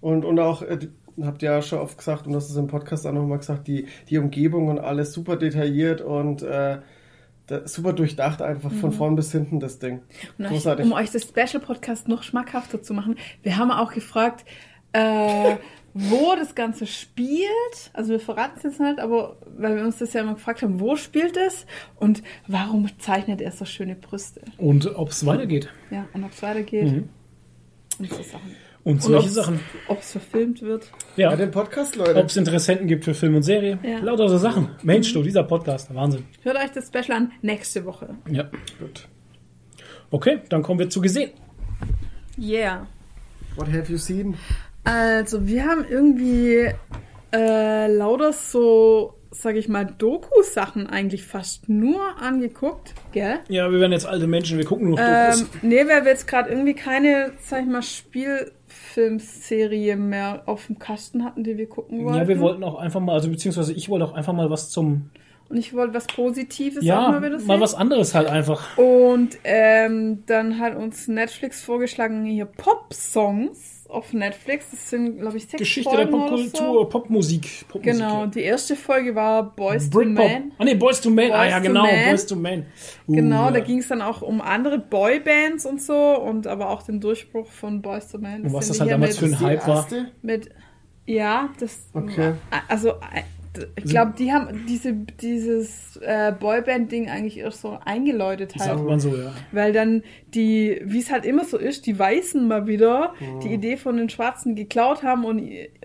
[0.00, 0.88] Und, und auch, äh, die-
[1.22, 3.86] habt ihr ja schon oft gesagt, und das ist im Podcast auch nochmal gesagt, die,
[4.08, 6.78] die Umgebung und alles super detailliert und äh,
[7.64, 10.02] super durchdacht einfach von vorn bis hinten das Ding.
[10.36, 10.44] Mhm.
[10.44, 10.86] Und Großartig.
[10.86, 14.44] um euch das Special Podcast noch schmackhafter zu machen, wir haben auch gefragt,
[14.92, 15.56] äh,
[15.94, 17.48] wo das Ganze spielt.
[17.92, 20.80] Also wir verraten es jetzt nicht, aber weil wir uns das ja immer gefragt haben,
[20.80, 21.66] wo spielt es
[21.96, 24.42] und warum zeichnet er so schöne Brüste?
[24.58, 25.70] Und ob es weitergeht.
[25.90, 26.92] Ja, und ob es weitergeht.
[26.92, 27.08] Mhm.
[27.98, 28.54] Und so Sachen.
[28.88, 29.60] Und solche ob's- Sachen.
[29.88, 30.90] Ob es verfilmt wird.
[31.16, 31.28] Ja.
[31.30, 32.16] Bei dem Podcast, Leute.
[32.16, 33.78] Ob es Interessenten gibt für Film und Serie.
[33.82, 33.98] Ja.
[33.98, 34.70] Lauter so Sachen.
[34.82, 35.94] Mensch, du, dieser Podcast.
[35.94, 36.24] Wahnsinn.
[36.42, 38.14] Hört euch das Special an nächste Woche.
[38.30, 38.44] Ja.
[38.80, 39.06] Gut.
[40.10, 41.32] Okay, dann kommen wir zu gesehen.
[42.38, 42.86] Yeah.
[43.56, 44.36] What have you seen?
[44.84, 46.70] Also, wir haben irgendwie
[47.34, 53.40] äh, lauter so, sag ich mal, Doku-Sachen eigentlich fast nur angeguckt, gell?
[53.48, 55.46] Ja, wir werden jetzt alte Menschen, wir gucken nur Ähm, Dokus.
[55.60, 57.82] nee, weil wir jetzt gerade irgendwie keine, sag ich mal,
[58.88, 62.18] Spielfilmserie mehr auf dem Kasten hatten, die wir gucken wollten.
[62.18, 65.10] Ja, wir wollten auch einfach mal, also beziehungsweise ich wollte auch einfach mal was zum,
[65.48, 67.60] Und ich wollte was Positives ja, auch mal wieder mal, sehen.
[67.60, 68.76] was anderes halt einfach.
[68.76, 74.70] Und ähm, dann hat uns Netflix vorgeschlagen, hier Pop-Songs auf Netflix.
[74.70, 76.84] Das sind, glaube ich, sechs Geschichte der Folgen oder Popkultur, So.
[76.84, 77.68] Popmusik.
[77.68, 78.26] Popmusik Genau, ja.
[78.26, 80.24] die erste Folge war Boys to Britpop.
[80.28, 80.52] Men.
[80.58, 82.10] Ah, nee, Boys to ah, Boys ja, to genau, Men.
[82.10, 82.66] Boys to Men.
[83.06, 83.50] Uh, Genau, ja.
[83.52, 87.46] da ging es dann auch um andere Boybands und so und aber auch den Durchbruch
[87.46, 88.42] von Boys to Men.
[88.44, 89.86] Und was das halt damals für ein Hype war.
[90.22, 90.50] mit
[91.06, 92.34] ja, das Okay.
[92.68, 93.22] also äh,
[93.76, 98.70] ich glaube, die haben diese dieses äh, Boyband-Ding eigentlich erst so eingeläutet halt.
[98.70, 99.32] Sagt man so, ja.
[99.52, 100.02] Weil dann
[100.34, 104.08] die, wie es halt immer so ist, die Weißen mal wieder die Idee von den
[104.08, 105.42] Schwarzen geklaut haben und,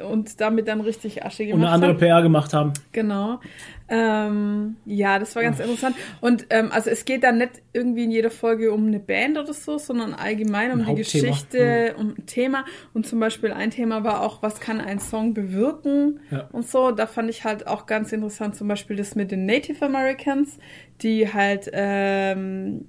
[0.09, 1.99] und damit dann richtig Asche gemacht Und eine andere haben.
[1.99, 2.73] PR gemacht haben.
[2.91, 3.39] Genau.
[3.89, 5.95] Ähm, ja, das war ganz interessant.
[6.21, 9.53] Und ähm, also es geht dann nicht irgendwie in jeder Folge um eine Band oder
[9.53, 11.01] so, sondern allgemein um Ein die.
[11.03, 12.65] Geschichte, um ein Thema.
[12.93, 16.47] Und zum Beispiel ein Thema war auch, was kann ein Song bewirken Ja.
[16.51, 16.91] und so.
[16.91, 20.57] Da fand ich halt auch ganz interessant zum Beispiel das mit den Native Americans,
[21.01, 22.85] die halt ähm,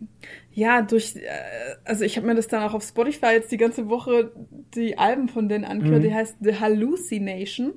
[0.52, 1.20] ja durch, äh,
[1.84, 4.31] also ich habe mir das dann auch auf Spotify jetzt die ganze Woche
[4.74, 6.06] die Alben von denen angehört, Mhm.
[6.06, 7.73] die heißt The Hallucination.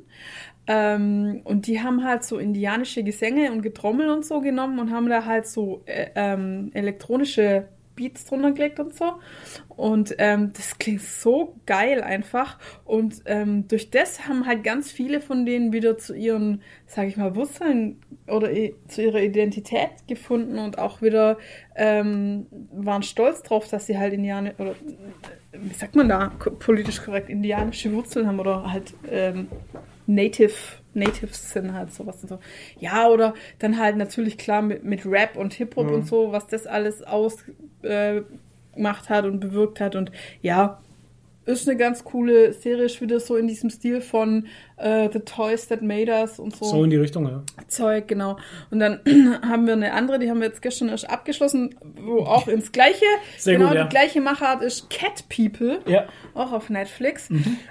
[0.67, 5.09] Ähm, und die haben halt so indianische Gesänge und Getrommel und so genommen und haben
[5.09, 9.13] da halt so äh, ähm, elektronische Beats drunter gelegt und so.
[9.69, 12.57] Und ähm, das klingt so geil einfach.
[12.85, 17.17] Und ähm, durch das haben halt ganz viele von denen wieder zu ihren, sag ich
[17.17, 18.49] mal, Wurzeln oder
[18.87, 21.37] zu ihrer Identität gefunden und auch wieder
[21.75, 24.75] ähm, waren stolz drauf, dass sie halt Indianer oder
[25.51, 29.47] wie sagt man da, politisch korrekt indianische Wurzeln haben oder halt ähm,
[30.07, 30.53] Native,
[30.93, 32.39] Natives sind halt sowas und so.
[32.79, 36.65] Ja, oder dann halt natürlich klar mit, mit Rap und Hip-Hop und so, was das
[36.65, 37.53] alles ausgemacht
[37.83, 39.95] äh, hat und bewirkt hat.
[39.95, 40.11] Und
[40.41, 40.81] ja,
[41.45, 44.47] ist eine ganz coole Serie, ist wieder so in diesem Stil von
[44.77, 46.65] äh, The Toys That Made Us und so.
[46.65, 47.41] So in die Richtung, ja.
[47.67, 48.38] Zeug, genau.
[48.72, 48.99] Und dann
[49.47, 53.06] haben wir eine andere, die haben wir jetzt gestern erst abgeschlossen, wo auch ins gleiche,
[53.38, 53.83] Sehr genau gut, ja.
[53.83, 56.06] die gleiche Machart ist Cat People, Ja.
[56.33, 57.30] auch auf Netflix.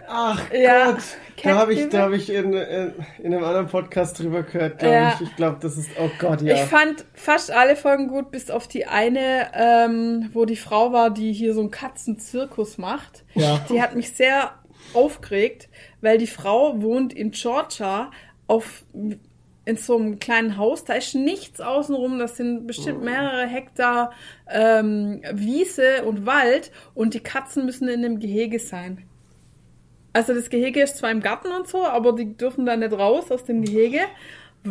[0.09, 1.03] Ach Ja, Gott,
[1.37, 4.79] Cat da habe ich, da hab ich in, in, in einem anderen Podcast drüber gehört,
[4.81, 5.15] glaube Ja.
[5.15, 5.29] ich.
[5.29, 6.55] Ich glaube, das ist, oh Gott, ja.
[6.55, 11.11] Ich fand fast alle Folgen gut, bis auf die eine, ähm, wo die Frau war,
[11.11, 13.25] die hier so einen Katzenzirkus macht.
[13.35, 13.65] Ja.
[13.71, 14.53] Die hat mich sehr
[14.95, 15.69] aufgeregt,
[16.01, 18.11] weil die Frau wohnt in Georgia
[18.47, 18.85] auf
[19.67, 24.13] in so einem kleinen Haus, da ist nichts außenrum, das sind bestimmt mehrere Hektar
[24.49, 26.71] ähm, Wiese und Wald.
[26.95, 29.05] Und die Katzen müssen in dem Gehege sein.
[30.13, 33.31] Also das Gehege ist zwar im Garten und so, aber die dürfen da nicht raus
[33.33, 34.01] aus dem Gehege,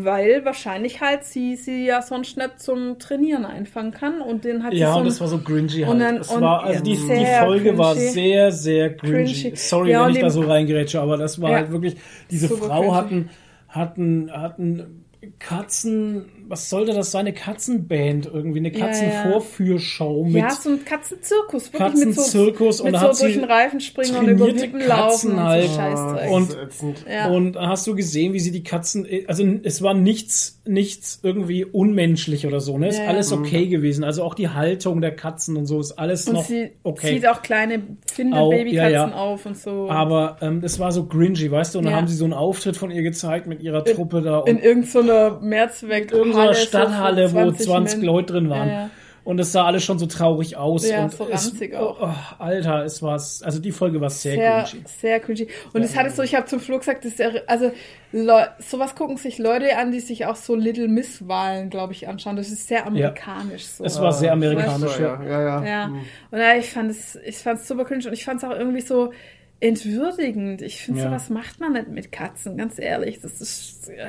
[0.03, 4.73] weil wahrscheinlich halt sie sie ja sonst nicht zum Trainieren einfangen kann und den hat
[4.73, 5.87] sie Ja, so und das war so cringy halt.
[5.89, 8.09] und dann- es und war, also die, die Folge war cringy.
[8.09, 9.33] sehr, sehr cringy.
[9.33, 9.55] Cringy.
[9.55, 11.57] Sorry, Ja, wenn ich da so reingerätsche, aber das war Ja.
[11.57, 11.95] halt wirklich,
[12.29, 12.93] diese Frau cringy.
[12.95, 13.29] hatten,
[13.69, 15.05] hatten, hatten
[15.39, 17.21] Katzen, was sollte das sein?
[17.21, 18.85] Eine Katzenband irgendwie, eine Ja, ja.
[18.87, 23.21] Katzenvorführshow mit ja, so ein Katzenzirkus, wirklich mit so, Katzenzirkus und mit da so hat
[23.21, 25.97] durch den Reifen springen und über Wippen laufen Katzen und halt.
[25.97, 26.33] so.
[26.35, 27.05] Und- Das ist ätzend.
[27.11, 27.29] Ja.
[27.29, 31.65] Und dann hast du gesehen, wie sie die Katzen, also es war nichts, nichts irgendwie
[31.65, 32.87] unmenschlich oder so, ne?
[32.89, 33.09] Ist Ja, ja.
[33.09, 34.03] alles okay gewesen.
[34.03, 37.15] Also auch die Haltung der Katzen und so ist alles und noch sie okay.
[37.15, 37.83] zieht auch kleine
[38.17, 39.13] ja, ja.
[39.13, 39.89] auf und so.
[39.89, 41.79] Aber ähm, das war so cringy, weißt du?
[41.79, 41.97] Und dann Ja.
[41.99, 45.39] haben sie so einen Auftritt von ihr gezeigt mit ihrer Truppe da in und irgendeiner
[45.41, 48.67] Mehrzweck in irgendeiner Stadthalle, wo 20 Men- Leute drin waren.
[48.69, 48.89] Ja, ja.
[49.23, 50.87] Und es sah alles schon so traurig aus.
[50.87, 51.99] Ja, und so es, ranzig oh, auch.
[51.99, 54.83] oh, Alter, es war, also die Folge war sehr, sehr, cringy.
[55.01, 55.47] sehr cringy.
[55.73, 57.71] Und es hatte so, ich habe zum Flo gesagt, das ist ja, also
[58.11, 62.07] Leu sowas gucken sich Leute an, die sich auch so Little Miss Wahlen, glaube ich,
[62.07, 62.35] anschauen.
[62.35, 63.83] Das ist sehr amerikanisch so.
[63.83, 65.19] Es war sehr amerikanisch, So, ja.
[65.23, 65.65] ja, ja, ja.
[65.65, 65.85] Ja.
[66.29, 68.55] Und ja, ich fand es, ich fand es super cringe und ich fand es auch
[68.55, 69.11] irgendwie so
[69.59, 70.61] entwürdigend.
[70.61, 71.07] Ich finde, Ja.
[71.07, 73.21] sowas macht man nicht mit Katzen, ganz ehrlich.
[73.21, 74.05] Das ist, äh,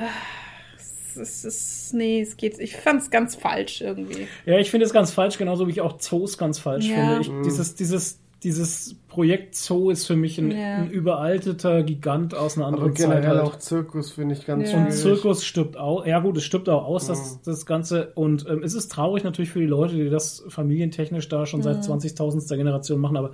[1.17, 4.27] das ist, nee, es geht, ich fand es ganz falsch irgendwie.
[4.45, 6.95] Ja, ich finde es ganz falsch, genauso wie ich auch Zoos ganz falsch Ja.
[6.95, 7.21] finde.
[7.21, 10.75] Ich, dieses, dieses, dieses Projekt Zoo ist für mich ein, Ja.
[10.77, 13.09] ein überalteter Gigant aus einer Aber anderen Zeit.
[13.09, 13.41] generell Halt.
[13.41, 14.77] auch Zirkus finde ich ganz Ja.
[14.77, 14.91] Und.
[14.93, 16.05] Zirkus stirbt auch.
[16.05, 18.11] Ja gut, es stirbt auch aus, das, das Ganze.
[18.13, 21.77] Und ähm, es ist traurig natürlich für die Leute, die das familientechnisch da schon seit
[21.83, 22.55] 20.000.
[22.55, 23.31] Generation machen, aber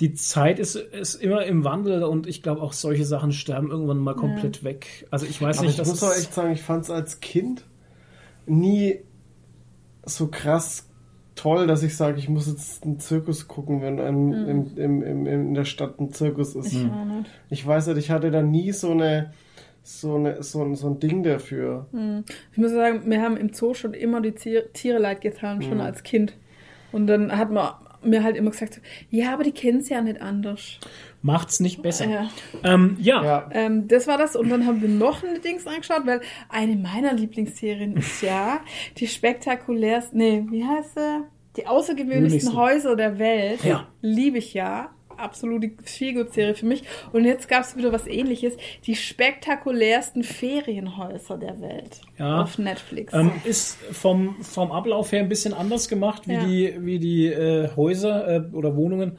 [0.00, 3.98] die Zeit ist, ist immer im Wandel und ich glaube auch solche Sachen sterben irgendwann
[3.98, 5.06] mal komplett weg.
[5.10, 7.20] Also ich weiß Aber nicht, ich das muss auch echt sagen, ich fand es als
[7.20, 7.64] Kind
[8.46, 9.00] nie
[10.04, 10.88] so krass
[11.34, 15.26] toll, dass ich sage, ich muss jetzt einen Zirkus gucken, wenn ein, im, im, im,
[15.26, 16.72] in der Stadt ein Zirkus ist.
[16.72, 17.30] Ich nicht.
[17.50, 19.32] Ich weiß nicht, ich hatte da nie so eine
[19.84, 21.86] so, eine, so, ein, so ein Ding dafür.
[22.52, 25.80] Ich muss sagen, wir haben im Zoo schon immer die Tiere, Tiere leid getan, schon
[25.80, 26.34] als Kind.
[26.92, 27.72] Und dann hat man
[28.04, 30.78] mir halt immer gesagt, ja, aber die kennen es ja nicht anders.
[31.22, 32.06] macht's nicht besser.
[32.08, 32.30] Ja.
[32.64, 33.24] Ähm, ja.
[33.24, 34.36] Ja, Ähm, das war das.
[34.36, 38.60] Und dann haben wir noch ein Dings angeschaut, weil eine meiner Lieblingsserien ist ja
[38.98, 41.24] die spektakulärsten, nee, wie heißt sie?
[41.56, 42.56] Die außergewöhnlichsten Gewöhnlichsten.
[42.56, 43.62] Häuser der Welt.
[43.64, 43.88] Ja.
[44.00, 44.90] Liebe ich ja.
[45.22, 46.82] Absolute Feelgood-Serie für mich.
[47.12, 48.56] Und jetzt gab es wieder was ähnliches.
[48.86, 52.00] Die spektakulärsten Ferienhäuser der Welt.
[52.18, 52.42] Ja.
[52.42, 53.12] Auf Netflix.
[53.14, 56.44] Ähm, ist vom, vom Ablauf her ein bisschen anders gemacht wie Ja.
[56.44, 59.16] die, wie die äh, Häuser äh, oder Wohnungen.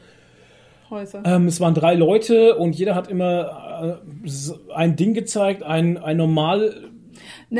[0.90, 1.24] Häuser.
[1.26, 6.18] Ähm, es waren drei Leute und jeder hat immer äh, ein Ding gezeigt, ein, ein
[6.18, 6.92] normal,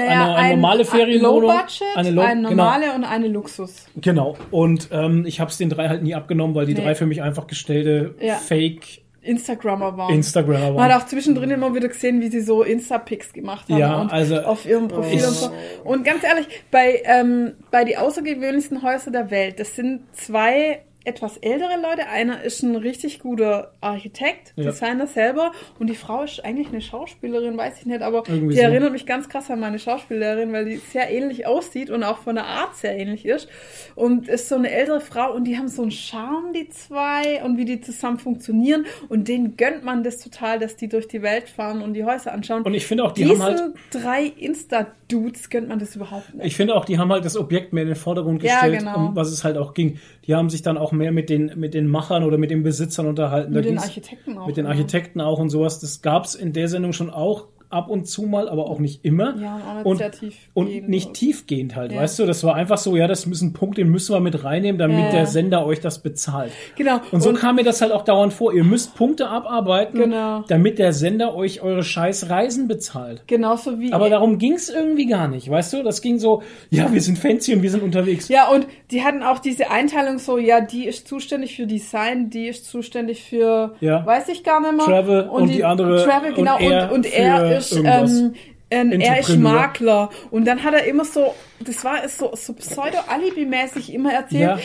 [0.02, 3.86] eine- eine normale Ferienwohnung, Low Budget, eine Low- eine normale und eine Luxus.
[3.96, 4.36] genau.
[4.52, 6.82] Und ähm, ich habe es den drei halt nie abgenommen, weil die Nee.
[6.82, 8.36] drei für mich einfach gestellte Ja.
[8.36, 10.14] Fake Instagrammer waren.
[10.14, 11.02] Instagrammer Man hat waren.
[11.02, 13.80] auch zwischendrin immer wieder gesehen, wie sie so Insta-Pics gemacht haben.
[13.80, 15.50] Ja, also- auf ihrem Profil und so.
[15.86, 21.38] Und ganz ehrlich, bei, ähm, bei die außergewöhnlichsten Häuser der Welt, das sind zwei etwas
[21.38, 22.08] ältere Leute.
[22.08, 24.66] Einer ist ein richtig guter Architekt, Ja.
[24.66, 25.52] Designer selber.
[25.80, 28.66] Und die Frau ist eigentlich eine Schauspielerin, weiß ich nicht, aber Irgendwie die so.
[28.68, 32.36] erinnert mich ganz krass an meine Schauspielerin, weil die sehr ähnlich aussieht und auch von
[32.36, 33.48] der Art sehr ähnlich ist.
[33.96, 37.58] Und ist so eine ältere Frau und die haben so einen Charme, die zwei, und
[37.58, 38.86] wie die zusammen funktionieren.
[39.10, 42.32] Und denen gönnt man das total, dass die durch die Welt fahren und die Häuser
[42.34, 42.64] anschauen.
[42.64, 46.46] Und ich finde auch, die Diesen haben halt, drei Insta-Dudes gönnt man das überhaupt nicht.
[46.46, 49.08] ich finde auch, die haben halt das Objekt mehr in den Vordergrund Ja, gestellt, genau.
[49.10, 50.00] um was es halt auch ging.
[50.26, 53.08] Die haben sich dann auch mehr mit den, mit den Machern oder mit den Besitzern
[53.08, 53.54] unterhalten.
[53.54, 54.48] Mit Da den Architekten auch.
[54.48, 54.72] Mit den ja.
[54.72, 55.80] Architekten auch und sowas.
[55.80, 59.36] Das gab's in der Sendung schon auch, ab und zu mal, aber auch nicht immer.
[59.38, 60.50] Ja, und auch nicht und, sehr tiefgehend.
[60.54, 62.02] und nicht tiefgehend halt, Ja.
[62.02, 62.26] weißt du?
[62.26, 65.12] Das war einfach so, ja, das ein Punkt, den müssen wir mit reinnehmen, damit Ja,
[65.12, 66.52] der Sender euch das bezahlt.
[66.78, 67.00] Genau.
[67.12, 68.54] Und so Und- kam mir das halt auch dauernd vor.
[68.54, 70.44] Ihr müsst Punkte abarbeiten, Genau.
[70.48, 73.24] damit der Sender euch eure scheiß Reisen bezahlt.
[73.28, 73.92] Genauso wie.
[73.92, 75.84] Aber darum ging's irgendwie gar nicht, weißt du?
[75.84, 78.28] Das ging so, ja, wir sind fancy und wir sind unterwegs.
[78.30, 82.48] Ja, und die hatten auch diese Einteilung so, ja, die ist zuständig für Design, die
[82.48, 84.06] ist zuständig für, Ja.
[84.06, 84.86] weiß ich gar nicht mehr.
[84.86, 88.12] Travel und die andere- Travel, genau, und er und, und er ist, irgendwas.
[88.20, 88.34] ähm,
[88.70, 89.38] ähm, er ist.
[89.38, 90.10] Makler.
[90.32, 94.58] Und dann hat er immer so, das war es so, so pseudo-alibi-mäßig immer erzählt, Ja.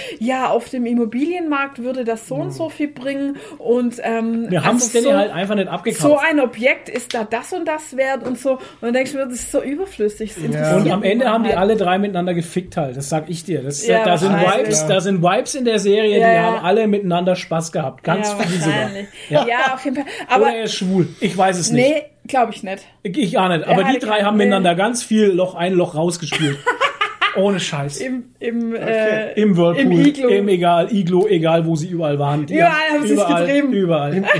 [0.44, 0.49] ja.
[0.51, 4.89] auf dem Immobilienmarkt würde das so und so viel bringen und ähm, Wir haben also
[4.89, 6.01] Stanley so, halt einfach nicht abgekauft.
[6.02, 8.52] so ein Objekt ist da das und das wert und so.
[8.52, 10.35] Und dann denkst du mir, das ist so überflüssig.
[10.43, 12.97] Interessiert Und am Ende haben die alle drei miteinander gefickt halt.
[12.97, 13.62] Das sag ich dir.
[13.62, 14.33] Das, Ja, da sind.
[14.33, 16.43] Vibes, da sind Vibes in der Serie, Ja, die ja.
[16.44, 18.05] haben alle miteinander Spaß gehabt.
[18.05, 18.91] Ganz ja, viel sogar.
[19.28, 19.47] Ja.
[19.47, 19.75] Ja.
[19.75, 20.07] auf jeden Fall.
[20.28, 21.09] Aber Oder er ist schwul.
[21.20, 21.86] Ich weiß es nicht.
[21.89, 22.86] nee, glaube ich nicht.
[23.02, 23.66] Ich auch nicht.
[23.66, 26.58] Aber die hatte drei haben miteinander ganz viel Loch ein Loch rausgespielt.
[27.36, 27.98] Ohne Scheiß.
[28.00, 30.28] Im, im, äh, Im Whirlpool, im Iglu.
[30.28, 32.47] im egal, Iglo, egal wo sie überall waren.
[32.47, 33.73] Die Überall haben sie es überall, getrieben.
[33.73, 34.24] Überall.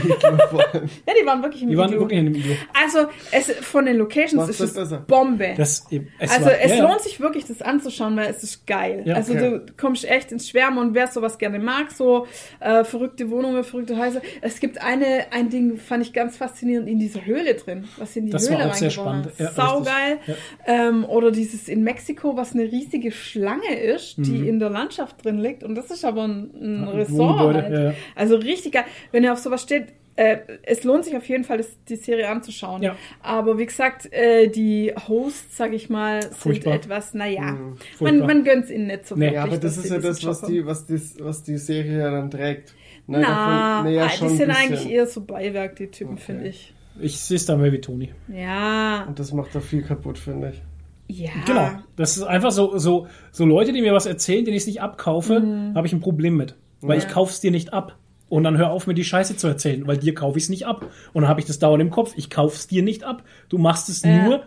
[1.07, 2.01] Ja, die waren wirklich im Die waren Iglu.
[2.01, 2.55] wirklich in dem Iglo.
[2.83, 4.99] Also, es, von den Locations Macht ist das es.
[5.07, 5.55] Bombe.
[5.57, 5.87] Das,
[6.19, 6.89] es also, war, es ja, ja.
[6.89, 9.03] lohnt sich wirklich, das anzuschauen, weil es ist geil.
[9.05, 9.61] Ja, also, okay.
[9.67, 12.27] du kommst echt ins Schwärmen und wer sowas gerne mag, so
[12.61, 14.21] äh, verrückte Wohnungen, verrückte Häuser.
[14.41, 18.27] Es gibt eine, ein Ding, fand ich ganz faszinierend, in dieser Höhle drin, was in
[18.27, 19.27] die Das war Höhle auch sehr spannend.
[19.27, 19.33] haben.
[19.39, 20.19] Ja, Saugeil.
[20.67, 24.49] Ähm, oder dieses in Mexiko, was eine riesige Schlange ist, die Mhm.
[24.49, 25.63] in der Landschaft drin liegt.
[25.65, 27.55] Und das ist aber ein, ein Ja, ein Ressort.
[27.55, 27.73] Halt.
[27.73, 27.95] ja.
[28.15, 28.85] Also richtig geil.
[29.13, 32.29] Wenn ihr auf sowas steht, äh, es lohnt sich auf jeden Fall, das, die Serie
[32.29, 32.83] anzuschauen.
[32.83, 32.97] Ja.
[33.23, 36.75] Aber wie gesagt, äh, die Hosts, sag ich mal, sind Furchtbar.
[36.75, 38.27] etwas, naja, man, furchtbar.
[38.27, 39.21] man gönnt's ihnen nicht so Nee.
[39.27, 39.35] wirklich.
[39.37, 42.31] Ja, aber das ist ja das, was die, was die, was die Serie ja dann
[42.31, 42.75] trägt.
[43.07, 46.19] Ne, Na, davon- nee, ja, ah, schon die sind eigentlich eher so Beiwerk, die Typen,
[46.19, 46.75] finde ich.
[47.01, 48.13] Ich sehe es da mehr wie Toni.
[48.27, 50.63] Ja, Und das macht da viel kaputt, finde ich.
[51.09, 51.31] Ja.
[51.47, 51.71] Genau.
[51.97, 54.81] Das ist einfach so, so, so Leute, die mir was erzählen, denen ich es nicht
[54.83, 55.75] abkaufe, Mhm.
[55.75, 56.55] habe ich ein Problem mit.
[56.81, 57.97] Weil ich kauf's dir nicht ab.
[58.29, 60.67] Und dann hör auf, mir die Scheiße zu erzählen, weil dir kaufe ich es nicht
[60.67, 60.87] ab.
[61.15, 62.13] Und dann habe ich das dauernd im Kopf.
[62.17, 63.25] Ich kauf's dir nicht ab.
[63.49, 64.23] Du machst es Ja.
[64.25, 64.43] nur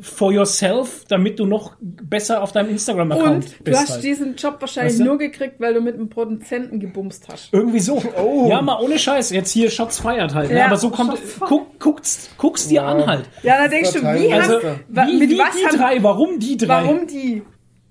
[0.00, 3.80] for yourself, damit du noch besser auf deinem Instagram-Account Und du bist.
[3.80, 4.02] hast halt.
[4.04, 5.04] diesen Job wahrscheinlich Weißt du?
[5.04, 7.50] nur gekriegt, weil du mit einem Produzenten gebumst hast.
[7.52, 8.02] Irgendwie so.
[8.48, 9.30] Ja, mal ohne Scheiß.
[9.30, 10.50] Jetzt hier Shots feiert halt.
[10.50, 10.58] ne?
[10.58, 12.86] Ja, Aber so kommt, guck, guck's, guck's dir Ja.
[12.88, 13.28] an halt.
[13.44, 14.54] Ja, da denkst du, wie, Also,
[14.88, 16.02] wa- wie, mit wie was die haben, drei?
[16.02, 16.82] Warum die drei?
[16.84, 17.42] warum die?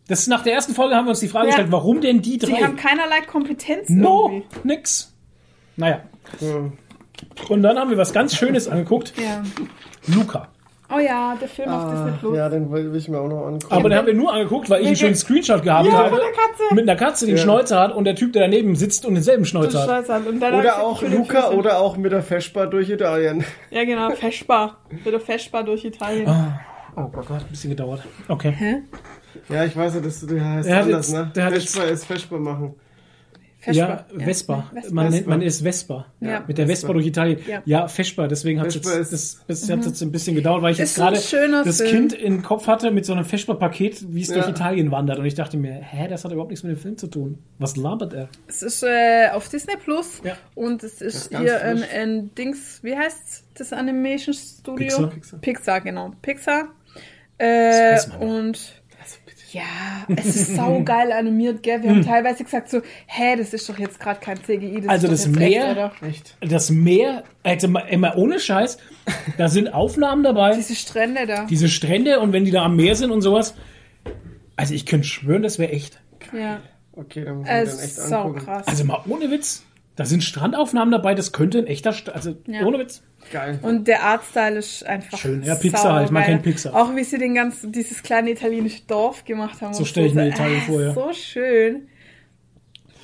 [0.10, 1.52] Das ist nach der ersten Folge haben wir uns die Frage Ja.
[1.52, 2.58] gestellt, warum denn die drei?
[2.58, 4.46] Die haben keinerlei Kompetenz No, irgendwie.
[4.68, 5.14] nix.
[5.78, 6.02] Naja.
[6.42, 6.70] Ja.
[7.48, 9.14] Und dann haben wir was ganz Schönes angeguckt.
[9.18, 9.42] Ja.
[10.14, 10.50] Luca.
[10.96, 12.38] Oh ja, der Film auf Disney Plus.
[12.38, 13.74] ja, den will ich mir auch noch angucken.
[13.74, 16.10] Aber den haben wir nur angeguckt, weil ich einen schönen Screenshot gehabt Ja, habe.
[16.10, 16.74] von der Katze.
[16.76, 17.44] Mit einer Katze, die einen Ja.
[17.44, 20.10] Schnäuzer hat und der Typ, der daneben sitzt und denselben Schnäuzer hat.
[20.54, 23.44] Oder auch Luca oder auch mit der Feschbar durch Italien.
[23.72, 24.78] Ja, genau, Feschbar.
[25.04, 26.28] Wieder Feschbar durch Italien.
[26.96, 28.04] Oh Gott, hat ein bisschen gedauert.
[28.28, 28.52] Okay.
[28.56, 28.76] Hä?
[29.50, 31.32] Ja, ich weiß ja, das der heißt Der hat anders, jetzt- ne?
[31.36, 32.76] der hat Feschbar ist Feschbar machen.
[33.72, 34.26] Ja, Vespa.
[34.26, 34.70] Vespa.
[34.74, 34.94] Vespa.
[34.94, 35.30] Man, nennt, Vespa.
[35.30, 36.06] man ist Vespa.
[36.20, 36.44] Ja.
[36.48, 37.40] Mit der Vespa durch Italien.
[37.48, 37.62] Ja.
[37.66, 38.28] Ja, Vespa.
[38.28, 40.80] Deswegen hat es Vespa jetzt, ist- das, das hat jetzt ein bisschen gedauert, weil ich
[40.80, 41.92] Ist jetzt gerade das Film.
[42.10, 44.36] Kind im Kopf hatte mit so einem Vespa-Paket, wie es Ja.
[44.36, 45.20] durch Italien wandert.
[45.20, 47.38] Und ich dachte mir, hä, das hat überhaupt nichts mit dem Film zu tun.
[47.60, 48.30] Was labert er?
[48.48, 50.36] Es ist äh, auf Disney Plus Ja.
[50.56, 51.90] und es ist, ist hier ein, frisch.
[51.94, 54.76] ein Dings, wie heißt das Animation Studio?
[54.88, 55.08] Pixar.
[55.10, 55.40] Pixar.
[55.40, 56.12] Pixar, genau.
[56.22, 56.70] Pixar.
[57.40, 58.28] Äh, man ja.
[58.28, 58.83] und
[59.54, 59.62] ja,
[60.16, 61.82] es ist saugeil animiert, gell?
[61.84, 64.82] Wir haben teilweise gesagt so, hä, das ist doch jetzt gerade kein CGI.
[64.82, 66.36] Das Also ist das Meer- Echt?
[66.42, 68.78] Das Meer, also mal, immer ohne Scheiß,
[69.38, 71.46] da sind Aufnahmen dabei, Diese Strände da.
[71.46, 73.54] diese Strände und wenn die da am Meer sind und sowas.
[74.56, 76.00] Also ich könnte schwören, das wäre echt.
[76.38, 76.60] ja.
[76.96, 78.46] Okay, dann muss ich mir Es dann echt ist sau angucken.
[78.46, 78.68] krass.
[78.68, 79.64] Also mal ohne Witz.
[79.96, 82.66] Da sind Strandaufnahmen dabei, das könnte ein echter, St also Ja.
[82.66, 83.02] ohne Witz.
[83.32, 83.60] Geil.
[83.62, 85.44] Und der Artstyle ist einfach Schön.
[85.44, 86.06] Ja, Pixar halt.
[86.06, 86.36] Ich mag saugeil.
[86.38, 86.76] kein Pixar.
[86.76, 89.74] Auch wie sie den ganzen, dieses kleine italienische Dorf gemacht haben.
[89.74, 90.28] So und stell ich mir.
[90.28, 90.94] Italien Ah, vor, ja.
[90.94, 91.88] So schön.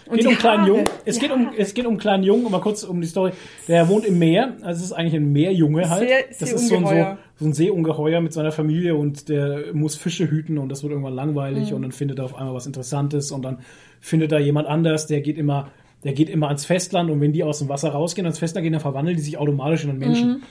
[0.05, 0.69] Und geht um einen kleinen Haare.
[0.69, 0.83] Jungen.
[1.05, 3.31] Es geht um es geht um einen kleinen Jungen, um mal kurz um die Story.
[3.67, 6.09] Der wohnt im Meer, also es ist eigentlich ein Meerjunge halt.
[6.09, 7.17] See- das ist so ein, so, Seeungeheuer.
[7.35, 11.13] so ein Seeungeheuer mit seiner Familie und der muss Fische hüten und das wird irgendwann
[11.13, 11.17] Mhm.
[11.17, 13.59] langweilig und dann findet er auf einmal was Interessantes und dann
[13.99, 15.69] findet er jemand anders, der geht immer
[16.03, 18.73] der geht immer ans Festland und wenn die aus dem Wasser rausgehen ans Festland gehen,
[18.73, 20.43] dann verwandeln die sich automatisch in einen Menschen.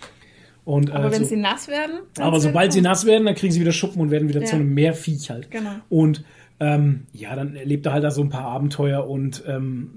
[0.65, 0.95] Und, Mhm.
[0.95, 2.01] Aber äh, wenn so- sie nass werden.
[2.19, 4.41] aber sind sobald sie sie- nass werden, dann kriegen sie wieder Schuppen und werden wieder
[4.41, 4.47] Ja.
[4.47, 5.51] zu einem Meerviech halt.
[5.51, 5.71] Genau.
[5.89, 6.25] Und
[6.61, 9.91] ähm, ja, dann erlebt er halt da so ein paar Abenteuer und ähm,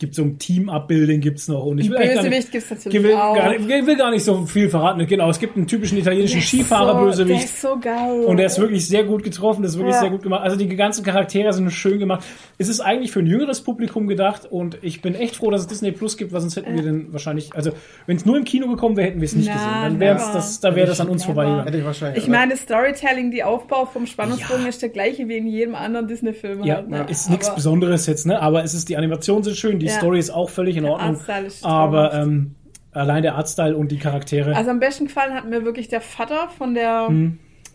[0.00, 1.64] gibt so ein Team-Up-Building gibt's noch.
[1.64, 3.36] Und ich will eigentlich gar nicht, Bösewicht gibt's natürlich will, auch.
[3.36, 5.06] gar, nicht- will, will gar nicht so viel verraten.
[5.06, 7.38] Genau, es gibt einen typischen italienischen Skifahrer-Bösewicht.
[7.38, 8.24] Der ist so geil.
[8.24, 10.00] Und der ist wirklich sehr gut getroffen, das ist wirklich Ja.
[10.00, 10.42] sehr gut gemacht.
[10.42, 12.24] Also die ganzen Charaktere sind schön gemacht.
[12.58, 15.66] Es ist eigentlich für ein jüngeres Publikum gedacht und ich bin echt froh, dass es
[15.66, 17.70] Disney Plus gibt, weil sonst hätten wir den wahrscheinlich, also
[18.06, 19.70] wenn es nur im Kino gekommen wäre, hätten wir es nicht Na, gesehen.
[19.82, 21.64] Dann wäre das, da wäre das an uns vorbeigegangen.
[21.66, 22.22] Hätte ich wahrscheinlich.
[22.24, 26.64] Ich meine, Storytelling, die Aufbau vom Spannungsbogen ist der gleiche wie in jedem anderen Disney-Film.
[26.64, 27.06] Ja, halt, ne?
[27.10, 28.40] ist nichts Besonderes jetzt, ne?
[28.40, 29.98] Aber es ist, die Animationen sind schön, die Ja.
[29.98, 31.18] Story ist auch völlig in Ordnung.
[31.62, 32.54] Aber ähm,
[32.92, 34.56] allein der Artstyle und die Charaktere.
[34.56, 37.08] Also am besten gefallen hat mir wirklich der Vater von der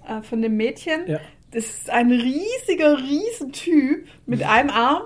[0.07, 1.05] äh, von dem Mädchen.
[1.05, 1.11] Hm.
[1.13, 1.19] Ja.
[1.55, 5.03] Das ist ein riesiger, riesen Typ mit einem Arm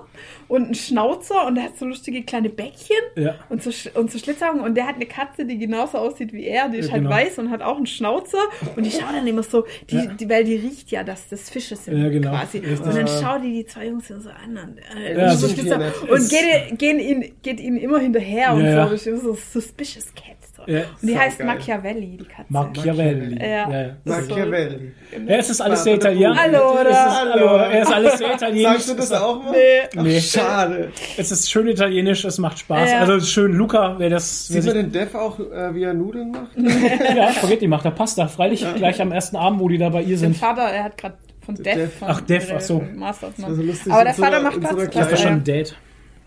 [0.48, 3.36] und einem Schnauzer und der hat so lustige kleine Bäckchen Ja.
[3.50, 6.68] und so, und so Schlitzaugen und der hat eine Katze, die genauso aussieht wie er,
[6.68, 7.14] die ist Ja, halt genau.
[7.14, 8.42] weiß und hat auch einen Schnauzer
[8.74, 10.06] und die schauen dann immer so, die, Ja.
[10.06, 12.30] die, weil die riecht ja, dass das Fische sind Ja, genau.
[12.30, 12.58] quasi.
[12.58, 12.80] Richtig.
[12.80, 16.28] Und dann schauen die die zwei Jungs so an und, äh, Ja, so ist und
[16.28, 18.76] geht, gehen ihn, geht ihnen immer hinterher und so.
[18.90, 20.39] Das ist so suspicious Cat.
[20.66, 20.72] So.
[20.72, 20.80] Ja.
[20.80, 21.46] Und die So heißt geil.
[21.46, 22.52] Machiavelli, die Katze.
[22.52, 23.38] Machiavelli.
[23.40, 23.70] Ja.
[23.70, 23.96] Ja, ja.
[24.04, 24.92] Machiavelli.
[25.26, 26.38] Ja, es ist alles sehr italienisch.
[26.38, 26.82] Allora.
[26.82, 27.72] Es ist, allora.
[27.72, 28.72] Es ist alles sehr italienisch.
[28.72, 29.52] Sagst du das auch mal?
[29.52, 30.02] Nee.
[30.02, 30.20] Nee.
[30.20, 30.92] Schade.
[31.16, 32.90] Es ist schön italienisch, es macht Spaß.
[32.90, 33.00] Ja.
[33.00, 36.50] Also schön, Luca, wer das Sieht man den Dev auch, äh, wie er Nudeln macht?
[37.16, 38.28] ja, Spaghetti macht, der Pasta.
[38.28, 40.36] Freilich gleich am ersten Abend, wo die da bei ihr sind.
[40.36, 41.76] Vater, er hat gerade von Death.
[41.76, 41.92] Death.
[41.92, 42.84] Von Ach, Death, ach so.
[42.94, 43.32] Master.
[43.42, 44.94] Also lustig, Aber der Vater macht so einer Platz.
[44.94, 45.32] Das war schon ja.
[45.32, 45.76] ein Date.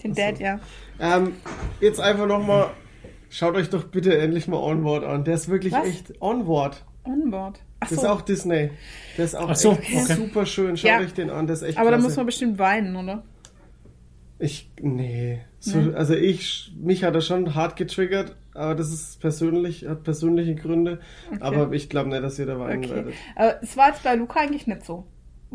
[0.03, 0.59] Den Dad, ja.
[0.99, 1.33] Ähm,
[1.79, 2.67] jetzt einfach nochmal,
[3.33, 5.23] schaut euch doch bitte endlich mal Onward an.
[5.23, 5.87] Der ist wirklich Was?
[5.87, 6.83] echt Onward.
[7.03, 7.59] Onboard.
[7.81, 8.03] Ach Das so.
[8.05, 8.69] ist auch Disney.
[9.17, 10.13] Der ist auch so, echt okay.
[10.13, 10.77] super schön.
[10.77, 10.99] Schaut Ja.
[10.99, 13.23] euch den an, der ist echt Aber da muss man bestimmt weinen, oder?
[14.39, 15.41] Ich, nee.
[15.59, 20.55] So, Also ich, mich hat er schon hart getriggert, aber das ist persönlich, hat persönliche
[20.55, 20.99] Gründe.
[21.39, 22.95] Aber ich glaube nicht, dass ihr da weinen Okay.
[22.95, 23.13] werdet.
[23.35, 25.05] Aber es war jetzt bei Luca eigentlich nicht so.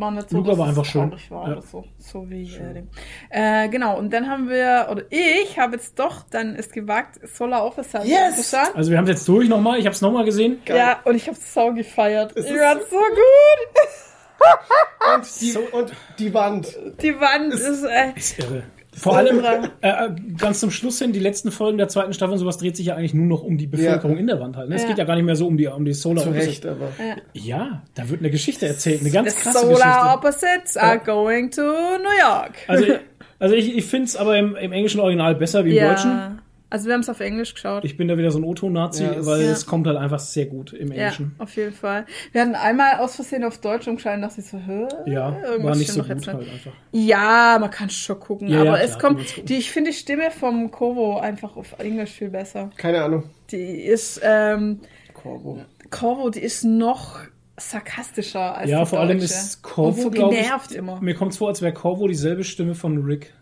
[0.01, 1.12] War nicht so, Luca dass war es einfach schön.
[1.31, 1.60] War Ja.
[1.60, 1.85] so.
[1.99, 2.89] So wie äh, dem.
[3.31, 7.65] Äh, genau, und dann haben wir, oder ich habe jetzt doch dann es gewagt, Solar
[7.65, 8.55] Officer Yes!
[8.55, 8.77] anzuschauen.
[8.77, 9.78] Also wir haben es jetzt durch nochmal.
[9.78, 10.60] Ich habe es nochmal gesehen.
[10.67, 12.33] Ja, und ich habe so gefeiert.
[12.36, 15.15] Es ich ist- fand's so gut.
[15.15, 16.78] Und die, und die Wand.
[17.02, 18.62] Die Wand ist, äh, Ist irre.
[18.99, 22.39] Vor allem äh, äh, ganz zum Schluss hin, die letzten Folgen der zweiten Staffel und
[22.39, 24.20] sowas dreht sich ja eigentlich nur noch um die Bevölkerung Ja.
[24.20, 24.68] in der Wand halt.
[24.68, 24.75] Ne?
[24.77, 24.89] Es Ja.
[24.89, 26.49] geht ja gar nicht mehr so um die, um die Solar Zu Opposites.
[26.49, 26.89] Recht, aber.
[27.33, 29.01] Ja, da wird eine Geschichte erzählt.
[29.01, 30.47] Eine ganz the krasse Solar Geschichte.
[30.49, 32.52] Opposites are going to New York.
[32.67, 32.85] Also,
[33.39, 36.41] also ich, ich finde es aber im, im englischen Original besser wie im Deutschen.
[36.71, 37.83] Also wir haben es auf Englisch geschaut.
[37.85, 39.53] Ich bin da wieder so ein O-Ton-Nazi, Ja, es- weil Ja.
[39.53, 41.35] es kommt halt einfach sehr gut im ja, Englischen.
[41.39, 42.05] auf jeden Fall.
[42.33, 44.87] Wir hatten einmal aus Versehen auf Deutsch umgeschaltet und dachte ich so, hä?
[45.11, 46.73] Ja, Irgendwas war nicht so gut jetzt halt einfach.
[46.93, 49.47] Ja, man kann schon gucken, Ja, ja, aber es klar, kommt, muss gucken.
[49.47, 52.71] die, ich finde die Stimme vom Kovo einfach auf Englisch viel besser.
[52.77, 53.25] Keine Ahnung.
[53.51, 54.81] Die ist, ähm,
[55.15, 55.63] Corvo.
[55.89, 57.21] Corvo, die ist noch
[57.57, 61.01] sarkastischer als Ja, die vor allem ist Corvo, so glaub ich, genervt immer.
[61.01, 63.33] Mir kommt es vor, als wäre Corvo dieselbe Stimme von Rick.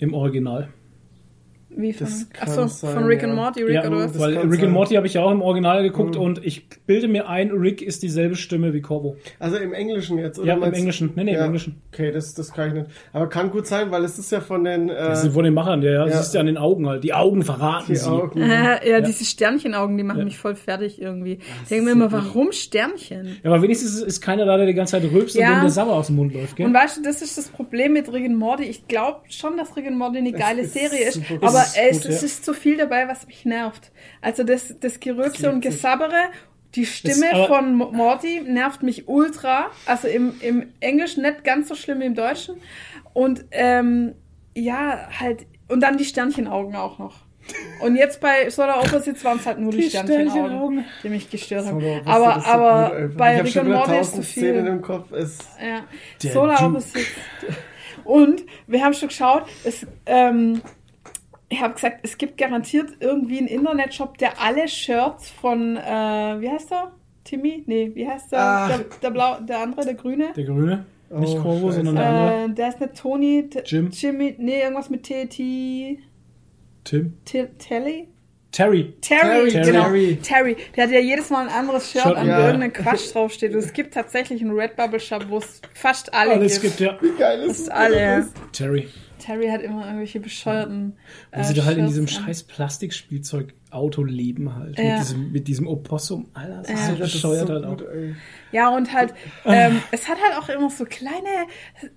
[0.00, 0.68] Im Original.
[1.70, 3.28] Wie von, Das achso, sein, von Rick ja.
[3.28, 4.18] and Morty, Rick ja, oder was?
[4.18, 4.64] weil Rick sein.
[4.64, 6.20] and Morty habe ich ja auch im Original geguckt Mhm.
[6.22, 9.16] und ich bilde mir ein, Rick ist dieselbe Stimme wie Corvo.
[9.38, 10.48] Also im Englischen jetzt, oder?
[10.48, 11.12] Ja, im Englischen.
[11.14, 11.82] Nee, nee, im Englischen.
[11.92, 12.86] Okay, das, das kann ich nicht.
[13.12, 14.88] Aber kann gut sein, weil es ist ja von den.
[14.88, 16.06] Äh, Das ist von den Machern, ja, ja.
[16.06, 16.16] Ja.
[16.16, 17.04] siehst du an den Augen halt.
[17.04, 18.08] Die Augen verraten die sie.
[18.10, 18.40] Augen.
[18.40, 21.38] Äh, ja, diese Sternchenaugen, die machen mich voll fertig irgendwie.
[21.64, 23.36] Ich denke mir immer, warum Sternchen?
[23.42, 25.48] Ja, aber wenigstens ist keiner da, der die ganze Zeit rülpst Ja.
[25.48, 26.66] und dem der Sabber aus dem Mund läuft, gell?
[26.66, 28.64] Und weißt du, das ist das Problem mit Rick and Morty.
[28.64, 31.68] Ich glaube schon, dass Rick and Morty eine geile ist Serie ist, super aber Es
[31.68, 32.26] ist es, gut, es ja.
[32.26, 33.90] ist zu viel dabei, was mich nervt.
[34.20, 36.30] Also das, das Gerülpse und Gesabbere,
[36.74, 39.66] die Stimme aber- von Mo- Morty nervt mich ultra.
[39.86, 42.56] Also im, im Englischen nicht ganz so schlimm wie im Deutschen.
[43.14, 44.14] Und ähm,
[44.54, 47.26] ja, halt, und dann die Sternchenaugen auch noch.
[47.80, 50.84] Und jetzt bei Solar Opposites waren es halt nur die, Die Sternchenaugen, Sternchenaugen.
[51.02, 51.80] die mich gestört haben.
[51.82, 54.42] Was aber ist das so aber gut bei Rick wieder Morty ist zu viel.
[54.42, 55.10] Szenen im Kopf.
[55.12, 56.30] Es, Ja.
[56.30, 56.66] Solar.
[56.66, 57.06] Opposites.
[58.04, 60.60] Und wir haben schon geschaut, es, ähm,
[61.48, 65.80] ich habe gesagt, es gibt garantiert irgendwie einen Internetshop, der alle Shirts von, äh,
[66.40, 66.92] wie heißt der?
[67.24, 67.62] Timmy?
[67.66, 68.40] Nee, wie heißt der?
[68.40, 68.68] Ah.
[68.68, 70.32] Der, der, Blau, der andere, der Grüne?
[70.34, 70.84] Der Grüne.
[71.10, 71.76] Nicht Oh, Corvo, scheiße.
[71.84, 72.44] sondern der andere.
[72.44, 73.48] Äh, der ist nicht Tony.
[73.48, 73.90] T Jim.
[73.90, 74.34] Jimmy.
[74.38, 75.24] Nee, irgendwas mit T.
[75.26, 75.98] T.
[76.84, 77.14] Tim.
[77.24, 78.08] T Telly?
[78.50, 78.94] Terry.
[79.02, 79.66] Terry, Terry.
[79.66, 79.82] genau.
[79.84, 80.18] Terry.
[80.22, 80.56] Terry.
[80.74, 82.38] Der hat ja jedes Mal ein anderes Shirt Shirt, an, ja.
[82.38, 83.52] wo irgendein Quatsch draufsteht.
[83.52, 86.78] Und es gibt tatsächlich einen Redbubble-Shop, wo es fast alle Alles gibt.
[86.78, 86.98] gibt, ja.
[87.02, 88.26] wie geil ist Fast alle.
[88.52, 88.88] Terry.
[89.28, 90.96] Terry hat immer irgendwelche bescheuerten.
[91.34, 94.78] Wo sie da halt in diesem scheiß Plastikspielzeug-Auto leben halt.
[94.78, 94.84] Ja.
[94.94, 96.28] Mit, diesem, mit diesem Opossum.
[96.32, 96.86] Alter, das ist Ja.
[96.86, 97.70] so Das ist bescheuert so halt auch.
[97.76, 98.14] gut, ey.
[98.52, 99.12] Ja, und halt,
[99.44, 101.28] ähm, es hat halt auch immer so kleine
[101.82, 101.88] äh,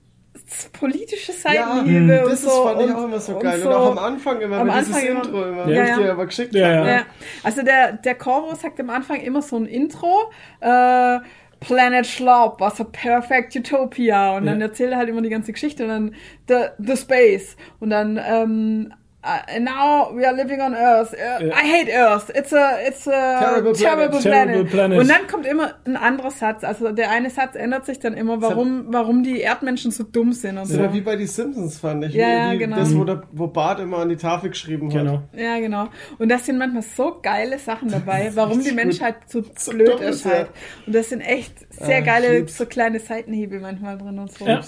[0.74, 2.48] politische Seitenhiebe Ja, und das so.
[2.50, 3.60] ist, fand ich und, auch immer so und geil.
[3.62, 3.70] so.
[3.70, 5.90] Und auch am Anfang immer, Am mit Anfang dieses immer- Intro immer, Ja, wenn ich
[5.90, 5.98] ja.
[6.00, 6.88] dir aber geschickt Ja, habe.
[6.88, 6.94] ja.
[6.98, 7.06] Ja,
[7.44, 10.32] also der, der Corvo sagt am Anfang immer so ein Intro.
[10.60, 11.20] Äh,
[11.62, 14.36] Planet Schlaub was a perfect utopia.
[14.36, 14.66] Und dann Ja.
[14.68, 16.16] erzählt er halt immer die ganze Geschichte und dann
[16.50, 17.56] the, the space.
[17.80, 18.94] Und dann, ähm,
[19.24, 21.14] uh, and now we are living on Earth.
[21.14, 21.54] Uh, Ja.
[21.54, 22.30] I hate Earth.
[22.36, 24.22] It's a, it's a Terrible terrible, planet.
[24.22, 24.48] planet.
[24.54, 25.00] Terrible planet.
[25.00, 26.64] Und dann kommt immer ein anderer Satz.
[26.64, 30.58] Also der eine Satz ändert sich dann immer, warum, warum die Erdmenschen so dumm sind
[30.58, 30.80] und Das so.
[30.80, 32.14] war wie bei die Simpsons, fand ich.
[32.14, 32.76] Ja, Wie- ja, genau.
[32.78, 34.98] Das, wo, der, wo Bart immer an die Tafel geschrieben hat.
[35.00, 35.22] Genau.
[35.36, 35.88] Ja, genau.
[36.18, 38.72] Und das sind manchmal so geile Sachen dabei, warum die.
[38.72, 40.32] Menschheit so, So blöd ist ist, ja.
[40.32, 40.48] halt.
[40.88, 42.58] Und das sind echt sehr Ah, geile, lieb's.
[42.58, 44.46] so kleine Seitenhiebe manchmal drin und so.
[44.46, 44.62] Ja.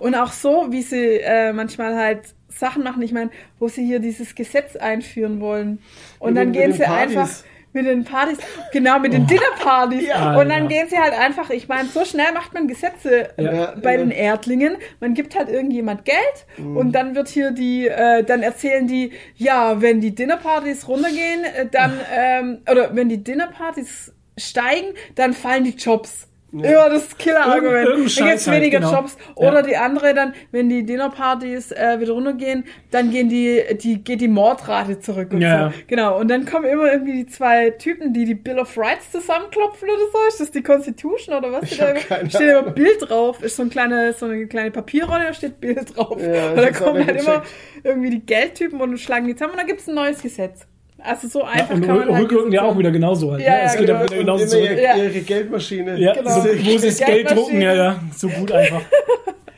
[0.00, 3.02] Und auch so, wie sie äh, manchmal halt Sachen machen.
[3.02, 5.80] Ich meine, wo sie hier dieses Gesetz einführen wollen.
[6.18, 7.16] Und Mit dann den- gehen mit sie Partys.
[7.16, 7.30] einfach
[7.74, 8.36] mit den Partys,
[8.70, 10.06] genau, mit den Dinnerpartys.
[10.06, 10.32] Ja.
[10.38, 10.66] und dann Alter.
[10.68, 13.74] gehen sie halt einfach, ich meine, so schnell macht man Gesetze äh, Ja.
[13.82, 13.96] bei Ja.
[13.98, 14.76] den Erdlingen.
[15.00, 16.18] Man gibt halt irgendjemand Geld
[16.58, 16.76] Mhm.
[16.76, 21.66] und dann wird hier die, äh, dann erzählen die, ja, wenn die Dinnerpartys runtergehen, äh,
[21.70, 26.28] dann, ähm, oder wenn die Dinnerpartys steigen, dann fallen die Jobs.
[26.52, 27.74] Immer das Killer-Argument.
[27.74, 28.92] Irgend- Dann gibt's Scheiß halt, weniger genau.
[28.92, 29.16] Jobs.
[29.36, 29.62] Oder Ja.
[29.62, 34.28] die andere dann, wenn die Dinnerpartys äh, wieder runtergehen, dann gehen die, die, geht die
[34.28, 35.70] Mordrate zurück und Ja.
[35.70, 35.78] so.
[35.86, 36.18] Genau.
[36.18, 39.98] Und dann kommen immer irgendwie die zwei Typen, die die Bill of Rights zusammenklopfen oder
[40.12, 40.18] so.
[40.28, 41.64] Ist das die Constitution oder was?
[41.72, 42.28] Ich da immer?
[42.28, 42.62] steht immer.
[42.62, 43.42] Bild drauf.
[43.42, 46.18] Ist so, ein kleine, so eine kleine Papierrolle, da steht Bild drauf.
[46.20, 47.42] Ja, und auch kommen halt immer
[47.82, 50.66] irgendwie die Geldtypen und schlagen die zusammen und dann gibt's ein neues Gesetz.
[51.04, 53.42] Also so einfach Und kann man halt Rückrücken ja auch wieder genauso halt.
[53.42, 53.56] Ja, ne?
[53.58, 53.98] ja, es geht genau.
[53.98, 54.70] ja wieder Und genauso immer zurück.
[54.70, 54.96] ihre, Ja.
[54.96, 55.98] ihre Geldmaschine.
[55.98, 56.30] Ja, Genau.
[56.40, 58.82] so, wo sie das Geld drucken, ja, ja, so gut einfach.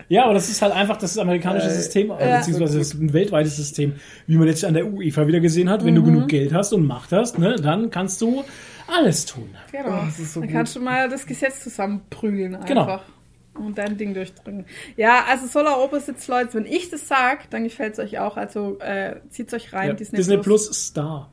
[0.08, 2.36] Ja, aber das ist halt einfach das amerikanische System, Ja.
[2.38, 3.94] beziehungsweise das ist ein weltweites System,
[4.26, 5.82] wie man jetzt an der UEFA wieder gesehen hat.
[5.82, 5.86] Mhm.
[5.86, 8.44] Wenn du genug Geld hast und Macht hast, ne, dann kannst du
[8.86, 9.48] alles tun.
[9.72, 9.88] Genau.
[9.88, 10.56] Oh, das ist so dann gut.
[10.56, 12.66] kannst du mal das Gesetz zusammenprügeln einfach.
[12.68, 13.00] Genau.
[13.66, 14.66] Und dein Ding durchdrücken.
[14.96, 18.36] Ja, also Solar Opposites, Leute, wenn ich das sag, dann gefällt es euch auch.
[18.36, 20.66] Also äh, zieht's euch rein, Ja, Disney, Disney, Plus.
[20.66, 21.30] Plus Star.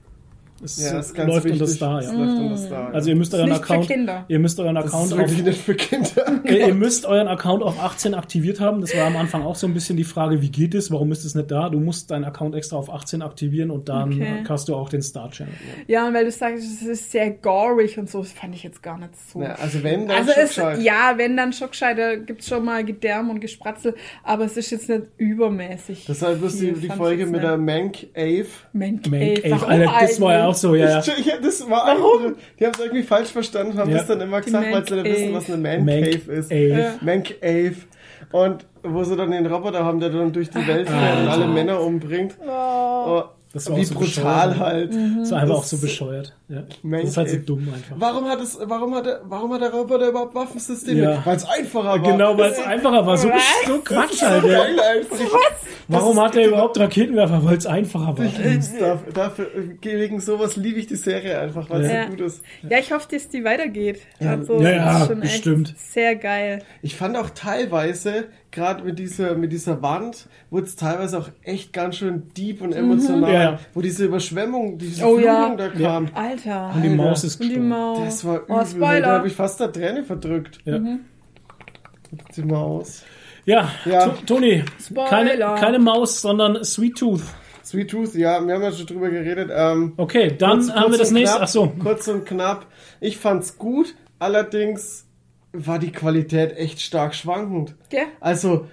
[0.64, 2.18] Es Ja, das ist ganz läuft unter Star, Das ja.
[2.18, 2.94] läuft unter Star.
[2.94, 3.92] Also ihr müsst euren Account,
[4.28, 6.42] ihr müsst euren Account auf, wirklich nicht für Kinder.
[6.46, 8.82] ihr, ihr müsst euren Account auf 18 aktiviert haben.
[8.82, 10.92] Das war am Anfang auch so ein bisschen die Frage, wie geht es?
[10.92, 11.70] Warum ist es nicht da?
[11.70, 14.44] Du musst deinen Account extra auf 18 aktivieren und dann Okay.
[14.48, 15.54] hast du auch den Star Channel.
[15.88, 18.84] Ja, und weil du sagst, es ist sehr gorig und so, das fand ich jetzt
[18.84, 19.42] gar nicht so.
[19.42, 23.40] Ja, also wenn, dann also es, ja, wenn dann da gibt's schon mal Gedärm und
[23.40, 26.06] Gespratzel, aber es ist jetzt nicht übermäßig.
[26.08, 27.44] Deshalb die, viel, die Folge mit nicht.
[27.44, 28.48] der Mank Ave.
[28.74, 30.58] Mank, warum Alter, das war ja auch eigentlich?
[30.62, 31.00] so, ja.
[31.00, 32.36] Ich, ich, das war Warum?
[32.60, 33.98] Die haben es irgendwie falsch verstanden, haben Ja.
[33.98, 36.52] das dann immer gesagt, weil sie nicht wissen, was eine Man Cave ist.
[36.52, 36.94] Ja.
[37.42, 37.76] Ave.
[38.32, 41.48] Und wo sie dann den Roboter haben, der dann durch die Welt fährt und alle
[41.48, 42.36] Männer umbringt.
[42.44, 44.60] Oh, war wie so brutal bescheuert.
[44.60, 44.92] halt.
[45.20, 46.34] Das war einfach Das- auch so bescheuert.
[46.48, 46.64] Ja.
[46.84, 47.96] Mank Das ist halt so dumm einfach.
[47.98, 51.02] Warum hat es, warum hat der, warum hat der Roboter überhaupt Waffensysteme?
[51.02, 51.22] Ja.
[51.26, 52.00] Weil es einfacher war.
[52.00, 53.18] Genau, weil es einfacher war.
[53.18, 53.30] So,
[53.68, 54.44] so Quatsch so halt.
[54.46, 54.64] Ja.
[54.64, 55.18] geil einfach.
[55.88, 57.44] Warum hat er überhaupt Raketenwerfer?
[57.44, 58.26] Weil es einfacher war.
[58.26, 58.34] Ich
[58.80, 59.48] dafür, dafür,
[59.82, 62.04] wegen sowas liebe ich die Serie einfach, weil es Ja.
[62.06, 62.42] so gut ist.
[62.70, 64.00] Ja, ich hoffe, dass die weitergeht.
[64.20, 65.70] Also, Ja, das ja, ist schon bestimmt.
[65.70, 66.64] echt sehr geil.
[66.82, 71.72] Ich fand auch teilweise, gerade mit dieser, mit dieser Wand, wurde es teilweise auch echt
[71.74, 73.34] ganz schön deep und emotional.
[73.34, 73.60] Ja, ja.
[73.74, 75.56] Wo diese Überschwemmung, diese Oh, Flutung ja.
[75.56, 76.10] da kam.
[76.14, 76.72] Alter.
[76.76, 77.70] Und die Maus ist Und die gestorben.
[77.70, 78.00] Maus.
[78.06, 78.56] Das war übel.
[78.78, 80.60] Oh, da habe ich fast der Träne verdrückt.
[80.66, 80.80] Ja.
[82.36, 83.04] Die Maus.
[83.46, 84.08] Ja, Ja.
[84.08, 84.64] To- Toni,
[85.10, 87.22] keine, keine Maus, sondern Sweet Tooth.
[87.64, 89.50] Sweet Tooth, ja, wir haben ja schon drüber geredet.
[89.54, 91.36] Ähm, Okay, dann kurz- haben kurz wir das nächste.
[91.38, 91.68] Knapp, Ach so.
[91.82, 92.66] Kurz und knapp.
[93.00, 95.08] Ich fand's gut, allerdings
[95.54, 97.76] war die Qualität echt stark schwankend.
[97.90, 98.06] Gell?
[98.20, 98.68] Also,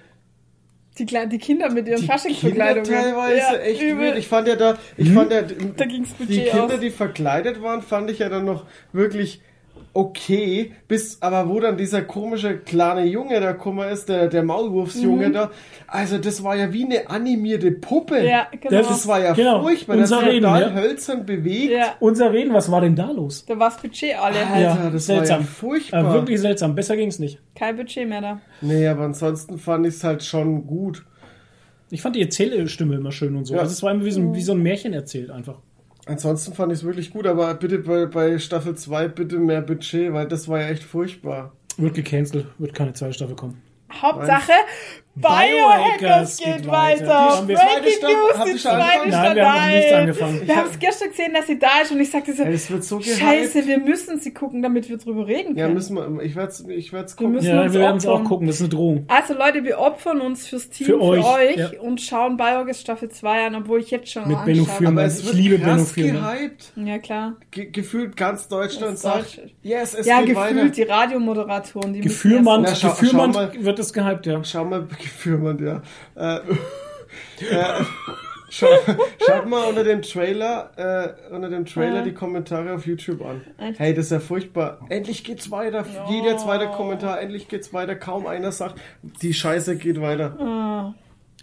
[0.97, 2.89] Die, Kle- die Kinder mit ihren Faschingsverkleidungen.
[2.89, 3.99] teilweise Ja, echt übel.
[3.99, 4.17] wild.
[4.17, 6.79] Ich fand ja da, ich fand ja, Da ging's die Kinder, aus.
[6.79, 9.41] die verkleidet waren, fand ich ja dann noch wirklich
[9.99, 15.31] okay, bis aber wo dann dieser komische kleine Junge da gekommen ist, der, der Maulwurfsjunge
[15.31, 15.51] da,
[15.87, 18.19] also das war ja wie eine animierte Puppe.
[18.21, 18.25] Mhm.
[18.27, 18.69] Ja, genau.
[18.77, 20.73] Das Das war ja Genau, furchtbar, unser das war Reden, total ja.
[20.73, 21.71] hölzern bewegt.
[21.71, 23.45] ja, Unser Reden, was war denn da los?
[23.45, 24.37] da war das Budget alle.
[24.45, 25.43] Alter, Ja, das war ja seltsam.
[25.43, 26.09] furchtbar.
[26.09, 26.75] Äh, wirklich seltsam.
[26.75, 27.39] Besser ging's nicht.
[27.55, 28.41] Kein Budget mehr da.
[28.61, 31.05] Nee, aber ansonsten fand ich es halt schon gut.
[31.91, 33.55] Ich fand die Erzählstimme immer schön und so.
[33.55, 33.61] Ja.
[33.61, 35.59] Also es war immer wie so, ein- wie so ein Märchen erzählt einfach.
[36.09, 40.11] Ansonsten fand ich es wirklich gut, aber bitte bei, bei Staffel 2 bitte mehr Budget,
[40.11, 41.51] weil das war ja echt furchtbar.
[41.77, 43.61] Wird gecancelt, wird keine zweite Staffel kommen.
[43.93, 44.53] Hauptsache,
[45.21, 47.43] Biohackers Biohackers geht geht weiter.
[47.47, 50.47] wir- Breaking Staffel- News, die zweite ist Nein, wir haben nicht angefangen.
[50.47, 52.83] Wir haben es gestern gesehen, dass sie da ist und ich sagte so, das wird
[52.83, 55.75] so scheiße, wir müssen sie gucken, damit wir drüber reden Ja, können.
[55.75, 57.33] müssen wir, ich werde es ich werd's Wir gucken.
[57.33, 58.47] müssen Ja, wir werden es auch gucken.
[58.47, 59.05] Das ist eine Drohung.
[59.07, 61.69] Also Leute, wir opfern uns fürs Team, Für für euch, euch, ja.
[61.81, 64.43] und schauen Biogas Staffel 2 an, obwohl ich jetzt schon Mit.
[64.45, 66.37] Benno aber es Ich wird liebe Benno krass Fürmann.
[66.37, 66.71] gehypt.
[66.75, 67.33] Ja, klar.
[67.51, 70.69] Ge gefühlt ganz Deutschland sagt, Deutsch- yes, es ja, geht gefühlt weiter.
[70.69, 73.51] die Radiomoderatoren, die Gefürmannt schau mal.
[73.57, 74.43] wird es gehypt, ja.
[74.43, 75.81] Schau mal, Gefürmann, ja.
[76.15, 76.39] Äh,
[77.45, 77.83] äh,
[78.51, 78.79] Schaut,
[79.25, 83.41] schaut mal unter dem Trailer, äh, unter dem Trailer die Kommentare auf YouTube an.
[83.59, 83.79] Echt?
[83.79, 84.79] Hey, das ist ja furchtbar.
[84.89, 85.85] Endlich geht's weiter.
[86.09, 87.95] Jeder zweite Kommentar, endlich geht's weiter.
[87.95, 88.81] Kaum einer sagt,
[89.21, 90.95] die Scheiße geht weiter.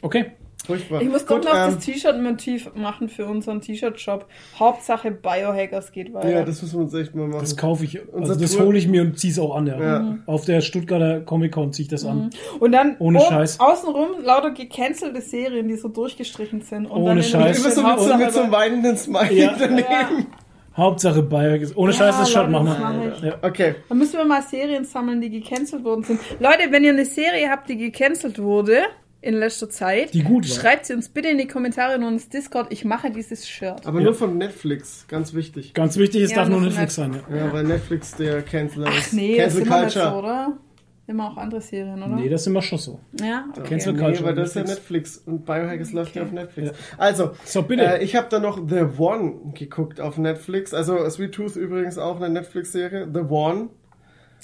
[0.02, 0.32] Okay.
[0.66, 1.00] Furchtbar.
[1.02, 4.26] Ich muss doch noch ähm, das T-Shirt-Motiv machen für unseren T-Shirt-Shop.
[4.58, 6.28] Hauptsache Biohackers geht weiter.
[6.28, 7.40] Ja, das müssen wir uns echt mal machen.
[7.40, 8.00] Das kaufe ich.
[8.12, 9.80] Unser Also das hole ich mir und zieh's auch an, ja.
[9.80, 10.18] Ja.
[10.26, 12.30] Auf der Stuttgarter Comic Con ziehe ich das an.
[12.58, 13.60] Und dann Ohne oben- Scheiß.
[13.60, 16.86] außenrum lauter gecancelte Serien, die so durchgestrichen sind.
[16.86, 17.58] Und Ohne Scheiß.
[17.60, 19.54] Immer so mit, so, Hauptsache mit so einem weinenden Smiley Ja.
[19.58, 20.26] daneben.
[20.76, 21.58] Hauptsache Bayer.
[21.74, 23.28] Ohne Scheiß das Ja, Shirt Leute, machen wir.
[23.28, 23.34] Ja.
[23.40, 23.76] Okay.
[23.88, 26.20] Dann müssen wir mal Serien sammeln, die gecancelt worden sind.
[26.38, 28.80] Leute, wenn ihr eine Serie habt, die gecancelt wurde
[29.22, 30.54] in letzter Zeit, Die gut war.
[30.56, 32.68] schreibt sie uns bitte in die Kommentare und ins Discord.
[32.72, 33.84] Ich mache dieses Shirt.
[33.86, 35.74] Aber nur von Netflix, ganz wichtig.
[35.74, 37.16] Ganz wichtig, es Ja, darf nur Netflix sein.
[37.30, 37.36] Ja.
[37.36, 39.12] Ja, weil Netflix der Canceler Ach ist.
[39.14, 40.56] nee, das Cancel ist immer so, oder?
[41.08, 42.16] Immer auch andere Serien, oder?
[42.16, 42.98] Nee, das ist immer schon so.
[43.20, 43.62] Ja, okay.
[43.68, 44.24] Cancel Nee, Culture.
[44.24, 45.18] weil das ist ja Netflix.
[45.18, 46.28] Und Biohackers läuft ja Okay.
[46.30, 46.70] auf Netflix.
[46.98, 47.84] Also, So, bitte.
[47.84, 50.74] Äh, ich habe da noch The One geguckt auf Netflix.
[50.74, 53.08] Also Sweet Tooth übrigens auch eine Netflix-Serie.
[53.12, 53.68] The One.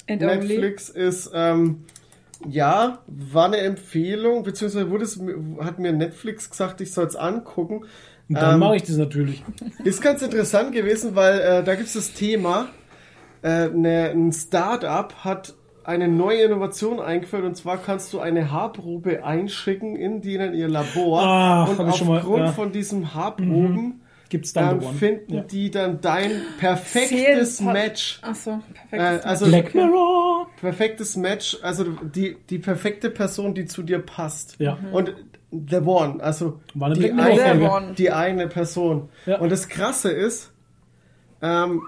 [0.09, 0.35] And only.
[0.37, 1.83] Netflix ist, ähm,
[2.49, 5.19] ja, war eine Empfehlung, beziehungsweise wurde es,
[5.61, 7.85] hat mir Netflix gesagt, ich soll es angucken.
[8.29, 9.43] Und dann Ähm, mache ich das natürlich.
[9.83, 12.67] Ist ganz interessant gewesen, weil äh, da gibt es das Thema,
[13.43, 19.25] äh, ne, ein Start-up hat eine neue Innovation eingeführt und zwar kannst du eine Haarprobe
[19.25, 22.51] einschicken in denen ihr Labor Ah, und aufgrund ja.
[22.53, 24.01] von diesem Haarproben
[24.33, 24.97] Gibt's dann ähm, The One.
[24.97, 25.41] finden Ja.
[25.43, 28.19] die dann dein perfektes Zählen- Match.
[28.23, 29.25] Achso, Äh, perfekt.
[29.27, 30.47] also Black Mirror.
[30.59, 34.55] perfektes Match, also die, die perfekte Person, die zu dir passt.
[34.57, 34.79] Ja.
[34.91, 35.13] Und
[35.51, 39.09] The One, also eine die, eine, die eine Person.
[39.27, 39.37] Ja.
[39.39, 40.51] Und das Krasse ist,
[41.43, 41.83] ähm,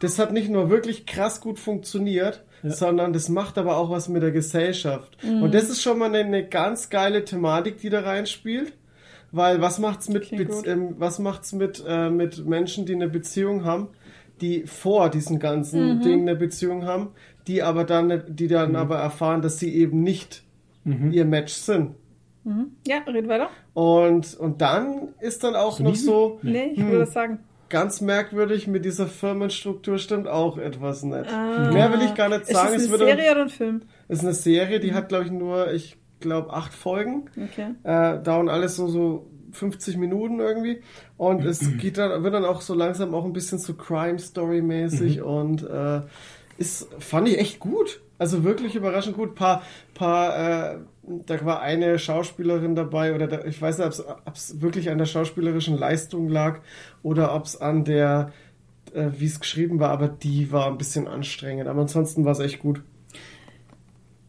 [0.00, 4.22] das hat nicht nur wirklich krass gut funktioniert, sondern das macht aber auch was mit
[4.24, 5.16] der Gesellschaft.
[5.22, 5.42] Mhm.
[5.44, 8.72] Und das ist schon mal eine, eine ganz geile Thematik, die da reinspielt.
[9.36, 10.30] Weil was macht's mit,
[10.66, 13.88] ähm, was macht's mit, äh, mit Menschen, die eine Beziehung haben,
[14.40, 16.02] die vor diesen ganzen Mhm.
[16.02, 17.08] Dingen eine Beziehung haben,
[17.48, 18.76] die aber dann, die dann Mhm.
[18.76, 20.42] aber erfahren, dass sie eben nicht
[21.10, 21.94] ihr Match sind.
[22.86, 23.48] ja, red weiter.
[23.72, 26.90] Und, und dann ist dann auch noch so Nee, ich Hm.
[26.90, 27.38] würde sagen.
[27.70, 31.24] ganz merkwürdig mit dieser Firmenstruktur stimmt auch etwas nicht.
[31.72, 32.74] Mehr will ich gar nicht Ist sagen.
[32.74, 33.82] das Es eine wird Serie oder ein Film?
[34.08, 37.30] ist eine Serie, die hat glaube ich nur, ich glaube acht Folgen.
[37.36, 37.74] Okay.
[37.82, 40.80] Äh, dauern alles so so 50 Minuten irgendwie
[41.16, 44.62] und es geht dann wird dann auch so langsam auch ein bisschen so Crime Story
[44.62, 46.02] mäßig und äh,
[46.58, 48.00] ist fand ich echt gut.
[48.16, 49.34] Also wirklich überraschend gut.
[49.34, 49.62] Paar
[49.94, 50.78] paar äh,
[51.26, 55.06] da war eine Schauspielerin dabei oder da, ich weiß nicht, ob es wirklich an der
[55.06, 56.60] schauspielerischen Leistung lag
[57.02, 58.32] oder ob es an der
[58.94, 61.68] äh, wie es geschrieben war, aber die war ein bisschen anstrengend.
[61.68, 62.82] Aber ansonsten war es echt gut.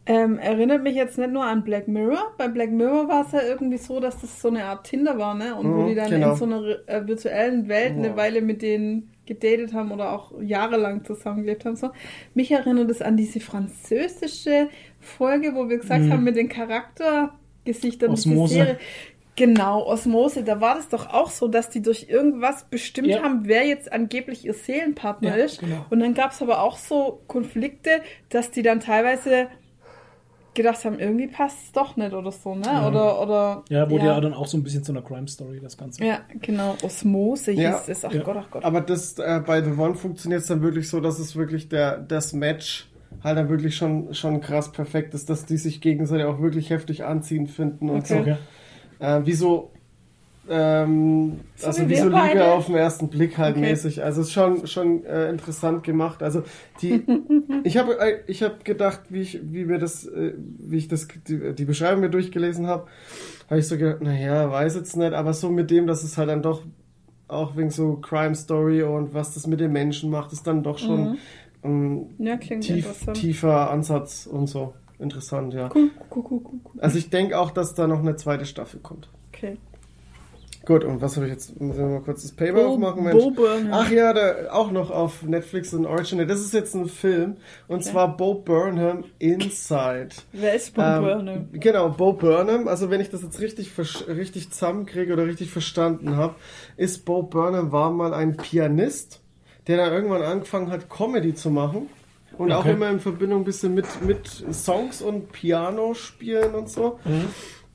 [0.07, 2.33] Ähm, erinnert mich jetzt nicht nur an Black Mirror.
[2.37, 5.33] Bei Black Mirror war es ja irgendwie so, dass das so eine Art Tinder war,
[5.33, 5.55] ne?
[5.55, 6.31] Und wo Mhm, die dann genau.
[6.31, 8.15] in so einer äh, virtuellen Welt eine.
[8.15, 11.75] Weile mit denen gedatet haben oder auch jahrelang zusammengelebt haben.
[11.75, 11.89] So.
[12.35, 14.69] Mich erinnert es an diese französische
[14.99, 18.53] Folge, wo wir gesagt haben, mit den Charaktergesichtern Osmose.
[18.53, 18.77] Serie.
[19.37, 23.21] Genau, Osmose, da war das doch auch so, dass die durch irgendwas bestimmt Ja.
[23.23, 25.59] haben, wer jetzt angeblich ihr Seelenpartner Ja, ist.
[25.59, 25.85] genau.
[25.89, 29.47] Und dann gab es aber auch so Konflikte, dass die dann teilweise
[30.55, 32.87] gedacht haben, irgendwie passt es doch nicht oder so, ne?
[32.87, 33.63] Oder, oder.
[33.69, 34.19] Ja, wurde ja.
[34.19, 36.03] dann auch so ein bisschen zu einer Crime-Story, das Ganze.
[36.03, 36.75] Ja, genau.
[36.81, 37.81] Osmose hieß Ja.
[37.87, 38.03] es.
[38.05, 38.23] Ach Ja.
[38.23, 38.63] Gott, ach Gott.
[38.63, 41.97] Aber das äh, bei The One funktioniert es dann wirklich so, dass es wirklich der
[41.99, 42.89] das Match
[43.23, 47.03] halt dann wirklich schon schon krass perfekt ist, dass die sich gegenseitig auch wirklich heftig
[47.05, 48.19] anziehen finden und Okay.
[48.21, 48.35] Okay.
[48.99, 49.05] so.
[49.05, 49.71] Äh, wie so
[50.49, 52.51] ähm, So also wie so Liebe beide.
[52.51, 53.69] auf den ersten Blick halt Okay.
[53.69, 54.03] mäßig.
[54.03, 56.21] Also es ist schon schon äh, interessant gemacht.
[56.23, 56.43] Also
[56.81, 57.05] die
[57.63, 61.07] ich habe äh, ich habe gedacht, wie ich wie mir das äh, wie ich das
[61.27, 62.87] die, die Beschreibung mir durchgelesen habe,
[63.49, 66.29] habe ich so gedacht, naja, weiß jetzt nicht, aber so mit dem, dass es halt
[66.29, 66.61] dann doch
[67.27, 70.77] auch wegen so Crime Story und was das mit den Menschen macht, ist dann doch
[70.77, 71.17] schon
[71.63, 74.73] ähm, Ja, tief, tiefer Ansatz und so.
[74.99, 75.69] Interessant, ja.
[75.73, 76.59] Cool, cool, cool, cool.
[76.79, 79.09] Also ich denke auch, dass da noch eine zweite Staffel kommt.
[79.33, 79.57] Okay.
[80.65, 81.59] Gut, und was habe ich jetzt?
[81.61, 83.23] Müssen wir mal kurz das Paper Bo- aufmachen, Mensch.
[83.23, 83.69] Bo Burnham.
[83.71, 86.25] Ach ja, da, auch noch auf Netflix ein Original.
[86.25, 87.37] Das ist jetzt ein Film.
[87.67, 90.09] Und zwar Bo Burnham Inside.
[90.31, 91.49] Wer ist Bo Ähm, Burnham?
[91.53, 92.67] Genau, Bo Burnham.
[92.67, 93.71] Also wenn ich das jetzt richtig,
[94.07, 96.35] richtig zusammenkriege oder richtig verstanden habe,
[96.77, 99.21] ist Bo Burnham war mal ein Pianist,
[99.67, 101.89] der dann irgendwann angefangen hat, Comedy zu machen.
[102.37, 102.73] Und auch Okay.
[102.73, 106.99] immer in Verbindung ein bisschen mit, mit Songs und Piano spielen und so.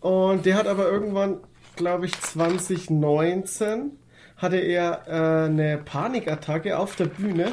[0.00, 1.38] Und der hat aber irgendwann,
[1.80, 3.92] glaube ich, 2019
[4.36, 7.52] hatte er äh, eine Panikattacke auf der Bühne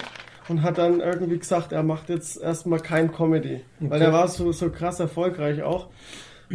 [0.49, 3.61] und hat dann irgendwie gesagt, er macht jetzt erstmal kein Comedy.
[3.79, 5.87] Weil er war so, so krass erfolgreich auch.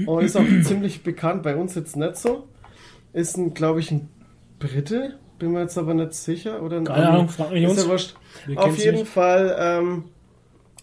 [0.07, 2.47] Und ist auch ziemlich bekannt, bei uns jetzt nicht so.
[3.15, 4.09] ist ein, glaube ich, ein
[4.59, 5.19] Brite.
[5.39, 6.63] Bin mir jetzt aber nicht sicher.
[6.63, 7.09] Oder ein Keine.
[7.09, 8.15] Ahnung, frag Ist uns.
[8.47, 9.09] ja Auf jeden nicht.
[9.09, 9.57] Fall.
[9.59, 10.05] Ähm,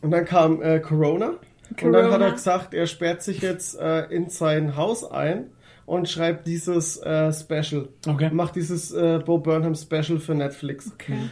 [0.02, 1.34] und dann kam äh, Corona.
[1.82, 2.26] Und dann hat Corona.
[2.26, 5.52] er gesagt, er sperrt sich jetzt äh, in sein Haus ein
[5.90, 7.90] und schreibt dieses äh, Special.
[8.08, 8.30] Okay.
[8.32, 10.92] Macht dieses äh, Bo Burnham Special für Netflix.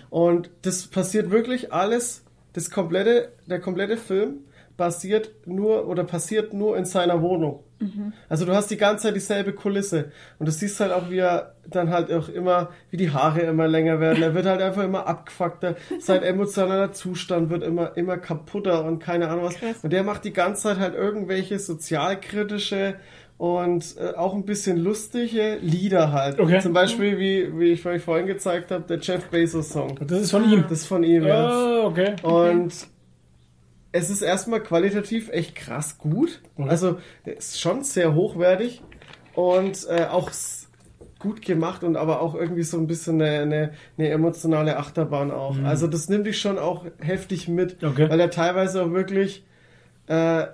[0.09, 4.39] Und das passiert wirklich alles, das komplette, der komplette Film
[4.75, 7.63] basiert nur oder passiert nur in seiner Wohnung.
[8.29, 11.53] Also du hast die ganze Zeit dieselbe Kulisse und du siehst halt auch, wie er
[11.67, 14.23] dann halt auch immer, wie die Haare immer länger werden.
[14.23, 15.75] Er wird halt einfach immer abgefuckter.
[15.99, 19.83] Sein emotionaler Zustand wird immer, immer kaputter und keine Ahnung was.
[19.83, 22.95] Und der macht die ganze Zeit halt irgendwelche sozialkritische
[23.37, 26.39] und äh, auch ein bisschen lustige Lieder halt.
[26.39, 26.59] Okay.
[26.59, 29.97] Zum Beispiel, wie, wie ich euch vorhin gezeigt habe, der Jeff Bezos Song.
[30.07, 30.63] Das ist von ihm.
[30.63, 31.49] Das ist von ihm, ja.
[31.83, 32.15] Oh, okay.
[32.23, 32.73] Und
[33.91, 36.41] es ist erstmal qualitativ echt krass gut.
[36.57, 36.69] Okay.
[36.69, 38.81] Also, ist schon sehr hochwertig
[39.35, 40.31] und äh, auch
[41.19, 45.57] gut gemacht und aber auch irgendwie so ein bisschen eine, eine, eine emotionale Achterbahn auch.
[45.63, 47.87] Also, das nimmt dich schon auch heftig mit, Mhm.
[47.89, 48.09] Okay.
[48.09, 49.45] weil er teilweise auch wirklich
[50.07, 50.47] äh,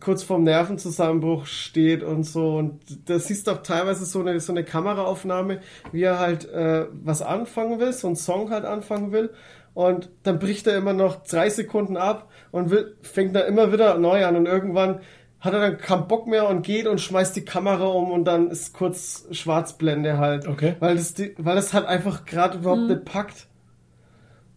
[0.00, 2.56] kurz vorm Nervenzusammenbruch steht und so.
[2.56, 5.60] Und da siehst du auch teilweise so eine, so eine Kameraaufnahme,
[5.92, 9.30] wie er halt äh, was anfangen will, so einen Song halt anfangen will.
[9.74, 13.98] Und dann bricht er immer noch drei Sekunden ab und will, fängt dann immer wieder
[13.98, 14.36] neu an.
[14.36, 15.00] Und irgendwann
[15.40, 18.50] hat er dann keinen Bock mehr und geht und schmeißt die Kamera um und dann
[18.50, 20.48] ist kurz Schwarzblende halt.
[20.48, 20.76] Okay.
[20.80, 23.46] Weil das, die, weil das halt einfach gerade überhaupt nicht packt.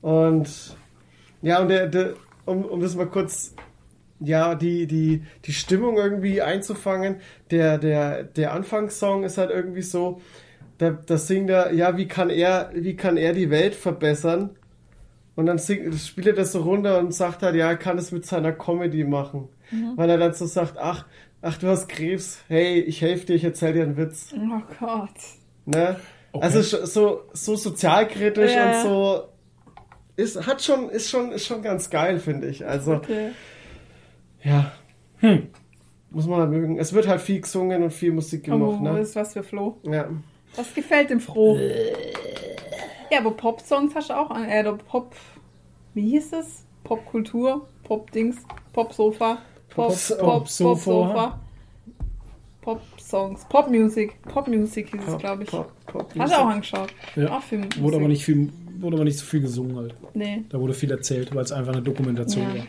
[0.01, 0.77] Und
[1.42, 2.14] ja, und der, der
[2.45, 3.53] um, um das mal kurz
[4.20, 7.18] ja, die, die, die Stimmung irgendwie einzufangen.
[7.52, 10.22] Der, der, der Anfangssong ist halt irgendwie so,
[10.78, 14.52] da, da singt er, ja, wie kann er, wie kann er die Welt verbessern?
[15.36, 18.12] Und dann singt, spielt er das so runter und sagt halt, ja, er kann es
[18.12, 19.48] mit seiner Comedy machen.
[19.96, 21.06] Weil er dann so sagt, ach,
[21.42, 24.34] ach, du hast Krebs, hey, ich helfe dir, ich erzähl dir einen Witz.
[24.36, 25.10] Oh Gott.
[25.66, 25.96] Ne?
[26.32, 26.44] Okay.
[26.46, 28.82] Also so, so sozialkritisch Ja.
[28.82, 29.24] und so
[30.16, 32.66] ist, hat schon, ist schon, ist schon ganz geil, finde ich.
[32.66, 33.30] Also, Okay.
[34.43, 34.72] Ja.
[35.18, 35.48] Hm.
[36.11, 36.80] Muss man halt mögen.
[36.80, 39.00] Es wird halt viel gesungen und viel Musik gemacht, Oh, ne?
[39.00, 39.77] ist was für Flo.
[39.84, 40.08] Ja.
[40.56, 41.58] Was gefällt dem Froh?
[43.11, 44.45] Ja, aber Pop-Songs hast du auch an.
[44.45, 45.16] Äh, Pop.
[45.93, 46.66] Wie hieß es?
[46.84, 47.68] Popkultur?
[47.84, 48.38] Pop-Dings?
[48.74, 49.40] Pop-Sofa?
[49.69, 50.92] Pop, Pop- Pop, Pop-Sofa.
[50.92, 51.40] Pop-Sofa?
[52.61, 53.45] Pop-Songs.
[53.50, 54.22] Pop-Music.
[54.24, 55.50] Pop-Music hieß es, glaube ich.
[55.50, 56.93] Pop, Pop, Hast du auch angeschaut?
[57.16, 57.38] Ja.
[57.38, 57.68] Auch Film.
[57.80, 59.95] Wurde aber nicht viel, wurde aber nicht so viel gesungen halt.
[60.14, 62.56] Nee, Da wurde viel erzählt, weil es einfach eine Dokumentation Ja.
[62.59, 62.66] war.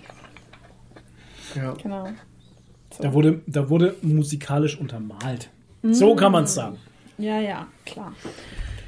[1.54, 1.74] Ja.
[1.74, 2.08] genau.
[2.98, 5.50] Da wurde, da wurde musikalisch untermalt.
[5.82, 5.92] Mm.
[5.92, 6.78] So kann man es sagen.
[7.18, 8.14] Ja, ja, klar.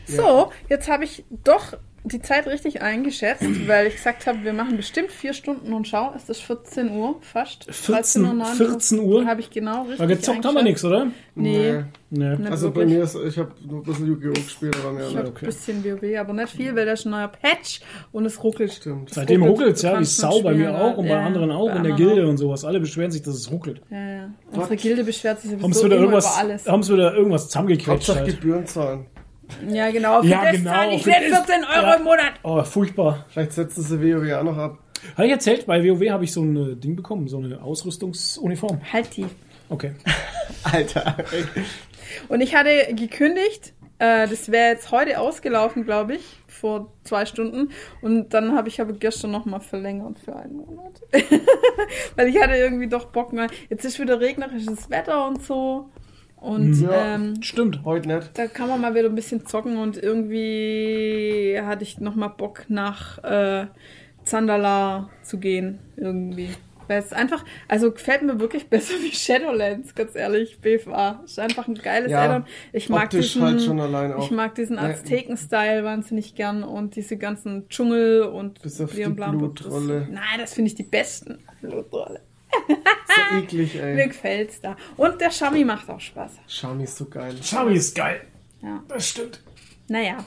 [0.07, 1.75] So, jetzt habe ich doch
[2.05, 6.13] die Zeit richtig eingeschätzt, weil ich gesagt habe, wir machen bestimmt vier Stunden und schau,
[6.17, 7.73] es ist 14 Uhr fast.
[7.73, 9.27] 14 14 Uhr?
[9.27, 11.07] Habe ich genau richtig Aber gezockt haben wir nichts, oder?
[11.35, 12.37] Nee, Nee.
[12.37, 12.49] Nee.
[12.51, 14.33] Also bei mir ist, ich habe nur ein bisschen Yu-Gi-Oh!
[14.35, 15.47] gespielt, aber mehr Ich habe okay.
[15.47, 17.81] ein bisschen WoW, aber nicht viel, weil da ist ein neuer Patch
[18.13, 18.71] und es ruckelt.
[18.71, 19.09] Stimmt.
[19.09, 21.71] Es Seitdem ruckelt, es ja wie Sau bei mir auch und bei ja, anderen auch
[21.71, 22.29] bei in der Gilde auch.
[22.29, 22.67] und sowas.
[22.67, 23.81] Alle beschweren sich, dass es ruckelt.
[23.91, 24.31] Ja, ja.
[24.51, 26.67] Unsere Gilde beschwert sich Haben sie sowieso wieder immer irgendwas, über alles.
[26.67, 28.29] haben sie wieder irgendwas zusammengequetscht Hauptsache halt.
[28.29, 29.07] Gebühren zahlen.
[29.69, 30.23] Ja, genau.
[30.23, 31.95] Für Ja, das genau, zahle ich das- 14 Euro ja.
[31.95, 32.33] im Monat.
[32.43, 33.27] Oh, furchtbar.
[33.29, 34.79] Vielleicht setzen sie WoW auch noch ab.
[35.17, 38.81] Habe ich erzählt, bei WoW habe ich so ein äh, Ding bekommen, so eine Ausrüstungsuniform.
[38.93, 39.27] Halt die.
[39.69, 39.95] Okay.
[40.65, 41.17] Alter.
[42.29, 47.71] Und ich hatte gekündigt, äh, das wäre jetzt heute ausgelaufen, glaube ich, vor zwei Stunden.
[48.01, 51.01] Und dann habe ich aber gestern nochmal verlängert für einen Monat.
[52.17, 53.49] Weil ich hatte irgendwie doch Bock mal.
[53.71, 55.89] Jetzt ist wieder regnerisches Wetter und so.
[56.43, 57.15] Und Ja.
[57.15, 57.85] ähm, Stimmt.
[57.85, 58.31] Heute nicht.
[58.37, 63.23] da kann man mal wieder ein bisschen zocken und irgendwie hatte ich nochmal Bock nach
[63.23, 63.67] äh,
[64.25, 65.79] Zandala zu gehen.
[65.97, 66.49] Irgendwie.
[66.89, 71.23] Weil es einfach, also gefällt mir wirklich besser wie Shadowlands, ganz ehrlich, BFA.
[71.25, 72.45] Ist einfach ein geiles Ja, Addon.
[72.73, 74.25] Ich mag diesen, halt schon allein auch.
[74.25, 74.79] Ich mag diesen.
[74.79, 80.01] Azteken-Style wahnsinnig gern und diese ganzen Dschungel und Bis auf die Blutrolle.
[80.01, 81.39] Das, nein, das finde ich die besten.
[81.61, 82.21] Blutrolle.
[83.15, 84.09] So eklig, Mir ey.
[84.09, 84.77] gefällt's da.
[84.97, 86.33] Und der Shami macht auch Spaß.
[86.47, 87.35] Shami ist so geil.
[87.43, 88.23] Chami ist geil.
[88.63, 88.83] Ja.
[88.89, 89.43] Das stimmt.
[89.89, 90.19] Naja,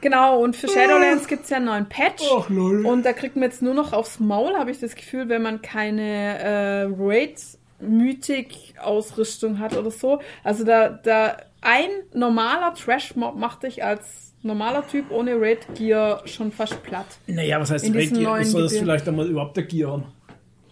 [0.00, 0.40] genau.
[0.42, 2.22] Und für Shadowlands gibt's ja einen neuen Patch.
[2.36, 2.84] Ach, lol.
[2.84, 5.62] Und da kriegt man jetzt nur noch aufs Maul, habe ich das Gefühl, wenn man
[5.62, 10.20] keine äh, Raid-Mythic-Ausrüstung hat oder so.
[10.42, 16.82] Also da, da ein normaler Trash-Mob macht dich als normaler Typ ohne Raid-Gear schon fast
[16.82, 17.06] platt.
[17.26, 18.44] Naja, was heißt Raid-Gear?
[18.44, 20.04] soll das vielleicht einmal überhaupt der Gear haben.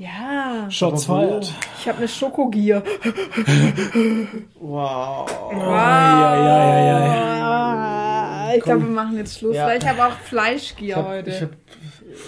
[0.02, 1.52] Ja, Shots fired.
[1.78, 2.82] ich habe eine Schoko-Gear.
[4.58, 5.30] Wow.
[5.52, 7.42] Ja, ja, ja, ja.
[7.44, 9.66] Ah, Ich glaube, wir machen jetzt Schluss, Ja.
[9.66, 11.30] weil ich habe auch Fleischgier Ich hab, heute.
[11.30, 11.50] ich hab,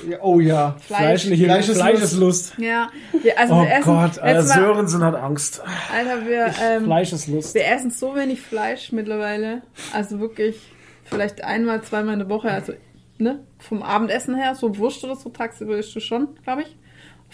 [0.09, 0.77] ja, oh ja.
[0.81, 1.81] Fleischliche Fleischeslust.
[1.81, 2.59] Fleischeslust.
[2.59, 2.89] ja,
[3.23, 5.63] wir, also Oh wir essen, Gott, Alter, letztes Mal, Sörensen hat Angst.
[5.93, 7.55] Alter, wir, ähm, Fleischeslust.
[7.55, 9.63] wir essen so wenig Fleisch mittlerweile.
[9.93, 10.57] Also wirklich
[11.05, 12.51] vielleicht einmal, zweimal in der Woche.
[12.51, 12.73] Also,
[13.19, 16.77] ne, vom Abendessen her, so Wurst oder so, tagsüber isst du schon, glaube ich.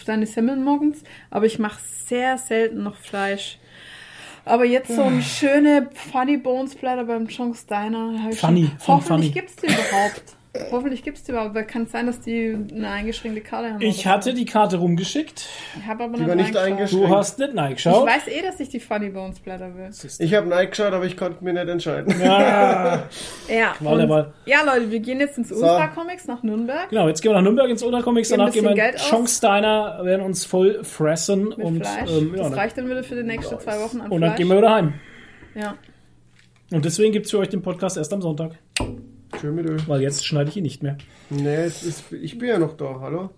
[0.01, 1.03] Auf deine Semmeln morgens.
[1.29, 3.59] Aber ich mache sehr selten noch Fleisch.
[4.45, 8.31] Aber jetzt so ein schöne Funny Bones Platter beim John's Diner.
[8.31, 9.29] Funny, schon- Hoffentlich Funny.
[9.29, 10.23] gibt's die überhaupt.
[10.69, 13.81] Hoffentlich gibt's die überhaupt, weil kann sein, dass die eine eingeschränkte Karte haben.
[13.81, 15.47] Ich hatte die Karte rumgeschickt.
[15.79, 17.05] ich habe aber Die nicht nicht eingeschränkt.
[17.09, 18.05] Du hast nicht Ich reingeschaut.
[18.05, 19.89] weiß eh, dass ich die Funny Bones Platter will.
[20.19, 22.13] Ich habe reingeschaut, aber ich konnte mir nicht entscheiden.
[22.21, 23.03] Ja,
[23.49, 24.33] Ja, und, Wahl.
[24.45, 26.89] ja, Leute, wir gehen jetzt ins Ultra Comics nach Nürnberg.
[26.89, 28.95] genau, jetzt gehen wir nach Nürnberg ins Ultra Comics, danach gehen wir in.
[29.09, 33.23] Chongsteiner, werden uns voll fressen Mit und, ähm, ja, das reicht dann wieder für die
[33.23, 34.37] nächsten zwei Wochen an und dann Fleisch.
[34.37, 34.93] gehen wir wieder heim.
[35.55, 35.75] ja.
[36.73, 38.51] Und deswegen gibt es für euch den Podcast erst am Sonntag,
[39.41, 39.77] Schön mit Öl.
[39.87, 40.97] weil jetzt schneide ich ihn nicht mehr.
[41.29, 43.31] Nee, ist, ich bin ja noch da, hallo?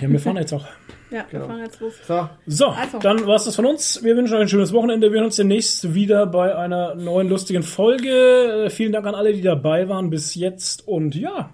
[0.00, 0.66] Ja, wir fahren jetzt auch.
[1.10, 1.46] ja, wir Genau.
[1.46, 1.94] fahren jetzt los.
[2.06, 2.98] So, So, Also.
[2.98, 4.02] dann war es das von uns.
[4.04, 5.10] Wir wünschen euch ein schönes Wochenende.
[5.10, 8.66] Wir hören uns demnächst wieder bei einer neuen lustigen Folge.
[8.66, 10.86] Äh, Vielen Dank an alle, die dabei waren bis jetzt.
[10.86, 11.50] Und ja,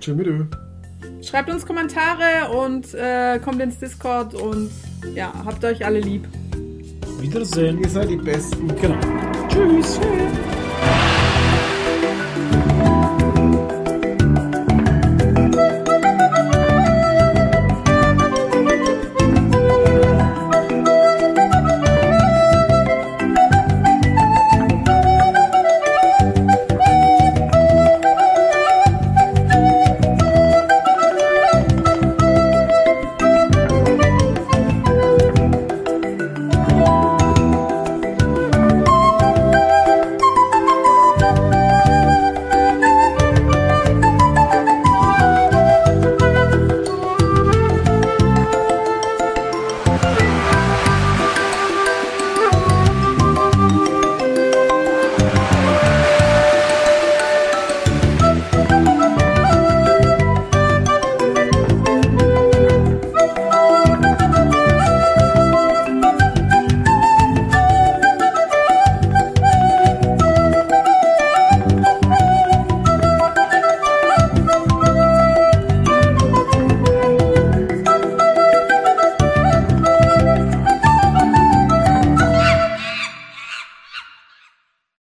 [0.00, 0.48] schön mit Öl.
[1.22, 4.70] Schreibt uns Kommentare und äh, kommt ins Discord und
[5.14, 6.26] ja, habt euch alle lieb.
[7.20, 7.78] Wiedersehen.
[7.80, 8.66] Ihr seid die Besten.
[8.80, 8.98] Genau.
[9.48, 10.00] Tschüss.
[10.00, 10.61] Tschüss.